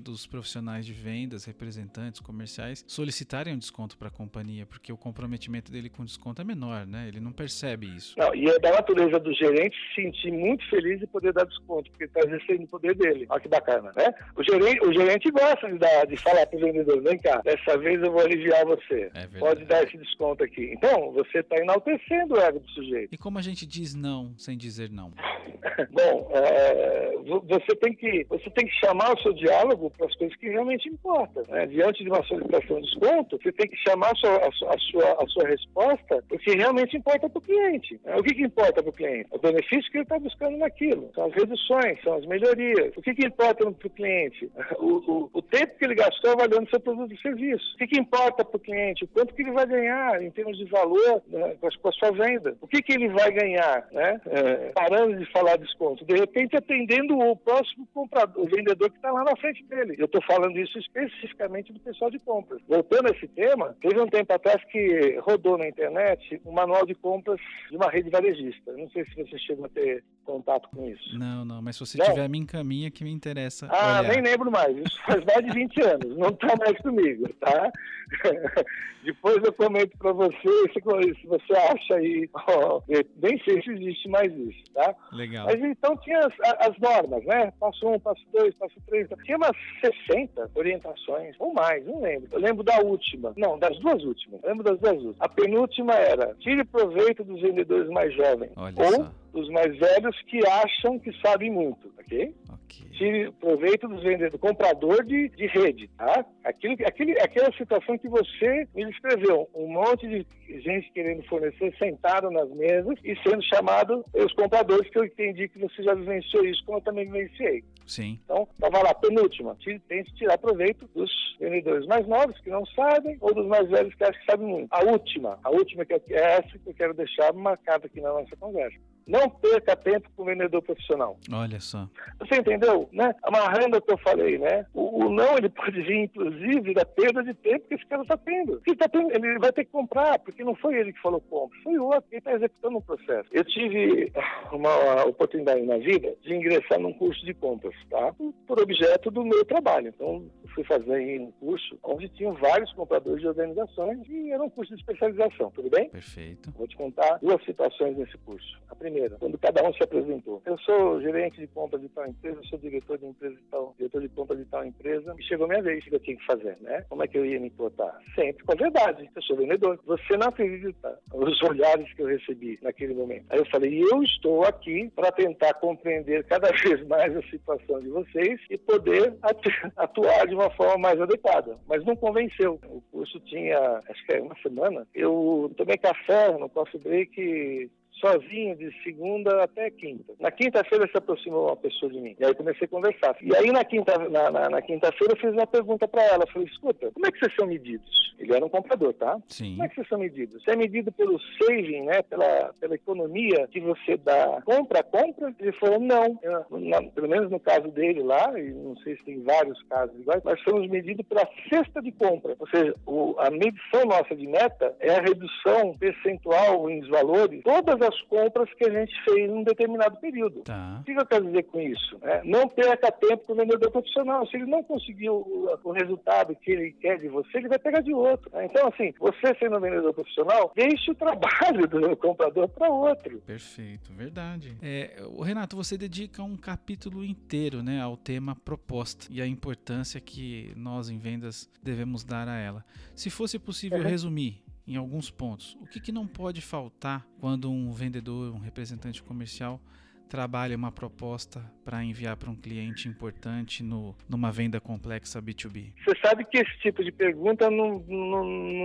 dos 0.00 0.26
profissionais 0.26 0.86
de 0.86 0.92
vendas, 0.92 1.44
representantes 1.44 2.20
comerciais 2.20 2.84
solicitarem 2.86 3.54
um 3.54 3.58
desconto 3.58 3.96
para 3.96 4.08
a 4.08 4.10
companhia, 4.10 4.66
porque 4.66 4.92
o 4.92 4.96
comprometimento 4.96 5.70
dele 5.70 5.88
com 5.88 6.04
desconto 6.04 6.40
é 6.40 6.44
menor, 6.44 6.86
né? 6.86 7.08
Ele 7.08 7.20
não 7.20 7.32
percebe 7.32 7.86
isso. 7.86 8.14
Não, 8.18 8.34
e 8.34 8.48
é 8.48 8.58
da 8.58 8.72
natureza 8.72 9.18
do 9.18 9.32
gerente 9.34 9.76
se 9.94 10.02
sentir 10.02 10.32
muito 10.32 10.68
feliz 10.68 11.00
de 11.00 11.06
poder 11.06 11.32
dar 11.32 11.44
desconto, 11.44 11.90
porque 11.90 12.04
está 12.04 12.20
exercendo 12.20 12.64
o 12.64 12.68
poder 12.68 12.94
dele. 12.94 13.26
Olha 13.28 13.40
que 13.40 13.48
bacana, 13.48 13.92
né? 13.96 14.12
O 14.36 14.42
gerente, 14.42 14.84
o 14.84 14.92
gerente 14.92 15.30
gosta 15.30 15.70
de, 15.70 15.78
dar, 15.78 16.06
de 16.06 16.16
falar 16.16 16.46
para 16.46 16.56
o 16.56 16.60
vendedor, 16.60 17.02
vem 17.02 17.18
cá, 17.18 17.40
dessa 17.42 17.76
vez 17.78 18.02
eu 18.02 18.12
vou 18.12 18.20
aliviar 18.20 18.64
você. 18.64 19.10
É 19.14 19.26
Pode 19.38 19.64
dar 19.64 19.82
esse 19.84 19.96
desconto 19.96 20.44
aqui. 20.44 20.72
Então, 20.72 21.12
você 21.12 21.38
está 21.38 21.56
enaltecendo 21.56 22.34
o 22.34 22.40
ego 22.40 22.60
do 22.60 22.68
sujeito. 22.70 23.12
E 23.12 23.18
como 23.18 23.38
a 23.38 23.42
gente 23.42 23.66
diz 23.66 23.94
não 23.94 24.34
sem 24.36 24.56
dizer 24.56 24.90
não? 24.90 25.12
Bom, 25.90 26.30
é, 26.34 27.12
você, 27.24 27.76
tem 27.76 27.94
que, 27.94 28.26
você 28.28 28.50
tem 28.50 28.66
que 28.66 28.74
chamar 28.74 29.12
o 29.12 29.22
seu 29.22 29.32
diálogo 29.40 29.90
para 29.90 30.06
as 30.06 30.14
coisas 30.14 30.36
que 30.36 30.48
realmente 30.48 30.88
importam. 30.88 31.42
Né? 31.48 31.66
Diante 31.66 32.04
de 32.04 32.10
uma 32.10 32.22
solicitação 32.24 32.80
de 32.80 32.86
desconto, 32.86 33.38
você 33.42 33.52
tem 33.52 33.68
que 33.68 33.76
chamar 33.76 34.12
a 34.12 34.14
sua, 34.14 34.36
a 34.36 34.52
sua, 34.78 35.22
a 35.22 35.26
sua, 35.26 35.44
a 35.44 35.48
resposta 35.48 36.24
o 36.30 36.38
que 36.38 36.56
realmente 36.56 36.96
importa 36.96 37.28
para 37.28 37.38
o 37.38 37.42
cliente. 37.42 38.00
O 38.16 38.22
que, 38.22 38.34
que 38.34 38.42
importa 38.42 38.82
para 38.82 38.90
o 38.90 38.92
cliente? 38.92 39.28
O 39.30 39.38
benefício 39.38 39.90
que 39.90 39.98
ele 39.98 40.04
está 40.04 40.18
buscando 40.18 40.56
naquilo. 40.58 41.10
São 41.14 41.26
as 41.26 41.34
reduções, 41.34 42.02
são 42.02 42.14
as 42.14 42.26
melhorias. 42.26 42.92
O 42.96 43.02
que, 43.02 43.14
que 43.14 43.26
importa 43.26 43.70
para 43.70 43.70
o 43.86 43.90
cliente? 43.90 44.50
O, 44.78 45.30
o, 45.32 45.42
tempo 45.42 45.76
que 45.78 45.84
ele 45.84 45.94
gastou 45.94 46.32
avaliando 46.32 46.70
seu 46.70 46.80
produto 46.80 47.12
e 47.12 47.20
serviço. 47.20 47.74
O 47.74 47.78
que, 47.78 47.86
que 47.88 48.00
importa 48.00 48.44
para 48.44 48.56
o 48.56 48.60
cliente? 48.60 49.04
O 49.04 49.08
quanto 49.08 49.34
que 49.34 49.42
ele 49.42 49.52
vai 49.52 49.66
ganhar 49.66 50.22
em 50.22 50.30
termos 50.30 50.56
de 50.58 50.64
valor 50.66 51.22
né, 51.28 51.56
com, 51.60 51.88
a, 51.88 51.92
sua 51.92 52.10
venda? 52.12 52.56
O 52.60 52.66
que, 52.66 52.82
que 52.82 52.92
ele 52.92 53.08
vai 53.08 53.30
ganhar? 53.32 53.88
Né? 53.92 54.20
É, 54.26 54.72
parando 54.72 55.16
de 55.16 55.30
falar 55.32 55.56
desconto. 55.56 56.04
De 56.04 56.14
repente, 56.14 56.56
atendendo 56.56 57.18
o 57.18 57.36
próximo 57.36 57.86
comprador, 57.92 58.44
o 58.44 58.48
vendedor 58.48 58.90
que 58.90 58.96
está 58.96 59.10
lá 59.10 59.24
na 59.24 59.29
frente 59.36 59.64
dele. 59.64 59.96
Eu 59.98 60.06
estou 60.06 60.22
falando 60.22 60.58
isso 60.58 60.78
especificamente 60.78 61.72
do 61.72 61.80
pessoal 61.80 62.10
de 62.10 62.18
compras. 62.18 62.60
Voltando 62.68 63.08
a 63.08 63.16
esse 63.16 63.28
tema, 63.28 63.76
teve 63.80 64.00
um 64.00 64.06
tempo 64.06 64.32
atrás 64.32 64.62
que 64.64 65.18
rodou 65.20 65.58
na 65.58 65.68
internet 65.68 66.40
um 66.44 66.52
manual 66.52 66.86
de 66.86 66.94
compras 66.94 67.40
de 67.70 67.76
uma 67.76 67.90
rede 67.90 68.10
varejista. 68.10 68.72
Não 68.72 68.88
sei 68.90 69.04
se 69.04 69.14
você 69.14 69.38
chegou 69.38 69.66
a 69.66 69.68
ter 69.68 70.02
contato 70.24 70.68
com 70.68 70.88
isso. 70.88 71.18
Não, 71.18 71.44
não, 71.44 71.60
mas 71.60 71.76
se 71.76 71.86
você 71.86 71.98
não? 71.98 72.06
tiver, 72.06 72.28
me 72.28 72.38
encaminha 72.38 72.90
que 72.90 73.02
me 73.02 73.10
interessa. 73.10 73.66
Ah, 73.70 74.00
olhar. 74.00 74.12
nem 74.12 74.22
lembro 74.22 74.50
mais. 74.50 74.76
Isso 74.76 75.02
faz 75.04 75.24
mais 75.24 75.44
de 75.44 75.52
20 75.52 75.82
anos. 75.82 76.16
Não 76.16 76.28
está 76.28 76.54
mais 76.56 76.78
comigo, 76.78 77.28
tá? 77.40 77.72
Depois 79.02 79.42
eu 79.42 79.52
comento 79.52 79.96
para 79.98 80.12
você 80.12 80.72
se 80.74 81.26
você 81.26 81.52
acha 81.52 81.94
aí. 81.94 82.28
Oh, 82.48 82.82
nem 83.16 83.38
sei 83.44 83.62
se 83.62 83.70
existe 83.70 84.08
mais 84.08 84.32
isso, 84.32 84.64
tá? 84.74 84.94
Legal. 85.12 85.46
Mas 85.46 85.60
então 85.62 85.96
tinha 85.98 86.18
as, 86.18 86.34
as 86.68 86.78
normas, 86.78 87.24
né? 87.24 87.52
Passo 87.58 87.86
1, 87.86 87.94
um, 87.94 88.00
passo 88.00 88.22
2, 88.32 88.54
passo 88.56 88.74
3. 88.86 89.08
Tinha 89.24 89.36
umas 89.36 89.56
60 89.80 90.50
orientações, 90.54 91.34
ou 91.38 91.52
mais, 91.52 91.84
não 91.86 92.00
lembro. 92.00 92.28
Eu 92.32 92.40
lembro 92.40 92.62
da 92.62 92.80
última. 92.80 93.32
Não, 93.36 93.58
das 93.58 93.78
duas 93.78 94.02
últimas. 94.02 94.42
Eu 94.42 94.48
lembro 94.50 94.64
das 94.64 94.78
duas 94.78 94.96
últimas. 94.96 95.16
A 95.20 95.28
penúltima 95.28 95.94
era: 95.94 96.34
tire 96.40 96.64
proveito 96.64 97.24
dos 97.24 97.40
vendedores 97.40 97.88
mais 97.90 98.14
jovens. 98.14 98.52
Olha 98.56 98.74
ou 98.76 98.92
só 98.92 99.10
dos 99.32 99.48
mais 99.50 99.76
velhos 99.78 100.20
que 100.22 100.46
acham 100.46 100.98
que 100.98 101.12
sabem 101.20 101.50
muito, 101.50 101.92
ok? 101.98 102.34
Ok. 102.48 102.86
Tire 102.92 103.32
proveito 103.32 103.88
dos 103.88 104.02
vendedores, 104.02 104.32
do 104.32 104.38
comprador 104.38 105.04
de, 105.04 105.28
de 105.30 105.46
rede, 105.46 105.88
tá? 105.96 106.24
Aquilo, 106.44 106.76
aquele, 106.84 107.18
aquela 107.20 107.52
situação 107.56 107.98
que 107.98 108.08
você 108.08 108.68
me 108.74 108.86
descreveu, 108.86 109.48
um 109.54 109.68
monte 109.68 110.06
de 110.06 110.26
gente 110.60 110.90
querendo 110.92 111.22
fornecer 111.24 111.74
sentado 111.78 112.30
nas 112.30 112.48
mesas 112.50 112.94
e 113.04 113.16
sendo 113.22 113.42
chamado 113.42 114.04
os 114.14 114.32
compradores, 114.34 114.88
que 114.90 114.98
eu 114.98 115.04
entendi 115.04 115.48
que 115.48 115.58
você 115.58 115.82
já 115.82 115.94
vivenciou 115.94 116.44
isso, 116.44 116.64
como 116.64 116.78
eu 116.78 116.82
também 116.82 117.10
vivenciei. 117.10 117.64
Sim. 117.86 118.20
Então, 118.24 118.46
estava 118.52 118.82
lá, 118.82 118.94
penúltima, 118.94 119.56
tem 119.88 120.04
que 120.04 120.14
tirar 120.14 120.38
proveito 120.38 120.88
dos 120.94 121.10
vendedores 121.40 121.86
mais 121.86 122.06
novos 122.06 122.38
que 122.40 122.50
não 122.50 122.64
sabem 122.66 123.16
ou 123.20 123.34
dos 123.34 123.46
mais 123.46 123.68
velhos 123.68 123.94
que 123.94 124.04
acham 124.04 124.20
que 124.20 124.30
sabem 124.30 124.46
muito. 124.46 124.68
A 124.70 124.84
última, 124.84 125.38
a 125.42 125.50
última 125.50 125.84
que 125.84 125.94
é 125.94 126.00
essa 126.10 126.58
que 126.58 126.68
eu 126.68 126.74
quero 126.74 126.94
deixar 126.94 127.32
marcada 127.32 127.86
aqui 127.86 128.00
na 128.00 128.12
nossa 128.12 128.36
conversa. 128.36 128.78
Não 129.06 129.19
não 129.20 129.30
perca 129.30 129.76
tempo 129.76 130.08
com 130.16 130.22
o 130.22 130.26
vendedor 130.26 130.62
profissional. 130.62 131.18
Olha 131.32 131.60
só. 131.60 131.88
Você 132.18 132.36
entendeu? 132.36 132.88
Né? 132.92 133.14
Amarrando 133.22 133.76
o 133.76 133.82
que 133.82 133.92
eu 133.92 133.98
falei, 133.98 134.38
né? 134.38 134.66
O, 134.72 135.04
o 135.04 135.10
não, 135.10 135.36
ele 135.36 135.48
pode 135.48 135.82
vir, 135.82 136.04
inclusive, 136.04 136.74
da 136.74 136.84
perda 136.84 137.22
de 137.22 137.34
tempo 137.34 137.68
que 137.68 137.74
esse 137.74 137.86
cara 137.86 138.02
está 138.02 138.16
tendo. 138.16 138.60
Ele, 138.66 138.76
tá 138.76 138.88
tendo. 138.88 139.12
ele 139.12 139.38
vai 139.38 139.52
ter 139.52 139.64
que 139.64 139.70
comprar, 139.70 140.18
porque 140.20 140.42
não 140.42 140.54
foi 140.54 140.76
ele 140.76 140.92
que 140.92 141.00
falou 141.00 141.20
compra, 141.20 141.58
foi 141.62 141.78
o 141.78 141.84
outro 141.84 142.08
que 142.10 142.16
está 142.16 142.32
executando 142.32 142.78
o 142.78 142.82
processo. 142.82 143.28
Eu 143.32 143.44
tive 143.44 144.12
uma 144.52 145.04
oportunidade 145.04 145.62
na 145.62 145.78
vida 145.78 146.14
de 146.22 146.34
ingressar 146.34 146.78
num 146.78 146.92
curso 146.92 147.24
de 147.24 147.34
compras, 147.34 147.74
tá? 147.90 148.14
Por 148.46 148.60
objeto 148.60 149.10
do 149.10 149.24
meu 149.24 149.44
trabalho. 149.44 149.88
Então, 149.88 150.24
fui 150.54 150.64
fazer 150.64 151.20
um 151.20 151.30
curso 151.32 151.78
onde 151.82 152.08
tinham 152.08 152.34
vários 152.34 152.72
compradores 152.72 153.20
de 153.20 153.28
organizações 153.28 154.06
e 154.08 154.30
era 154.30 154.42
um 154.42 154.50
curso 154.50 154.74
de 154.74 154.80
especialização, 154.80 155.50
tudo 155.50 155.70
bem? 155.70 155.88
Perfeito. 155.90 156.50
Vou 156.56 156.66
te 156.66 156.76
contar 156.76 157.18
duas 157.18 157.42
situações 157.44 157.96
nesse 157.96 158.16
curso. 158.18 158.60
A 158.68 158.74
primeira, 158.74 159.09
quando 159.18 159.38
cada 159.38 159.66
um 159.68 159.72
se 159.72 159.82
apresentou. 159.82 160.42
Eu 160.44 160.58
sou 160.58 161.00
gerente 161.00 161.40
de 161.40 161.46
compras 161.48 161.80
de 161.80 161.88
tal 161.88 162.06
empresa, 162.06 162.38
eu 162.38 162.44
sou 162.44 162.58
diretor 162.58 162.98
de 162.98 163.06
empresa 163.06 163.34
de 163.34 163.42
tal, 163.50 163.74
diretor 163.76 164.02
de 164.02 164.08
compras 164.08 164.38
de 164.38 164.44
tal 164.46 164.64
empresa, 164.64 165.14
e 165.18 165.22
chegou 165.22 165.48
minha 165.48 165.62
vez 165.62 165.84
que 165.84 165.94
eu 165.94 166.00
tinha 166.00 166.16
que 166.16 166.24
fazer, 166.24 166.56
né? 166.60 166.84
Como 166.88 167.02
é 167.02 167.08
que 167.08 167.18
eu 167.18 167.26
ia 167.26 167.40
me 167.40 167.50
portar? 167.50 167.98
Sempre 168.14 168.44
com 168.44 168.52
a 168.52 168.56
verdade. 168.56 169.10
Eu 169.14 169.22
sou 169.22 169.36
vendedor. 169.36 169.78
Você 169.86 170.16
não 170.16 170.28
acredita 170.28 170.98
os 171.12 171.42
olhares 171.42 171.92
que 171.94 172.02
eu 172.02 172.06
recebi 172.06 172.58
naquele 172.62 172.94
momento. 172.94 173.26
Aí 173.30 173.38
eu 173.38 173.46
falei, 173.46 173.82
eu 173.82 174.02
estou 174.02 174.44
aqui 174.44 174.90
para 174.94 175.12
tentar 175.12 175.54
compreender 175.54 176.24
cada 176.24 176.50
vez 176.62 176.86
mais 176.86 177.16
a 177.16 177.22
situação 177.22 177.80
de 177.80 177.88
vocês 177.88 178.40
e 178.50 178.58
poder 178.58 179.14
atuar 179.76 180.26
de 180.26 180.34
uma 180.34 180.50
forma 180.50 180.78
mais 180.78 181.00
adequada. 181.00 181.58
Mas 181.66 181.84
não 181.84 181.96
convenceu. 181.96 182.58
O 182.64 182.80
curso 182.92 183.18
tinha, 183.20 183.80
acho 183.88 184.06
que 184.06 184.12
é 184.12 184.20
uma 184.20 184.36
semana. 184.42 184.86
Eu 184.94 185.52
tomei 185.56 185.76
café 185.76 186.32
no 186.38 186.48
coffee 186.48 186.80
break 186.80 187.70
sozinho 187.92 188.56
de 188.56 188.70
segunda 188.82 189.44
até 189.44 189.70
quinta. 189.70 190.14
Na 190.18 190.30
quinta-feira 190.30 190.88
se 190.90 190.96
aproximou 190.96 191.46
uma 191.46 191.56
pessoa 191.56 191.92
de 191.92 192.00
mim. 192.00 192.16
E 192.18 192.24
aí 192.24 192.34
comecei 192.34 192.64
a 192.64 192.68
conversar. 192.68 193.16
E 193.20 193.34
aí 193.36 193.50
na 193.52 193.64
quinta 193.64 193.96
na, 194.08 194.30
na, 194.30 194.50
na 194.50 194.62
quinta-feira 194.62 195.12
eu 195.12 195.20
fiz 195.20 195.32
uma 195.32 195.46
pergunta 195.46 195.86
para 195.86 196.02
ela. 196.04 196.26
falei, 196.32 196.48
escuta, 196.48 196.90
como 196.92 197.06
é 197.06 197.10
que 197.10 197.18
vocês 197.18 197.34
são 197.34 197.46
medidos? 197.46 198.10
Ele 198.18 198.34
era 198.34 198.44
um 198.44 198.50
comprador, 198.50 198.92
tá? 198.94 199.18
Sim. 199.28 199.52
Como 199.52 199.64
é 199.64 199.68
que 199.68 199.74
vocês 199.76 199.88
são 199.88 199.98
medidos? 199.98 200.42
Você 200.42 200.50
é 200.50 200.56
medido 200.56 200.92
pelo 200.92 201.18
saving, 201.38 201.84
né? 201.84 202.02
Pela, 202.02 202.52
pela 202.60 202.74
economia 202.74 203.48
que 203.50 203.60
você 203.60 203.96
dá 203.96 204.42
compra 204.44 204.80
a 204.80 204.82
compra? 204.82 205.34
Ele 205.38 205.52
falou, 205.52 205.80
não. 205.80 206.18
Eu, 206.22 206.44
na, 206.58 206.82
pelo 206.82 207.08
menos 207.08 207.30
no 207.30 207.40
caso 207.40 207.68
dele 207.68 208.02
lá, 208.02 208.38
e 208.38 208.50
não 208.52 208.76
sei 208.78 208.96
se 208.96 209.04
tem 209.04 209.22
vários 209.22 209.62
casos 209.64 209.98
iguais, 209.98 210.22
nós 210.22 210.40
somos 210.42 210.68
medidos 210.68 211.06
pela 211.06 211.26
cesta 211.48 211.80
de 211.80 211.92
compra. 211.92 212.36
Ou 212.38 212.46
seja, 212.48 212.74
o, 212.86 213.14
a 213.18 213.30
medição 213.30 213.84
nossa 213.86 214.14
de 214.14 214.26
meta 214.26 214.74
é 214.80 214.96
a 214.96 215.00
redução 215.00 215.76
percentual 215.78 216.68
em 216.68 216.80
valores, 216.88 217.42
todas 217.42 217.79
as 217.82 218.00
compras 218.02 218.52
que 218.54 218.64
a 218.64 218.70
gente 218.70 218.94
fez 219.04 219.30
em 219.30 219.32
um 219.32 219.42
determinado 219.42 219.96
período. 219.98 220.42
Tá. 220.42 220.78
O 220.80 220.84
que 220.84 220.92
eu 220.92 221.06
quero 221.06 221.24
dizer 221.26 221.42
com 221.44 221.60
isso? 221.60 221.98
É, 222.02 222.22
não 222.24 222.48
perca 222.48 222.92
tempo 222.92 223.24
com 223.24 223.32
o 223.32 223.36
vendedor 223.36 223.70
profissional. 223.70 224.26
Se 224.26 224.36
ele 224.36 224.46
não 224.46 224.62
conseguiu 224.62 225.14
o, 225.14 225.58
o 225.64 225.72
resultado 225.72 226.34
que 226.36 226.50
ele 226.50 226.72
quer 226.72 226.98
de 226.98 227.08
você, 227.08 227.38
ele 227.38 227.48
vai 227.48 227.58
pegar 227.58 227.80
de 227.80 227.92
outro. 227.92 228.30
Né? 228.32 228.46
Então, 228.46 228.68
assim, 228.68 228.92
você 228.98 229.34
sendo 229.38 229.56
um 229.56 229.60
vendedor 229.60 229.92
profissional, 229.94 230.52
deixe 230.54 230.90
o 230.90 230.94
trabalho 230.94 231.66
do 231.68 231.96
comprador 231.96 232.48
para 232.48 232.68
outro. 232.68 233.20
Perfeito, 233.26 233.92
verdade. 233.92 234.56
É, 234.62 235.02
o 235.06 235.22
Renato, 235.22 235.56
você 235.56 235.76
dedica 235.76 236.22
um 236.22 236.36
capítulo 236.36 237.04
inteiro 237.04 237.62
né, 237.62 237.80
ao 237.80 237.96
tema 237.96 238.36
proposta 238.36 239.06
e 239.10 239.20
a 239.20 239.26
importância 239.26 240.00
que 240.00 240.52
nós 240.56 240.90
em 240.90 240.98
vendas 240.98 241.50
devemos 241.62 242.04
dar 242.04 242.28
a 242.28 242.36
ela. 242.36 242.64
Se 242.94 243.10
fosse 243.10 243.38
possível 243.38 243.78
uhum. 243.78 243.84
resumir 243.84 244.42
em 244.70 244.76
alguns 244.76 245.10
pontos, 245.10 245.58
o 245.60 245.66
que, 245.66 245.80
que 245.80 245.90
não 245.90 246.06
pode 246.06 246.40
faltar 246.40 247.04
quando 247.18 247.50
um 247.50 247.72
vendedor, 247.72 248.32
um 248.32 248.38
representante 248.38 249.02
comercial 249.02 249.60
trabalha 250.08 250.56
uma 250.56 250.70
proposta 250.70 251.40
para 251.64 251.82
enviar 251.82 252.16
para 252.16 252.30
um 252.30 252.36
cliente 252.36 252.88
importante 252.88 253.64
no, 253.64 253.96
numa 254.08 254.30
venda 254.30 254.60
complexa 254.60 255.20
B2B? 255.20 255.72
Você 255.84 255.98
sabe 256.00 256.24
que 256.24 256.38
esse 256.38 256.56
tipo 256.60 256.84
de 256.84 256.92
pergunta 256.92 257.50
não, 257.50 257.80
não, 257.88 258.24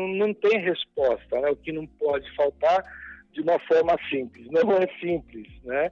não 0.09 0.33
tem 0.35 0.59
resposta, 0.59 1.41
né? 1.41 1.49
O 1.49 1.55
que 1.55 1.71
não 1.71 1.87
pode 1.87 2.29
faltar 2.35 2.83
de 3.31 3.41
uma 3.41 3.57
forma 3.59 3.97
simples. 4.07 4.47
Não 4.51 4.73
é 4.73 4.87
simples, 4.99 5.47
né? 5.63 5.91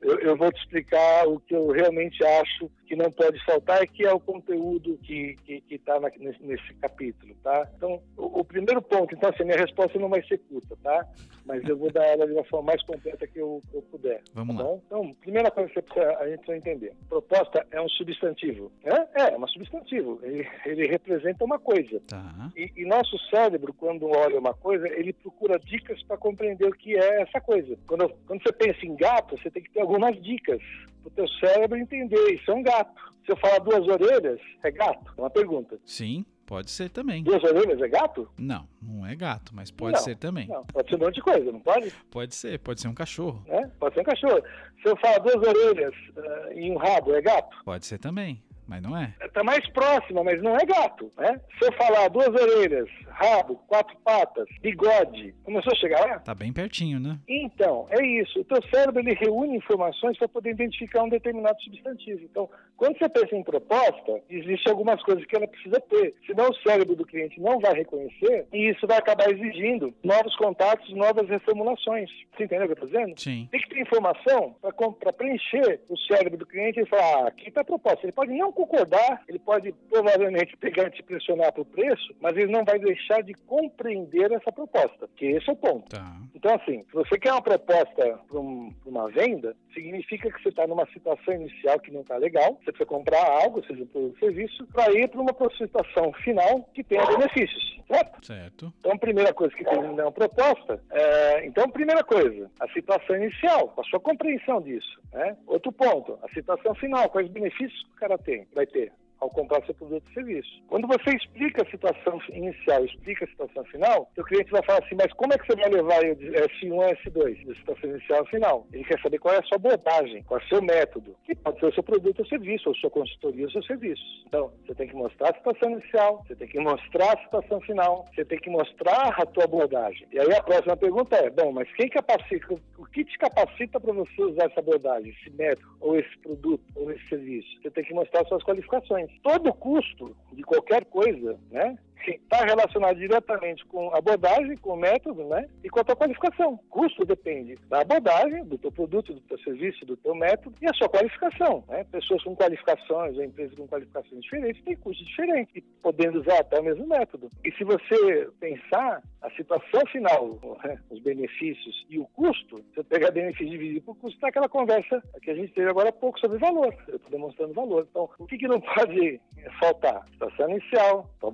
Eu, 0.00 0.20
eu, 0.20 0.36
vou 0.36 0.52
te 0.52 0.60
explicar 0.60 1.26
o 1.26 1.40
que 1.40 1.54
eu 1.54 1.72
realmente 1.72 2.24
acho 2.24 2.70
que 2.88 2.96
não 2.96 3.12
pode 3.12 3.38
faltar, 3.44 3.86
que 3.86 4.04
é 4.04 4.12
o 4.12 4.18
conteúdo 4.18 4.98
que 5.02 5.36
está 5.70 6.00
nesse, 6.00 6.42
nesse, 6.42 6.74
capítulo, 6.80 7.34
tá? 7.44 7.68
Então, 7.76 8.00
o, 8.16 8.40
o, 8.40 8.44
primeiro 8.44 8.80
ponto, 8.80 9.14
então, 9.14 9.28
assim, 9.28 9.44
minha 9.44 9.58
resposta 9.58 9.98
não 9.98 10.08
vai 10.08 10.22
ser 10.22 10.38
curta, 10.38 10.74
tá? 10.82 11.06
Mas 11.44 11.62
eu 11.68 11.76
vou 11.76 11.92
dar 11.92 12.04
ela 12.04 12.26
de 12.26 12.32
uma 12.32 12.44
forma 12.44 12.68
mais 12.68 12.82
completa 12.84 13.26
que 13.26 13.38
eu, 13.38 13.62
eu 13.74 13.82
puder. 13.82 14.22
Vamos 14.32 14.56
tá 14.56 14.62
lá. 14.62 14.68
Bom? 14.70 14.82
Então, 14.86 15.14
primeira 15.20 15.50
coisa 15.50 15.70
que 15.70 15.82
precisa, 15.82 16.16
a 16.18 16.28
gente 16.28 16.38
precisa 16.38 16.56
entender. 16.56 16.92
Proposta 17.08 17.66
é 17.70 17.80
um 17.80 17.88
substantivo. 17.90 18.72
Né? 18.82 19.06
É, 19.14 19.34
é 19.34 19.38
um 19.38 19.48
substantivo. 19.48 20.18
Ele, 20.22 20.48
ele 20.64 20.86
representa 20.86 21.44
uma 21.44 21.58
coisa. 21.58 22.00
Tá. 22.06 22.50
E, 22.56 22.72
e 22.74 22.86
nosso 22.86 23.18
cérebro, 23.28 23.74
quando 23.74 24.08
olha 24.08 24.38
uma 24.38 24.54
coisa, 24.54 24.88
ele 24.88 25.12
procura 25.12 25.58
dicas 25.58 26.02
para 26.04 26.16
compreender 26.16 26.66
o 26.66 26.72
que 26.72 26.96
é 26.96 27.22
essa 27.22 27.40
coisa. 27.40 27.76
Quando, 27.86 28.08
quando 28.26 28.42
você 28.42 28.52
pensa 28.52 28.86
em 28.86 28.96
gato, 28.96 29.36
você 29.36 29.50
tem 29.50 29.62
que 29.62 29.70
ter 29.70 29.80
algumas 29.80 30.18
dicas 30.22 30.62
para 31.02 31.08
o 31.08 31.10
teu 31.10 31.28
cérebro 31.28 31.78
entender. 31.78 32.34
Isso 32.34 32.50
é 32.50 32.54
um 32.54 32.62
gato. 32.62 32.77
Se 33.24 33.32
eu 33.32 33.36
falar 33.36 33.58
duas 33.58 33.86
orelhas, 33.86 34.40
é 34.62 34.70
gato? 34.70 35.12
É 35.16 35.20
uma 35.20 35.30
pergunta. 35.30 35.78
Sim, 35.84 36.24
pode 36.46 36.70
ser 36.70 36.88
também. 36.88 37.22
Duas 37.22 37.42
orelhas 37.44 37.80
é 37.80 37.88
gato? 37.88 38.28
Não, 38.38 38.66
não 38.80 39.06
é 39.06 39.14
gato, 39.14 39.52
mas 39.54 39.70
pode 39.70 39.96
não, 39.96 40.00
ser 40.00 40.16
também. 40.16 40.48
Não, 40.48 40.64
pode 40.64 40.88
ser 40.88 40.96
um 40.96 40.98
monte 40.98 41.14
de 41.16 41.22
coisa, 41.22 41.52
não 41.52 41.60
pode? 41.60 41.90
Pode 42.10 42.34
ser, 42.34 42.58
pode 42.60 42.80
ser 42.80 42.88
um 42.88 42.94
cachorro. 42.94 43.44
É, 43.48 43.66
pode 43.78 43.94
ser 43.94 44.00
um 44.00 44.04
cachorro. 44.04 44.42
Se 44.82 44.88
eu 44.88 44.96
falar 44.96 45.18
duas 45.18 45.36
orelhas 45.36 45.94
uh, 46.16 46.52
e 46.54 46.70
um 46.70 46.76
rabo, 46.76 47.14
é 47.14 47.20
gato? 47.20 47.56
Pode 47.64 47.84
ser 47.84 47.98
também 47.98 48.42
mas 48.68 48.82
não 48.82 48.96
é. 48.96 49.14
Está 49.24 49.42
mais 49.42 49.66
próxima, 49.70 50.22
mas 50.22 50.42
não 50.42 50.54
é 50.56 50.64
gato, 50.64 51.10
né? 51.16 51.40
Se 51.58 51.66
eu 51.66 51.72
falar 51.72 52.08
duas 52.08 52.28
orelhas, 52.28 52.88
rabo, 53.08 53.56
quatro 53.66 53.96
patas, 54.04 54.46
bigode, 54.60 55.34
começou 55.42 55.72
a 55.72 55.76
chegar 55.76 56.06
lá? 56.06 56.18
Tá 56.20 56.34
bem 56.34 56.52
pertinho, 56.52 57.00
né? 57.00 57.18
Então, 57.26 57.86
é 57.90 58.04
isso. 58.04 58.40
O 58.40 58.44
teu 58.44 58.62
cérebro 58.70 59.00
ele 59.00 59.14
reúne 59.14 59.56
informações 59.56 60.18
para 60.18 60.28
poder 60.28 60.50
identificar 60.50 61.02
um 61.02 61.08
determinado 61.08 61.60
substantivo. 61.62 62.20
Então, 62.22 62.48
quando 62.76 62.98
você 62.98 63.08
pensa 63.08 63.34
em 63.34 63.42
proposta, 63.42 64.20
existem 64.28 64.70
algumas 64.70 65.02
coisas 65.02 65.24
que 65.24 65.34
ela 65.34 65.48
precisa 65.48 65.80
ter. 65.80 66.14
Senão 66.26 66.50
o 66.50 66.54
cérebro 66.56 66.94
do 66.94 67.06
cliente 67.06 67.40
não 67.40 67.58
vai 67.58 67.74
reconhecer 67.74 68.46
e 68.52 68.70
isso 68.70 68.86
vai 68.86 68.98
acabar 68.98 69.30
exigindo 69.30 69.94
novos 70.04 70.36
contatos, 70.36 70.94
novas 70.94 71.28
reformulações. 71.28 72.10
Você 72.36 72.44
entendeu 72.44 72.66
o 72.66 72.74
que 72.74 72.80
eu 72.80 72.84
estou 72.84 73.00
dizendo? 73.00 73.20
Sim. 73.20 73.48
Tem 73.50 73.60
que 73.60 73.68
ter 73.70 73.80
informação 73.80 74.54
para 74.60 75.12
preencher 75.12 75.80
o 75.88 75.96
cérebro 75.96 76.38
do 76.38 76.46
cliente 76.46 76.80
e 76.80 76.86
falar, 76.86 77.24
ah, 77.24 77.28
aqui 77.28 77.48
está 77.48 77.62
a 77.62 77.64
proposta. 77.64 78.04
Ele 78.04 78.12
pode 78.12 78.32
não 78.32 78.52
concordar, 78.58 79.22
ele 79.28 79.38
pode 79.38 79.72
provavelmente 79.88 80.56
pegar 80.56 80.88
e 80.88 80.90
te 80.90 81.02
pressionar 81.02 81.52
para 81.52 81.62
o 81.62 81.64
preço, 81.64 82.14
mas 82.20 82.36
ele 82.36 82.50
não 82.50 82.64
vai 82.64 82.78
deixar 82.78 83.22
de 83.22 83.32
compreender 83.34 84.32
essa 84.32 84.50
proposta, 84.50 85.08
que 85.16 85.26
esse 85.26 85.48
é 85.48 85.52
o 85.52 85.56
ponto. 85.56 85.88
Tá. 85.88 86.16
Então, 86.34 86.54
assim, 86.54 86.84
se 86.84 86.92
você 86.92 87.18
quer 87.18 87.32
uma 87.32 87.42
proposta 87.42 88.18
para 88.28 88.40
um, 88.40 88.72
uma 88.84 89.08
venda, 89.10 89.56
significa 89.72 90.30
que 90.30 90.42
você 90.42 90.48
está 90.48 90.66
numa 90.66 90.86
situação 90.86 91.34
inicial 91.34 91.78
que 91.78 91.92
não 91.92 92.00
está 92.00 92.16
legal, 92.16 92.54
você 92.54 92.72
precisa 92.72 92.86
comprar 92.86 93.24
algo, 93.42 93.64
seja 93.64 93.82
um 93.82 93.86
produto 93.86 94.14
ou 94.14 94.18
serviço, 94.18 94.66
para 94.72 94.92
ir 94.92 95.08
para 95.08 95.20
uma 95.20 95.34
situação 95.56 96.12
final 96.24 96.68
que 96.74 96.82
tenha 96.82 97.06
benefícios, 97.06 97.80
certo? 97.86 98.26
Certo. 98.26 98.72
Então, 98.80 98.92
a 98.92 98.98
primeira 98.98 99.32
coisa 99.32 99.54
que 99.54 99.64
tem 99.64 99.94
na 99.94 100.10
proposta, 100.10 100.80
é, 100.90 101.46
então, 101.46 101.70
primeira 101.70 102.02
coisa, 102.02 102.50
a 102.60 102.68
situação 102.68 103.16
inicial, 103.16 103.72
a 103.76 103.82
sua 103.84 104.00
compreensão 104.00 104.60
disso, 104.60 105.00
né? 105.12 105.36
Outro 105.46 105.72
ponto, 105.72 106.18
a 106.22 106.28
situação 106.28 106.74
final, 106.74 107.08
quais 107.10 107.28
benefícios 107.28 107.82
que 107.84 107.90
o 107.90 108.00
cara 108.00 108.18
tem, 108.18 108.46
vai 108.54 108.66
ter 108.66 108.92
ao 109.20 109.30
comprar 109.30 109.64
seu 109.64 109.74
produto 109.74 110.04
ou 110.06 110.12
serviço. 110.14 110.62
Quando 110.68 110.86
você 110.86 111.16
explica 111.16 111.62
a 111.62 111.70
situação 111.70 112.20
inicial, 112.30 112.84
explica 112.84 113.24
a 113.24 113.28
situação 113.28 113.64
final, 113.64 114.10
o 114.16 114.24
cliente 114.24 114.50
vai 114.50 114.62
falar 114.64 114.80
assim, 114.84 114.96
mas 114.96 115.12
como 115.14 115.32
é 115.32 115.38
que 115.38 115.46
você 115.46 115.56
vai 115.56 115.70
levar 115.70 116.00
de 116.14 116.30
S1 116.30 116.82
a 116.82 116.94
S2, 116.96 117.46
da 117.46 117.54
situação 117.54 117.90
inicial 117.90 118.18
ao 118.20 118.26
final? 118.26 118.66
Ele 118.72 118.84
quer 118.84 119.00
saber 119.00 119.18
qual 119.18 119.34
é 119.34 119.38
a 119.38 119.42
sua 119.42 119.56
abordagem, 119.56 120.22
qual 120.24 120.40
é 120.40 120.44
o 120.44 120.48
seu 120.48 120.62
método, 120.62 121.16
que 121.24 121.34
pode 121.34 121.58
ser 121.60 121.66
o 121.66 121.74
seu 121.74 121.82
produto 121.82 122.20
ou 122.20 122.26
serviço, 122.26 122.68
ou 122.68 122.74
sua 122.76 122.90
consultoria 122.90 123.46
ou 123.46 123.50
seu 123.50 123.62
serviço. 123.62 124.02
Então, 124.26 124.52
você 124.64 124.74
tem 124.74 124.88
que 124.88 124.94
mostrar 124.94 125.30
a 125.30 125.36
situação 125.36 125.70
inicial, 125.70 126.24
você 126.26 126.36
tem 126.36 126.48
que 126.48 126.60
mostrar 126.60 127.14
a 127.14 127.22
situação 127.22 127.60
final, 127.62 128.04
você 128.14 128.24
tem 128.24 128.38
que 128.38 128.50
mostrar 128.50 129.08
a 129.08 129.26
tua 129.26 129.44
abordagem. 129.44 130.06
E 130.12 130.18
aí 130.18 130.32
a 130.32 130.42
próxima 130.42 130.76
pergunta 130.76 131.16
é, 131.16 131.30
bom, 131.30 131.52
mas 131.52 131.70
quem 131.72 131.88
capacita, 131.88 132.54
o 132.76 132.86
que 132.86 133.04
te 133.04 133.18
capacita 133.18 133.80
para 133.80 133.92
você 133.92 134.22
usar 134.22 134.46
essa 134.46 134.60
abordagem, 134.60 135.10
esse 135.10 135.30
método, 135.30 135.68
ou 135.80 135.96
esse 135.98 136.18
produto, 136.18 136.64
ou 136.74 136.90
esse 136.90 137.08
serviço? 137.08 137.48
Você 137.62 137.70
tem 137.70 137.84
que 137.84 137.94
mostrar 137.94 138.24
suas 138.26 138.42
qualificações 138.42 139.07
todo 139.22 139.52
custo 139.52 140.16
de 140.32 140.42
qualquer 140.42 140.84
coisa, 140.86 141.38
né? 141.50 141.78
Está 142.06 142.44
relacionado 142.44 142.96
diretamente 142.96 143.64
com 143.66 143.90
a 143.94 143.98
abordagem, 143.98 144.56
com 144.56 144.70
o 144.70 144.76
método, 144.76 145.24
né? 145.24 145.48
E 145.62 145.68
com 145.68 145.80
a 145.80 145.84
tua 145.84 145.96
qualificação. 145.96 146.58
Custo 146.70 147.04
depende 147.04 147.56
da 147.68 147.80
abordagem, 147.80 148.44
do 148.44 148.58
teu 148.58 148.72
produto, 148.72 149.12
do 149.12 149.20
teu 149.20 149.38
serviço, 149.40 149.84
do 149.84 149.96
teu 149.96 150.14
método 150.14 150.54
e 150.60 150.66
a 150.66 150.74
sua 150.74 150.88
qualificação, 150.88 151.64
né? 151.68 151.84
Pessoas 151.84 152.22
com 152.22 152.36
qualificações 152.36 153.16
ou 153.16 153.24
empresas 153.24 153.56
com 153.56 153.66
qualificações 153.66 154.22
diferentes 154.22 154.62
têm 154.64 154.76
custos 154.76 155.06
diferentes, 155.06 155.62
podendo 155.82 156.20
usar 156.20 156.40
até 156.40 156.60
o 156.60 156.64
mesmo 156.64 156.86
método. 156.86 157.30
E 157.44 157.52
se 157.52 157.64
você 157.64 158.28
pensar 158.40 159.02
a 159.22 159.30
situação 159.30 159.80
final, 159.90 160.38
né? 160.64 160.78
os 160.90 161.00
benefícios 161.00 161.86
e 161.88 161.98
o 161.98 162.06
custo, 162.06 162.64
você 162.74 162.82
pegar 162.84 163.10
benefício 163.10 163.50
dividido 163.50 163.82
por 163.82 163.96
custo, 163.96 164.16
está 164.16 164.28
aquela 164.28 164.48
conversa 164.48 165.02
que 165.22 165.30
a 165.30 165.34
gente 165.34 165.52
teve 165.52 165.68
agora 165.68 165.90
há 165.90 165.92
pouco 165.92 166.18
sobre 166.20 166.38
valor. 166.38 166.74
Eu 166.86 166.96
estou 166.96 167.10
demonstrando 167.10 167.54
valor. 167.54 167.86
Então, 167.90 168.08
o 168.18 168.26
que, 168.26 168.38
que 168.38 168.48
não 168.48 168.60
pode 168.74 169.20
faltar? 169.60 170.06
Situação 170.12 170.50
inicial, 170.50 171.10
tua 171.20 171.30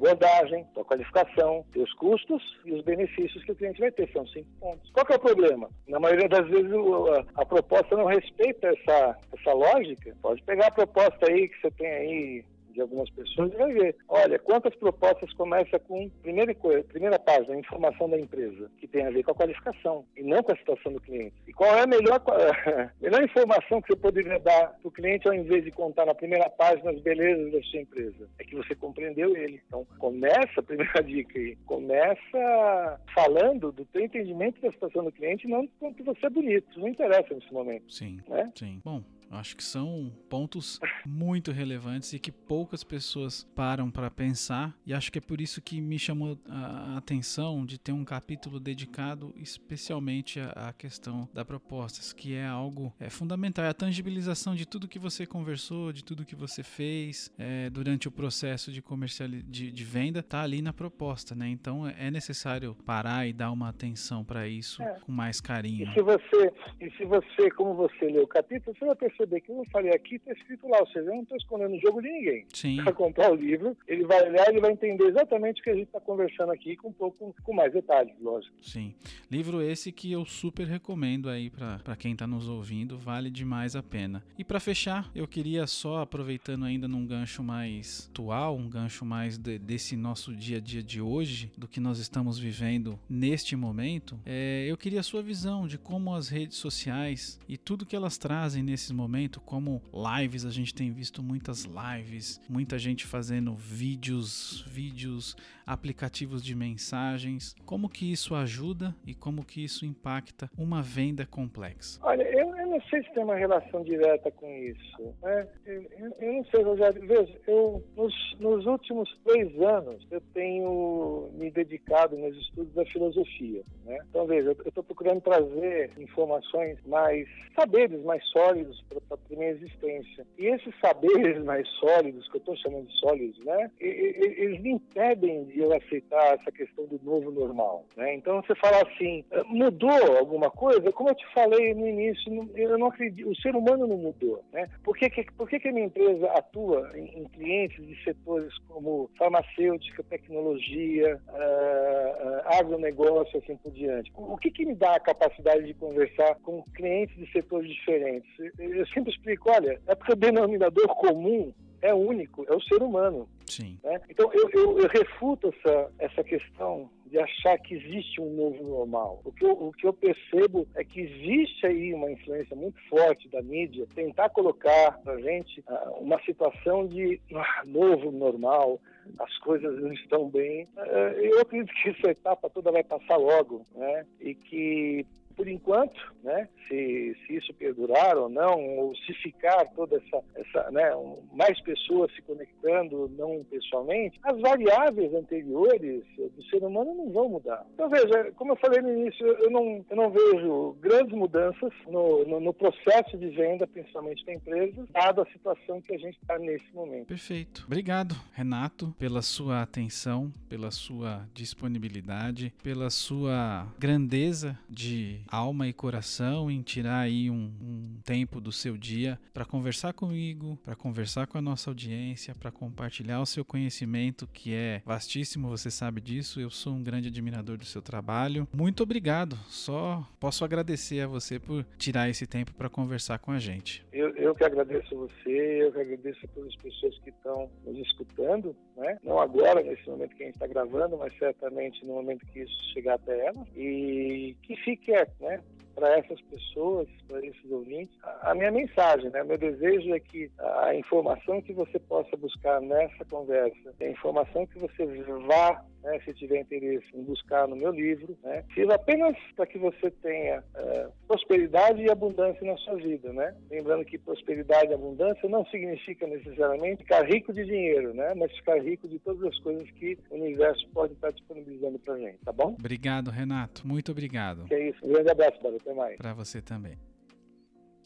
abordagem, 0.55 0.66
tua 0.74 0.84
qualificação, 0.84 1.64
teus 1.72 1.92
custos 1.94 2.42
e 2.64 2.72
os 2.72 2.82
benefícios 2.82 3.42
que 3.44 3.52
o 3.52 3.57
cliente 3.57 3.80
vai 3.80 3.90
ter. 3.90 4.11
São 4.12 4.26
cinco 4.28 4.48
pontos. 4.61 4.90
Qual 4.92 5.07
é 5.11 5.14
o 5.14 5.18
problema? 5.18 5.68
Na 5.88 5.98
maioria 5.98 6.28
das 6.28 6.48
vezes 6.48 6.72
a, 6.72 7.42
a 7.42 7.46
proposta 7.46 7.96
não 7.96 8.07
respeita 8.07 8.68
essa, 8.68 9.18
essa 9.32 9.52
lógica. 9.52 10.14
Pode 10.22 10.42
pegar 10.42 10.68
a 10.68 10.72
proposta 10.72 11.30
aí 11.30 11.48
que 11.48 11.61
você 11.61 11.70
tem 11.72 11.88
aí 11.88 12.44
de 12.74 12.80
algumas 12.80 13.08
pessoas 13.10 13.52
e 13.52 13.56
vai 13.56 13.72
ver. 13.72 13.96
Olha, 14.08 14.38
quantas 14.38 14.74
propostas 14.74 15.32
começa 15.34 15.78
com 15.78 16.10
primeira, 16.22 16.54
primeira 16.88 17.18
página, 17.18 17.56
informação 17.56 18.10
da 18.10 18.18
empresa, 18.18 18.70
que 18.78 18.86
tem 18.86 19.06
a 19.06 19.10
ver 19.10 19.22
com 19.22 19.30
a 19.30 19.34
qualificação 19.34 20.04
e 20.16 20.22
não 20.22 20.42
com 20.42 20.52
a 20.52 20.56
situação 20.56 20.92
do 20.92 21.00
cliente. 21.00 21.34
E 21.46 21.52
qual 21.52 21.74
é 21.76 21.82
a 21.82 21.86
melhor, 21.86 22.20
a 22.26 22.90
melhor 23.00 23.22
informação 23.22 23.80
que 23.80 23.88
você 23.88 23.96
poderia 23.96 24.38
dar 24.40 24.74
para 24.74 24.88
o 24.88 24.90
cliente 24.90 25.28
ao 25.28 25.34
invés 25.34 25.64
de 25.64 25.70
contar 25.70 26.04
na 26.04 26.14
primeira 26.14 26.50
página 26.50 26.90
as 26.90 27.00
belezas 27.00 27.52
da 27.52 27.62
sua 27.62 27.80
empresa? 27.80 28.28
É 28.38 28.44
que 28.44 28.56
você 28.56 28.74
compreendeu 28.74 29.36
ele. 29.36 29.62
Então, 29.66 29.86
começa, 29.98 30.58
a 30.58 30.62
primeira 30.62 31.02
dica 31.02 31.38
aí, 31.38 31.56
começa 31.64 33.00
falando 33.14 33.70
do 33.70 33.84
teu 33.86 34.04
entendimento 34.04 34.60
da 34.60 34.70
situação 34.72 35.04
do 35.04 35.12
cliente, 35.12 35.46
não 35.46 35.66
quanto 35.78 36.02
você 36.02 36.26
é 36.26 36.30
bonito. 36.30 36.68
Isso 36.70 36.80
não 36.80 36.88
interessa 36.88 37.32
nesse 37.32 37.52
momento. 37.52 37.92
Sim, 37.92 38.20
né? 38.28 38.50
sim. 38.56 38.80
Bom, 38.84 39.02
Acho 39.30 39.56
que 39.56 39.64
são 39.64 40.12
pontos 40.28 40.80
muito 41.06 41.50
relevantes 41.50 42.12
e 42.12 42.18
que 42.18 42.30
poucas 42.30 42.84
pessoas 42.84 43.44
param 43.54 43.90
para 43.90 44.10
pensar, 44.10 44.76
e 44.86 44.92
acho 44.92 45.10
que 45.10 45.18
é 45.18 45.20
por 45.20 45.40
isso 45.40 45.60
que 45.60 45.80
me 45.80 45.98
chamou 45.98 46.38
a 46.48 46.96
atenção 46.96 47.64
de 47.64 47.78
ter 47.78 47.92
um 47.92 48.04
capítulo 48.04 48.60
dedicado 48.60 49.32
especialmente 49.36 50.40
à 50.40 50.72
questão 50.72 51.28
da 51.32 51.44
propostas, 51.44 52.12
que 52.12 52.34
é 52.34 52.46
algo 52.46 52.92
é, 52.98 53.08
fundamental, 53.08 53.64
é 53.64 53.68
a 53.68 53.74
tangibilização 53.74 54.54
de 54.54 54.66
tudo 54.66 54.88
que 54.88 54.98
você 54.98 55.26
conversou, 55.26 55.92
de 55.92 56.02
tudo 56.02 56.24
que 56.24 56.34
você 56.34 56.62
fez 56.62 57.32
é, 57.38 57.70
durante 57.70 58.08
o 58.08 58.10
processo 58.10 58.72
de 58.72 58.82
comercial 58.82 59.28
de, 59.28 59.70
de 59.70 59.84
venda, 59.84 60.22
tá 60.22 60.42
ali 60.42 60.60
na 60.60 60.72
proposta, 60.72 61.34
né? 61.34 61.48
Então 61.48 61.86
é 61.86 62.10
necessário 62.10 62.74
parar 62.84 63.26
e 63.26 63.32
dar 63.32 63.50
uma 63.50 63.68
atenção 63.68 64.24
para 64.24 64.48
isso 64.48 64.82
é. 64.82 64.98
com 65.00 65.12
mais 65.12 65.40
carinho. 65.40 65.88
E 65.88 65.94
se 65.94 66.02
você, 66.02 66.52
e 66.80 66.90
se 66.92 67.04
você, 67.04 67.50
como 67.50 67.74
você 67.74 68.06
leu 68.06 68.24
o 68.24 68.28
capítulo, 68.28 68.76
você 68.76 68.84
vai 68.84 68.96
perceber 68.96 69.13
perceber 69.14 69.40
que 69.40 69.50
eu 69.50 69.64
falei 69.70 69.92
aqui 69.92 70.16
está 70.16 70.32
escrito 70.32 70.68
lá, 70.68 70.80
ou 70.80 70.86
seja, 70.88 71.00
eu 71.00 71.14
não 71.14 71.22
estou 71.22 71.36
escondendo 71.36 71.74
o 71.74 71.80
jogo 71.80 72.02
de 72.02 72.10
ninguém. 72.10 72.46
Para 72.82 72.92
comprar 72.92 73.32
o 73.32 73.34
livro, 73.34 73.76
ele 73.86 74.04
vai 74.04 74.28
olhar 74.28 74.54
e 74.54 74.60
vai 74.60 74.72
entender 74.72 75.04
exatamente 75.04 75.60
o 75.60 75.64
que 75.64 75.70
a 75.70 75.74
gente 75.74 75.86
está 75.86 76.00
conversando 76.00 76.52
aqui 76.52 76.76
com 76.76 76.88
um 76.88 76.92
pouco 76.92 77.34
com 77.42 77.54
mais 77.54 77.72
detalhes, 77.72 78.14
lógico. 78.20 78.54
Sim. 78.60 78.94
Livro 79.30 79.62
esse 79.62 79.92
que 79.92 80.10
eu 80.10 80.24
super 80.24 80.66
recomendo 80.66 81.28
aí 81.28 81.50
para 81.50 81.96
quem 81.96 82.12
está 82.12 82.26
nos 82.26 82.48
ouvindo, 82.48 82.98
vale 82.98 83.30
demais 83.30 83.76
a 83.76 83.82
pena. 83.82 84.22
E 84.38 84.44
para 84.44 84.60
fechar, 84.60 85.10
eu 85.14 85.26
queria 85.26 85.66
só 85.66 86.00
aproveitando 86.00 86.64
ainda 86.64 86.88
num 86.88 87.06
gancho 87.06 87.42
mais 87.42 88.08
atual, 88.10 88.56
um 88.56 88.68
gancho 88.68 89.04
mais 89.04 89.38
de, 89.38 89.58
desse 89.58 89.96
nosso 89.96 90.34
dia 90.34 90.58
a 90.58 90.60
dia 90.60 90.82
de 90.82 91.00
hoje, 91.00 91.52
do 91.56 91.68
que 91.68 91.80
nós 91.80 91.98
estamos 91.98 92.38
vivendo 92.38 92.98
neste 93.08 93.56
momento, 93.56 94.18
é, 94.24 94.66
eu 94.68 94.76
queria 94.76 95.00
a 95.00 95.02
sua 95.02 95.22
visão 95.22 95.66
de 95.66 95.78
como 95.78 96.14
as 96.14 96.28
redes 96.28 96.58
sociais 96.58 97.38
e 97.48 97.56
tudo 97.56 97.86
que 97.86 97.94
elas 97.94 98.18
trazem 98.18 98.62
nesses 98.62 98.90
momentos 98.90 99.03
momento, 99.05 99.40
como 99.40 99.82
lives, 99.92 100.46
a 100.46 100.50
gente 100.50 100.74
tem 100.74 100.90
visto 100.90 101.22
muitas 101.22 101.64
lives, 101.64 102.40
muita 102.48 102.78
gente 102.78 103.05
fazendo 103.05 103.55
vídeos, 103.55 104.64
vídeos, 104.66 105.36
aplicativos 105.66 106.42
de 106.42 106.55
mensagens. 106.55 107.55
Como 107.66 107.88
que 107.88 108.11
isso 108.11 108.34
ajuda 108.34 108.94
e 109.07 109.14
como 109.14 109.44
que 109.44 109.62
isso 109.62 109.84
impacta 109.84 110.50
uma 110.57 110.82
venda 110.82 111.26
complexa? 111.26 112.00
Olha, 112.02 112.22
eu, 112.22 112.57
eu 112.57 112.66
não 112.66 112.80
sei 112.82 113.02
se 113.02 113.12
tem 113.12 113.24
uma 113.24 113.36
relação 113.36 113.82
direta 113.82 114.30
com 114.30 114.48
isso. 114.48 115.14
Né? 115.22 115.46
Eu, 115.66 115.82
eu, 116.20 116.32
não 116.32 116.44
sei, 116.46 116.62
Rogério. 116.62 117.07
Veja, 117.07 117.40
eu, 117.46 117.84
nos, 117.96 118.14
nos 118.40 118.66
últimos 118.66 119.09
três 119.24 119.61
anos, 119.61 120.07
eu 120.11 120.20
tenho 120.32 121.30
me 121.34 121.50
dedicado 121.50 122.16
nos 122.16 122.36
estudos 122.36 122.72
da 122.74 122.84
filosofia. 122.86 123.62
Né? 123.84 123.98
Então, 124.09 124.26
veja, 124.26 124.50
eu 124.50 124.68
estou 124.68 124.82
procurando 124.82 125.20
trazer 125.20 125.92
informações 125.98 126.78
mais, 126.86 127.28
saberes 127.55 128.02
mais 128.02 128.24
sólidos 128.28 128.82
para 129.03 129.16
a 129.16 129.36
minha 129.36 129.51
existência. 129.51 130.26
E 130.38 130.47
esses 130.47 130.74
saberes 130.80 131.42
mais 131.45 131.68
sólidos, 131.80 132.28
que 132.28 132.36
eu 132.36 132.40
estou 132.40 132.57
chamando 132.57 132.86
de 132.86 132.99
sólidos, 132.99 133.45
né, 133.45 133.70
eles 133.80 134.61
me 134.61 134.72
impedem 134.72 135.45
de 135.45 135.61
eu 135.61 135.72
aceitar 135.72 136.34
essa 136.34 136.51
questão 136.51 136.86
do 136.86 137.01
novo 137.03 137.30
normal. 137.30 137.84
Né? 137.97 138.14
Então, 138.14 138.42
você 138.42 138.55
fala 138.55 138.82
assim, 138.82 139.24
ah, 139.32 139.42
mudou 139.45 140.16
alguma 140.18 140.51
coisa? 140.51 140.92
Como 140.92 141.11
eu 141.11 141.14
te 141.14 141.26
falei 141.32 141.74
no 141.74 141.86
início, 141.86 142.51
eu 142.55 142.78
não 142.78 142.88
acredito, 142.88 143.28
o 143.28 143.36
ser 143.36 143.55
humano 143.55 143.86
não 143.86 143.97
mudou. 143.97 144.42
Né? 144.53 144.68
Por, 144.82 144.97
que, 144.97 145.09
que, 145.11 145.24
por 145.32 145.49
que, 145.49 145.59
que 145.59 145.68
a 145.68 145.72
minha 145.72 145.86
empresa 145.86 146.26
atua 146.32 146.90
em, 146.95 147.20
em 147.20 147.24
clientes 147.24 147.84
de 147.86 148.03
setores 148.05 148.57
como 148.68 149.11
farmacêutica, 149.18 150.03
tecnologia, 150.05 151.20
uh, 151.28 151.34
uh, 151.34 152.59
agronegócio, 152.59 153.38
assim 153.38 153.57
por 153.57 153.72
diante? 153.72 154.12
O 154.14 154.36
que, 154.36 154.51
que 154.51 154.64
me 154.64 154.74
dá 154.74 154.95
a 154.97 155.01
capacidade 155.01 155.64
de 155.64 155.74
conversar 155.74 156.34
com 156.36 156.62
clientes 156.74 157.16
de 157.16 157.30
setores 157.32 157.68
diferentes? 157.68 158.30
Eu 158.59 158.84
sempre 158.87 159.12
explico, 159.12 159.51
olha, 159.51 159.80
é 159.87 159.95
porque 159.95 160.12
o 160.12 160.16
denominador 160.16 160.89
comum 160.95 161.53
é 161.85 161.93
único, 161.93 162.47
é 162.49 162.55
o 162.55 162.61
ser 162.62 162.82
humano. 162.82 163.28
Sim. 163.47 163.78
Né? 163.85 164.01
Então 164.09 164.30
eu, 164.32 164.49
eu, 164.51 164.78
eu, 164.78 164.89
refuto 164.89 165.53
essa, 165.55 165.93
essa 165.99 166.24
questão 166.24 166.89
de 167.07 167.18
achar 167.18 167.59
que 167.59 167.74
existe 167.74 168.20
um 168.20 168.35
novo 168.35 168.64
normal. 168.64 169.20
O 169.22 169.30
que, 169.30 169.45
eu, 169.45 169.53
o 169.53 169.72
que 169.72 169.87
eu 169.87 169.93
percebo 169.93 170.66
é 170.74 170.82
que 170.82 171.01
existe 171.01 171.66
aí 171.66 171.93
uma 171.93 172.11
influência 172.11 172.57
muito 172.57 172.80
forte 172.89 173.28
da 173.28 173.43
mídia 173.43 173.87
tentar 173.95 174.30
colocar 174.30 174.99
para 175.05 175.20
gente 175.20 175.61
uh, 175.61 176.01
uma 176.01 176.18
situação 176.22 176.87
de 176.87 177.20
uh, 177.30 177.68
novo 177.68 178.11
normal, 178.11 178.80
as 179.18 179.39
coisas 179.39 179.78
não 179.80 179.93
estão 179.93 180.28
bem. 180.28 180.64
Uh, 180.76 181.20
eu 181.20 181.41
acredito 181.41 181.74
que 181.82 181.91
essa 181.91 182.11
etapa 182.11 182.49
toda 182.49 182.72
vai 182.72 182.82
passar 182.82 183.16
logo, 183.16 183.66
né? 183.74 184.07
E 184.20 184.35
que 184.35 185.07
por 185.37 185.49
enquanto, 185.49 186.01
né, 186.22 186.49
se, 186.68 187.16
se 187.26 187.37
isso 187.37 187.53
perdurar 187.55 188.16
ou 188.16 188.28
não, 188.28 188.61
ou 188.78 188.97
se 188.97 189.12
ficar 189.14 189.66
toda 189.74 189.97
essa, 189.97 190.24
essa 190.35 190.70
né, 190.70 190.91
mais 191.32 191.61
pessoas 191.61 192.12
se 192.14 192.22
conectando 192.22 193.11
não 193.16 193.45
pessoalmente, 193.45 194.18
as 194.22 194.41
variáveis 194.41 195.12
anteriores 195.14 196.05
do 196.16 196.43
ser 196.45 196.64
humano 196.64 196.95
não 196.95 197.12
vão 197.12 197.28
mudar. 197.28 197.66
Então, 197.74 197.89
veja, 197.89 198.32
como 198.37 198.53
eu 198.53 198.57
falei 198.57 198.80
no 198.80 198.91
início, 198.91 199.26
eu 199.26 199.51
não, 199.51 199.85
eu 199.89 199.97
não 199.97 200.11
vejo 200.11 200.76
grandes 200.80 201.14
mudanças 201.14 201.72
no, 201.87 202.24
no, 202.24 202.41
no 202.41 202.55
processo 202.55 203.16
de 203.16 203.28
venda, 203.28 203.66
principalmente 203.66 204.24
para 204.24 204.35
empresas, 204.35 204.89
dada 204.91 205.22
a 205.22 205.26
situação 205.26 205.80
que 205.82 205.95
a 205.95 205.99
gente 205.99 206.18
está 206.20 206.39
nesse 206.39 206.72
momento. 206.72 207.07
Perfeito. 207.07 207.64
Obrigado, 207.66 208.14
Renato, 208.32 208.95
pela 208.99 209.22
sua 209.22 209.62
atenção, 209.62 210.32
pela 210.49 210.70
sua 210.70 211.26
disponibilidade, 211.35 212.53
pela 212.62 212.91
sua 212.91 213.66
grandeza 213.78 214.59
de 214.68 215.20
alma 215.28 215.68
e 215.68 215.72
coração 215.72 216.50
em 216.50 216.62
tirar 216.62 217.00
aí 217.00 217.30
um, 217.30 217.52
um 217.60 218.00
tempo 218.04 218.40
do 218.40 218.52
seu 218.52 218.76
dia 218.76 219.18
para 219.32 219.44
conversar 219.44 219.92
comigo, 219.92 220.58
para 220.62 220.74
conversar 220.76 221.26
com 221.26 221.38
a 221.38 221.42
nossa 221.42 221.70
audiência, 221.70 222.34
para 222.34 222.50
compartilhar 222.50 223.20
o 223.20 223.26
seu 223.26 223.44
conhecimento 223.44 224.26
que 224.32 224.54
é 224.54 224.82
vastíssimo, 224.84 225.48
você 225.48 225.70
sabe 225.70 226.00
disso. 226.00 226.40
Eu 226.40 226.50
sou 226.50 226.74
um 226.74 226.82
grande 226.82 227.08
admirador 227.08 227.56
do 227.56 227.64
seu 227.64 227.82
trabalho. 227.82 228.46
Muito 228.52 228.82
obrigado. 228.82 229.36
Só 229.48 230.06
posso 230.20 230.44
agradecer 230.44 231.00
a 231.00 231.06
você 231.06 231.38
por 231.38 231.64
tirar 231.78 232.08
esse 232.08 232.26
tempo 232.26 232.52
para 232.54 232.68
conversar 232.68 233.18
com 233.18 233.30
a 233.30 233.38
gente. 233.38 233.84
Eu, 233.92 234.10
eu 234.16 234.34
que 234.34 234.44
agradeço 234.44 234.96
você, 234.96 235.64
eu 235.64 235.72
que 235.72 235.80
agradeço 235.80 236.20
a 236.24 236.28
todas 236.28 236.50
as 236.50 236.56
pessoas 236.56 236.98
que 236.98 237.10
estão 237.10 237.50
nos 237.64 237.78
escutando, 237.78 238.56
né? 238.76 238.98
Não 239.02 239.18
agora, 239.18 239.62
nesse 239.62 239.88
momento 239.88 240.14
que 240.16 240.22
a 240.22 240.26
gente 240.26 240.34
está 240.34 240.46
gravando, 240.46 240.96
mas 240.96 241.16
certamente 241.18 241.84
no 241.84 241.94
momento 241.94 242.26
que 242.26 242.40
isso 242.40 242.72
chegar 242.72 242.94
até 242.94 243.26
ela. 243.26 243.46
E 243.56 244.36
que 244.42 244.56
fique 244.56 244.92
né, 245.20 245.40
para 245.74 245.98
essas 245.98 246.20
pessoas, 246.22 246.88
para 247.08 247.24
esses 247.24 247.50
ouvintes, 247.50 247.96
a 248.22 248.34
minha 248.34 248.50
mensagem, 248.50 249.10
né? 249.10 249.22
Meu 249.24 249.38
desejo 249.38 249.94
é 249.94 250.00
que 250.00 250.30
a 250.38 250.74
informação 250.74 251.42
que 251.42 251.52
você 251.52 251.78
possa 251.78 252.16
buscar 252.16 252.60
nessa 252.60 253.04
conversa, 253.04 253.74
a 253.80 253.88
informação 253.88 254.46
que 254.46 254.58
você 254.58 254.86
vá 255.26 255.64
né, 255.85 256.01
se 256.05 256.14
tiver 256.14 256.41
interesse 256.41 256.87
em 256.95 257.05
buscar 257.05 257.47
no 257.47 257.55
meu 257.55 257.70
livro, 257.70 258.16
né, 258.22 258.43
sirva 258.55 258.74
apenas 258.74 259.16
para 259.37 259.47
que 259.47 259.59
você 259.59 259.91
tenha 259.91 260.41
uh, 260.41 260.93
prosperidade 261.07 261.82
e 261.82 261.91
abundância 261.91 262.45
na 262.47 262.57
sua 262.59 262.76
vida, 262.76 263.12
né? 263.12 263.35
Lembrando 263.51 263.85
que 263.85 263.99
prosperidade 263.99 264.70
e 264.70 264.74
abundância 264.74 265.28
não 265.28 265.45
significa 265.47 266.07
necessariamente 266.07 266.82
ficar 266.82 267.05
rico 267.05 267.32
de 267.32 267.45
dinheiro, 267.45 267.93
né? 267.95 268.14
Mas 268.14 268.32
ficar 268.37 268.61
rico 268.62 268.89
de 268.89 268.99
todas 268.99 269.22
as 269.24 269.39
coisas 269.41 269.70
que 269.72 269.99
o 270.11 270.14
universo 270.14 270.66
pode 270.72 270.95
estar 270.95 271.11
disponibilizando 271.11 271.78
para 271.78 271.99
gente, 271.99 272.18
tá 272.24 272.32
bom? 272.32 272.57
Obrigado, 272.59 273.11
Renato. 273.11 273.66
Muito 273.66 273.93
obrigado. 273.93 274.45
Que 274.47 274.55
é 274.55 274.68
isso. 274.70 274.85
Um 274.85 274.89
grande 274.89 275.11
abraço, 275.11 275.41
Bárbara. 275.43 275.57
Até 275.61 275.74
mais. 275.74 275.97
Para 275.97 276.14
você 276.14 276.41
também. 276.41 276.78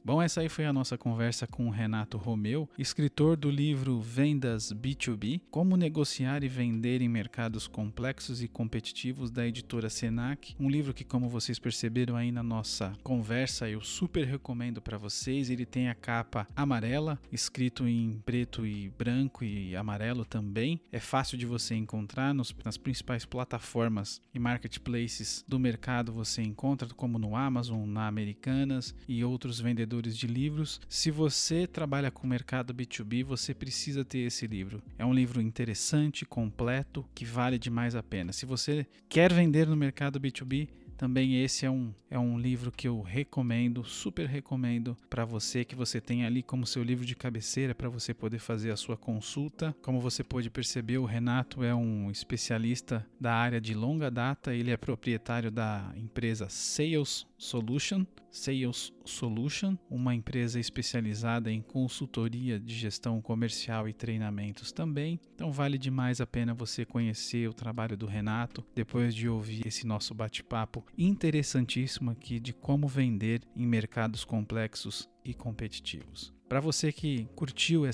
Bom, 0.09 0.23
essa 0.23 0.41
aí 0.41 0.49
foi 0.49 0.65
a 0.65 0.73
nossa 0.73 0.97
conversa 0.97 1.47
com 1.47 1.67
o 1.67 1.71
Renato 1.71 2.17
Romeu, 2.17 2.67
escritor 2.79 3.37
do 3.37 3.51
livro 3.51 4.01
Vendas 4.01 4.73
B2B: 4.73 5.43
Como 5.51 5.77
negociar 5.77 6.43
e 6.43 6.49
vender 6.49 7.03
em 7.03 7.09
mercados 7.11 7.69
complexos 7.69 8.43
e 8.43 8.49
competitivos 8.49 9.31
da 9.31 9.47
editora 9.47 9.91
Senac. 9.91 10.57
Um 10.59 10.71
livro 10.71 10.95
que, 10.95 11.05
como 11.05 11.28
vocês 11.28 11.59
perceberam 11.59 12.16
aí 12.16 12.32
na 12.32 12.43
nossa 12.43 12.97
conversa, 13.03 13.69
eu 13.69 13.82
super 13.82 14.27
recomendo 14.27 14.81
para 14.81 14.97
vocês. 14.97 15.51
Ele 15.51 15.66
tem 15.66 15.91
a 15.91 15.95
capa 15.95 16.49
amarela, 16.57 17.20
escrito 17.31 17.87
em 17.87 18.19
preto 18.24 18.66
e 18.66 18.89
branco 18.89 19.45
e 19.45 19.77
amarelo 19.77 20.24
também. 20.24 20.81
É 20.91 21.01
fácil 21.01 21.37
de 21.37 21.45
você 21.45 21.74
encontrar 21.74 22.32
nos, 22.32 22.57
nas 22.65 22.78
principais 22.78 23.27
plataformas 23.27 24.23
e 24.32 24.39
marketplaces 24.39 25.45
do 25.47 25.59
mercado. 25.59 26.15
Você 26.15 26.41
encontra, 26.41 26.89
como 26.97 27.19
no 27.19 27.37
Amazon, 27.37 27.87
na 27.87 28.07
Americanas 28.07 28.95
e 29.07 29.23
outros 29.23 29.61
vendedores 29.61 29.98
de 30.03 30.27
livros. 30.27 30.81
Se 30.89 31.11
você 31.11 31.66
trabalha 31.66 32.11
com 32.11 32.27
o 32.27 32.31
mercado 32.31 32.75
B2B, 32.75 33.25
você 33.25 33.55
precisa 33.55 34.05
ter 34.05 34.20
esse 34.20 34.47
livro. 34.47 34.83
É 34.99 35.05
um 35.05 35.15
livro 35.15 35.41
interessante, 35.41 36.25
completo, 36.25 37.05
que 37.15 37.25
vale 37.25 37.59
demais 37.59 37.95
a 37.95 38.03
pena. 38.03 38.33
Se 38.33 38.47
você 38.47 38.87
quer 39.09 39.33
vender 39.33 39.66
no 39.66 39.77
mercado 39.77 40.20
B2B, 40.20 40.69
também 40.99 41.41
esse 41.41 41.65
é 41.65 41.70
um, 41.70 41.95
é 42.11 42.19
um 42.19 42.37
livro 42.37 42.73
que 42.73 42.89
eu 42.89 43.01
recomendo, 43.01 43.85
super 43.85 44.27
recomendo 44.27 44.97
para 45.09 45.25
você, 45.25 45.65
que 45.65 45.77
você 45.77 46.01
tenha 46.01 46.27
ali 46.27 46.43
como 46.43 46.66
seu 46.66 46.83
livro 46.83 47.07
de 47.07 47.15
cabeceira 47.15 47.73
para 47.73 47.89
você 47.89 48.12
poder 48.12 48.41
fazer 48.41 48.73
a 48.73 48.77
sua 48.77 48.97
consulta. 48.97 49.75
Como 49.81 50.01
você 50.01 50.25
pode 50.25 50.51
perceber, 50.51 50.99
o 50.99 51.05
Renato 51.05 51.62
é 51.62 51.73
um 51.73 52.11
especialista 52.11 53.07
da 53.20 53.33
área 53.33 53.61
de 53.61 53.75
longa 53.75 54.11
data, 54.11 54.53
ele 54.53 54.73
é 54.73 54.77
proprietário 54.77 55.53
da 55.53 55.89
empresa 55.95 56.49
Sales 56.49 57.28
Solution, 57.39 58.05
Sales 58.32 58.93
Solution, 59.05 59.78
uma 59.89 60.12
empresa 60.12 60.59
especializada 60.59 61.52
em 61.52 61.62
consultoria 61.62 62.59
de 62.59 62.74
gestão 62.74 63.23
comercial 63.23 63.89
e 63.89 63.93
treinamentos 63.93 64.73
também. 64.73 65.20
Então 65.35 65.52
vale 65.52 65.78
demais 65.78 66.20
a 66.20 66.27
pena 66.27 66.52
você 66.52 66.85
conhecer 66.85 67.48
o 67.48 67.55
trabalho 67.55 67.97
do 67.97 68.06
Renato 68.06 68.66
depois 68.74 69.15
de 69.15 69.28
ouvir 69.28 69.66
esse 69.66 69.86
nosso 69.86 70.12
bate-papo 70.15 70.85
interessantíssimo 70.98 72.10
aqui 72.10 72.40
de 72.40 72.52
como 72.52 72.89
vender 72.89 73.43
em 73.55 73.66
mercados 73.66 74.24
complexos 74.24 75.09
e 75.24 75.32
competitivos. 75.32 76.38
Para 76.49 76.61
você 76.61 76.91
que 76.91 77.29
curtiu 77.37 77.83
no... 77.83 77.89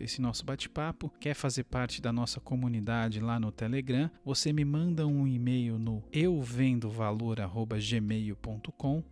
esse 0.00 0.20
nosso 0.20 0.44
bate-papo, 0.44 1.12
quer 1.18 1.34
fazer 1.34 1.64
parte 1.64 2.00
da 2.00 2.12
nossa 2.12 2.38
comunidade 2.38 3.18
lá 3.18 3.40
no 3.40 3.50
Telegram, 3.50 4.08
você 4.24 4.52
me 4.52 4.64
manda 4.64 5.04
um 5.06 5.26
e-mail 5.26 5.76
no 5.76 6.04
euvendovalor@gmail.com 6.12 9.02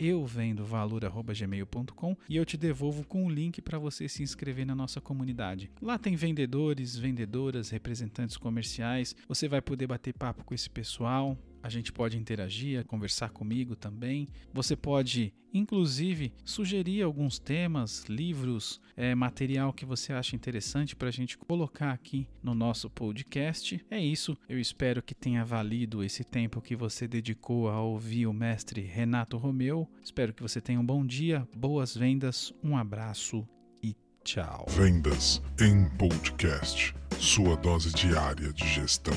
euvendovalor@gmail.com 0.00 2.16
e 2.28 2.36
eu 2.36 2.44
te 2.46 2.56
devolvo 2.56 3.04
com 3.04 3.24
um 3.24 3.30
link 3.30 3.60
para 3.60 3.78
você 3.78 4.08
se 4.08 4.22
inscrever 4.22 4.64
na 4.66 4.74
nossa 4.74 5.00
comunidade. 5.00 5.70
Lá 5.80 5.96
tem 5.98 6.16
vendedores, 6.16 6.96
vendedoras, 6.96 7.70
representantes 7.70 8.36
comerciais. 8.38 9.14
Você 9.28 9.46
vai 9.46 9.60
poder 9.60 9.86
bater 9.86 10.12
papo 10.14 10.42
com 10.42 10.54
esse 10.54 10.70
pessoal, 10.70 11.36
a 11.62 11.68
gente 11.68 11.92
pode 11.92 12.16
interagir, 12.16 12.84
conversar 12.86 13.30
comigo 13.30 13.76
também. 13.76 14.28
Você 14.52 14.74
pode, 14.74 15.32
inclusive, 15.52 16.32
sugerir 16.44 17.02
alguns 17.02 17.38
temas, 17.38 18.04
livros, 18.08 18.80
é, 18.96 19.14
material 19.14 19.72
que 19.72 19.84
você 19.84 20.12
acha 20.12 20.36
interessante 20.36 20.96
para 20.96 21.08
a 21.08 21.12
gente 21.12 21.36
colocar 21.38 21.92
aqui 21.92 22.26
no 22.42 22.54
nosso 22.54 22.88
podcast. 22.90 23.84
É 23.90 24.00
isso. 24.00 24.36
Eu 24.48 24.58
espero 24.58 25.02
que 25.02 25.14
tenha 25.14 25.44
valido 25.44 26.02
esse 26.02 26.24
tempo 26.24 26.60
que 26.60 26.76
você 26.76 27.06
dedicou 27.06 27.68
a 27.68 27.80
ouvir 27.80 28.26
o 28.26 28.32
mestre 28.32 28.80
Renato 28.80 29.36
Romeu. 29.36 29.88
Espero 30.02 30.32
que 30.32 30.42
você 30.42 30.60
tenha 30.60 30.80
um 30.80 30.86
bom 30.86 31.04
dia, 31.04 31.46
boas 31.54 31.96
vendas, 31.96 32.52
um 32.62 32.76
abraço 32.76 33.46
e 33.82 33.94
tchau. 34.24 34.66
Vendas 34.68 35.42
em 35.60 35.88
podcast. 35.96 36.94
Sua 37.18 37.56
dose 37.56 37.92
diária 37.92 38.52
de 38.52 38.66
gestão. 38.66 39.14